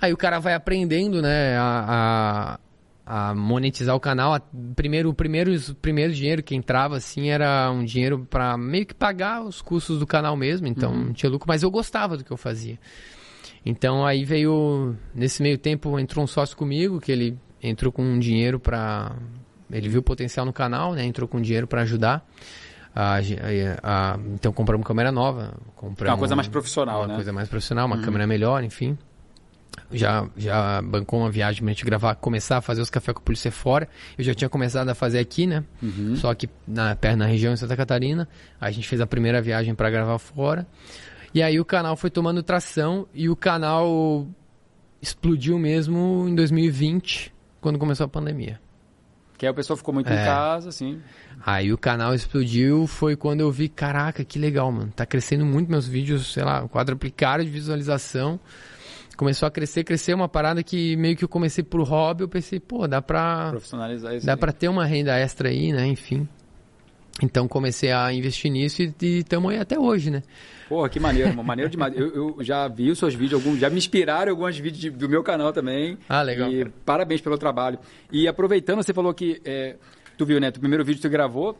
Aí 0.00 0.12
o 0.12 0.16
cara 0.16 0.38
vai 0.38 0.54
aprendendo, 0.54 1.22
né, 1.22 1.56
a, 1.58 2.58
a, 3.06 3.28
a 3.30 3.34
monetizar 3.34 3.94
o 3.94 4.00
canal. 4.00 4.34
A- 4.34 4.42
Primeiro, 4.74 5.10
o 5.10 5.14
primeiro, 5.14 5.54
o 5.54 5.74
primeiro 5.74 6.12
dinheiro 6.12 6.42
que 6.42 6.54
entrava, 6.54 6.96
assim, 6.96 7.30
era 7.30 7.70
um 7.70 7.84
dinheiro 7.84 8.26
pra 8.28 8.56
meio 8.56 8.84
que 8.86 8.94
pagar 8.94 9.42
os 9.42 9.62
custos 9.62 9.98
do 9.98 10.06
canal 10.06 10.36
mesmo. 10.36 10.66
Então, 10.66 10.94
não 10.94 11.12
tinha 11.12 11.30
lucro, 11.30 11.48
mas 11.48 11.62
eu 11.62 11.70
gostava 11.70 12.16
do 12.16 12.24
que 12.24 12.30
eu 12.30 12.36
fazia. 12.36 12.78
Então 13.64 14.06
aí 14.06 14.24
veio, 14.24 14.94
nesse 15.12 15.42
meio 15.42 15.58
tempo, 15.58 15.98
entrou 15.98 16.22
um 16.22 16.26
sócio 16.26 16.56
comigo, 16.56 17.00
que 17.00 17.10
ele 17.10 17.36
entrou 17.60 17.90
com 17.90 18.02
um 18.02 18.18
dinheiro 18.18 18.60
pra. 18.60 19.16
Ele 19.70 19.88
viu 19.88 19.98
o 19.98 20.02
potencial 20.04 20.46
no 20.46 20.52
canal, 20.52 20.94
né? 20.94 21.04
Entrou 21.04 21.26
com 21.26 21.40
dinheiro 21.40 21.66
pra 21.66 21.82
ajudar. 21.82 22.24
A, 22.94 23.16
a, 23.16 23.20
a, 23.82 24.18
então 24.32 24.52
compramos 24.52 24.86
câmera 24.86 25.10
nova. 25.10 25.54
Compramos 25.74 26.12
uma 26.12 26.18
coisa 26.18 26.36
mais 26.36 26.46
profissional, 26.48 27.00
uma 27.00 27.08
né? 27.08 27.14
coisa 27.16 27.32
mais 27.32 27.48
profissional, 27.48 27.86
uma 27.86 27.96
uhum. 27.96 28.02
câmera 28.02 28.26
melhor, 28.26 28.62
enfim. 28.62 28.96
Já, 29.92 30.28
já 30.36 30.82
bancou 30.82 31.20
uma 31.20 31.30
viagem 31.30 31.62
pra 31.62 31.72
gente 31.72 31.84
gravar, 31.84 32.14
começar 32.16 32.58
a 32.58 32.60
fazer 32.60 32.80
os 32.80 32.90
cafés 32.90 33.14
com 33.14 33.20
a 33.20 33.24
polícia 33.24 33.52
fora. 33.52 33.88
Eu 34.18 34.24
já 34.24 34.34
tinha 34.34 34.48
começado 34.48 34.88
a 34.88 34.94
fazer 34.94 35.18
aqui, 35.18 35.46
né? 35.46 35.64
Uhum. 35.82 36.16
Só 36.16 36.34
que 36.34 36.48
na, 36.66 36.96
perto 36.96 37.16
na 37.16 37.26
região 37.26 37.52
em 37.52 37.56
Santa 37.56 37.76
Catarina. 37.76 38.28
Aí 38.60 38.70
a 38.70 38.72
gente 38.72 38.88
fez 38.88 39.00
a 39.00 39.06
primeira 39.06 39.40
viagem 39.40 39.74
para 39.74 39.90
gravar 39.90 40.18
fora. 40.18 40.66
E 41.32 41.42
aí 41.42 41.60
o 41.60 41.64
canal 41.64 41.96
foi 41.96 42.10
tomando 42.10 42.42
tração 42.42 43.06
e 43.14 43.28
o 43.28 43.36
canal 43.36 44.26
explodiu 45.00 45.58
mesmo 45.58 46.26
em 46.28 46.34
2020, 46.34 47.32
quando 47.60 47.78
começou 47.78 48.04
a 48.04 48.08
pandemia. 48.08 48.60
Que 49.36 49.44
aí 49.44 49.52
o 49.52 49.54
pessoal 49.54 49.76
ficou 49.76 49.92
muito 49.92 50.08
é. 50.10 50.14
em 50.14 50.24
casa, 50.24 50.70
assim. 50.70 51.00
Aí 51.44 51.72
o 51.72 51.78
canal 51.78 52.14
explodiu, 52.14 52.86
foi 52.86 53.16
quando 53.16 53.40
eu 53.40 53.50
vi, 53.50 53.68
caraca, 53.68 54.24
que 54.24 54.38
legal, 54.38 54.72
mano. 54.72 54.90
Tá 54.94 55.04
crescendo 55.04 55.44
muito 55.44 55.70
meus 55.70 55.86
vídeos, 55.86 56.32
sei 56.32 56.42
lá, 56.42 56.66
quadruplicaram 56.68 57.44
de 57.44 57.50
visualização. 57.50 58.40
Começou 59.16 59.46
a 59.46 59.50
crescer, 59.50 59.82
crescer 59.82 60.14
uma 60.14 60.28
parada 60.28 60.62
que 60.62 60.94
meio 60.96 61.16
que 61.16 61.24
eu 61.24 61.28
comecei 61.28 61.64
por 61.64 61.82
hobby, 61.82 62.22
eu 62.22 62.28
pensei, 62.28 62.60
pô, 62.60 62.86
dá 62.86 63.00
pra... 63.00 63.48
Profissionalizar 63.50 64.14
isso 64.14 64.26
Dá 64.26 64.32
aí. 64.34 64.38
pra 64.38 64.52
ter 64.52 64.68
uma 64.68 64.84
renda 64.84 65.16
extra 65.16 65.48
aí, 65.48 65.72
né, 65.72 65.86
enfim. 65.86 66.28
Então 67.22 67.48
comecei 67.48 67.92
a 67.92 68.12
investir 68.12 68.50
nisso 68.50 68.82
e 68.82 68.92
estamos 69.00 69.50
aí 69.50 69.58
até 69.58 69.78
hoje, 69.78 70.10
né? 70.10 70.22
Porra, 70.68 70.88
que 70.88 71.00
maneiro, 71.00 71.30
mano. 71.30 71.44
maneiro 71.44 71.70
demais. 71.70 71.96
Eu, 71.96 72.36
eu 72.36 72.44
já 72.44 72.68
vi 72.68 72.90
os 72.90 72.98
seus 72.98 73.14
vídeos, 73.14 73.42
alguns, 73.42 73.58
já 73.58 73.70
me 73.70 73.78
inspiraram 73.78 74.32
alguns 74.32 74.58
vídeos 74.58 74.80
de, 74.80 74.90
do 74.90 75.08
meu 75.08 75.22
canal 75.22 75.52
também. 75.52 75.96
Ah, 76.08 76.20
legal. 76.20 76.50
E 76.50 76.66
parabéns 76.84 77.22
pelo 77.22 77.38
trabalho. 77.38 77.78
E 78.12 78.28
aproveitando, 78.28 78.82
você 78.82 78.92
falou 78.92 79.14
que. 79.14 79.40
É, 79.46 79.76
tu 80.18 80.26
viu, 80.26 80.38
né? 80.38 80.48
O 80.48 80.60
primeiro 80.60 80.84
vídeo 80.84 81.00
que 81.00 81.08
tu 81.08 81.10
gravou. 81.10 81.58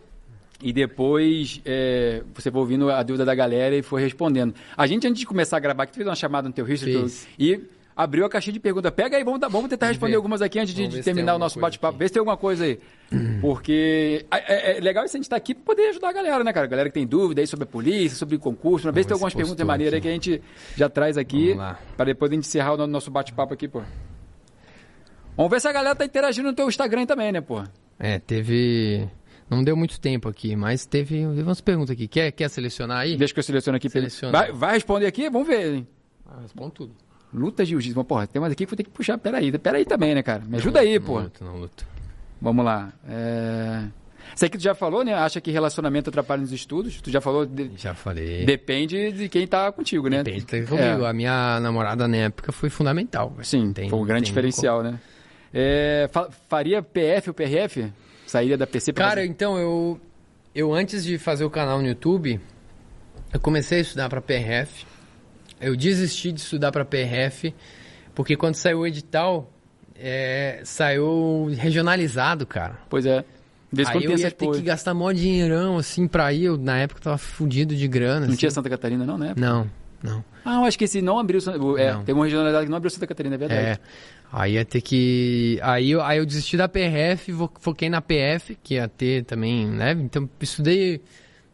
E 0.62 0.72
depois 0.72 1.60
é, 1.64 2.22
você 2.34 2.50
foi 2.50 2.60
ouvindo 2.60 2.90
a 2.90 3.02
dúvida 3.02 3.24
da 3.24 3.34
galera 3.34 3.76
e 3.76 3.82
foi 3.82 4.02
respondendo. 4.02 4.54
A 4.76 4.86
gente, 4.86 5.06
antes 5.06 5.20
de 5.20 5.26
começar 5.26 5.58
a 5.58 5.60
gravar, 5.60 5.86
que 5.86 5.92
tu 5.92 5.96
fez 5.96 6.08
uma 6.08 6.16
chamada 6.16 6.48
no 6.48 6.54
teu 6.54 6.66
history 6.66 7.06
e 7.38 7.60
abriu 7.96 8.26
a 8.26 8.28
caixinha 8.28 8.52
de 8.52 8.60
perguntas. 8.60 8.92
Pega 8.92 9.16
aí, 9.16 9.24
vamos, 9.24 9.40
vamos 9.40 9.68
tentar 9.68 9.86
responder 9.86 10.12
vamos 10.12 10.24
algumas 10.24 10.42
aqui 10.42 10.58
antes 10.58 10.74
de, 10.74 10.86
de 10.86 11.02
terminar 11.02 11.34
o 11.34 11.38
nosso 11.38 11.58
bate-papo. 11.58 11.96
Vê 11.96 12.06
se 12.06 12.12
tem 12.14 12.20
alguma 12.20 12.36
coisa 12.36 12.64
aí. 12.64 12.78
Porque 13.40 14.26
é, 14.30 14.72
é, 14.74 14.78
é 14.78 14.80
legal 14.80 15.04
isso 15.04 15.16
a 15.16 15.18
gente 15.18 15.24
estar 15.24 15.36
tá 15.36 15.38
aqui 15.38 15.54
para 15.54 15.64
poder 15.64 15.88
ajudar 15.88 16.10
a 16.10 16.12
galera, 16.12 16.44
né, 16.44 16.52
cara? 16.52 16.66
A 16.66 16.68
galera 16.68 16.88
que 16.90 16.94
tem 16.94 17.06
dúvida 17.06 17.40
aí 17.40 17.46
sobre 17.46 17.64
a 17.64 17.66
polícia, 17.66 18.16
sobre 18.18 18.36
concurso. 18.36 18.86
Uma 18.86 18.92
vez 18.92 19.06
tem 19.06 19.14
algumas 19.14 19.32
perguntas 19.32 19.56
de 19.56 19.64
maneira 19.64 19.96
aí 19.96 20.02
que 20.02 20.08
a 20.08 20.12
gente 20.12 20.42
já 20.76 20.90
traz 20.90 21.16
aqui 21.16 21.56
para 21.96 22.06
depois 22.06 22.30
a 22.30 22.34
gente 22.34 22.46
encerrar 22.46 22.74
o 22.74 22.86
nosso 22.86 23.10
bate-papo 23.10 23.54
aqui, 23.54 23.66
pô. 23.66 23.82
Vamos 25.34 25.50
ver 25.50 25.60
se 25.60 25.68
a 25.68 25.72
galera 25.72 25.94
tá 25.94 26.04
interagindo 26.04 26.48
no 26.48 26.54
teu 26.54 26.68
Instagram 26.68 27.06
também, 27.06 27.32
né, 27.32 27.40
pô? 27.40 27.62
É, 27.98 28.18
teve... 28.18 29.08
Não 29.48 29.62
deu 29.62 29.76
muito 29.76 30.00
tempo 30.00 30.28
aqui, 30.28 30.56
mas 30.56 30.86
teve, 30.86 31.24
teve 31.26 31.42
umas 31.42 31.60
perguntas 31.60 31.90
aqui. 31.90 32.08
Quer, 32.08 32.32
quer 32.32 32.50
selecionar 32.50 32.98
aí? 32.98 33.16
Deixa 33.16 33.32
que 33.32 33.38
eu 33.38 33.44
seleciono 33.44 33.76
aqui. 33.76 33.88
Seleciona. 33.88 34.36
Vai, 34.36 34.52
vai 34.52 34.74
responder 34.74 35.06
aqui? 35.06 35.30
Vamos 35.30 35.46
ver, 35.46 35.74
hein? 35.74 35.86
Ah, 36.26 36.40
respondo 36.42 36.70
tudo. 36.70 36.94
Luta 37.32 37.64
jiu-jitsu. 37.64 38.02
Porra, 38.04 38.26
tem 38.26 38.40
mais 38.40 38.52
aqui 38.52 38.64
que 38.64 38.70
vou 38.70 38.76
ter 38.76 38.82
que 38.82 38.90
puxar. 38.90 39.18
Peraí, 39.18 39.56
peraí 39.58 39.84
também, 39.84 40.14
né, 40.14 40.22
cara? 40.22 40.42
Me 40.44 40.56
ajuda 40.56 40.80
aí, 40.80 40.98
pô. 40.98 41.16
Não 41.16 41.22
luto, 41.24 41.44
não 41.44 41.56
luto. 41.58 41.86
Vamos 42.40 42.64
lá. 42.64 42.92
É... 43.08 43.84
Sei 44.34 44.48
que 44.48 44.58
tu 44.58 44.64
já 44.64 44.74
falou, 44.74 45.04
né? 45.04 45.14
Acha 45.14 45.40
que 45.40 45.50
relacionamento 45.50 46.10
atrapalha 46.10 46.40
nos 46.40 46.52
estudos. 46.52 47.00
Tu 47.00 47.10
já 47.10 47.20
falou. 47.20 47.46
De... 47.46 47.70
Já 47.76 47.94
falei. 47.94 48.44
Depende 48.44 49.12
de 49.12 49.28
quem 49.28 49.46
tá 49.46 49.70
contigo, 49.70 50.08
né? 50.08 50.22
Depende 50.22 50.44
de 50.44 50.46
quem 50.46 50.64
tá 50.64 50.68
comigo. 50.68 51.04
É. 51.04 51.08
A 51.08 51.12
minha 51.12 51.60
namorada 51.60 52.08
na 52.08 52.16
época 52.16 52.50
foi 52.50 52.68
fundamental. 52.68 53.32
Sim, 53.42 53.72
tem, 53.72 53.88
foi 53.88 53.98
um 53.98 54.04
grande 54.04 54.26
diferencial, 54.26 54.78
como... 54.78 54.90
né? 54.90 55.00
É... 55.54 56.10
Faria 56.48 56.82
PF 56.82 57.30
ou 57.30 57.34
PRF? 57.34 57.92
Sairia 58.26 58.58
da 58.58 58.66
PC 58.66 58.92
pra 58.92 59.04
Cara, 59.04 59.20
fazer... 59.20 59.30
então, 59.30 59.58
eu. 59.58 60.00
Eu 60.54 60.72
antes 60.72 61.04
de 61.04 61.18
fazer 61.18 61.44
o 61.44 61.50
canal 61.50 61.80
no 61.80 61.86
YouTube, 61.86 62.40
eu 63.32 63.38
comecei 63.38 63.78
a 63.78 63.80
estudar 63.82 64.08
para 64.08 64.22
PRF. 64.22 64.86
Eu 65.60 65.76
desisti 65.76 66.32
de 66.32 66.40
estudar 66.40 66.72
para 66.72 66.84
PRF, 66.84 67.54
porque 68.14 68.36
quando 68.36 68.54
saiu 68.54 68.80
o 68.80 68.86
edital, 68.86 69.50
é, 69.94 70.60
saiu 70.64 71.50
regionalizado, 71.56 72.46
cara. 72.46 72.78
Pois 72.88 73.04
é. 73.04 73.24
Desde 73.72 73.92
Aí 73.92 74.04
eu 74.04 74.16
ia 74.16 74.30
ter 74.30 74.50
que 74.50 74.62
gastar 74.62 74.94
mó 74.94 75.10
dinheirão, 75.12 75.76
assim, 75.76 76.06
pra 76.06 76.32
ir. 76.32 76.44
Eu, 76.44 76.56
na 76.56 76.78
época, 76.78 77.00
tava 77.00 77.18
fudido 77.18 77.74
de 77.74 77.88
grana. 77.88 78.20
Não 78.20 78.28
assim. 78.28 78.36
tinha 78.36 78.50
Santa 78.50 78.70
Catarina, 78.70 79.04
não, 79.04 79.18
né? 79.18 79.34
Não, 79.36 79.68
não. 80.02 80.24
Ah, 80.44 80.60
eu 80.60 80.64
acho 80.64 80.78
que 80.78 80.84
esse 80.84 81.02
não 81.02 81.18
abriu... 81.18 81.40
É, 81.76 81.92
não. 81.92 82.04
tem 82.04 82.14
uma 82.14 82.24
regionalidade 82.24 82.66
que 82.66 82.70
não 82.70 82.76
abriu 82.76 82.90
Santa 82.90 83.06
Catarina, 83.06 83.34
é 83.34 83.38
verdade. 83.38 83.60
É. 83.60 83.78
Aí 84.32 84.54
ia 84.54 84.64
ter 84.64 84.80
que... 84.80 85.58
Aí 85.62 85.90
eu, 85.90 86.02
aí 86.02 86.18
eu 86.18 86.26
desisti 86.26 86.56
da 86.56 86.68
PRF, 86.68 87.32
foquei 87.60 87.88
na 87.88 88.00
PF, 88.00 88.56
que 88.62 88.74
ia 88.74 88.88
ter 88.88 89.24
também, 89.24 89.66
né? 89.66 89.92
Então, 89.92 90.28
estudei 90.40 91.00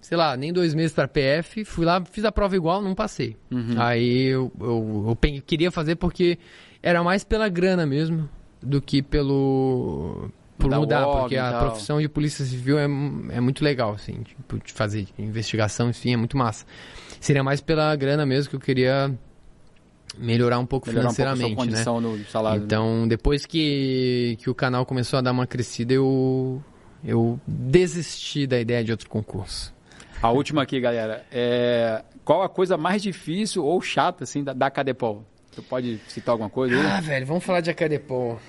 sei 0.03 0.19
lá, 0.19 0.37
nem 0.37 0.53
dois 0.53 0.75
meses 0.75 0.93
para 0.93 1.07
PF, 1.07 1.65
fui 1.65 1.87
lá, 1.87 2.05
fiz 2.05 2.25
a 2.25 2.33
prova 2.33 2.57
igual, 2.57 2.83
não 2.83 2.93
passei. 2.93 3.37
Uhum. 3.51 3.81
Aí 3.81 4.25
eu, 4.27 4.53
eu, 4.61 5.05
eu, 5.09 5.43
queria 5.47 5.71
fazer 5.71 5.95
porque 5.95 6.39
era 6.83 7.05
mais 7.05 7.23
pela 7.23 7.49
grana 7.49 7.87
mesmo 7.87 8.29
do 8.61 8.83
que 8.83 9.01
pelo 9.01 10.29
por 10.59 10.69
da 10.69 10.79
mudar, 10.79 11.07
porque 11.07 11.37
a 11.37 11.59
profissão 11.59 12.01
de 12.01 12.09
polícia 12.09 12.45
civil 12.45 12.79
é, 12.79 12.85
é 12.85 13.41
muito 13.41 13.65
legal, 13.65 13.93
assim, 13.93 14.23
tipo, 14.23 14.59
de 14.59 14.73
fazer 14.73 15.07
investigação, 15.19 15.91
enfim, 15.91 16.15
é 16.15 16.17
muito 16.17 16.37
massa. 16.37 16.67
Seria 17.21 17.43
mais 17.43 17.61
pela 17.61 17.95
grana 17.95 18.27
mesmo 18.27 18.51
que 18.51 18.57
eu 18.57 18.61
queria 18.61 19.13
melhorar 20.19 20.59
um 20.59 20.67
pouco 20.67 20.89
melhorar 20.89 21.11
financeiramente, 21.11 21.53
um 21.53 21.57
pouco 21.57 21.71
né? 21.71 21.79
No 22.19 22.25
salário, 22.27 22.61
né? 22.61 22.67
então, 22.67 23.03
né? 23.03 23.09
depois 23.09 23.47
que, 23.47 24.37
que 24.41 24.51
o 24.51 24.55
canal 24.55 24.85
começou 24.85 25.19
a 25.19 25.23
dar 25.23 25.33
uma 25.33 25.47
crescida, 25.47 25.95
eu, 25.95 26.63
eu 27.05 27.41
desisti 27.47 28.47
da 28.47 28.61
ideia 28.61 28.85
de 28.85 28.91
outro 28.91 29.09
concurso. 29.09 29.73
A 30.23 30.31
última 30.31 30.63
aqui, 30.63 30.81
galera. 30.81 31.25
É... 31.33 32.05
Qual 32.25 32.43
a 32.43 32.49
coisa 32.49 32.77
mais 32.77 33.03
difícil 33.03 33.65
ou 33.65 33.81
chata, 33.81 34.23
assim, 34.23 34.45
da, 34.45 34.53
da 34.53 34.71
Cadepol? 34.71 35.25
Tu 35.55 35.63
pode 35.63 36.01
citar 36.09 36.33
alguma 36.33 36.49
coisa 36.49 36.75
aí? 36.75 36.87
Ah, 36.87 37.01
velho, 37.01 37.27
vamos 37.27 37.45
falar 37.45 37.61
de 37.61 37.71
Acadepol. 37.71 38.41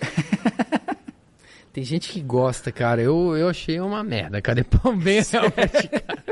Tem 1.74 1.84
gente 1.84 2.10
que 2.10 2.22
gosta, 2.22 2.72
cara. 2.72 3.02
Eu, 3.02 3.36
eu 3.36 3.50
achei 3.50 3.80
uma 3.80 4.04
merda. 4.04 4.38
Acadepol 4.38 4.96
bem 4.96 5.22
realmente, 5.22 5.88
cara. 5.90 6.24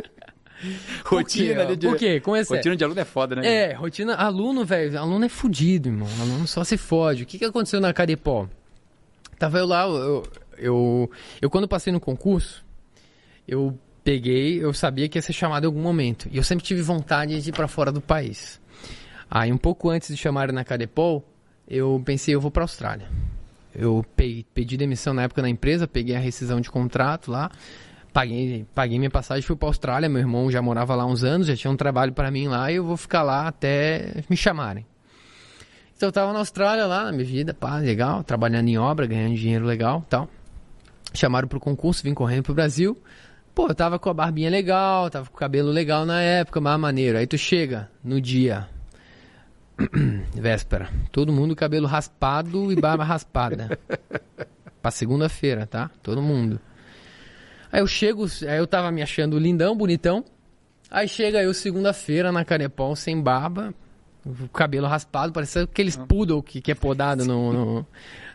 rotina 1.05 1.75
de... 1.75 1.87
Por 1.87 1.97
quê? 1.97 2.19
Com 2.19 2.35
esse... 2.35 2.53
Rotina 2.53 2.75
de 2.75 2.83
aluno 2.83 2.99
é 2.99 3.05
foda, 3.05 3.35
né? 3.35 3.47
É, 3.47 3.73
rotina... 3.73 4.15
Aluno, 4.15 4.65
velho, 4.65 4.99
aluno 4.99 5.25
é 5.25 5.29
fudido, 5.29 5.89
irmão. 5.89 6.07
Aluno 6.19 6.47
só 6.47 6.63
se 6.63 6.77
fode. 6.77 7.23
O 7.23 7.25
que, 7.25 7.37
que 7.39 7.45
aconteceu 7.45 7.79
na 7.79 7.93
Cadepol? 7.93 8.49
Tava 9.37 9.57
eu 9.57 9.65
lá, 9.65 9.87
eu, 9.87 10.23
eu, 10.57 11.11
eu 11.41 11.49
quando 11.49 11.67
passei 11.67 11.91
no 11.91 11.99
concurso, 11.99 12.63
eu 13.47 13.77
peguei, 14.03 14.63
eu 14.63 14.73
sabia 14.73 15.09
que 15.09 15.17
ia 15.17 15.21
ser 15.21 15.33
chamado 15.33 15.63
em 15.63 15.67
algum 15.67 15.81
momento. 15.81 16.29
E 16.31 16.37
eu 16.37 16.43
sempre 16.43 16.63
tive 16.63 16.81
vontade 16.81 17.41
de 17.41 17.49
ir 17.49 17.53
para 17.53 17.67
fora 17.67 17.91
do 17.91 18.01
país. 18.01 18.61
Aí, 19.29 19.51
um 19.51 19.57
pouco 19.57 19.89
antes 19.89 20.09
de 20.09 20.17
chamarem 20.17 20.53
na 20.53 20.63
Cadepol, 20.63 21.25
eu 21.67 22.01
pensei, 22.05 22.35
eu 22.35 22.41
vou 22.41 22.51
para 22.51 22.63
Austrália. 22.63 23.07
Eu 23.73 24.05
pedi 24.53 24.75
demissão 24.75 25.13
na 25.13 25.23
época 25.23 25.41
na 25.41 25.49
empresa, 25.49 25.87
peguei 25.87 26.15
a 26.15 26.19
rescisão 26.19 26.59
de 26.59 26.69
contrato 26.69 27.31
lá, 27.31 27.49
paguei, 28.13 28.65
paguei 28.73 28.97
minha 28.97 29.09
passagem, 29.09 29.43
fui 29.43 29.55
para 29.55 29.69
Austrália. 29.69 30.09
Meu 30.09 30.19
irmão 30.19 30.51
já 30.51 30.61
morava 30.61 30.95
lá 30.95 31.05
uns 31.05 31.23
anos, 31.23 31.47
já 31.47 31.55
tinha 31.55 31.71
um 31.71 31.77
trabalho 31.77 32.13
para 32.13 32.29
mim 32.31 32.47
lá 32.47 32.71
e 32.71 32.75
eu 32.75 32.83
vou 32.83 32.97
ficar 32.97 33.23
lá 33.23 33.47
até 33.47 34.23
me 34.29 34.37
chamarem. 34.37 34.85
Então 35.95 36.09
eu 36.09 36.13
tava 36.13 36.33
na 36.33 36.39
Austrália 36.39 36.85
lá, 36.87 37.05
na 37.05 37.11
minha 37.11 37.25
vida, 37.25 37.53
pá, 37.53 37.77
legal, 37.77 38.23
trabalhando 38.23 38.67
em 38.67 38.77
obra, 38.77 39.05
ganhando 39.05 39.35
dinheiro 39.35 39.65
legal 39.65 40.03
tal. 40.09 40.27
Chamaram 41.13 41.47
pro 41.47 41.59
concurso, 41.59 42.03
vim 42.03 42.13
correndo 42.13 42.43
pro 42.43 42.53
Brasil. 42.53 42.97
Pô, 43.53 43.67
eu 43.67 43.75
tava 43.75 43.99
com 43.99 44.09
a 44.09 44.13
barbinha 44.13 44.49
legal, 44.49 45.09
tava 45.09 45.29
com 45.29 45.35
o 45.35 45.39
cabelo 45.39 45.69
legal 45.69 46.05
na 46.05 46.21
época, 46.21 46.61
mas 46.61 46.79
maneiro. 46.79 47.17
Aí 47.17 47.27
tu 47.27 47.37
chega 47.37 47.91
no 48.03 48.19
dia, 48.19 48.67
véspera, 50.33 50.89
todo 51.11 51.33
mundo 51.33 51.55
cabelo 51.55 51.85
raspado 51.85 52.71
e 52.71 52.75
barba 52.75 53.03
raspada. 53.05 53.77
pra 54.81 54.89
segunda-feira, 54.89 55.67
tá? 55.67 55.91
Todo 56.01 56.21
mundo. 56.21 56.59
Aí 57.71 57.79
eu 57.79 57.87
chego, 57.87 58.25
aí 58.47 58.57
eu 58.57 58.67
tava 58.67 58.91
me 58.91 59.01
achando 59.01 59.39
lindão, 59.39 59.75
bonitão. 59.75 60.25
Aí 60.89 61.07
chega 61.07 61.41
eu 61.41 61.53
segunda-feira 61.53 62.31
na 62.31 62.43
Carepol 62.43 62.95
sem 62.95 63.21
barba, 63.21 63.73
o 64.25 64.47
cabelo 64.49 64.87
raspado, 64.87 65.31
parece 65.31 65.59
aqueles 65.59 65.95
poodle 65.95 66.43
que, 66.43 66.61
que 66.61 66.71
é 66.71 66.75
podado 66.75 67.25
no, 67.25 67.53
no 67.53 67.87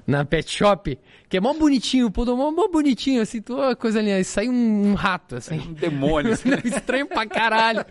na 0.06 0.24
pet 0.24 0.48
shop, 0.48 0.98
que 1.28 1.36
é 1.36 1.40
mó 1.40 1.52
bonitinho, 1.52 2.10
pô, 2.10 2.24
mó, 2.24 2.50
mó 2.52 2.68
bonitinho, 2.68 3.20
assim, 3.20 3.42
toda 3.42 3.74
coisa 3.74 3.98
ali. 3.98 4.12
Aí 4.12 4.22
sai 4.22 4.48
um, 4.48 4.90
um 4.90 4.94
rato, 4.94 5.34
assim. 5.36 5.58
Um 5.58 5.72
demônio. 5.72 6.32
Assim. 6.32 6.50
Estranho 6.64 7.06
pra 7.06 7.26
caralho. 7.26 7.84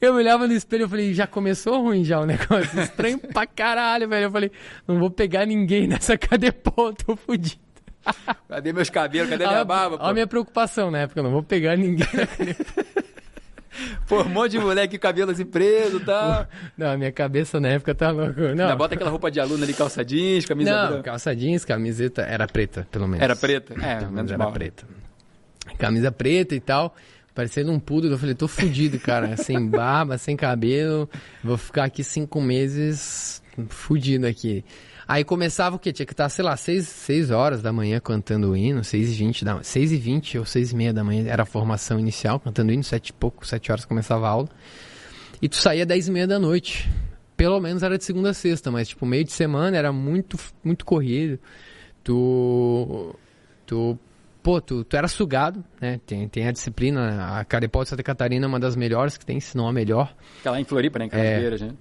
Eu 0.00 0.12
me 0.12 0.18
olhava 0.18 0.46
no 0.46 0.52
espelho 0.52 0.84
e 0.84 0.88
falei, 0.88 1.14
já 1.14 1.26
começou 1.26 1.80
ruim 1.82 2.04
já 2.04 2.20
o 2.20 2.26
negócio. 2.26 2.78
Estranho 2.78 3.18
pra 3.18 3.46
caralho, 3.46 4.06
velho. 4.06 4.24
Eu 4.24 4.30
falei, 4.30 4.52
não 4.86 4.98
vou 4.98 5.10
pegar 5.10 5.46
ninguém 5.46 5.86
nessa 5.88 6.18
cadepô, 6.18 6.92
tô 6.92 7.16
fudido. 7.16 7.60
Cadê 8.48 8.72
meus 8.72 8.90
cabelos? 8.90 9.30
Cadê 9.30 9.46
minha 9.46 9.64
barba? 9.64 9.96
Olha 10.00 10.10
a 10.10 10.14
minha 10.14 10.26
preocupação 10.26 10.90
na 10.90 11.00
época, 11.00 11.20
eu 11.20 11.24
não 11.24 11.30
vou 11.30 11.42
pegar 11.42 11.76
ninguém 11.76 12.06
Pô, 14.06 14.20
um 14.22 14.28
monte 14.28 14.52
de 14.52 14.58
moleque 14.58 14.98
com 14.98 15.02
cabelo 15.02 15.30
assim 15.30 15.46
preso 15.46 15.96
e 15.96 16.04
tal. 16.04 16.46
Não, 16.76 16.96
minha 16.98 17.10
cabeça 17.10 17.58
na 17.58 17.68
época 17.68 17.94
tá 17.94 18.10
louco. 18.10 18.38
Não. 18.38 18.48
Ainda 18.50 18.76
bota 18.76 18.94
aquela 18.94 19.10
roupa 19.10 19.30
de 19.30 19.40
aluno 19.40 19.64
ali, 19.64 19.72
calça 19.72 20.04
jeans, 20.04 20.44
camisa 20.44 20.70
Não, 20.70 20.88
branca. 20.88 21.02
calça 21.04 21.34
jeans, 21.34 21.64
camiseta, 21.64 22.20
era 22.22 22.46
preta, 22.46 22.86
pelo 22.90 23.08
menos. 23.08 23.22
Era 23.22 23.34
preta? 23.34 23.74
É, 23.82 23.96
pelo 23.96 24.12
menos 24.12 24.30
era 24.30 24.50
preta. 24.50 24.86
Camisa 25.78 26.12
preta 26.12 26.54
e 26.54 26.60
tal. 26.60 26.94
parecendo 27.34 27.72
um 27.72 27.80
pudo. 27.80 28.08
Eu 28.08 28.18
falei, 28.18 28.34
tô 28.34 28.46
fudido, 28.46 28.98
cara. 28.98 29.38
sem 29.38 29.66
barba, 29.66 30.18
sem 30.18 30.36
cabelo. 30.36 31.08
Vou 31.42 31.56
ficar 31.56 31.84
aqui 31.84 32.04
cinco 32.04 32.42
meses 32.42 33.42
fudido 33.70 34.26
aqui. 34.26 34.62
Aí 35.12 35.24
começava 35.24 35.76
o 35.76 35.78
quê? 35.78 35.92
Tinha 35.92 36.06
que 36.06 36.14
estar, 36.14 36.26
sei 36.30 36.42
lá, 36.42 36.56
6, 36.56 36.88
seis 36.88 37.30
horas 37.30 37.60
da 37.60 37.70
manhã 37.70 38.00
cantando 38.00 38.52
o 38.52 38.56
hino, 38.56 38.82
6 38.82 39.10
e 39.10 39.12
20 39.12 39.44
da 39.44 39.62
6 39.62 39.92
e 39.92 39.96
20 39.98 40.38
ou 40.38 40.46
6 40.46 40.72
e 40.72 40.74
meia 40.74 40.90
da 40.90 41.04
manhã 41.04 41.28
era 41.28 41.42
a 41.42 41.44
formação 41.44 42.00
inicial, 42.00 42.40
cantando 42.40 42.70
o 42.70 42.74
hino, 42.74 42.82
7 42.82 43.08
e 43.08 43.12
pouco, 43.12 43.46
7 43.46 43.70
horas 43.70 43.84
começava 43.84 44.26
a 44.26 44.30
aula. 44.30 44.48
E 45.42 45.50
tu 45.50 45.56
saía 45.56 45.84
10 45.84 46.08
e 46.08 46.10
meia 46.12 46.26
da 46.26 46.38
noite. 46.38 46.90
Pelo 47.36 47.60
menos 47.60 47.82
era 47.82 47.98
de 47.98 48.04
segunda 48.04 48.30
a 48.30 48.32
sexta, 48.32 48.70
mas 48.70 48.88
tipo, 48.88 49.04
meio 49.04 49.22
de 49.22 49.32
semana 49.32 49.76
era 49.76 49.92
muito, 49.92 50.38
muito 50.64 50.82
corrido. 50.86 51.38
Tu. 52.02 53.14
Tu. 53.66 53.98
Pô, 54.42 54.62
tu, 54.62 54.82
tu 54.82 54.96
era 54.96 55.08
sugado, 55.08 55.62
né? 55.78 56.00
Tem, 56.06 56.26
tem 56.26 56.48
a 56.48 56.52
disciplina. 56.52 57.38
A 57.38 57.44
Carepó 57.44 57.82
de 57.82 57.90
Santa 57.90 58.02
Catarina 58.02 58.46
é 58.46 58.48
uma 58.48 58.58
das 58.58 58.74
melhores 58.74 59.18
que 59.18 59.26
tem, 59.26 59.38
se 59.40 59.58
não 59.58 59.68
a 59.68 59.72
melhor. 59.74 60.16
Fica 60.38 60.52
lá 60.52 60.58
em 60.58 60.64
Floripa, 60.64 60.98
né? 60.98 61.04
Em 61.04 61.08
Canasvieiras, 61.10 61.60
é, 61.60 61.66
né? 61.66 61.74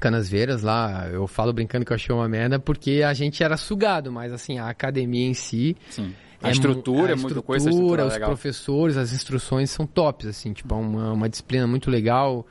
Canasvieiras 0.00 0.62
lá, 0.62 1.08
eu 1.10 1.26
falo 1.26 1.52
brincando 1.52 1.84
que 1.84 1.92
eu 1.92 1.94
achei 1.94 2.14
uma 2.14 2.28
merda 2.28 2.58
porque 2.58 3.02
a 3.06 3.14
gente 3.14 3.42
era 3.42 3.56
sugado, 3.56 4.10
mas 4.12 4.32
assim, 4.32 4.58
a 4.58 4.68
academia 4.68 5.26
em 5.26 5.34
si. 5.34 5.76
Sim. 5.90 6.14
A 6.42 6.48
é 6.48 6.52
estrutura 6.52 7.12
é 7.12 7.16
muito 7.16 7.42
coisa. 7.42 7.68
A 7.68 7.70
estrutura, 7.70 8.06
os 8.06 8.12
legal. 8.12 8.28
professores, 8.28 8.96
as 8.96 9.12
instruções 9.12 9.70
são 9.70 9.86
tops, 9.86 10.26
assim, 10.26 10.52
tipo, 10.52 10.74
é 10.74 10.78
uma, 10.78 11.12
uma 11.12 11.28
disciplina 11.28 11.66
muito 11.66 11.90
legal. 11.90 12.46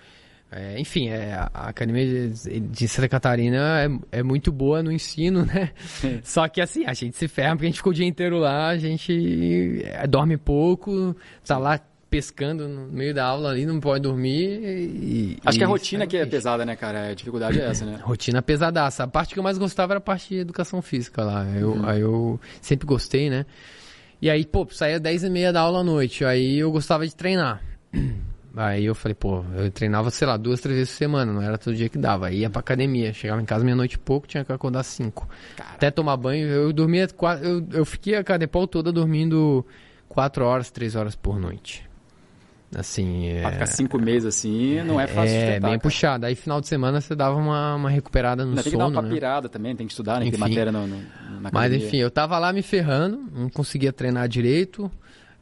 É, 0.56 0.80
enfim, 0.80 1.10
é, 1.10 1.34
a 1.34 1.70
Academia 1.70 2.30
de, 2.30 2.60
de 2.60 2.88
Santa 2.88 3.10
Catarina 3.10 3.82
é, 4.12 4.20
é, 4.20 4.24
muito 4.24 4.52
boa 4.52 4.84
no 4.84 4.92
ensino, 4.92 5.46
né? 5.46 5.72
Só 6.24 6.48
que 6.48 6.62
assim, 6.62 6.86
a 6.86 6.94
gente 6.94 7.18
se 7.18 7.28
ferra 7.28 7.56
porque 7.56 7.66
a 7.66 7.70
gente 7.70 7.78
ficou 7.78 7.92
o 7.92 7.96
dia 7.96 8.06
inteiro 8.06 8.38
lá, 8.38 8.68
a 8.68 8.78
gente 8.78 9.82
é, 9.84 10.06
dorme 10.06 10.38
pouco, 10.38 11.16
tá 11.44 11.58
lá 11.58 11.80
pescando 12.14 12.68
no 12.68 12.86
meio 12.92 13.12
da 13.12 13.26
aula 13.26 13.50
ali, 13.50 13.66
não 13.66 13.80
pode 13.80 14.04
dormir 14.04 14.62
e... 14.64 15.38
Acho 15.44 15.58
e 15.58 15.58
que 15.58 15.64
a 15.64 15.68
rotina 15.68 16.04
aqui 16.04 16.16
é 16.16 16.24
pesada, 16.28 16.64
né, 16.64 16.76
cara? 16.76 17.08
A 17.08 17.14
dificuldade 17.16 17.60
é 17.60 17.66
essa, 17.66 17.84
né? 17.84 18.00
rotina 18.06 18.40
pesadaça. 18.40 19.04
A 19.04 19.08
parte 19.08 19.34
que 19.34 19.40
eu 19.40 19.44
mais 19.44 19.58
gostava 19.58 19.94
era 19.94 19.98
a 19.98 20.02
parte 20.02 20.30
de 20.30 20.42
educação 20.42 20.80
física 20.80 21.24
lá. 21.24 21.44
Eu, 21.50 21.72
uhum. 21.72 21.90
Aí 21.90 22.02
eu 22.02 22.40
sempre 22.62 22.86
gostei, 22.86 23.32
né? 23.32 23.48
E 24.22 24.30
aí, 24.30 24.46
pô, 24.46 24.68
saía 24.70 25.00
10 25.00 25.24
e 25.24 25.30
meia 25.32 25.52
da 25.52 25.62
aula 25.62 25.80
à 25.80 25.84
noite, 25.84 26.24
aí 26.24 26.60
eu 26.60 26.72
gostava 26.72 27.08
de 27.08 27.16
treinar. 27.16 27.64
Aí 28.56 28.86
eu 28.86 28.94
falei, 28.94 29.16
pô, 29.16 29.44
eu 29.56 29.72
treinava, 29.72 30.12
sei 30.12 30.28
lá, 30.28 30.38
duas, 30.38 30.62
três 30.62 30.78
vezes 30.78 30.94
por 30.94 30.98
semana, 31.00 31.34
não 31.34 31.42
era 31.42 31.58
todo 31.58 31.76
dia 31.76 31.90
que 31.90 31.98
dava. 31.98 32.28
Aí 32.28 32.42
ia 32.42 32.52
pra 32.52 32.60
academia, 32.60 33.12
chegava 33.12 33.42
em 33.42 33.46
casa 33.46 33.66
meia-noite 33.66 33.96
e 33.96 33.98
pouco, 33.98 34.28
tinha 34.28 34.46
que 34.46 34.52
acordar 34.54 34.84
cinco. 34.84 35.28
Até 35.58 35.90
tomar 35.90 36.16
banho, 36.18 36.48
eu 36.48 36.72
dormia, 36.72 37.08
eu, 37.42 37.68
eu 37.72 37.84
fiquei 37.84 38.16
a 38.16 38.24
cadepol 38.24 38.68
toda 38.68 38.92
dormindo 38.92 39.66
quatro 40.08 40.46
horas, 40.46 40.70
três 40.70 40.96
horas 40.96 41.16
por 41.16 41.40
noite. 41.40 41.84
Assim, 42.76 43.28
é... 43.28 43.42
Pra 43.42 43.52
ficar 43.52 43.66
cinco 43.68 44.00
meses 44.00 44.26
assim, 44.26 44.82
não 44.84 45.00
é 45.00 45.08
fácil 45.08 45.36
É, 45.36 45.52
bem 45.54 45.62
cara. 45.62 45.80
puxado. 45.80 46.26
Aí 46.26 46.36
final 46.36 46.60
de 46.60 46.68
semana 46.68 47.00
você 47.02 47.16
dava 47.16 47.36
uma, 47.36 47.76
uma 47.76 47.90
recuperada 47.90 48.44
no 48.44 48.52
Ainda 48.52 48.64
sono, 48.64 48.72
tem 48.72 48.72
que 48.72 48.78
dar 48.78 48.88
uma 48.88 49.02
né? 49.02 49.08
papirada 49.10 49.50
também, 49.50 49.76
tem 49.76 49.86
que 49.86 49.94
estudar, 49.94 50.20
né? 50.20 50.30
Tem 50.30 50.40
matéria 50.40 50.72
no, 50.72 50.88
no, 50.88 50.98
na 51.42 51.50
Mas 51.52 51.74
enfim, 51.74 51.98
eu 51.98 52.10
tava 52.10 52.38
lá 52.40 52.52
me 52.52 52.62
ferrando, 52.62 53.20
não 53.34 53.50
conseguia 53.50 53.94
treinar 53.94 54.28
direito. 54.28 54.92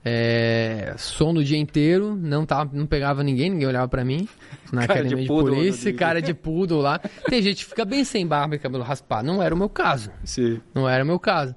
É, 0.03 0.95
sono 0.97 1.41
o 1.41 1.43
dia 1.43 1.59
inteiro, 1.59 2.15
não, 2.19 2.43
tava, 2.43 2.71
não 2.73 2.87
pegava 2.87 3.23
ninguém, 3.23 3.51
ninguém 3.51 3.67
olhava 3.67 3.87
para 3.87 4.03
mim. 4.03 4.27
Na 4.73 4.87
cara 4.87 5.01
academia 5.01 5.17
de, 5.17 5.21
de 5.21 5.27
polícia, 5.27 5.93
cara 5.93 6.21
de 6.21 6.33
pudo 6.33 6.79
lá. 6.79 6.99
Tem 7.29 7.41
gente 7.41 7.63
que 7.63 7.69
fica 7.69 7.85
bem 7.85 8.03
sem 8.03 8.25
barba 8.25 8.55
e 8.55 8.59
cabelo 8.59 8.83
raspado. 8.83 9.27
Não 9.27 9.43
era 9.43 9.53
o 9.53 9.57
meu 9.57 9.69
caso. 9.69 10.09
Sim. 10.23 10.59
Não 10.73 10.89
era 10.89 11.03
o 11.03 11.07
meu 11.07 11.19
caso. 11.19 11.55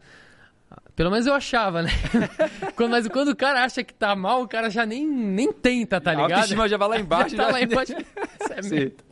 Pelo 0.96 1.10
menos 1.10 1.26
eu 1.26 1.34
achava, 1.34 1.82
né? 1.82 1.90
quando, 2.76 2.92
mas 2.92 3.08
quando 3.08 3.28
o 3.28 3.36
cara 3.36 3.64
acha 3.64 3.82
que 3.82 3.92
tá 3.92 4.14
mal, 4.14 4.42
o 4.42 4.48
cara 4.48 4.70
já 4.70 4.86
nem, 4.86 5.04
nem 5.06 5.52
tenta, 5.52 6.00
tá 6.00 6.12
ligado? 6.12 6.30
A 6.30 6.34
autoestima 6.36 6.68
já 6.68 6.76
vai 6.76 6.88
lá 6.88 6.98
embaixo. 7.00 7.36
já 7.36 7.44
tá 7.44 7.50
lá 7.50 7.62
embaixo. 7.62 7.92
é 7.98 9.04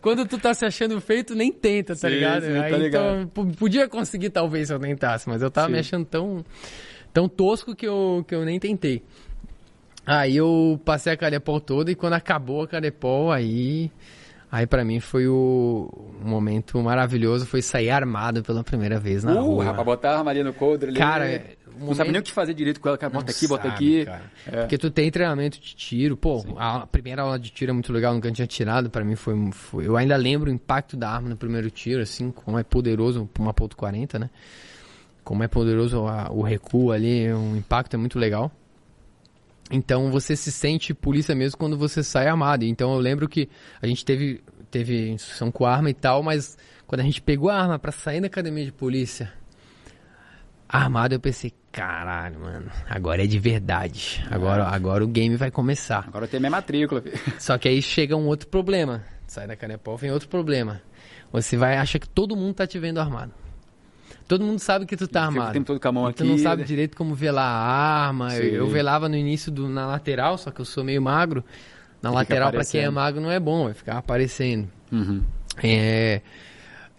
quando 0.00 0.26
tu 0.26 0.38
tá 0.38 0.52
se 0.52 0.64
achando 0.64 1.00
feito, 1.00 1.34
nem 1.34 1.50
tenta, 1.50 1.94
tá 1.94 2.08
sim, 2.08 2.14
ligado? 2.14 2.44
Sim, 2.44 2.58
Aí, 2.58 2.70
tá 2.70 2.76
ligado. 2.76 3.22
Então, 3.22 3.50
podia 3.52 3.88
conseguir 3.88 4.30
talvez 4.30 4.68
se 4.68 4.74
eu 4.74 4.78
tentasse, 4.78 5.28
mas 5.28 5.42
eu 5.42 5.50
tava 5.50 5.68
sim. 5.68 5.72
me 5.72 5.78
achando 5.78 6.04
tão 6.04 6.44
tão 7.12 7.28
tosco 7.28 7.74
que 7.74 7.86
eu, 7.86 8.24
que 8.28 8.34
eu 8.34 8.44
nem 8.44 8.58
tentei. 8.58 9.02
Aí 10.06 10.36
eu 10.36 10.78
passei 10.84 11.12
a 11.12 11.16
Carepol 11.16 11.60
toda 11.60 11.90
e 11.90 11.94
quando 11.94 12.12
acabou 12.12 12.62
a 12.62 12.68
Carepol, 12.68 13.32
aí. 13.32 13.90
Aí 14.54 14.68
para 14.68 14.84
mim 14.84 15.00
foi 15.00 15.26
o 15.26 15.90
um 16.24 16.28
momento 16.28 16.80
maravilhoso, 16.80 17.44
foi 17.44 17.60
sair 17.60 17.90
armado 17.90 18.40
pela 18.40 18.62
primeira 18.62 19.00
vez 19.00 19.24
na 19.24 19.34
uh, 19.34 19.44
rua. 19.44 19.74
Pra 19.74 19.82
botar 19.82 20.12
a 20.12 20.18
armaria 20.18 20.44
no 20.44 20.54
coldre 20.54 20.90
ali. 20.90 20.96
Cara, 20.96 21.42
não 21.66 21.80
momento... 21.80 21.96
sabe 21.96 22.12
nem 22.12 22.20
o 22.20 22.22
que 22.22 22.30
fazer 22.30 22.54
direito 22.54 22.80
com 22.80 22.86
ela, 22.88 22.96
cara, 22.96 23.12
bota 23.12 23.32
aqui, 23.32 23.48
bota 23.48 23.66
aqui. 23.66 24.06
É. 24.46 24.60
Porque 24.60 24.78
tu 24.78 24.92
tem 24.92 25.10
treinamento 25.10 25.60
de 25.60 25.74
tiro, 25.74 26.16
pô, 26.16 26.38
Sim. 26.38 26.54
a 26.56 26.86
primeira 26.86 27.22
aula 27.22 27.36
de 27.36 27.50
tiro 27.50 27.70
é 27.70 27.72
muito 27.72 27.92
legal, 27.92 28.14
nunca 28.14 28.30
tinha 28.30 28.46
tirado, 28.46 28.88
para 28.88 29.04
mim 29.04 29.16
foi, 29.16 29.34
foi, 29.50 29.88
eu 29.88 29.96
ainda 29.96 30.14
lembro 30.14 30.48
o 30.48 30.54
impacto 30.54 30.96
da 30.96 31.10
arma 31.10 31.28
no 31.28 31.36
primeiro 31.36 31.68
tiro, 31.68 32.00
assim, 32.00 32.30
como 32.30 32.56
é 32.56 32.62
poderoso 32.62 33.28
uma 33.36 33.52
ponto 33.52 33.76
.40, 33.76 34.20
né? 34.20 34.30
como 35.24 35.42
é 35.42 35.48
poderoso 35.48 36.06
a, 36.06 36.30
o 36.30 36.42
recuo 36.42 36.92
ali, 36.92 37.32
o 37.32 37.56
impacto 37.56 37.94
é 37.94 37.96
muito 37.96 38.20
legal. 38.20 38.52
Então 39.74 40.08
você 40.08 40.36
se 40.36 40.52
sente 40.52 40.94
polícia 40.94 41.34
mesmo 41.34 41.58
quando 41.58 41.76
você 41.76 42.00
sai 42.00 42.28
armado. 42.28 42.64
Então 42.64 42.94
eu 42.94 43.00
lembro 43.00 43.28
que 43.28 43.48
a 43.82 43.86
gente 43.88 44.04
teve, 44.04 44.40
teve 44.70 45.10
instrução 45.10 45.50
com 45.50 45.66
arma 45.66 45.90
e 45.90 45.94
tal, 45.94 46.22
mas 46.22 46.56
quando 46.86 47.00
a 47.00 47.04
gente 47.04 47.20
pegou 47.20 47.50
a 47.50 47.60
arma 47.60 47.76
para 47.76 47.90
sair 47.90 48.20
da 48.20 48.28
academia 48.28 48.64
de 48.64 48.70
polícia, 48.70 49.32
armado 50.68 51.16
eu 51.16 51.18
pensei, 51.18 51.52
caralho, 51.72 52.38
mano, 52.38 52.70
agora 52.88 53.24
é 53.24 53.26
de 53.26 53.38
verdade. 53.40 54.24
Agora, 54.30 54.64
agora 54.68 55.02
o 55.02 55.08
game 55.08 55.34
vai 55.34 55.50
começar. 55.50 56.04
Agora 56.06 56.28
tem 56.28 56.38
minha 56.38 56.50
matrícula. 56.50 57.02
Só 57.40 57.58
que 57.58 57.66
aí 57.66 57.82
chega 57.82 58.16
um 58.16 58.26
outro 58.26 58.46
problema. 58.46 59.02
Sai 59.26 59.48
da 59.48 59.56
Canepol, 59.56 59.96
vem 59.96 60.12
outro 60.12 60.28
problema. 60.28 60.80
Você 61.32 61.56
vai 61.56 61.78
achar 61.78 61.98
que 61.98 62.08
todo 62.08 62.36
mundo 62.36 62.54
tá 62.54 62.64
te 62.64 62.78
vendo 62.78 63.00
armado. 63.00 63.32
Todo 64.26 64.44
mundo 64.44 64.58
sabe 64.58 64.86
que 64.86 64.96
tu 64.96 65.06
tá 65.06 65.24
armado. 65.24 65.50
O 65.50 65.52
tempo 65.52 65.66
todo 65.66 65.80
com 65.80 65.88
a 65.88 65.92
mão 65.92 66.06
aqui. 66.06 66.18
Tu 66.18 66.24
não 66.24 66.38
sabe 66.38 66.64
direito 66.64 66.96
como 66.96 67.14
velar 67.14 67.44
a 67.44 68.06
arma. 68.06 68.34
Eu, 68.34 68.54
eu, 68.54 68.68
velava 68.68 69.08
no 69.08 69.16
início 69.16 69.52
do, 69.52 69.68
na 69.68 69.86
lateral, 69.86 70.38
só 70.38 70.50
que 70.50 70.60
eu 70.60 70.64
sou 70.64 70.82
meio 70.82 71.02
magro. 71.02 71.44
Na 72.00 72.10
lateral, 72.10 72.50
para 72.50 72.64
quem 72.64 72.80
é 72.80 72.90
magro, 72.90 73.20
não 73.20 73.30
é 73.30 73.40
bom, 73.40 73.64
vai 73.64 73.74
ficar 73.74 73.98
aparecendo. 73.98 74.68
Uhum. 74.90 75.22
É. 75.62 76.20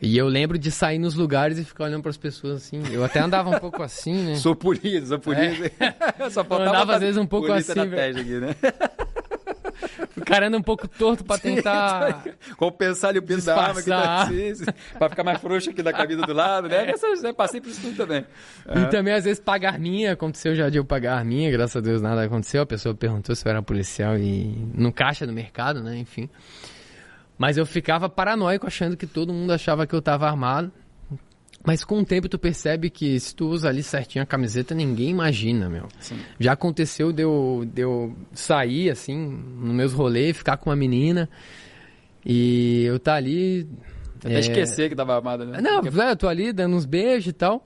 E 0.01 0.17
eu 0.17 0.27
lembro 0.27 0.57
de 0.57 0.69
sair 0.71 0.99
nos 0.99 1.15
lugares 1.15 1.57
e 1.57 1.63
ficar 1.63 1.85
olhando 1.85 2.01
para 2.01 2.11
as 2.11 2.17
pessoas 2.17 2.57
assim. 2.57 2.81
Eu 2.91 3.03
até 3.03 3.19
andava 3.19 3.49
um 3.49 3.59
pouco 3.59 3.81
assim, 3.81 4.13
né? 4.13 4.35
Sou 4.37 4.55
polícia, 4.55 5.05
sou 5.05 5.19
polícia. 5.19 5.71
É. 5.79 6.29
Só 6.29 6.43
faltava 6.43 6.63
eu 6.63 6.69
andava 6.69 6.95
às 6.95 6.99
vezes 7.01 7.17
um 7.17 7.25
pouco 7.25 7.51
assim. 7.51 7.71
Aqui, 7.71 8.39
né? 8.39 8.55
O 10.15 10.23
cara 10.23 10.47
anda 10.47 10.57
um 10.57 10.61
pouco 10.61 10.87
torto 10.87 11.23
pra 11.23 11.37
tentar. 11.37 12.23
Compensar 12.57 13.09
ali 13.09 13.19
o 13.19 13.23
peso 13.23 13.45
da 13.45 13.59
arma 13.59 13.81
que 13.81 13.89
tá 13.89 14.23
assim, 14.23 14.53
pra 14.97 15.09
ficar 15.09 15.23
mais 15.23 15.39
frouxo 15.39 15.69
aqui 15.69 15.83
da 15.83 15.93
camisa 15.93 16.21
do 16.21 16.33
lado, 16.33 16.67
né? 16.67 16.91
É. 16.91 17.21
Né? 17.21 17.33
Passei 17.33 17.61
por 17.61 17.69
isso 17.69 17.81
tudo 17.81 17.97
também. 17.97 18.25
E 18.73 18.79
é. 18.79 18.85
também, 18.85 19.13
às 19.13 19.23
vezes, 19.23 19.39
pagar 19.39 19.73
arminha. 19.73 20.13
Aconteceu 20.13 20.55
já 20.55 20.69
de 20.69 20.77
eu 20.77 20.85
pagar 20.85 21.17
arminha, 21.17 21.51
graças 21.51 21.75
a 21.75 21.81
Deus 21.81 22.01
nada 22.01 22.23
aconteceu. 22.23 22.61
A 22.61 22.65
pessoa 22.65 22.95
perguntou 22.95 23.35
se 23.35 23.45
eu 23.45 23.49
era 23.49 23.61
policial 23.61 24.17
e. 24.17 24.55
no 24.73 24.91
caixa 24.91 25.25
do 25.25 25.33
mercado, 25.33 25.81
né? 25.83 25.97
Enfim. 25.97 26.29
Mas 27.37 27.57
eu 27.57 27.65
ficava 27.65 28.07
paranoico 28.07 28.65
achando 28.65 28.95
que 28.95 29.05
todo 29.05 29.33
mundo 29.33 29.51
achava 29.51 29.85
que 29.85 29.93
eu 29.93 30.01
tava 30.01 30.27
armado. 30.27 30.71
Mas 31.65 31.83
com 31.83 31.99
o 31.99 32.05
tempo 32.05 32.29
tu 32.29 32.37
percebe 32.37 32.89
que 32.89 33.19
se 33.19 33.35
tu 33.35 33.47
usa 33.47 33.69
ali 33.69 33.81
certinho 33.81 34.21
a 34.21 34.25
camiseta, 34.25 34.75
ninguém 34.75 35.09
imagina, 35.09 35.67
meu. 35.67 35.87
Sim. 35.99 36.17
Já 36.39 36.53
aconteceu 36.53 37.11
de 37.11 37.23
eu, 37.23 37.67
de 37.73 37.81
eu 37.81 38.15
sair, 38.33 38.89
assim, 38.89 39.17
nos 39.17 39.73
meus 39.73 39.93
rolês, 39.93 40.37
ficar 40.37 40.57
com 40.57 40.69
uma 40.69 40.75
menina 40.75 41.29
e 42.25 42.83
eu 42.85 42.99
tá 42.99 43.15
ali... 43.15 43.67
Até 44.19 44.35
é... 44.35 44.39
esquecer 44.39 44.89
que 44.89 44.95
tava 44.95 45.15
armada, 45.15 45.45
né? 45.45 45.59
Não, 45.61 45.81
Porque... 45.81 45.99
eu 45.99 46.15
tô 46.15 46.27
ali 46.27 46.53
dando 46.53 46.75
uns 46.75 46.85
beijos 46.85 47.27
e 47.27 47.33
tal. 47.33 47.63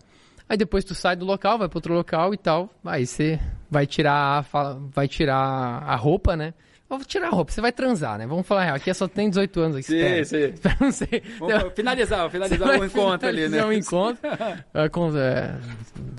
Aí 0.47 0.58
depois 0.58 0.84
tu 0.84 0.95
sai 0.95 1.16
do 1.16 1.26
local, 1.26 1.58
vai 1.58 1.70
para 1.70 1.78
outro 1.78 1.93
local 1.93 2.34
e 2.34 2.38
tal. 2.38 2.70
Aí 2.84 3.06
você 3.06 3.39
vai 3.70 3.86
tirar, 3.86 4.45
vai 4.93 5.08
tirar 5.08 5.38
a 5.38 5.95
roupa, 5.95 6.36
né? 6.36 6.54
Vou 6.89 6.99
tirar 7.05 7.27
a 7.27 7.29
roupa, 7.29 7.51
você 7.51 7.61
vai 7.61 7.71
transar, 7.71 8.17
né? 8.17 8.25
Vamos 8.25 8.47
falar 8.47 8.63
real. 8.63 8.75
Aqui 8.75 8.91
só 8.95 9.07
tem 9.07 9.29
18 9.29 9.59
anos 9.61 9.77
aqui. 9.77 10.23
Sim, 10.23 10.23
sim. 10.23 11.21
não. 11.39 11.47
Vamos 11.47 11.73
finalizar, 11.75 12.29
finalizar 12.31 12.67
o 12.67 12.81
um 12.81 12.85
encontro 12.85 13.27
ali, 13.29 13.47
né? 13.47 13.63
um 13.63 13.71
encontro. 13.71 14.19
É, 15.19 15.55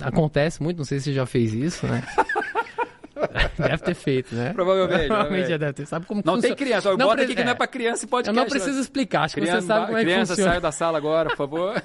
acontece 0.02 0.62
muito, 0.62 0.78
não 0.78 0.84
sei 0.84 0.98
se 0.98 1.06
você 1.06 1.12
já 1.12 1.26
fez 1.26 1.52
isso, 1.52 1.86
né? 1.86 2.02
Deve 3.58 3.78
ter 3.78 3.94
feito, 3.94 4.34
né? 4.34 4.52
Provavelmente. 4.52 5.06
Provavelmente 5.06 5.48
já 5.48 5.56
deve 5.56 5.72
ter. 5.72 5.86
Sabe 5.86 6.06
como 6.06 6.22
Não 6.24 6.34
funciona? 6.34 6.56
tem 6.56 6.66
criança. 6.66 6.88
Eu 6.88 6.96
não 6.96 7.06
boto 7.06 7.22
aqui 7.22 7.34
que 7.34 7.44
não 7.44 7.52
é 7.52 7.54
pra 7.54 7.66
criança 7.66 8.04
e 8.04 8.08
pode 8.08 8.28
Eu 8.28 8.34
não 8.34 8.46
preciso 8.46 8.80
explicar. 8.80 9.24
Acho 9.24 9.34
criança, 9.34 9.56
que 9.56 9.62
você 9.62 9.66
sabe 9.66 9.86
como 9.86 9.98
é 9.98 10.04
que 10.04 10.10
funciona. 10.10 10.34
Criança, 10.34 10.50
saia 10.50 10.60
da 10.60 10.72
sala 10.72 10.98
agora, 10.98 11.28
por 11.30 11.36
favor. 11.36 11.82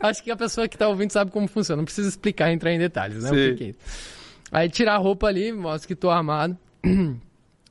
Acho 0.00 0.22
que 0.22 0.30
a 0.30 0.36
pessoa 0.36 0.68
que 0.68 0.76
tá 0.76 0.88
ouvindo 0.88 1.10
sabe 1.12 1.30
como 1.30 1.48
funciona. 1.48 1.78
Não 1.78 1.84
precisa 1.84 2.08
explicar, 2.08 2.52
entrar 2.52 2.72
em 2.72 2.78
detalhes, 2.78 3.22
né? 3.24 3.30
Sim. 3.30 3.74
Aí 4.52 4.68
tirar 4.68 4.94
a 4.94 4.98
roupa 4.98 5.26
ali, 5.28 5.52
mostra 5.52 5.88
que 5.88 5.94
tô 5.94 6.10
armado. 6.10 6.56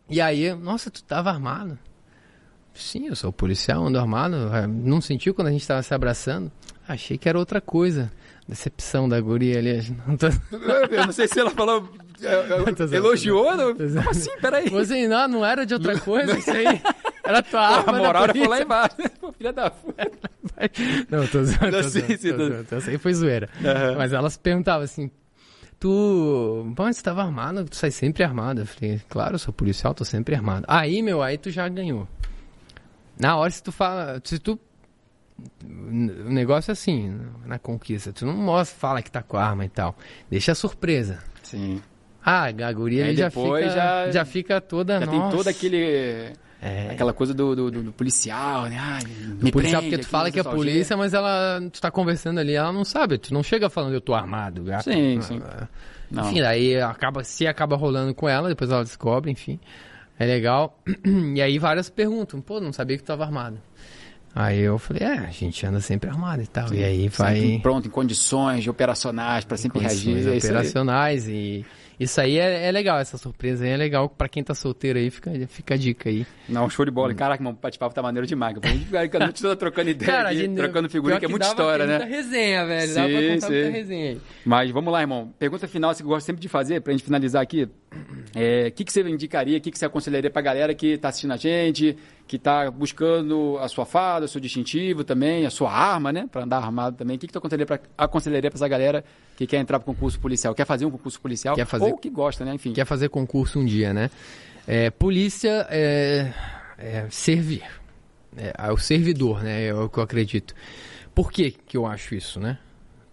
E 0.10 0.20
aí, 0.20 0.54
nossa, 0.56 0.90
tu 0.90 1.04
tava 1.04 1.30
armado? 1.30 1.78
Sim, 2.74 3.08
eu 3.08 3.16
sou 3.16 3.32
policial, 3.32 3.86
ando 3.86 4.00
armado. 4.00 4.36
É, 4.56 4.66
não 4.66 5.02
sentiu 5.02 5.34
quando 5.34 5.50
a 5.50 5.52
gente 5.52 5.62
estava 5.62 5.84
se 5.84 5.94
abraçando? 5.94 6.52
Achei 6.88 7.18
que 7.18 7.28
era 7.30 7.38
outra 7.38 7.62
coisa. 7.62 8.12
Decepção 8.48 9.08
da 9.08 9.20
guria 9.22 9.60
ali. 9.60 9.96
Não 10.08 10.18
tô... 10.18 10.26
Eu 10.90 11.06
não 11.06 11.12
sei 11.14 11.28
se 11.28 11.40
ela 11.40 11.52
falou. 11.52 11.88
É, 12.20 12.34
é, 12.34 12.96
elogiou? 12.96 13.56
Não? 13.56 13.76
Como 13.76 14.10
assim? 14.10 14.36
Peraí. 14.42 14.68
Você 14.70 15.08
não, 15.08 15.28
não 15.28 15.46
era 15.46 15.68
de 15.68 15.76
outra 15.76 16.00
coisa 16.00 16.36
isso 16.36 16.50
aí. 16.50 16.82
Era 17.24 17.44
tua 17.44 17.62
arma. 17.62 17.98
A 17.98 18.02
moral 18.02 18.24
era 18.24 18.50
lá 18.50 18.60
embaixo. 18.60 18.96
Filha 19.38 19.54
da 19.54 19.70
puta. 19.70 20.10
Não, 21.12 21.28
tô 21.28 21.44
zoando. 21.44 21.78
Não, 21.78 21.84
sim, 21.84 22.18
sim, 22.18 22.32
tô 22.32 22.38
zoando. 22.38 22.68
Essa 22.72 22.90
aí 22.90 22.98
foi 22.98 23.14
zoeira. 23.14 23.48
Uhum. 23.60 23.98
Mas 23.98 24.14
elas 24.14 24.36
perguntavam 24.36 24.84
assim: 24.84 25.12
Tu. 25.80 26.74
Pô, 26.76 26.84
você 26.84 27.02
tava 27.02 27.24
armado, 27.24 27.64
tu 27.66 27.76
sai 27.76 27.92
sempre 27.92 28.24
armado. 28.24 28.62
Eu 28.62 28.66
falei, 28.66 29.02
claro, 29.08 29.36
eu 29.36 29.40
sou 29.40 29.54
policial, 29.54 29.94
tô 29.94 30.04
sempre 30.04 30.36
armado. 30.36 30.66
Aí, 30.68 31.02
meu, 31.02 31.22
aí 31.22 31.38
tu 31.38 31.50
já 31.50 31.68
ganhou. 31.70 32.08
Na 33.18 33.38
hora, 33.38 33.50
se 33.50 33.64
tu 33.64 33.72
fala. 33.72 34.22
Se 34.24 34.40
tu 34.40 34.60
o 35.64 36.30
negócio 36.30 36.72
é 36.72 36.74
assim, 36.74 37.18
na 37.46 37.58
conquista. 37.58 38.12
Tu 38.12 38.26
não 38.26 38.34
mostra, 38.34 38.78
fala 38.78 39.02
que 39.02 39.12
tá 39.12 39.22
com 39.24 39.38
arma 39.38 39.66
e 39.66 39.70
tal. 39.70 39.96
Deixa 40.30 40.52
a 40.52 40.56
surpresa. 40.56 41.20
Sim. 41.44 41.82
Ah, 42.24 42.46
a 42.46 42.74
guria 42.74 43.16
já 43.16 43.30
fica, 43.30 43.70
já, 43.70 44.12
já 44.12 44.26
fica 44.26 44.62
toda. 44.62 45.00
Já 45.00 45.06
nossa. 45.06 45.20
tem 45.20 45.38
todo 45.38 45.48
aquele. 45.48 46.34
É. 46.62 46.90
Aquela 46.92 47.14
coisa 47.14 47.34
do, 47.34 47.56
do, 47.56 47.72
do 47.72 47.92
policial, 47.94 48.64
né? 48.64 48.78
Ai, 48.78 49.04
me 49.42 49.52
policial, 49.52 49.82
porque 49.82 49.98
tu 49.98 50.08
fala 50.08 50.30
que 50.30 50.40
é 50.40 50.44
polícia, 50.44 50.98
mas 50.98 51.14
ela. 51.14 51.62
Tu 51.72 51.80
tá 51.80 51.90
conversando 51.90 52.40
ali, 52.40 52.54
ela 52.54 52.72
não 52.74 52.84
sabe. 52.84 53.18
Tu 53.18 53.34
não 53.34 53.42
chega 53.42 53.70
falando 53.70 53.94
eu 53.94 54.02
tô 54.02 54.14
armado. 54.14 54.66
Já, 54.66 54.82
sim, 54.82 55.22
sim. 55.22 55.42
Não. 56.12 56.26
Enfim, 56.26 56.42
daí 56.42 56.80
acaba, 56.82 57.24
se 57.24 57.48
acaba 57.48 57.78
rolando 57.78 58.14
com 58.14 58.28
ela, 58.28 58.50
depois 58.50 58.70
ela 58.72 58.84
descobre, 58.84 59.32
enfim. 59.32 59.60
É 60.18 60.26
legal. 60.26 60.78
E 61.36 61.42
aí 61.42 61.58
várias 61.58 61.90
perguntam, 61.90 62.42
pô, 62.42 62.60
não 62.60 62.74
sabia 62.74 62.98
que 62.98 63.04
tu 63.04 63.08
tava 63.08 63.24
armado. 63.24 63.58
Aí 64.36 64.60
eu 64.60 64.78
falei, 64.78 65.04
é, 65.04 65.18
a 65.20 65.32
gente 65.32 65.66
anda 65.66 65.80
sempre 65.80 66.10
armado 66.10 66.42
e 66.42 66.48
tal. 66.48 66.68
Sim, 66.68 66.76
e 66.76 66.84
aí 66.84 67.08
vai. 67.08 67.60
Pronto, 67.64 67.88
em 67.88 67.92
condições 67.92 68.68
operacionais 68.68 69.46
para 69.46 69.58
sempre 69.58 69.80
reagir. 69.80 70.28
É 70.28 70.38
operacionais 70.38 71.28
e 71.28 71.66
isso 72.00 72.22
aí 72.22 72.38
é, 72.38 72.68
é, 72.68 72.72
legal, 72.72 72.98
essa 72.98 73.18
surpresa 73.18 73.66
aí 73.66 73.72
é 73.72 73.78
legal. 73.78 74.08
Pra 74.08 74.30
quem 74.30 74.42
tá 74.42 74.56
solteiro 74.56 74.98
aí, 74.98 75.10
fica, 75.10 75.32
fica 75.50 75.74
a 75.74 75.78
dica 75.78 76.08
aí. 76.08 76.26
Não, 76.48 76.70
show 76.70 76.86
de 76.86 76.92
bola. 76.92 77.14
Caraca, 77.14 77.44
o 77.48 77.52
bate-papo 77.52 77.94
tá 77.94 78.02
maneiro 78.02 78.26
demais. 78.26 78.56
A 78.64 79.26
gente 79.26 79.42
tá 79.42 79.56
trocando 79.56 79.90
ideia, 79.90 80.10
Cara, 80.10 80.30
aqui, 80.30 80.48
trocando 80.48 80.90
figurinha, 80.90 81.20
que, 81.20 81.26
é 81.26 81.30
muita 81.30 81.48
história, 81.48 81.86
né? 81.86 81.98
Muita 81.98 82.16
resenha, 82.16 82.66
velho. 82.66 82.88
Sim, 82.88 82.94
dá 82.94 83.02
pra 83.02 83.34
contar 83.34 83.48
sim. 83.48 83.54
muita 83.54 83.70
resenha 83.70 84.10
aí. 84.12 84.22
Mas 84.46 84.72
vamos 84.72 84.94
lá, 84.94 85.02
irmão. 85.02 85.34
Pergunta 85.38 85.68
final, 85.68 85.94
você 85.94 86.02
gosta 86.02 86.26
sempre 86.26 86.42
de 86.42 86.48
fazer, 86.48 86.80
pra 86.80 86.94
gente 86.94 87.04
finalizar 87.04 87.42
aqui. 87.42 87.64
O 87.64 87.70
é, 88.34 88.72
que, 88.72 88.86
que 88.86 88.94
você 88.94 89.02
indicaria, 89.02 89.58
o 89.58 89.62
que, 89.62 89.70
que 89.70 89.78
você 89.78 89.86
aconselharia 89.86 90.30
pra 90.30 90.42
galera 90.42 90.74
que 90.74 90.98
tá 90.98 91.10
assistindo 91.10 91.34
a 91.34 91.38
gente, 91.38 91.98
que 92.26 92.40
tá 92.40 92.72
buscando 92.72 93.58
a 93.60 93.68
sua 93.68 93.86
fada, 93.86 94.26
o 94.26 94.28
seu 94.28 94.40
distintivo 94.40 95.04
também, 95.04 95.46
a 95.46 95.50
sua 95.50 95.72
arma, 95.72 96.14
né? 96.14 96.30
Pra 96.32 96.44
andar 96.44 96.58
armado 96.60 96.96
também. 96.96 97.18
O 97.18 97.20
que, 97.20 97.28
que 97.28 97.34
tu 97.34 97.40
aconselharia 97.40 97.66
pra, 97.66 97.80
aconselharia 97.98 98.50
pra 98.50 98.58
essa 98.58 98.68
galera 98.68 99.04
que 99.40 99.48
quer 99.48 99.58
entrar 99.58 99.80
pro 99.80 99.94
concurso 99.94 100.20
policial? 100.20 100.54
Quer 100.54 100.66
fazer 100.66 100.86
um 100.86 100.92
concurso 100.92 101.20
policial? 101.22 101.56
Quer 101.56 101.66
fazer... 101.66 101.86
Ou 101.86 101.98
que 101.98 102.10
gosta, 102.10 102.44
né? 102.44 102.54
Enfim. 102.54 102.74
Quer 102.74 102.84
fazer 102.84 103.08
concurso 103.08 103.58
um 103.58 103.64
dia, 103.64 103.94
né? 103.94 104.12
É, 104.68 104.90
polícia 104.90 105.66
é, 105.70 106.34
é 106.78 107.08
servir. 107.10 107.64
É, 108.36 108.54
é, 108.58 108.72
o 108.72 108.78
servidor, 108.78 109.42
né? 109.42 109.68
É 109.68 109.74
o 109.74 109.88
que 109.88 109.98
eu 109.98 110.04
acredito. 110.04 110.54
Por 111.16 111.32
que, 111.32 111.52
que 111.52 111.78
eu 111.78 111.86
acho 111.86 112.16
isso, 112.16 112.38
né? 112.38 112.58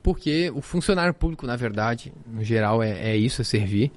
Porque 0.03 0.51
o 0.53 0.61
funcionário 0.61 1.15
público, 1.15 1.47
na 1.47 1.55
verdade, 1.55 2.13
no 2.27 2.43
geral, 2.43 2.83
é, 2.83 3.13
é 3.13 3.17
isso, 3.17 3.43
é 3.43 3.45
servir. 3.45 3.93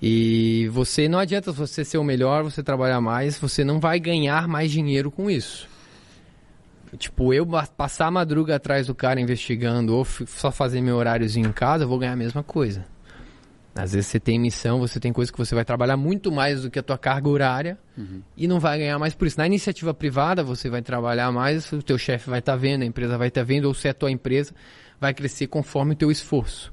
E 0.00 0.68
você 0.70 1.08
não 1.08 1.18
adianta 1.18 1.50
você 1.50 1.84
ser 1.84 1.98
o 1.98 2.04
melhor, 2.04 2.44
você 2.44 2.62
trabalhar 2.62 3.00
mais, 3.00 3.40
você 3.40 3.64
não 3.64 3.80
vai 3.80 3.98
ganhar 3.98 4.46
mais 4.46 4.70
dinheiro 4.70 5.10
com 5.10 5.28
isso. 5.28 5.68
Tipo, 6.96 7.34
eu 7.34 7.46
passar 7.76 8.06
a 8.06 8.10
madruga 8.10 8.56
atrás 8.56 8.86
do 8.86 8.94
cara 8.94 9.20
investigando 9.20 9.94
ou 9.94 10.04
só 10.04 10.50
fazer 10.50 10.80
meu 10.80 10.96
horáriozinho 10.96 11.48
em 11.48 11.52
casa, 11.52 11.84
eu 11.84 11.88
vou 11.88 11.98
ganhar 11.98 12.12
a 12.12 12.16
mesma 12.16 12.42
coisa. 12.42 12.84
Às 13.74 13.92
vezes 13.92 14.06
você 14.06 14.18
tem 14.18 14.38
missão, 14.38 14.78
você 14.78 14.98
tem 14.98 15.12
coisa 15.12 15.30
que 15.30 15.36
você 15.36 15.54
vai 15.54 15.64
trabalhar 15.64 15.98
muito 15.98 16.32
mais 16.32 16.62
do 16.62 16.70
que 16.70 16.78
a 16.78 16.82
tua 16.82 16.96
carga 16.96 17.28
horária 17.28 17.78
uhum. 17.96 18.22
e 18.34 18.48
não 18.48 18.58
vai 18.58 18.78
ganhar 18.78 18.98
mais 18.98 19.14
por 19.14 19.26
isso. 19.26 19.38
Na 19.38 19.46
iniciativa 19.46 19.92
privada, 19.92 20.42
você 20.42 20.70
vai 20.70 20.80
trabalhar 20.80 21.30
mais, 21.30 21.70
o 21.72 21.82
teu 21.82 21.98
chefe 21.98 22.30
vai 22.30 22.38
estar 22.38 22.52
tá 22.52 22.56
vendo, 22.56 22.82
a 22.82 22.86
empresa 22.86 23.18
vai 23.18 23.28
estar 23.28 23.42
tá 23.42 23.44
vendo, 23.44 23.66
ou 23.66 23.74
se 23.74 23.86
é 23.86 23.90
a 23.90 23.94
tua 23.94 24.10
empresa, 24.10 24.54
vai 24.98 25.12
crescer 25.12 25.48
conforme 25.48 25.92
o 25.92 25.96
teu 25.96 26.10
esforço. 26.10 26.72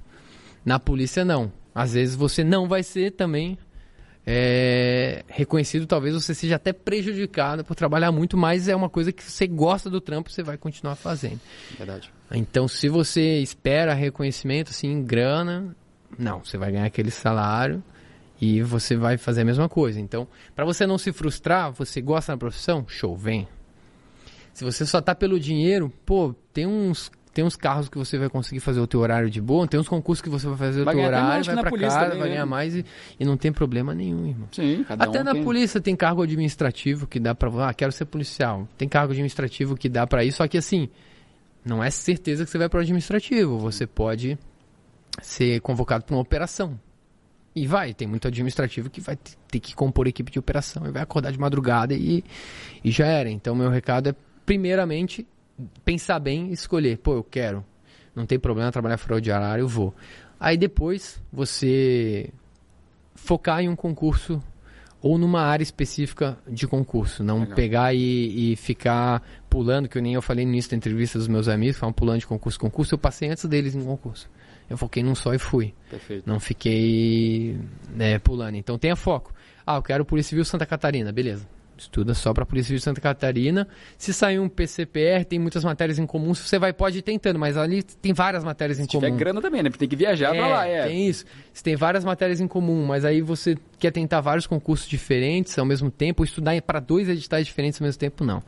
Na 0.63 0.79
polícia, 0.79 1.25
não. 1.25 1.51
Às 1.75 1.93
vezes 1.93 2.15
você 2.15 2.41
não 2.41 2.69
vai 2.69 2.83
ser 2.83 3.11
também 3.11 3.57
é, 4.25 5.23
reconhecido, 5.27 5.85
talvez 5.85 6.13
você 6.13 6.33
seja 6.33 6.55
até 6.55 6.71
prejudicado 6.71 7.63
por 7.63 7.75
trabalhar 7.75 8.11
muito, 8.11 8.37
mas 8.37 8.67
é 8.67 8.75
uma 8.75 8.89
coisa 8.89 9.11
que 9.11 9.23
você 9.23 9.45
gosta 9.45 9.89
do 9.89 9.99
trampo, 9.99 10.31
você 10.31 10.41
vai 10.41 10.57
continuar 10.57 10.95
fazendo. 10.95 11.39
Verdade. 11.77 12.11
Então, 12.31 12.67
se 12.67 12.87
você 12.87 13.39
espera 13.39 13.93
reconhecimento, 13.93 14.71
assim, 14.71 15.03
grana, 15.03 15.75
não, 16.17 16.43
você 16.43 16.57
vai 16.57 16.71
ganhar 16.71 16.85
aquele 16.85 17.11
salário 17.11 17.83
e 18.39 18.61
você 18.61 18.95
vai 18.95 19.17
fazer 19.17 19.41
a 19.41 19.45
mesma 19.45 19.67
coisa. 19.67 19.99
Então, 19.99 20.27
para 20.55 20.65
você 20.65 20.87
não 20.87 20.97
se 20.97 21.11
frustrar, 21.11 21.71
você 21.71 22.01
gosta 22.01 22.31
da 22.31 22.37
profissão? 22.37 22.85
Show, 22.87 23.15
vem. 23.15 23.47
Se 24.53 24.63
você 24.63 24.85
só 24.85 25.01
tá 25.01 25.13
pelo 25.13 25.39
dinheiro, 25.39 25.91
pô, 26.05 26.33
tem 26.53 26.65
uns 26.65 27.11
tem 27.33 27.43
uns 27.43 27.55
carros 27.55 27.89
que 27.89 27.97
você 27.97 28.17
vai 28.17 28.29
conseguir 28.29 28.59
fazer 28.59 28.79
o 28.79 28.87
teu 28.87 28.99
horário 28.99 29.29
de 29.29 29.41
boa, 29.41 29.67
tem 29.67 29.79
uns 29.79 29.87
concursos 29.87 30.21
que 30.21 30.29
você 30.29 30.47
vai 30.47 30.57
fazer 30.57 30.83
vai 30.83 30.93
o 30.93 30.97
teu 30.97 31.05
horário, 31.05 31.43
vai 31.43 31.55
pra 31.57 31.71
casa, 31.71 31.99
também, 31.99 32.19
vai 32.19 32.29
ganhar 32.29 32.45
né? 32.45 32.49
mais 32.49 32.75
e, 32.75 32.85
e, 33.19 33.25
não 33.25 33.35
tem 33.35 33.51
problema 33.51 33.93
nenhum, 33.93 34.27
irmão. 34.27 34.47
Sim, 34.51 34.83
cada 34.87 35.05
Até 35.05 35.21
um 35.21 35.23
na 35.23 35.33
tem... 35.33 35.43
polícia 35.43 35.81
tem 35.81 35.95
cargo 35.95 36.21
administrativo 36.21 37.07
que 37.07 37.19
dá 37.19 37.33
pra... 37.33 37.69
Ah, 37.69 37.73
quero 37.73 37.91
ser 37.91 38.05
policial. 38.05 38.67
Tem 38.77 38.87
cargo 38.87 39.13
administrativo 39.13 39.75
que 39.75 39.89
dá 39.89 40.05
para 40.05 40.23
isso, 40.23 40.37
só 40.37 40.47
que 40.47 40.57
assim, 40.57 40.89
não 41.65 41.83
é 41.83 41.89
certeza 41.89 42.45
que 42.45 42.51
você 42.51 42.57
vai 42.57 42.69
pro 42.69 42.79
administrativo. 42.79 43.57
Você 43.59 43.87
pode 43.87 44.37
ser 45.21 45.59
convocado 45.61 46.03
para 46.03 46.15
uma 46.15 46.21
operação. 46.21 46.79
E 47.55 47.67
vai, 47.67 47.93
tem 47.93 48.07
muito 48.07 48.27
administrativo 48.27 48.89
que 48.89 48.99
vai 48.99 49.15
ter 49.15 49.59
que 49.59 49.75
compor 49.75 50.07
equipe 50.07 50.31
de 50.31 50.39
operação 50.39 50.87
e 50.87 50.91
vai 50.91 51.03
acordar 51.03 51.31
de 51.31 51.39
madrugada 51.39 51.93
e, 51.93 52.23
e 52.83 52.91
já 52.91 53.05
era. 53.05 53.29
Então, 53.29 53.55
meu 53.55 53.69
recado 53.69 54.09
é, 54.09 54.15
primeiramente, 54.45 55.25
pensar 55.83 56.19
bem 56.19 56.49
e 56.49 56.53
escolher. 56.53 56.97
Pô, 56.97 57.13
eu 57.13 57.23
quero. 57.23 57.63
Não 58.15 58.25
tem 58.25 58.39
problema 58.39 58.71
trabalhar 58.71 58.97
fora 58.97 59.19
de 59.19 59.31
horário, 59.31 59.63
eu 59.63 59.67
vou. 59.67 59.93
Aí 60.39 60.57
depois, 60.57 61.21
você 61.31 62.29
focar 63.15 63.61
em 63.61 63.69
um 63.69 63.75
concurso 63.75 64.41
ou 65.01 65.17
numa 65.17 65.41
área 65.41 65.63
específica 65.63 66.37
de 66.47 66.65
concurso. 66.65 67.23
Não 67.23 67.41
Legal. 67.41 67.55
pegar 67.55 67.93
e, 67.93 68.53
e, 68.53 68.55
ficar 68.55 69.21
pulando, 69.49 69.89
que 69.89 69.97
eu 69.97 70.01
nem 70.01 70.13
eu 70.13 70.21
falei 70.21 70.45
nisso 70.45 70.69
na 70.71 70.77
entrevista 70.77 71.17
dos 71.17 71.27
meus 71.27 71.47
amigos, 71.47 71.77
falam 71.77 71.91
pulando 71.91 72.19
de 72.19 72.27
concurso 72.27 72.59
concurso. 72.59 72.93
Eu 72.93 72.97
passei 72.97 73.29
antes 73.29 73.43
deles 73.45 73.75
em 73.75 73.83
concurso. 73.83 74.29
Eu 74.69 74.77
foquei 74.77 75.03
num 75.03 75.13
só 75.13 75.33
e 75.33 75.37
fui. 75.37 75.73
Perfeito. 75.89 76.23
Não 76.25 76.39
fiquei 76.39 77.59
né, 77.93 78.17
pulando. 78.19 78.55
Então 78.55 78.77
tenha 78.77 78.95
foco. 78.95 79.33
Ah, 79.67 79.75
eu 79.75 79.81
quero 79.81 80.05
Polícia 80.05 80.29
Civil 80.29 80.45
Santa 80.45 80.65
Catarina. 80.65 81.11
Beleza. 81.11 81.45
Estuda 81.77 82.13
só 82.13 82.33
para 82.33 82.45
Polícia 82.45 82.67
Civil 82.67 82.81
Santa 82.81 83.01
Catarina. 83.01 83.67
Se 83.97 84.13
sair 84.13 84.39
um 84.39 84.47
PCPR, 84.47 85.25
tem 85.25 85.39
muitas 85.39 85.63
matérias 85.63 85.97
em 85.97 86.05
comum. 86.05 86.33
Você 86.33 86.59
vai, 86.59 86.71
pode 86.71 86.99
ir 86.99 87.01
tentando, 87.01 87.39
mas 87.39 87.57
ali 87.57 87.83
tem 87.83 88.13
várias 88.13 88.43
matérias 88.43 88.79
em 88.79 88.83
Se 88.83 88.89
comum. 88.89 89.01
Se 89.01 89.07
tiver 89.07 89.17
grana 89.17 89.41
também, 89.41 89.63
né? 89.63 89.69
Porque 89.69 89.79
tem 89.79 89.89
que 89.89 89.95
viajar 89.95 90.35
é, 90.35 90.37
pra 90.37 90.47
lá, 90.47 90.67
é. 90.67 90.87
Tem 90.87 91.07
isso. 91.07 91.25
Você 91.51 91.63
tem 91.63 91.75
várias 91.75 92.05
matérias 92.05 92.39
em 92.39 92.47
comum, 92.47 92.85
mas 92.85 93.03
aí 93.03 93.21
você 93.21 93.57
quer 93.79 93.91
tentar 93.91 94.21
vários 94.21 94.45
concursos 94.45 94.87
diferentes 94.87 95.57
ao 95.57 95.65
mesmo 95.65 95.89
tempo, 95.89 96.21
ou 96.21 96.25
estudar 96.25 96.59
para 96.61 96.79
dois 96.79 97.09
editais 97.09 97.45
diferentes 97.47 97.81
ao 97.81 97.85
mesmo 97.85 97.99
tempo, 97.99 98.23
não. 98.23 98.43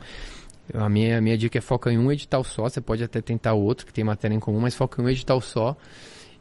A 0.74 0.88
minha, 0.88 1.18
a 1.18 1.20
minha 1.20 1.38
dica 1.38 1.58
é 1.58 1.60
foca 1.60 1.92
em 1.92 1.98
um 1.98 2.10
edital 2.10 2.42
só. 2.42 2.68
Você 2.68 2.80
pode 2.80 3.02
até 3.02 3.20
tentar 3.20 3.54
outro 3.54 3.86
que 3.86 3.92
tem 3.92 4.04
matéria 4.04 4.34
em 4.34 4.40
comum, 4.40 4.60
mas 4.60 4.74
foca 4.74 5.00
em 5.00 5.04
um 5.04 5.08
edital 5.08 5.40
só. 5.40 5.76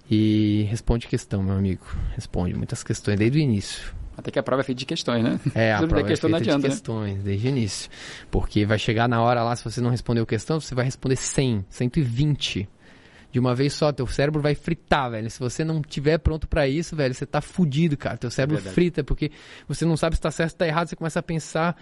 E 0.10 0.68
responde 0.70 1.08
questão, 1.08 1.42
meu 1.42 1.56
amigo. 1.56 1.86
Responde 2.14 2.54
muitas 2.54 2.84
questões 2.84 3.18
desde 3.18 3.40
o 3.40 3.42
início. 3.42 3.94
Até 4.18 4.32
que 4.32 4.40
a 4.40 4.44
prova 4.44 4.62
é 4.62 4.64
feita 4.64 4.80
de 4.80 4.86
questões, 4.86 5.24
né? 5.24 5.40
É, 5.54 5.74
a 5.74 5.80
prova 5.80 6.02
é 6.02 6.06
feita 6.06 6.28
adianta, 6.28 6.60
de 6.60 6.64
né? 6.64 6.70
questões, 6.70 7.18
né? 7.18 7.22
desde 7.24 7.48
o 7.48 7.50
início. 7.50 7.90
Porque 8.32 8.66
vai 8.66 8.80
chegar 8.80 9.10
na 9.10 9.22
hora 9.22 9.44
lá, 9.44 9.56
se 9.56 9.64
você 9.64 9.82
não 9.82 9.90
respondeu 9.90 10.26
questão, 10.26 10.60
você 10.60 10.74
vai 10.74 10.86
responder 10.86 11.16
100, 11.16 11.66
120. 11.70 12.70
De 13.32 13.40
uma 13.40 13.54
vez 13.54 13.74
só, 13.74 13.92
teu 13.92 14.08
cérebro 14.08 14.42
vai 14.42 14.56
fritar, 14.56 15.12
velho. 15.12 15.30
Se 15.30 15.40
você 15.40 15.66
não 15.66 15.82
tiver 15.82 16.18
pronto 16.20 16.48
para 16.48 16.66
isso, 16.66 16.96
velho, 16.96 17.14
você 17.14 17.26
tá 17.26 17.42
fudido, 17.42 17.98
cara. 17.98 18.16
Teu 18.16 18.32
cérebro 18.32 18.58
é 18.58 18.62
frita, 18.62 19.04
porque 19.04 19.30
você 19.68 19.84
não 19.84 19.98
sabe 19.98 20.16
se 20.16 20.22
tá 20.22 20.32
certo 20.32 20.54
ou 20.54 20.58
tá 20.60 20.68
errado, 20.68 20.88
você 20.88 20.96
começa 20.96 21.20
a 21.20 21.24
pensar 21.24 21.76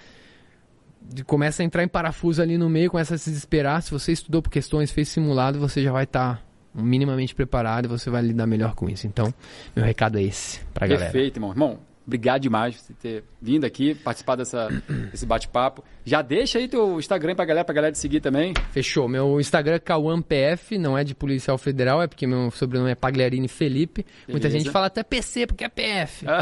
começa 1.26 1.62
a 1.62 1.66
entrar 1.66 1.84
em 1.84 1.88
parafuso 1.88 2.42
ali 2.42 2.58
no 2.58 2.70
meio, 2.70 2.90
começa 2.90 3.16
a 3.16 3.18
se 3.18 3.30
desesperar. 3.30 3.82
Se 3.82 3.92
você 3.92 4.14
estudou 4.14 4.42
por 4.42 4.50
questões, 4.50 4.90
fez 4.90 5.10
simulado, 5.10 5.60
você 5.60 5.84
já 5.84 5.92
vai 5.92 6.06
estar 6.06 6.38
tá 6.38 6.42
minimamente 6.74 7.36
preparado 7.36 7.88
você 7.88 8.10
vai 8.10 8.22
lidar 8.22 8.48
melhor 8.48 8.76
com 8.76 8.90
isso. 8.90 9.06
Então, 9.08 9.34
meu 9.76 9.86
recado 9.86 10.18
é 10.18 10.24
esse 10.24 10.60
pra 10.74 10.88
galera. 10.88 11.12
Perfeito, 11.12 11.38
irmão. 11.38 11.52
Irmão, 11.52 11.80
Obrigado 12.06 12.42
demais 12.42 12.76
por 12.76 12.82
você 12.82 12.94
ter 12.94 13.24
vindo 13.42 13.66
aqui, 13.66 13.96
participar 13.96 14.36
dessa, 14.36 14.68
desse 15.12 15.26
bate-papo. 15.26 15.84
Já 16.06 16.22
deixa 16.22 16.60
aí 16.60 16.68
teu 16.68 17.00
Instagram 17.00 17.34
pra 17.34 17.46
galera, 17.46 17.64
pra 17.64 17.74
galera 17.74 17.94
te 17.94 17.98
seguir 17.98 18.20
também. 18.20 18.54
Fechou. 18.72 19.08
Meu 19.08 19.40
Instagram 19.40 19.76
é 19.76 19.80
CauãPF, 19.80 20.78
não 20.78 20.98
é 20.98 21.04
de 21.06 21.16
policial 21.16 21.58
federal, 21.58 22.02
é 22.02 22.08
porque 22.08 22.28
meu 22.28 22.52
sobrenome 22.52 22.92
é 22.92 22.96
Pagliarini 22.96 23.48
Felipe. 23.48 24.06
Muita 24.28 24.48
Beleza. 24.48 24.66
gente 24.66 24.72
fala 24.72 24.88
até 24.88 25.02
PC, 25.02 25.48
porque 25.48 25.64
é 25.64 25.70
PF. 25.70 26.26
Ah, 26.28 26.42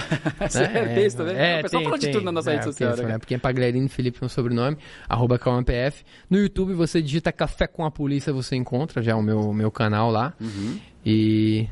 Né? 0.56 0.96
é, 1.04 1.06
isso 1.06 1.18
também? 1.18 1.36
É, 1.38 1.60
o 1.60 1.62
pessoal 1.62 1.84
fala 1.84 2.00
de 2.00 2.12
tudo 2.12 2.26
na 2.26 2.32
nossa 2.32 2.50
É, 2.52 2.54
rede 2.54 2.66
social, 2.66 2.96
tem, 2.96 3.06
né? 3.06 3.14
é 3.14 3.18
porque 3.20 3.36
é 3.36 3.38
Pagliarini 3.38 3.88
Felipe 3.88 4.18
meu 4.20 4.30
sobrenome, 4.30 4.78
arroba 5.08 5.38
CauãPF. 5.38 6.04
No 6.30 6.40
YouTube 6.40 6.74
você 6.74 7.02
digita 7.02 7.32
Café 7.32 7.68
com 7.68 7.86
a 7.86 7.92
Polícia, 7.92 8.34
você 8.34 8.56
encontra 8.56 9.02
já 9.04 9.16
o 9.16 9.22
meu, 9.22 9.54
meu 9.54 9.70
canal 9.70 10.10
lá. 10.10 10.34
Uhum. 10.42 10.80
E... 11.06 11.68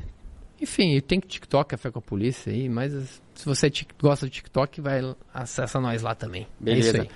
Enfim, 0.62 1.00
tem 1.02 1.20
TikTok, 1.20 1.70
Café 1.70 1.90
com 1.90 2.00
a 2.00 2.02
Polícia 2.02 2.52
aí, 2.52 2.68
mas 2.68 3.22
se 3.34 3.46
você 3.46 3.72
gosta 4.02 4.26
de 4.26 4.32
TikTok, 4.34 4.82
vai 4.82 5.02
acessa 5.34 5.80
nós 5.80 6.02
lá 6.02 6.14
também. 6.14 6.48
Beleza. 6.60 6.88
É 6.88 6.92
isso 6.92 7.02
aí. 7.02 7.10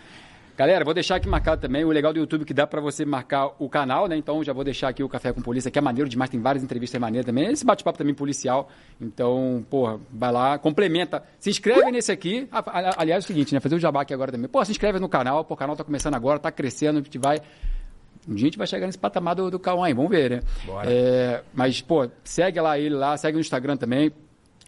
Galera, 0.56 0.86
vou 0.86 0.94
deixar 0.94 1.15
aqui 1.15 1.28
marcado 1.28 1.60
também 1.60 1.84
o 1.84 1.90
legal 1.90 2.14
do 2.14 2.20
YouTube 2.20 2.45
que 2.45 2.53
dá 2.53 2.68
pra 2.68 2.80
você 2.80 3.03
marcar 3.03 3.56
o 3.57 3.68
canal, 3.68 4.07
né? 4.07 4.15
Então 4.15 4.44
já 4.44 4.53
vou 4.53 4.64
deixar 4.64 4.88
aqui 4.88 5.03
o 5.03 5.10
Café 5.10 5.34
com 5.34 5.41
Polícia, 5.41 5.72
que 5.72 5.80
é 5.80 5.82
maneiro 5.82 6.07
demais, 6.07 6.30
tem 6.30 6.40
várias 6.40 6.64
entrevistas 6.64 7.02
maneiras 7.02 7.26
também. 7.26 7.52
Esse 7.52 7.65
bate-papo 7.65 7.98
também 7.98 8.14
policial. 8.14 8.70
Então, 9.02 9.65
porra, 9.68 9.99
vai 10.11 10.32
lá, 10.32 10.60
complementa. 10.60 11.24
Se 11.40 11.49
inscreve 11.49 11.90
nesse 11.90 12.11
aqui. 12.11 12.48
Aliás, 12.52 13.24
é 13.24 13.26
o 13.26 13.28
seguinte, 13.28 13.52
né? 13.52 13.60
Fazer 13.60 13.76
o 13.76 13.80
jabá 13.80 14.03
aqui 14.03 14.14
agora 14.14 14.32
também. 14.32 14.48
Pô, 14.48 14.64
se 14.64 14.70
inscreve 14.70 14.99
no 14.99 15.10
canal, 15.10 15.44
pô, 15.44 15.56
o 15.56 15.57
canal 15.57 15.76
tá 15.76 15.84
começando 15.84 16.14
agora, 16.14 16.38
tá 16.38 16.52
crescendo, 16.52 16.99
a 16.99 17.02
gente 17.02 17.18
vai. 17.18 17.41
Um 18.28 18.36
dia 18.36 18.45
a 18.45 18.48
gente 18.48 18.58
vai 18.58 18.68
chegar 18.68 18.86
nesse 18.86 18.98
patamar 18.98 19.36
do, 19.36 19.52
do 19.52 19.60
Cauã 19.60 19.86
aí, 19.88 19.94
vamos 19.94 20.10
ver, 20.12 20.30
né? 20.32 20.40
Bora. 20.66 20.90
É, 20.91 21.44
mas, 21.54 21.82
pô, 21.82 22.10
segue 22.24 22.60
lá 22.62 22.78
ele 22.80 22.95
lá, 22.95 23.18
segue 23.18 23.36
no 23.36 23.41
Instagram 23.41 23.76
também 23.78 24.12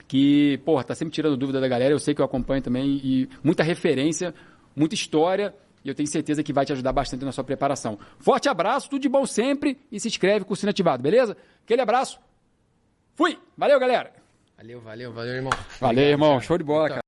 que, 0.07 0.59
porra, 0.65 0.83
tá 0.83 0.93
sempre 0.95 1.13
tirando 1.13 1.37
dúvida 1.37 1.59
da 1.59 1.67
galera. 1.67 1.93
Eu 1.93 1.99
sei 1.99 2.13
que 2.13 2.21
eu 2.21 2.25
acompanho 2.25 2.61
também 2.61 2.99
e 3.03 3.29
muita 3.43 3.63
referência, 3.63 4.33
muita 4.75 4.95
história. 4.95 5.53
E 5.83 5.89
eu 5.89 5.95
tenho 5.95 6.07
certeza 6.07 6.41
que 6.43 6.51
vai 6.51 6.65
te 6.65 6.73
ajudar 6.73 6.91
bastante 6.91 7.23
na 7.23 7.31
sua 7.31 7.43
preparação. 7.43 7.97
Forte 8.19 8.49
abraço, 8.49 8.89
tudo 8.89 9.01
de 9.01 9.09
bom 9.09 9.25
sempre 9.25 9.77
e 9.91 9.99
se 9.99 10.07
inscreve 10.07 10.43
com 10.45 10.53
o 10.53 10.55
sino 10.55 10.71
ativado, 10.71 11.01
beleza? 11.03 11.37
Aquele 11.63 11.81
abraço. 11.81 12.19
Fui! 13.13 13.37
Valeu, 13.57 13.79
galera! 13.79 14.11
Valeu, 14.57 14.81
valeu, 14.81 15.11
valeu, 15.11 15.33
irmão. 15.35 15.51
Valeu, 15.79 15.91
Obrigado, 15.91 16.09
irmão. 16.11 16.29
cara. 16.31 16.41
Show 16.41 16.57
de 16.57 16.63
bola, 16.63 16.89
cara. 16.89 17.01